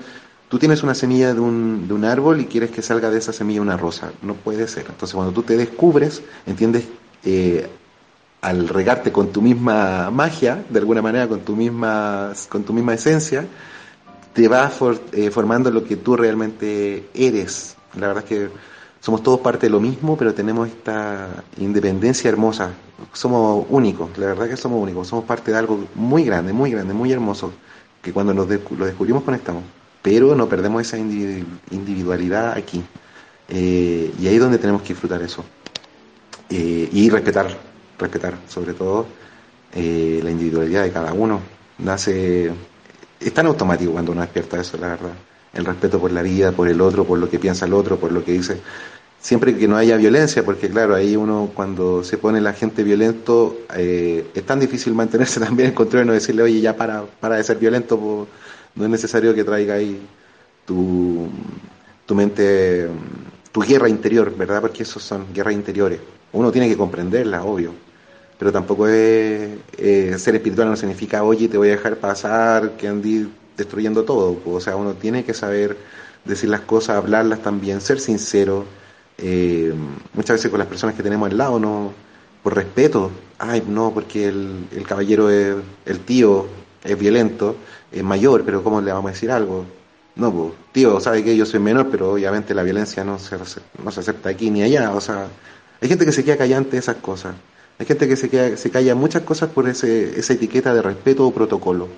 tú 0.51 0.59
tienes 0.59 0.82
una 0.82 0.94
semilla 0.94 1.32
de 1.32 1.40
un, 1.40 1.86
de 1.86 1.94
un 1.94 2.05
árbol 2.05 2.40
y 2.40 2.47
quieres 2.47 2.70
que 2.70 2.82
salga 2.82 3.09
de 3.09 3.18
esa 3.18 3.32
semilla 3.32 3.62
una 3.62 3.77
rosa. 3.77 4.10
No 4.20 4.35
puede 4.35 4.66
ser. 4.66 4.85
Entonces 4.89 5.14
cuando 5.14 5.32
tú 5.32 5.44
te 5.44 5.56
descubres, 5.56 6.22
entiendes, 6.44 6.85
eh, 7.24 7.68
al 8.43 8.68
regarte 8.68 9.12
con 9.12 9.28
tu 9.28 9.43
misma 9.43 10.10
magia, 10.10 10.64
de 10.68 10.78
alguna 10.81 11.02
manera, 11.02 11.28
con 11.28 11.40
tu 11.40 11.55
misma, 11.55 12.32
con 12.48 12.64
tu 12.64 12.72
misma 12.72 12.94
esencia, 12.94 13.47
te 14.32 14.48
va 14.48 14.70
eh, 15.12 15.31
formando 15.31 15.70
lo 15.70 15.85
que 15.85 15.97
tú 15.97 16.16
realmente 16.16 17.09
eres. 17.14 17.77
La 17.97 18.09
verdad 18.09 18.24
es 18.24 18.28
que 18.28 18.48
somos 19.01 19.22
todos 19.22 19.40
parte 19.40 19.66
de 19.66 19.70
lo 19.70 19.78
mismo, 19.78 20.16
pero 20.16 20.35
tenemos 20.35 20.68
esta 20.68 21.28
independencia 21.59 22.28
hermosa. 22.28 22.72
Somos 23.12 23.66
únicos, 23.70 24.18
la 24.18 24.27
verdad 24.27 24.48
que 24.48 24.56
somos 24.56 24.82
únicos. 24.82 25.06
Somos 25.06 25.24
parte 25.27 25.52
de 25.52 25.59
algo 25.59 25.85
muy 25.94 26.24
grande, 26.24 26.52
muy 26.52 26.72
grande, 26.72 26.93
muy 26.93 27.12
hermoso, 27.12 27.52
que 28.02 28.12
cuando 28.12 28.35
lo, 28.35 28.47
descubrimos 28.47 29.22
conectamos. 29.22 29.62
Pero 30.02 30.35
no 30.35 30.48
perdemos 30.48 30.82
esa 30.82 30.98
individualidad 30.98 32.52
aquí. 32.52 32.82
Eh, 33.48 34.12
y 34.18 34.27
ahí 34.27 34.35
es 34.35 34.40
donde 34.40 34.59
tenemos 34.59 34.82
que 34.82 34.89
disfrutar 34.89 35.22
eso. 35.22 35.44
Eh, 36.48 36.89
y 36.93 37.10
respetar, 37.10 37.48
respetar 37.98 38.36
sobre 38.48 38.74
todo 38.74 39.06
la 39.72 40.31
individualidad 40.31 40.82
de 40.82 40.90
cada 40.90 41.12
uno. 41.12 41.40
Nace 41.78 42.51
es 43.20 43.35
tan 43.35 43.47
automático 43.47 43.93
cuando 43.93 44.12
uno 44.12 44.22
despierta 44.22 44.60
eso, 44.60 44.78
la 44.78 44.89
verdad. 44.89 45.12
El 45.52 45.64
respeto 45.64 46.01
por 46.01 46.10
la 46.10 46.22
vida, 46.22 46.52
por 46.52 46.68
el 46.68 46.81
otro, 46.81 47.05
por 47.05 47.18
lo 47.18 47.28
que 47.28 47.39
piensa 47.39 47.66
el 47.66 47.74
otro, 47.74 47.98
por 47.98 48.12
lo 48.12 48.24
que 48.24 48.32
dice. 48.32 48.60
Siempre 49.20 49.55
que 49.56 49.68
no 49.68 49.77
haya 49.77 49.97
violencia, 49.97 50.43
porque 50.43 50.70
claro, 50.70 50.94
ahí 50.94 51.14
uno 51.16 51.51
cuando 51.55 52.02
se 52.02 52.16
pone 52.16 52.40
la 52.40 52.55
gente 52.55 52.82
violento, 52.82 53.59
eh, 53.77 54.31
es 54.35 54.47
tan 54.47 54.59
difícil 54.59 54.94
mantenerse 54.94 55.39
también 55.44 55.68
en 55.68 55.74
control 55.74 56.05
y 56.05 56.06
no 56.06 56.12
decirle, 56.14 56.43
oye, 56.43 56.60
ya 56.60 56.77
para, 56.77 57.05
para 57.05 57.36
de 57.36 57.44
ser 57.44 57.59
violento, 57.59 58.27
no 58.74 58.84
es 58.84 58.90
necesario 58.90 59.34
que 59.34 59.44
traiga 59.44 59.74
ahí 59.74 60.01
tu, 60.66 61.28
tu 62.06 62.14
mente, 62.14 62.88
tu 63.52 63.60
guerra 63.60 63.88
interior, 63.88 64.34
¿verdad? 64.36 64.60
Porque 64.60 64.82
esos 64.82 65.02
son 65.02 65.32
guerras 65.32 65.55
interiores. 65.55 66.01
Uno 66.32 66.52
tiene 66.52 66.68
que 66.68 66.76
comprenderla, 66.76 67.44
obvio 67.44 67.72
pero 68.40 68.52
tampoco 68.52 68.88
es 68.88 69.51
ser 69.76 70.34
espiritual 70.34 70.70
no 70.70 70.74
significa, 70.74 71.22
oye, 71.22 71.47
te 71.47 71.59
voy 71.59 71.68
a 71.68 71.72
dejar 71.72 71.97
pasar, 71.97 72.70
que 72.78 72.88
andí 72.88 73.30
destruyendo 73.55 74.05
todo. 74.05 74.40
O 74.47 74.59
sea, 74.60 74.76
uno 74.76 74.94
tiene 74.94 75.24
que 75.24 75.34
saber 75.34 75.76
decir 76.24 76.48
las 76.48 76.62
cosas, 76.62 76.97
hablarlas 76.97 77.42
también, 77.42 77.82
ser 77.82 78.01
sincero. 78.01 78.64
Eh, 79.18 79.74
muchas 80.14 80.36
veces 80.36 80.51
con 80.51 80.59
las 80.59 80.68
personas 80.68 80.97
que 80.97 81.02
tenemos 81.02 81.30
al 81.30 81.36
lado, 81.36 81.60
no 81.60 81.92
por 82.42 82.56
respeto, 82.56 83.10
ay, 83.38 83.62
no, 83.68 83.92
porque 83.92 84.28
el, 84.28 84.68
el 84.74 84.86
caballero 84.86 85.28
es 85.28 85.56
el 85.84 86.01
tío, 86.01 86.47
es 86.82 86.98
violento, 86.98 87.56
es 87.92 88.02
mayor, 88.02 88.44
pero 88.44 88.62
¿cómo 88.62 88.80
le 88.80 88.92
vamos 88.92 89.10
a 89.10 89.12
decir 89.12 89.30
algo? 89.30 89.64
No, 90.16 90.32
pues, 90.32 90.52
tío, 90.72 91.00
sabe 91.00 91.24
que 91.24 91.36
yo 91.36 91.46
soy 91.46 91.60
menor, 91.60 91.88
pero 91.90 92.12
obviamente 92.12 92.54
la 92.54 92.62
violencia 92.62 93.04
no 93.04 93.18
se, 93.18 93.36
no 93.82 93.90
se 93.90 94.00
acepta 94.00 94.28
aquí 94.28 94.50
ni 94.50 94.62
allá. 94.62 94.92
O 94.92 95.00
sea, 95.00 95.28
hay 95.80 95.88
gente 95.88 96.04
que 96.04 96.12
se 96.12 96.24
queda 96.24 96.36
callante 96.36 96.72
de 96.72 96.78
esas 96.78 96.96
cosas. 96.96 97.34
Hay 97.78 97.86
gente 97.86 98.06
que 98.06 98.16
se, 98.16 98.56
se 98.56 98.70
calla 98.70 98.94
muchas 98.94 99.22
cosas 99.22 99.48
por 99.50 99.68
ese, 99.68 100.18
esa 100.18 100.34
etiqueta 100.34 100.74
de 100.74 100.82
respeto 100.82 101.26
o 101.26 101.32
protocolo. 101.32 101.88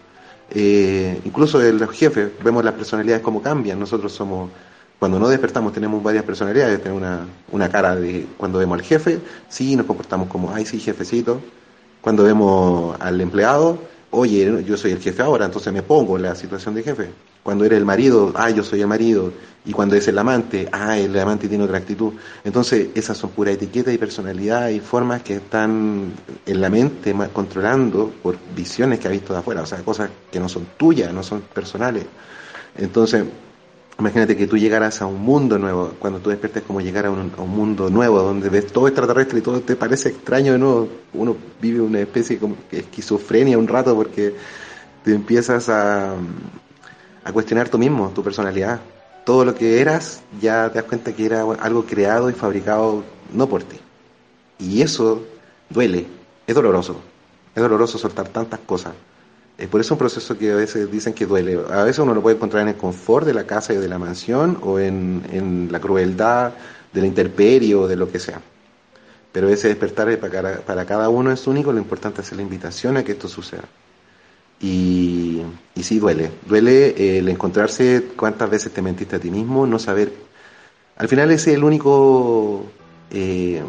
Eh, 0.51 1.20
incluso 1.24 1.59
de 1.59 1.73
los 1.73 1.90
jefes, 1.90 2.31
vemos 2.44 2.64
las 2.64 2.74
personalidades 2.74 3.23
como 3.23 3.43
cambian. 3.43 3.81
Nosotros 3.81 4.12
somos, 4.12 4.51
cuando 4.98 5.19
no 5.19 5.28
despertamos, 5.28 5.73
tenemos 5.73 6.02
varias 6.02 6.24
personalidades. 6.24 6.81
Tenemos 6.81 7.02
una, 7.02 7.27
una 7.51 7.69
cara 7.69 7.97
de, 7.97 8.27
cuando 8.36 8.59
vemos 8.59 8.78
al 8.78 8.85
jefe, 8.85 9.19
sí, 9.48 9.74
nos 9.74 9.86
comportamos 9.86 10.28
como, 10.28 10.55
ay, 10.55 10.64
sí, 10.64 10.78
jefecito. 10.78 11.40
Cuando 12.01 12.24
vemos 12.24 12.97
al 13.01 13.20
empleado, 13.20 13.78
oye, 14.12 14.64
yo 14.64 14.76
soy 14.76 14.93
el 14.93 15.01
jefe 15.01 15.22
ahora, 15.22 15.47
entonces 15.47 15.72
me 15.72 15.82
pongo 15.82 16.16
en 16.16 16.22
la 16.22 16.34
situación 16.34 16.74
de 16.74 16.82
jefe. 16.82 17.10
Cuando 17.43 17.64
eres 17.64 17.78
el 17.78 17.84
marido, 17.84 18.32
ah, 18.36 18.51
yo 18.51 18.62
soy 18.62 18.82
el 18.82 18.86
marido. 18.86 19.32
Y 19.64 19.72
cuando 19.72 19.97
es 19.97 20.06
el 20.06 20.18
amante, 20.18 20.68
ah, 20.70 20.97
el 20.97 21.18
amante 21.18 21.48
tiene 21.48 21.64
otra 21.64 21.78
actitud. 21.78 22.12
Entonces, 22.44 22.89
esas 22.94 23.18
son 23.18 23.30
pura 23.30 23.51
etiqueta 23.51 23.93
y 23.93 23.98
personalidad 23.98 24.68
y 24.68 24.80
formas 24.80 25.22
que 25.22 25.36
están 25.36 26.12
en 26.47 26.60
la 26.60 26.70
mente 26.70 27.14
controlando 27.32 28.12
por 28.22 28.36
visiones 28.55 29.01
que 29.01 29.09
ha 29.09 29.10
visto 29.10 29.32
de 29.32 29.40
afuera, 29.40 29.62
o 29.62 29.66
sea, 29.66 29.78
cosas 29.78 30.10
que 30.30 30.39
no 30.39 30.48
son 30.48 30.66
tuyas, 30.76 31.12
no 31.12 31.22
son 31.22 31.40
personales. 31.40 32.05
Entonces, 32.76 33.24
Imagínate 34.03 34.37
que 34.37 34.49
tú 34.49 34.59
llegaras 34.59 35.01
a 35.01 35.07
un 35.07 35.23
mundo 35.23 35.61
nuevo, 35.61 35.93
cuando 36.01 36.19
tú 36.19 36.31
despiertes 36.31 36.65
como 36.65 36.81
llegar 36.81 37.07
a 37.07 37.11
un, 37.12 37.31
mundo 37.47 37.89
nuevo, 37.89 38.20
donde 38.20 38.49
ves 38.49 38.66
todo 38.66 38.89
extraterrestre 38.89 39.39
y 39.39 39.43
todo 39.43 39.61
te 39.61 39.77
parece 39.77 40.09
extraño 40.09 40.55
de 40.55 40.59
nuevo. 40.59 40.89
Uno 41.15 41.37
vive 41.61 41.81
una 41.81 42.01
especie 42.01 42.37
de 42.37 42.79
esquizofrenia 42.81 43.57
un 43.57 43.69
rato 43.69 43.95
porque 43.95 44.35
te 45.05 45.15
empiezas 45.15 45.69
a, 45.69 46.15
a 47.23 47.33
cuestionar 47.33 47.69
tú 47.69 47.79
mismo, 47.79 48.11
tu 48.12 48.24
personalidad. 48.24 48.81
Todo 49.24 49.45
lo 49.45 49.55
que 49.55 49.81
eras 49.81 50.24
ya 50.41 50.69
te 50.69 50.81
das 50.81 50.85
cuenta 50.89 51.12
que 51.12 51.24
era 51.24 51.43
algo 51.43 51.85
creado 51.85 52.29
y 52.29 52.33
fabricado 52.33 53.05
no 53.33 53.49
por 53.49 53.62
ti. 53.62 53.77
Y 54.59 54.83
eso 54.83 55.23
duele, 55.70 56.09
es 56.45 56.55
doloroso. 56.57 57.01
Es 57.55 57.62
doloroso 57.62 57.99
soltar 57.99 58.27
tantas 58.31 58.59
cosas. 58.66 58.95
Es 59.59 59.69
por 59.69 59.81
eso 59.81 59.95
un 59.95 59.99
proceso 59.99 60.37
que 60.37 60.53
a 60.53 60.57
veces 60.57 60.91
dicen 60.91 61.12
que 61.12 61.27
duele. 61.27 61.61
A 61.70 61.85
veces 61.85 62.01
uno 62.01 62.15
lo 62.15 62.23
puede 62.23 62.37
encontrar 62.37 62.62
en 62.62 62.69
el 62.69 62.77
confort 62.77 63.27
de 63.27 63.35
la 63.35 63.45
casa 63.45 63.73
y 63.73 63.77
de 63.77 63.89
la 63.89 63.99
mansión 63.99 64.59
o 64.62 64.79
en, 64.79 65.23
en 65.31 65.69
la 65.70 65.81
crueldad 65.81 66.53
de 66.93 67.01
la 67.01 67.07
intemperie 67.07 67.74
o 67.74 67.87
de 67.87 67.97
lo 67.97 68.11
que 68.11 68.19
sea. 68.19 68.41
Pero 69.31 69.49
ese 69.49 69.69
despertar 69.69 70.19
para, 70.19 70.61
para 70.61 70.85
cada 70.85 71.09
uno 71.09 71.33
es 71.33 71.47
único, 71.47 71.73
lo 71.73 71.79
importante 71.79 72.23
es 72.23 72.33
la 72.33 72.43
invitación 72.43 72.97
a 72.97 73.05
que 73.05 73.12
esto 73.12 73.29
suceda. 73.29 73.65
Y 74.61 75.43
y 75.74 75.83
sí 75.83 75.99
duele. 75.99 76.31
Duele 76.47 76.89
eh, 76.89 77.19
el 77.19 77.29
encontrarse 77.29 78.11
cuántas 78.16 78.51
veces 78.51 78.73
te 78.73 78.83
mentiste 78.83 79.16
a 79.16 79.19
ti 79.19 79.31
mismo, 79.31 79.66
no 79.66 79.79
saber. 79.79 80.12
Al 80.97 81.09
final 81.09 81.31
ese 81.31 81.51
es 81.51 81.57
el 81.57 81.65
único, 81.65 82.66
eh, 83.11 83.62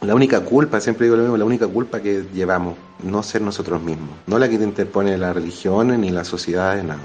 la 0.00 0.14
única 0.14 0.40
culpa, 0.40 0.80
siempre 0.80 1.06
digo 1.06 1.16
lo 1.16 1.22
mismo, 1.22 1.36
la 1.36 1.44
única 1.44 1.66
culpa 1.66 2.00
que 2.00 2.24
llevamos, 2.32 2.76
no 3.02 3.22
ser 3.22 3.42
nosotros 3.42 3.82
mismos, 3.82 4.10
no 4.26 4.38
la 4.38 4.48
que 4.48 4.58
te 4.58 4.64
interpone 4.64 5.18
la 5.18 5.32
religión 5.32 6.00
ni 6.00 6.10
la 6.10 6.24
sociedad, 6.24 6.80
nada. 6.82 7.00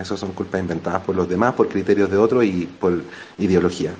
Esas 0.00 0.18
son 0.18 0.32
culpas 0.32 0.60
inventadas 0.60 1.02
por 1.02 1.14
los 1.14 1.28
demás, 1.28 1.54
por 1.54 1.68
criterios 1.68 2.10
de 2.10 2.16
otros 2.16 2.44
y 2.44 2.66
por 2.66 3.02
ideología. 3.38 3.92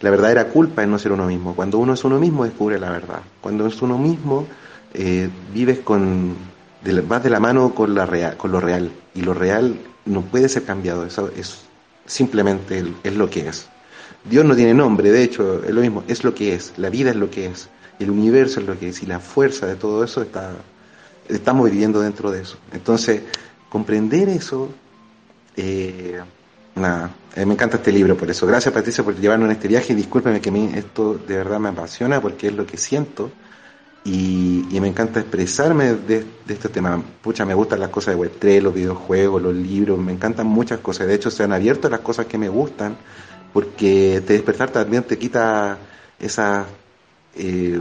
La 0.00 0.10
verdadera 0.10 0.48
culpa 0.48 0.82
es 0.82 0.88
no 0.88 0.98
ser 0.98 1.12
uno 1.12 1.26
mismo. 1.26 1.54
Cuando 1.54 1.78
uno 1.78 1.94
es 1.94 2.04
uno 2.04 2.18
mismo 2.18 2.44
descubre 2.44 2.78
la 2.78 2.90
verdad. 2.90 3.20
Cuando 3.40 3.66
es 3.66 3.80
uno 3.80 3.96
mismo 3.96 4.46
eh, 4.92 5.30
vives 5.54 5.78
con 5.78 6.34
vas 7.08 7.22
de 7.22 7.30
la 7.30 7.40
mano 7.40 7.74
con, 7.74 7.94
la 7.94 8.06
real, 8.06 8.36
con 8.36 8.52
lo 8.52 8.60
real. 8.60 8.90
Y 9.14 9.22
lo 9.22 9.34
real 9.34 9.78
no 10.04 10.22
puede 10.22 10.48
ser 10.48 10.64
cambiado. 10.64 11.06
Eso 11.06 11.30
es 11.36 11.60
simplemente 12.06 12.84
es 13.02 13.14
lo 13.14 13.30
que 13.30 13.48
es. 13.48 13.68
Dios 14.28 14.44
no 14.44 14.56
tiene 14.56 14.74
nombre, 14.74 15.12
de 15.12 15.22
hecho, 15.22 15.62
es 15.62 15.70
lo 15.70 15.80
mismo, 15.80 16.02
es 16.08 16.24
lo 16.24 16.34
que 16.34 16.54
es. 16.54 16.72
La 16.76 16.90
vida 16.90 17.10
es 17.10 17.16
lo 17.16 17.30
que 17.30 17.46
es. 17.46 17.68
El 17.98 18.10
universo 18.10 18.60
es 18.60 18.66
lo 18.66 18.78
que 18.78 18.88
es. 18.88 19.02
Y 19.02 19.06
la 19.06 19.20
fuerza 19.20 19.66
de 19.66 19.76
todo 19.76 20.04
eso 20.04 20.22
está, 20.22 20.52
estamos 21.28 21.70
viviendo 21.70 22.00
dentro 22.00 22.30
de 22.30 22.42
eso. 22.42 22.58
Entonces, 22.72 23.22
comprender 23.68 24.28
eso 24.28 24.70
eh, 25.56 26.20
nada, 26.74 27.10
eh, 27.34 27.46
me 27.46 27.54
encanta 27.54 27.78
este 27.78 27.90
libro 27.90 28.16
por 28.16 28.30
eso. 28.30 28.46
Gracias 28.46 28.72
Patricia 28.72 29.02
por 29.02 29.16
llevarnos 29.16 29.46
en 29.46 29.52
este 29.52 29.68
viaje. 29.68 29.94
Discúlpeme 29.94 30.40
que 30.40 30.50
mí 30.50 30.70
esto 30.74 31.14
de 31.14 31.36
verdad 31.36 31.58
me 31.58 31.70
apasiona 31.70 32.20
porque 32.20 32.48
es 32.48 32.54
lo 32.54 32.66
que 32.66 32.76
siento 32.76 33.30
y, 34.04 34.64
me 34.80 34.88
encanta 34.88 35.20
expresarme 35.20 35.94
de, 35.94 36.24
este 36.48 36.68
tema. 36.68 37.02
Pucha, 37.22 37.44
me 37.44 37.54
gustan 37.54 37.80
las 37.80 37.88
cosas 37.88 38.14
de 38.14 38.20
Web3, 38.22 38.60
los 38.60 38.74
videojuegos, 38.74 39.42
los 39.42 39.54
libros, 39.54 39.98
me 39.98 40.12
encantan 40.12 40.46
muchas 40.46 40.78
cosas. 40.80 41.06
De 41.08 41.14
hecho, 41.14 41.30
se 41.30 41.42
han 41.42 41.52
abierto 41.52 41.88
las 41.88 42.00
cosas 42.00 42.26
que 42.26 42.38
me 42.38 42.48
gustan 42.48 42.96
porque 43.52 44.22
te 44.26 44.34
despertar 44.34 44.70
también 44.70 45.02
te 45.02 45.18
quita 45.18 45.78
esa... 46.20 46.66
Eh, 47.36 47.80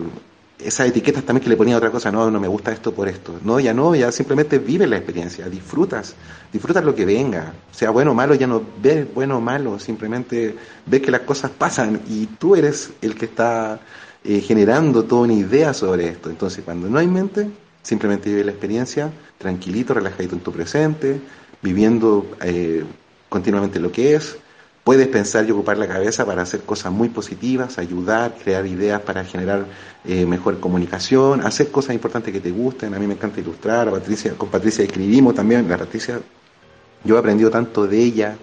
esas 0.59 0.87
etiquetas 0.87 1.23
también 1.23 1.43
que 1.43 1.49
le 1.49 1.57
ponía 1.57 1.77
otra 1.77 1.91
cosa, 1.91 2.11
no, 2.11 2.31
no 2.31 2.39
me 2.39 2.47
gusta 2.47 2.71
esto 2.71 2.93
por 2.93 3.07
esto. 3.07 3.39
No, 3.43 3.59
ya 3.59 3.73
no, 3.73 3.93
ya 3.93 4.11
simplemente 4.11 4.57
vive 4.57 4.87
la 4.87 4.97
experiencia, 4.97 5.49
disfrutas, 5.49 6.15
disfrutas 6.51 6.83
lo 6.83 6.95
que 6.95 7.05
venga. 7.05 7.53
Sea 7.71 7.89
bueno 7.89 8.11
o 8.11 8.13
malo, 8.13 8.35
ya 8.35 8.47
no 8.47 8.63
ves 8.81 9.13
bueno 9.13 9.37
o 9.37 9.41
malo, 9.41 9.77
simplemente 9.79 10.55
ves 10.85 11.01
que 11.01 11.11
las 11.11 11.21
cosas 11.21 11.51
pasan 11.51 12.01
y 12.07 12.27
tú 12.27 12.55
eres 12.55 12.91
el 13.01 13.15
que 13.15 13.25
está 13.25 13.79
eh, 14.23 14.41
generando 14.41 15.03
toda 15.03 15.23
una 15.23 15.33
idea 15.33 15.73
sobre 15.73 16.07
esto. 16.07 16.29
Entonces, 16.29 16.63
cuando 16.63 16.89
no 16.89 16.99
hay 16.99 17.07
mente, 17.07 17.49
simplemente 17.83 18.29
vive 18.29 18.45
la 18.45 18.51
experiencia, 18.51 19.11
tranquilito, 19.37 19.93
relajadito 19.93 20.35
en 20.35 20.41
tu 20.41 20.51
presente, 20.51 21.19
viviendo 21.61 22.25
eh, 22.41 22.83
continuamente 23.29 23.79
lo 23.79 23.91
que 23.91 24.15
es, 24.15 24.37
Puedes 24.85 25.07
pensar 25.07 25.47
y 25.47 25.51
ocupar 25.51 25.79
la 25.79 25.87
cabeza 25.87 26.27
para 26.27 26.43
hacer 26.43 26.61
cosas 26.61 26.91
muy 26.91 27.09
positivas, 27.09 27.79
ayudar, 27.79 28.35
crear 28.35 28.67
ideas 28.67 29.01
para 29.01 29.25
generar 29.25 29.65
eh, 30.05 30.27
mejor 30.27 30.59
comunicación, 30.59 31.41
hacer 31.41 31.71
cosas 31.71 31.95
importantes 31.95 32.31
que 32.31 32.39
te 32.39 32.51
gusten. 32.51 32.93
A 32.93 32.99
mí 32.99 33.07
me 33.07 33.15
encanta 33.15 33.39
ilustrar, 33.39 33.89
Patricia, 33.89 34.35
con 34.37 34.49
Patricia 34.49 34.85
escribimos 34.85 35.33
también, 35.33 35.67
la 35.67 35.79
Patricia, 35.79 36.21
yo 37.03 37.15
he 37.15 37.19
aprendido 37.19 37.49
tanto 37.49 37.87
de 37.87 37.99
ella. 37.99 38.37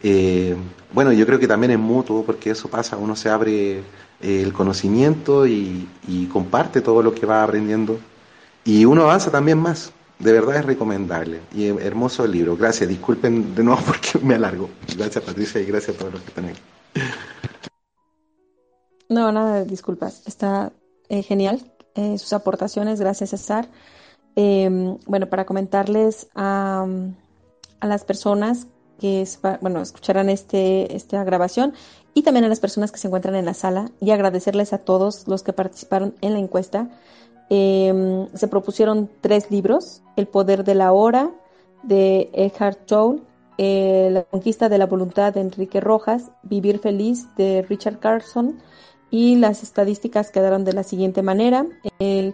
Eh, 0.00 0.54
bueno, 0.92 1.12
yo 1.12 1.26
creo 1.26 1.40
que 1.40 1.48
también 1.48 1.72
es 1.72 1.78
mutuo 1.80 2.22
porque 2.24 2.50
eso 2.50 2.68
pasa, 2.68 2.96
uno 2.96 3.16
se 3.16 3.28
abre 3.28 3.78
eh, 3.78 3.82
el 4.20 4.52
conocimiento 4.52 5.44
y 5.44 5.88
comparte 6.32 6.82
todo 6.82 7.02
lo 7.02 7.12
que 7.12 7.26
va 7.26 7.42
aprendiendo 7.42 7.98
y 8.64 8.84
uno 8.84 9.02
avanza 9.02 9.32
también 9.32 9.58
más. 9.58 9.92
De 10.20 10.32
verdad 10.32 10.56
es 10.56 10.64
recomendable 10.66 11.40
y 11.54 11.66
hermoso 11.66 12.24
el 12.24 12.32
libro. 12.32 12.56
Gracias, 12.56 12.88
disculpen 12.88 13.54
de 13.54 13.64
nuevo 13.64 13.80
porque 13.86 14.18
me 14.22 14.34
alargo. 14.34 14.68
Gracias 14.96 15.24
Patricia 15.24 15.60
y 15.60 15.64
gracias 15.64 15.96
a 15.96 15.98
todos 15.98 16.12
los 16.12 16.22
que 16.22 16.28
están 16.28 16.44
aquí. 16.44 16.60
No, 19.08 19.32
nada 19.32 19.64
disculpas. 19.64 20.22
Está 20.26 20.72
eh, 21.08 21.22
genial 21.22 21.72
eh, 21.94 22.18
sus 22.18 22.32
aportaciones. 22.32 23.00
Gracias 23.00 23.30
César. 23.30 23.68
Em, 24.36 24.98
bueno, 25.06 25.28
para 25.28 25.46
comentarles 25.46 26.28
a, 26.34 26.86
a 27.80 27.86
las 27.86 28.04
personas 28.04 28.68
que 29.00 29.26
bueno, 29.62 29.80
escucharán 29.80 30.28
este, 30.28 30.94
esta 30.94 31.24
grabación 31.24 31.72
y 32.12 32.22
también 32.22 32.44
a 32.44 32.48
las 32.48 32.60
personas 32.60 32.92
que 32.92 32.98
se 32.98 33.08
encuentran 33.08 33.34
en 33.34 33.46
la 33.46 33.54
sala 33.54 33.90
y 34.00 34.10
agradecerles 34.10 34.72
a 34.72 34.78
todos 34.78 35.26
los 35.26 35.42
que 35.42 35.52
participaron 35.52 36.14
en 36.20 36.34
la 36.34 36.38
encuesta. 36.38 36.88
Em, 37.52 38.28
se 38.32 38.46
propusieron 38.46 39.10
tres 39.20 39.50
libros, 39.50 40.02
El 40.14 40.28
poder 40.28 40.62
de 40.62 40.76
la 40.76 40.92
hora 40.92 41.32
de 41.82 42.30
Eckhart 42.32 42.86
Tolle, 42.86 43.22
eh, 43.58 44.08
La 44.12 44.22
conquista 44.22 44.68
de 44.68 44.78
la 44.78 44.86
voluntad 44.86 45.34
de 45.34 45.40
Enrique 45.40 45.80
Rojas, 45.80 46.30
Vivir 46.44 46.78
feliz 46.78 47.26
de 47.36 47.62
Richard 47.68 47.98
Carson 47.98 48.60
y 49.10 49.34
las 49.34 49.64
estadísticas 49.64 50.30
quedaron 50.30 50.64
de 50.64 50.72
la 50.72 50.84
siguiente 50.84 51.22
manera, 51.22 51.66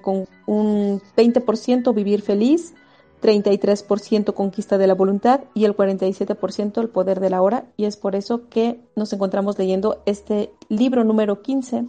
con 0.02 0.26
un 0.44 1.00
20% 1.16 1.94
vivir 1.94 2.20
feliz, 2.20 2.74
33% 3.22 4.34
conquista 4.34 4.76
de 4.76 4.86
la 4.86 4.94
voluntad 4.94 5.44
y 5.54 5.64
el 5.64 5.74
47% 5.74 6.82
el 6.82 6.90
poder 6.90 7.20
de 7.20 7.30
la 7.30 7.40
hora. 7.40 7.64
Y 7.78 7.86
es 7.86 7.96
por 7.96 8.14
eso 8.14 8.50
que 8.50 8.78
nos 8.94 9.10
encontramos 9.14 9.58
leyendo 9.58 10.02
este 10.04 10.52
libro 10.68 11.02
número 11.02 11.40
15 11.40 11.86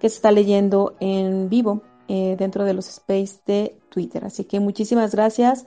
que 0.00 0.08
se 0.08 0.16
está 0.16 0.32
leyendo 0.32 0.96
en 1.00 1.50
vivo 1.50 1.82
eh, 2.06 2.36
dentro 2.38 2.64
de 2.64 2.74
los 2.74 2.86
space 2.88 3.40
de 3.46 3.80
Twitter. 3.88 4.26
Así 4.26 4.44
que 4.44 4.60
muchísimas 4.60 5.12
gracias 5.12 5.64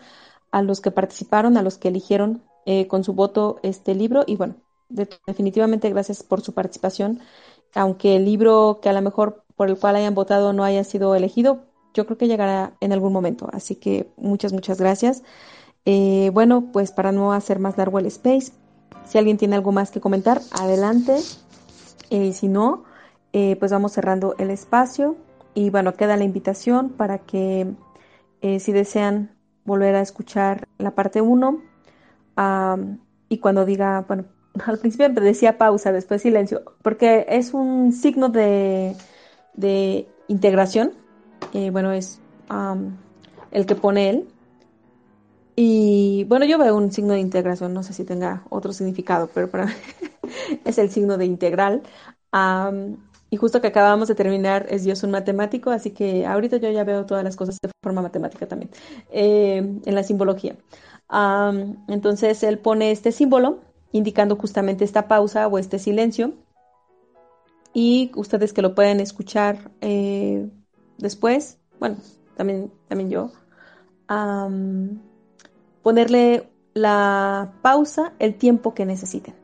a 0.52 0.62
los 0.62 0.82
que 0.82 0.92
participaron, 0.92 1.58
a 1.58 1.64
los 1.64 1.80
que 1.80 1.88
eligieron 1.88 2.44
eh, 2.68 2.88
con 2.88 3.04
su 3.04 3.14
voto 3.14 3.60
este 3.64 3.96
libro 3.96 4.24
y 4.28 4.36
bueno, 4.36 4.56
definitivamente 4.88 5.90
gracias 5.90 6.22
por 6.22 6.42
su 6.42 6.54
participación. 6.54 7.22
Aunque 7.74 8.16
el 8.16 8.26
libro 8.26 8.80
que 8.84 8.90
a 8.90 8.94
lo 8.94 9.02
mejor 9.02 9.46
por 9.56 9.70
el 9.70 9.80
cual 9.80 9.96
hayan 9.96 10.14
votado 10.14 10.54
no 10.54 10.64
haya 10.64 10.84
sido 10.84 11.16
elegido, 11.16 11.64
yo 11.96 12.06
creo 12.06 12.20
que 12.20 12.28
llegará 12.28 12.78
en 12.82 12.94
algún 12.94 13.14
momento. 13.14 13.50
Así 13.52 13.76
que 13.76 14.12
muchas, 14.16 14.54
muchas 14.54 14.80
gracias. 14.80 15.24
Eh, 15.86 16.30
bueno, 16.34 16.70
pues 16.72 16.92
para 16.92 17.12
no 17.12 17.34
hacer 17.34 17.58
más 17.58 17.80
largo 17.80 17.98
el 17.98 18.06
space, 18.06 18.52
si 19.08 19.18
alguien 19.18 19.38
tiene 19.38 19.56
algo 19.56 19.72
más 19.72 19.90
que 19.90 20.02
comentar, 20.02 20.40
adelante. 20.52 21.18
si 22.12 22.48
no, 22.48 22.84
pues 23.32 23.72
vamos 23.72 23.94
cerrando 23.94 24.36
el 24.38 24.52
espacio. 24.52 25.18
Y 25.58 25.72
bueno, 25.72 25.96
queda 25.96 26.18
la 26.18 26.24
invitación 26.24 26.90
para 26.90 27.18
que 27.18 27.66
eh, 28.42 28.60
si 28.60 28.72
desean 28.72 29.36
volver 29.66 29.96
a 29.96 30.02
escuchar 30.02 30.68
la 30.78 30.92
parte 30.94 31.20
1 31.20 31.64
y 33.28 33.40
cuando 33.40 33.66
diga, 33.66 34.06
bueno, 34.08 34.26
al 34.68 34.78
principio 34.78 35.10
decía 35.10 35.58
pausa, 35.58 35.92
después 35.92 36.22
silencio, 36.22 36.62
porque 36.84 37.26
es 37.28 37.56
un 37.56 37.92
signo 37.92 38.30
de, 38.30 38.96
de 39.56 40.08
integración, 40.28 40.94
eh, 41.56 41.72
bueno, 41.72 41.92
es 41.92 42.22
el 43.50 43.66
que 43.66 43.74
pone 43.74 44.12
él. 44.12 44.28
Y 45.56 46.26
bueno, 46.26 46.46
yo 46.46 46.60
veo 46.60 46.76
un 46.78 46.92
signo 46.92 47.14
de 47.14 47.20
integración, 47.20 47.74
no 47.74 47.82
sé 47.82 47.94
si 47.94 48.04
tenga 48.04 48.44
otro 48.50 48.74
significado, 48.74 49.28
pero 49.34 49.50
para 49.50 49.74
es 50.66 50.78
el 50.78 50.92
signo 50.92 51.18
de 51.18 51.26
integral. 51.26 51.82
Y 53.30 53.38
justo 53.38 53.60
que 53.62 53.68
acabamos 53.68 54.08
de 54.08 54.16
terminar 54.16 54.68
es 54.70 54.84
Dios 54.84 55.04
un 55.04 55.12
matemático, 55.12 55.72
así 55.72 55.92
que 55.92 56.26
ahorita 56.26 56.58
yo 56.58 56.72
ya 56.72 56.84
veo 56.84 57.06
todas 57.06 57.24
las 57.24 57.36
cosas 57.36 57.58
de 57.62 57.70
forma 57.84 58.02
matemática 58.02 58.48
también, 58.48 58.72
eh, 59.12 59.58
en 59.58 59.96
la 59.96 60.04
simbología. 60.04 60.56
entonces 61.88 62.44
él 62.44 62.60
pone 62.60 62.92
este 62.92 63.12
símbolo 63.12 63.60
indicando 63.92 64.36
justamente 64.36 64.84
esta 64.86 65.08
pausa 65.08 65.48
o 65.48 65.58
este 65.58 65.80
silencio. 65.80 66.34
Y 67.74 68.12
ustedes 68.16 68.54
que 68.54 68.62
lo 68.62 68.74
pueden 68.74 69.00
escuchar 69.00 69.72
eh, 69.82 70.50
después, 70.98 71.60
bueno, 71.80 71.98
también, 72.36 72.72
también 72.88 73.10
yo, 73.10 73.32
ponerle 75.84 76.50
la 76.74 77.54
pausa 77.62 78.14
el 78.20 78.36
tiempo 78.36 78.74
que 78.74 78.86
necesiten 78.86 79.36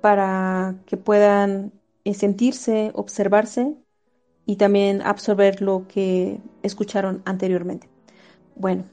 para 0.00 0.74
que 0.86 0.96
puedan 0.96 1.72
sentirse, 2.12 2.90
observarse 2.94 3.74
y 4.46 4.56
también 4.56 5.02
absorber 5.02 5.62
lo 5.62 5.86
que 5.88 6.40
escucharon 6.62 7.22
anteriormente. 7.24 7.88
Bueno, 8.56 8.84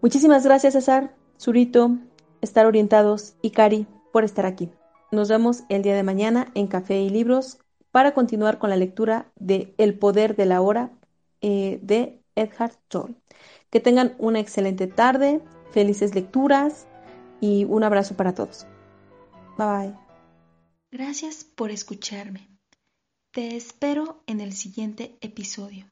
muchísimas 0.00 0.44
gracias 0.44 0.74
César, 0.74 1.14
Zurito, 1.40 1.96
Estar 2.40 2.66
Orientados 2.66 3.34
y 3.40 3.50
Cari 3.50 3.86
por 4.12 4.24
estar 4.24 4.46
aquí. 4.46 4.70
Nos 5.12 5.28
vemos 5.28 5.62
el 5.68 5.82
día 5.82 5.94
de 5.94 6.02
mañana 6.02 6.50
en 6.54 6.66
Café 6.66 7.00
y 7.00 7.10
Libros 7.10 7.58
para 7.90 8.14
continuar 8.14 8.58
con 8.58 8.70
la 8.70 8.76
lectura 8.76 9.30
de 9.36 9.74
El 9.78 9.98
Poder 9.98 10.34
de 10.34 10.46
la 10.46 10.60
Hora 10.60 10.90
eh, 11.40 11.78
de 11.82 12.20
Edhard 12.34 12.72
Tolle. 12.88 13.14
Que 13.70 13.80
tengan 13.80 14.14
una 14.18 14.40
excelente 14.40 14.86
tarde, 14.86 15.40
felices 15.70 16.14
lecturas 16.14 16.86
y 17.40 17.64
un 17.64 17.84
abrazo 17.84 18.16
para 18.16 18.34
todos. 18.34 18.66
Bye 19.58 19.66
bye. 19.66 20.01
Gracias 20.92 21.42
por 21.44 21.70
escucharme. 21.70 22.50
Te 23.30 23.56
espero 23.56 24.22
en 24.26 24.42
el 24.42 24.52
siguiente 24.52 25.16
episodio. 25.22 25.90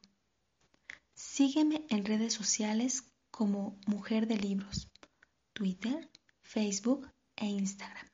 Sígueme 1.15 1.87
en 1.89 2.05
redes 2.05 2.35
sociales 2.35 3.11
como 3.31 3.79
Mujer 3.87 4.27
de 4.27 4.37
Libros. 4.37 4.91
Twitter, 5.53 6.07
Facebook 6.43 7.09
e 7.35 7.47
Instagram. 7.47 8.10